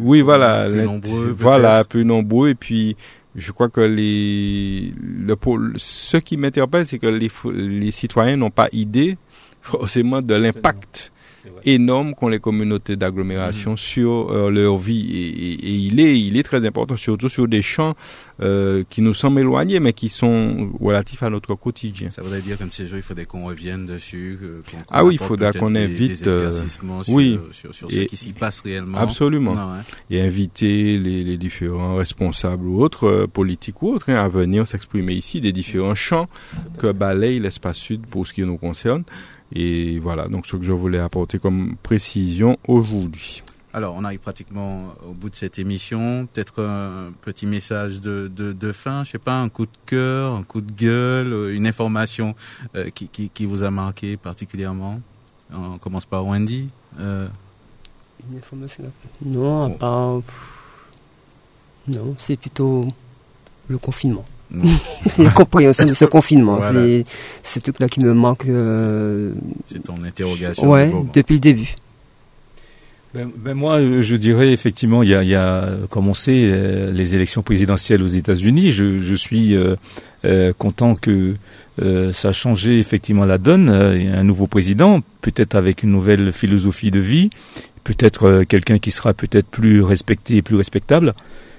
oui 0.00 0.22
voilà, 0.22 0.70
plus 0.70 0.82
nombreux, 0.84 1.36
voilà 1.36 1.84
plus 1.84 2.04
nombreux 2.06 2.48
et 2.48 2.54
puis 2.54 2.96
je 3.34 3.52
crois 3.52 3.68
que 3.68 3.80
les, 3.80 4.92
le, 5.00 5.36
ce 5.76 6.16
qui 6.16 6.36
m'interpelle, 6.36 6.86
c'est 6.86 6.98
que 6.98 7.06
les, 7.06 7.30
les 7.52 7.90
citoyens 7.90 8.36
n'ont 8.36 8.50
pas 8.50 8.68
idée 8.72 9.16
forcément 9.60 10.22
de 10.22 10.34
l'impact 10.34 11.12
énorme 11.64 12.14
qu'ont 12.14 12.28
les 12.28 12.38
communautés 12.40 12.96
d'agglomération 12.96 13.72
mhm. 13.72 13.76
sur 13.76 14.30
euh, 14.30 14.50
leur 14.50 14.76
vie 14.76 15.10
et, 15.10 15.54
et, 15.54 15.74
il 15.74 16.00
est 16.00 16.18
il 16.18 16.36
est 16.36 16.42
très 16.42 16.66
important 16.66 16.96
surtout 16.96 17.28
sur 17.28 17.48
des 17.48 17.62
champs 17.62 17.94
euh, 18.40 18.84
qui 18.88 19.02
nous 19.02 19.14
semblent 19.14 19.40
éloignés 19.40 19.80
mais 19.80 19.92
qui 19.92 20.08
sont 20.08 20.70
relatifs 20.80 21.22
à 21.22 21.30
notre 21.30 21.54
quotidien. 21.54 22.10
Ça 22.10 22.22
voudrait 22.22 22.42
dire 22.42 22.58
qu'un 22.58 22.66
de 22.66 22.72
ces 22.72 22.86
jours 22.86 22.98
il 22.98 23.02
faudrait 23.02 23.26
qu'on 23.26 23.46
revienne 23.46 23.86
dessus. 23.86 24.38
ah 24.90 25.04
oui, 25.04 25.14
il 25.14 25.18
faudra 25.18 25.52
qu'on 25.52 25.74
invite 25.74 26.22
des, 26.24 26.52
sur, 26.52 26.68
oui 27.08 27.38
sur, 27.52 27.74
sur, 27.74 27.90
ce 27.90 28.00
qui 28.00 28.16
s'y 28.16 28.32
passe 28.32 28.60
réellement. 28.60 28.98
Absolument. 28.98 29.56
Et 30.10 30.20
inviter 30.20 30.98
les, 30.98 31.24
les, 31.24 31.36
différents 31.36 31.96
responsables 31.96 32.66
ou 32.66 32.82
autres 32.82 33.06
euh, 33.06 33.26
politiques 33.26 33.82
ou 33.82 33.92
autres 33.92 34.10
hein, 34.10 34.16
à 34.16 34.28
venir 34.28 34.66
s'exprimer 34.66 35.14
ici 35.14 35.40
des 35.40 35.52
différents 35.52 35.94
champs 35.94 36.28
que 36.78 36.92
balaye 36.92 37.38
l'espace 37.38 37.78
sud 37.78 38.06
pour 38.06 38.26
ce 38.26 38.32
qui 38.32 38.42
nous 38.42 38.56
concerne. 38.56 39.04
Et 39.52 39.98
voilà, 39.98 40.28
donc 40.28 40.46
ce 40.46 40.56
que 40.56 40.62
je 40.62 40.72
voulais 40.72 40.98
apporter 40.98 41.38
comme 41.38 41.76
précision 41.82 42.58
aujourd'hui. 42.66 43.42
Alors, 43.74 43.94
on 43.96 44.04
arrive 44.04 44.18
pratiquement 44.18 44.94
au 45.06 45.12
bout 45.12 45.28
de 45.28 45.34
cette 45.34 45.58
émission. 45.58 46.26
Peut-être 46.32 46.64
un 46.64 47.12
petit 47.22 47.46
message 47.46 48.00
de, 48.00 48.26
de, 48.34 48.52
de, 48.52 48.72
fin, 48.72 49.04
je 49.04 49.10
sais 49.10 49.18
pas, 49.18 49.38
un 49.38 49.50
coup 49.50 49.66
de 49.66 49.76
cœur, 49.84 50.34
un 50.34 50.42
coup 50.42 50.62
de 50.62 50.72
gueule, 50.72 51.32
euh, 51.32 51.54
une 51.54 51.66
information 51.66 52.34
euh, 52.74 52.88
qui, 52.90 53.08
qui, 53.08 53.28
qui, 53.28 53.44
vous 53.44 53.62
a 53.62 53.70
marqué 53.70 54.16
particulièrement. 54.16 55.00
On 55.52 55.78
commence 55.78 56.06
par 56.06 56.26
Wendy. 56.26 56.70
Euh... 56.98 57.28
Une 58.30 58.38
information 58.38 58.84
Non, 59.24 59.66
à 59.66 59.70
part... 59.70 60.20
Non, 61.86 62.16
c'est 62.18 62.36
plutôt 62.36 62.88
le 63.68 63.78
confinement. 63.78 64.24
La 65.18 65.30
compréhension 65.30 65.86
de 65.86 65.94
ce 65.94 66.04
confinement. 66.04 66.60
C'est 66.62 67.04
ce 67.42 67.60
truc-là 67.60 67.88
qui 67.88 68.00
me 68.00 68.14
manque. 68.14 68.46
Euh, 68.46 69.32
c'est 69.64 69.82
ton 69.82 70.02
interrogation. 70.04 70.68
Ouais, 70.68 70.92
depuis 71.12 71.34
le 71.34 71.40
début. 71.40 71.74
Ben, 73.14 73.30
ben 73.34 73.54
moi, 73.54 73.80
je 73.80 74.16
dirais 74.16 74.52
effectivement, 74.52 75.02
il 75.02 75.08
y 75.08 75.14
a, 75.14 75.22
il 75.22 75.30
y 75.30 75.34
a 75.34 75.70
comme 75.88 76.08
on 76.08 76.14
sait, 76.14 76.42
euh, 76.44 76.92
les 76.92 77.14
élections 77.14 77.42
présidentielles 77.42 78.02
aux 78.02 78.06
États-Unis. 78.06 78.70
Je, 78.70 79.00
je 79.00 79.14
suis 79.14 79.54
euh, 79.54 79.76
euh 80.26 80.52
content 80.52 80.94
que 80.94 81.34
euh, 81.80 82.12
ça 82.12 82.28
a 82.28 82.32
changé 82.32 82.78
effectivement 82.78 83.24
la 83.24 83.38
donne. 83.38 83.94
Il 83.96 84.04
y 84.04 84.08
a 84.08 84.18
un 84.18 84.24
nouveau 84.24 84.46
président, 84.46 85.00
peut-être 85.22 85.54
avec 85.54 85.82
une 85.82 85.90
nouvelle 85.90 86.32
philosophie 86.32 86.90
de 86.90 87.00
vie, 87.00 87.30
peut-être 87.82 88.44
quelqu'un 88.44 88.78
qui 88.78 88.90
sera 88.90 89.14
peut-être 89.14 89.48
plus 89.48 89.82
respecté 89.82 90.36
et 90.36 90.42
plus 90.42 90.56
respectable. 90.56 91.14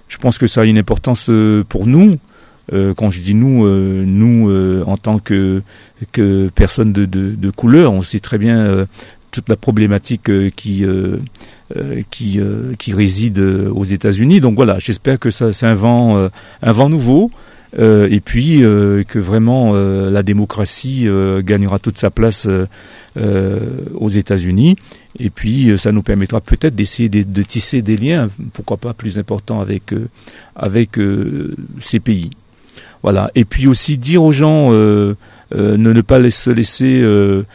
Je 0.08 0.18
pense 0.18 0.38
que 0.38 0.46
ça 0.46 0.62
a 0.62 0.66
une 0.66 0.78
importance 0.78 1.32
pour 1.68 1.88
nous, 1.88 2.20
euh, 2.74 2.94
quand 2.94 3.10
je 3.10 3.22
dis 3.22 3.36
nous, 3.36 3.66
euh, 3.66 4.04
nous 4.06 4.50
euh, 4.50 4.84
en 4.86 4.98
tant 4.98 5.20
que 5.20 5.62
que 6.12 6.50
personnes 6.54 6.94
de, 6.94 7.06
de, 7.06 7.36
de, 7.36 7.50
couleur, 7.50 7.94
on 7.94 8.02
sait 8.02 8.20
très 8.20 8.38
bien 8.38 8.88
toute 9.32 9.50
la 9.50 9.56
problématique 9.56 10.32
qui 10.56 10.86
qui 12.10 12.40
qui 12.78 12.94
réside 12.94 13.40
aux 13.40 13.84
États-Unis. 13.84 14.42
Donc 14.42 14.56
voilà, 14.56 14.80
j'espère 14.80 15.20
que 15.20 15.30
ça 15.30 15.52
c'est 15.54 15.66
un 15.66 15.74
vent 15.74 16.30
un 16.62 16.72
vent 16.72 16.90
nouveau. 16.90 17.30
et 17.78 18.22
puis 18.24 18.60
que 18.60 19.20
vraiment 19.20 19.74
la 19.74 20.24
démocratie 20.24 21.08
gagnera 21.44 21.80
toute 21.80 21.98
sa 21.98 22.10
place 22.10 22.48
aux 23.18 24.10
États-Unis. 24.10 24.78
Et 25.20 25.30
puis 25.30 25.78
ça 25.78 25.92
nous 25.92 26.04
permettra 26.04 26.40
peut-être 26.40 26.76
d'essayer 26.76 27.10
de, 27.10 27.24
de, 27.24 27.44
tisser 27.44 27.82
des 27.82 27.98
liens, 27.98 28.30
pourquoi 28.54 28.78
pas 28.78 28.94
plus 28.94 29.20
importants 29.20 29.60
avec 29.60 29.94
avec 30.56 30.98
ces 31.82 32.00
pays. 32.00 32.30
Voilà. 33.04 33.32
Et 33.36 33.46
puis 33.46 33.68
aussi 33.68 33.98
dire 33.98 34.24
aux 34.24 34.32
gens 34.32 34.72
euh, 34.72 35.16
euh, 35.56 35.78
ne, 35.78 35.94
ne 35.94 36.02
pas 36.02 36.30
se 36.30 36.50
laisser 36.50 37.02
euh, 37.02 37.46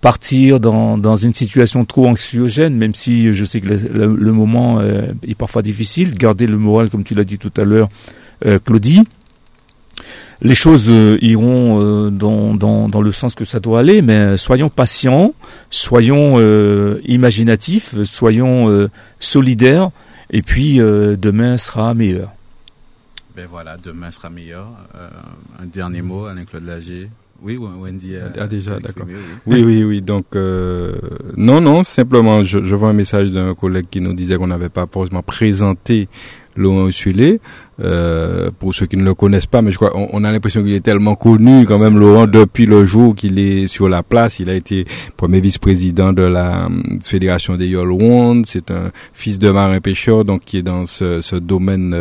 partir 0.00 0.60
dans, 0.60 0.98
dans 0.98 1.16
une 1.16 1.32
situation 1.32 1.84
trop 1.84 2.06
anxiogène, 2.06 2.76
même 2.76 2.94
si 2.94 3.32
je 3.32 3.44
sais 3.44 3.60
que 3.60 3.68
le, 3.68 4.32
moment 4.32 4.82
est 4.82 5.34
parfois 5.34 5.62
difficile. 5.62 6.12
Garder 6.14 6.46
le 6.46 6.58
moral, 6.58 6.90
comme 6.90 7.04
tu 7.04 7.14
l'as 7.14 7.24
dit 7.24 7.38
tout 7.38 7.52
à 7.56 7.64
l'heure, 7.64 7.88
Claudie 8.64 9.02
les 10.44 10.56
choses 10.56 10.90
iront 11.20 12.10
dans, 12.10 12.54
dans, 12.54 12.88
dans, 12.88 13.00
le 13.00 13.12
sens 13.12 13.36
que 13.36 13.44
ça 13.44 13.60
doit 13.60 13.78
aller, 13.78 14.02
mais 14.02 14.36
soyons 14.36 14.68
patients, 14.68 15.34
soyons 15.70 16.40
imaginatifs, 17.06 17.94
soyons 18.02 18.88
solidaires, 19.20 19.88
et 20.30 20.42
puis 20.42 20.78
demain 20.78 21.56
sera 21.58 21.94
meilleur. 21.94 22.32
Ben 23.34 23.46
voilà, 23.50 23.76
demain 23.82 24.10
sera 24.10 24.28
meilleur. 24.30 24.68
Euh, 24.94 25.08
un 25.60 25.66
dernier 25.66 26.02
mot, 26.02 26.26
Alain-Claude 26.26 26.64
Lager. 26.66 27.08
Oui, 27.42 27.56
Wendy 27.56 28.16
a, 28.16 28.30
ah, 28.38 28.46
déjà, 28.46 28.78
d'accord. 28.78 29.06
Oui. 29.46 29.62
oui, 29.64 29.82
oui, 29.82 30.00
Donc, 30.00 30.26
euh, 30.36 30.94
non, 31.36 31.60
non, 31.60 31.82
simplement, 31.82 32.44
je, 32.44 32.62
je 32.64 32.74
vois 32.76 32.90
un 32.90 32.92
message 32.92 33.32
d'un 33.32 33.54
collègue 33.54 33.86
qui 33.90 34.00
nous 34.00 34.14
disait 34.14 34.36
qu'on 34.36 34.46
n'avait 34.46 34.68
pas 34.68 34.86
forcément 34.88 35.22
présenté 35.22 36.08
Laurent 36.56 36.86
Usulé. 36.86 37.40
Euh, 37.80 38.50
pour 38.58 38.74
ceux 38.74 38.84
qui 38.84 38.98
ne 38.98 39.02
le 39.02 39.14
connaissent 39.14 39.46
pas, 39.46 39.62
mais 39.62 39.70
je 39.72 39.76
crois 39.76 39.92
on, 39.94 40.24
a 40.24 40.30
l'impression 40.30 40.62
qu'il 40.62 40.74
est 40.74 40.84
tellement 40.84 41.14
connu 41.14 41.64
quand 41.64 41.78
même 41.78 41.98
Laurent 41.98 42.26
depuis 42.26 42.66
le 42.66 42.84
jour 42.84 43.14
qu'il 43.14 43.38
est 43.38 43.66
sur 43.66 43.88
la 43.88 44.02
place. 44.02 44.40
Il 44.40 44.50
a 44.50 44.54
été 44.54 44.84
premier 45.16 45.40
vice-président 45.40 46.12
de 46.12 46.22
la 46.22 46.66
hum, 46.66 46.98
fédération 47.02 47.56
des 47.56 47.68
Yol 47.68 47.90
C'est 48.46 48.70
un 48.70 48.90
fils 49.14 49.38
de 49.38 49.50
marin 49.50 49.80
pêcheur, 49.80 50.26
donc 50.26 50.42
qui 50.44 50.58
est 50.58 50.62
dans 50.62 50.84
ce, 50.84 51.22
ce 51.22 51.34
domaine 51.34 51.94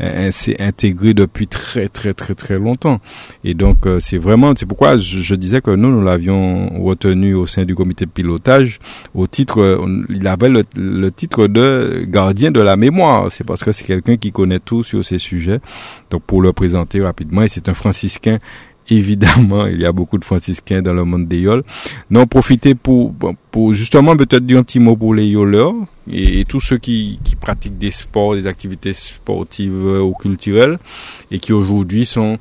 euh, 0.00 0.30
intégré 0.58 1.12
depuis 1.12 1.46
très 1.46 1.88
très 1.88 2.14
très 2.14 2.34
très 2.34 2.58
longtemps. 2.58 2.98
Et 3.44 3.52
donc 3.52 3.86
euh, 3.86 4.00
c'est 4.00 4.18
vraiment 4.18 4.54
c'est 4.56 4.64
pourquoi 4.66 4.96
je, 4.96 5.34
disais 5.34 5.60
que 5.60 5.70
nous 5.70 5.90
nous 5.90 6.02
l'avions 6.02 6.82
retenu 6.82 7.34
au 7.34 7.46
sein 7.46 7.64
du 7.66 7.74
comité 7.74 8.06
de 8.06 8.10
pilotage 8.10 8.78
au 9.14 9.26
titre 9.26 9.86
il 10.08 10.26
avait 10.26 10.48
le, 10.48 10.64
le 10.76 11.10
titre 11.10 11.46
de 11.46 12.06
gardien 12.08 12.50
de 12.50 12.60
la 12.62 12.76
mémoire. 12.76 13.30
C'est 13.30 13.44
parce 13.44 13.62
que 13.62 13.70
c'est 13.70 13.84
quelqu'un 13.84 14.16
qui 14.16 14.32
connaît 14.32 14.60
tout 14.60 14.82
sur 14.82 15.04
sujets. 15.18 15.60
Donc 16.10 16.22
pour 16.22 16.42
le 16.42 16.52
présenter 16.52 17.00
rapidement, 17.02 17.42
et 17.42 17.48
c'est 17.48 17.68
un 17.68 17.74
franciscain 17.74 18.38
évidemment, 18.88 19.66
il 19.68 19.80
y 19.80 19.86
a 19.86 19.92
beaucoup 19.92 20.18
de 20.18 20.24
franciscains 20.24 20.82
dans 20.82 20.94
le 20.94 21.04
monde 21.04 21.28
des 21.28 21.38
yoles. 21.38 21.62
Non, 22.10 22.26
profitez 22.26 22.74
pour, 22.74 23.14
justement 23.72 24.16
peut-être 24.16 24.44
dire 24.44 24.58
un 24.58 24.62
petit 24.62 24.80
mot 24.80 24.96
pour 24.96 25.14
les 25.14 25.26
yoleurs 25.26 25.74
et, 26.10 26.44
tous 26.44 26.60
ceux 26.60 26.78
qui, 26.78 27.18
pratiquent 27.40 27.78
des 27.78 27.90
sports, 27.90 28.34
des 28.34 28.46
activités 28.46 28.92
sportives 28.92 29.84
ou 29.84 30.12
culturelles 30.12 30.78
et 31.30 31.38
qui 31.38 31.52
aujourd'hui 31.52 32.04
sont 32.04 32.38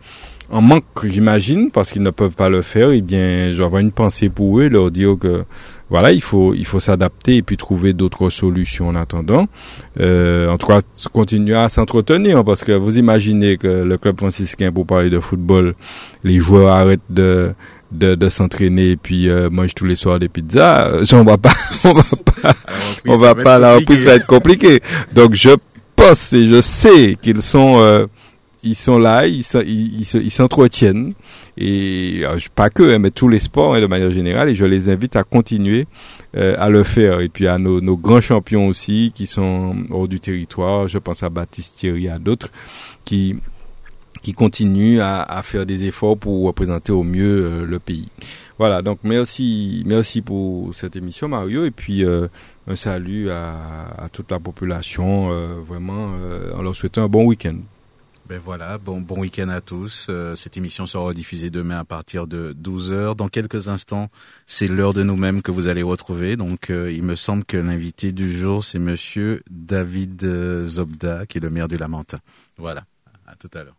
en 0.51 0.61
manque, 0.61 0.83
j'imagine, 1.03 1.69
parce 1.69 1.91
qu'ils 1.91 2.01
ne 2.01 2.09
peuvent 2.09 2.33
pas 2.33 2.49
le 2.49 2.63
faire. 2.63 2.91
Eh 2.91 3.01
bien, 3.01 3.53
avoir 3.59 3.81
une 3.81 3.91
pensée 3.91 4.29
pour 4.29 4.59
eux, 4.59 4.67
leur 4.67 4.89
dire 4.89 5.15
que 5.19 5.45
voilà, 5.89 6.11
il 6.11 6.21
faut 6.21 6.53
il 6.53 6.65
faut 6.65 6.79
s'adapter 6.79 7.37
et 7.37 7.41
puis 7.41 7.57
trouver 7.57 7.93
d'autres 7.93 8.29
solutions 8.29 8.89
en 8.89 8.95
attendant. 8.95 9.47
Euh, 9.99 10.49
en 10.49 10.57
tout 10.57 10.67
cas, 10.67 10.81
continuer 11.11 11.55
à 11.55 11.67
s'entretenir 11.69 12.43
parce 12.43 12.63
que 12.63 12.71
vous 12.71 12.97
imaginez 12.97 13.57
que 13.57 13.67
le 13.67 13.97
club 13.97 14.17
franciscain, 14.17 14.71
pour 14.71 14.85
parler 14.85 15.09
de 15.09 15.19
football, 15.19 15.75
les 16.23 16.39
joueurs 16.39 16.69
arrêtent 16.69 17.01
de 17.09 17.53
de, 17.91 18.13
de 18.15 18.29
s'entraîner 18.29 18.91
et 18.91 18.97
puis 18.97 19.29
euh, 19.29 19.49
mangent 19.49 19.73
tous 19.73 19.85
les 19.85 19.95
soirs 19.95 20.19
des 20.19 20.29
pizzas. 20.29 20.87
Euh, 20.89 21.05
on 21.13 21.23
va 21.23 21.37
pas, 21.37 21.53
on 21.83 21.93
va 21.93 22.03
pas, 22.41 22.53
on 23.07 23.15
va 23.15 23.35
pas. 23.35 23.59
La 23.59 23.75
reprise 23.75 24.03
va 24.03 24.13
être 24.15 24.27
compliquée. 24.27 24.81
Donc 25.13 25.33
je 25.33 25.51
pense 25.95 26.33
et 26.33 26.47
je 26.47 26.61
sais 26.61 27.17
qu'ils 27.21 27.41
sont 27.41 27.79
euh, 27.79 28.05
ils 28.61 28.75
sont 28.75 28.99
là, 28.99 29.25
ils 29.25 29.43
s'entretiennent 30.31 31.13
et 31.61 32.21
euh, 32.23 32.39
pas 32.55 32.69
que, 32.69 32.83
hein, 32.83 32.99
mais 32.99 33.11
tous 33.11 33.27
les 33.27 33.39
sports 33.39 33.75
hein, 33.75 33.81
de 33.81 33.85
manière 33.85 34.11
générale, 34.11 34.47
et 34.47 34.55
je 34.55 34.63
les 34.63 34.89
invite 34.89 35.17
à 35.17 35.23
continuer 35.23 35.87
euh, 36.37 36.55
à 36.57 36.69
le 36.69 36.83
faire. 36.83 37.19
Et 37.19 37.27
puis 37.27 37.47
à 37.47 37.57
nos, 37.57 37.81
nos, 37.81 37.97
grands 37.97 38.21
champions 38.21 38.67
aussi 38.67 39.11
qui 39.13 39.27
sont 39.27 39.75
hors 39.89 40.07
du 40.07 40.21
territoire, 40.21 40.87
je 40.87 40.97
pense 40.97 41.21
à 41.21 41.29
Baptiste 41.29 41.75
Thierry, 41.75 42.07
à 42.07 42.17
d'autres 42.17 42.49
qui 43.03 43.35
qui 44.21 44.33
continuent 44.33 44.99
à, 44.99 45.21
à, 45.21 45.43
faire 45.43 45.65
des 45.65 45.85
efforts 45.85 46.17
pour 46.17 46.43
représenter 46.45 46.91
au 46.91 47.03
mieux 47.03 47.45
euh, 47.45 47.65
le 47.65 47.79
pays. 47.79 48.09
Voilà, 48.57 48.81
donc 48.81 48.99
merci, 49.03 49.83
merci 49.85 50.21
pour 50.21 50.73
cette 50.75 50.95
émission 50.97 51.29
Mario, 51.29 51.63
et 51.63 51.71
puis 51.71 52.03
un 52.03 52.75
salut 52.75 53.29
à, 53.29 53.55
à, 53.97 54.09
toute 54.09 54.31
la 54.31 54.39
population, 54.39 55.29
vraiment 55.65 56.11
en 56.53 56.61
leur 56.61 56.75
souhaitant 56.75 57.03
un 57.03 57.07
bon 57.07 57.23
week-end. 57.23 57.55
Ben 58.29 58.37
voilà, 58.37 58.77
bon, 58.77 59.01
bon 59.01 59.21
week-end 59.21 59.49
à 59.49 59.59
tous. 59.59 60.05
Euh, 60.07 60.35
cette 60.35 60.55
émission 60.55 60.85
sera 60.85 61.15
diffusée 61.15 61.49
demain 61.49 61.79
à 61.79 61.83
partir 61.83 62.27
de 62.27 62.53
12h. 62.53 63.15
Dans 63.15 63.27
quelques 63.27 63.69
instants, 63.69 64.09
c'est 64.45 64.67
l'heure 64.67 64.93
de 64.93 65.01
nous-mêmes 65.01 65.41
que 65.41 65.49
vous 65.49 65.67
allez 65.67 65.81
retrouver. 65.81 66.35
Donc, 66.35 66.69
euh, 66.69 66.91
il 66.91 67.01
me 67.01 67.15
semble 67.15 67.43
que 67.43 67.57
l'invité 67.57 68.11
du 68.11 68.31
jour, 68.31 68.63
c'est 68.63 68.77
monsieur 68.77 69.41
David 69.49 70.23
euh, 70.25 70.63
Zobda, 70.63 71.25
qui 71.25 71.39
est 71.39 71.41
le 71.41 71.49
maire 71.49 71.67
du 71.67 71.77
Lamentin. 71.77 72.19
Voilà, 72.57 72.83
à 73.25 73.33
tout 73.33 73.49
à 73.55 73.63
l'heure. 73.63 73.78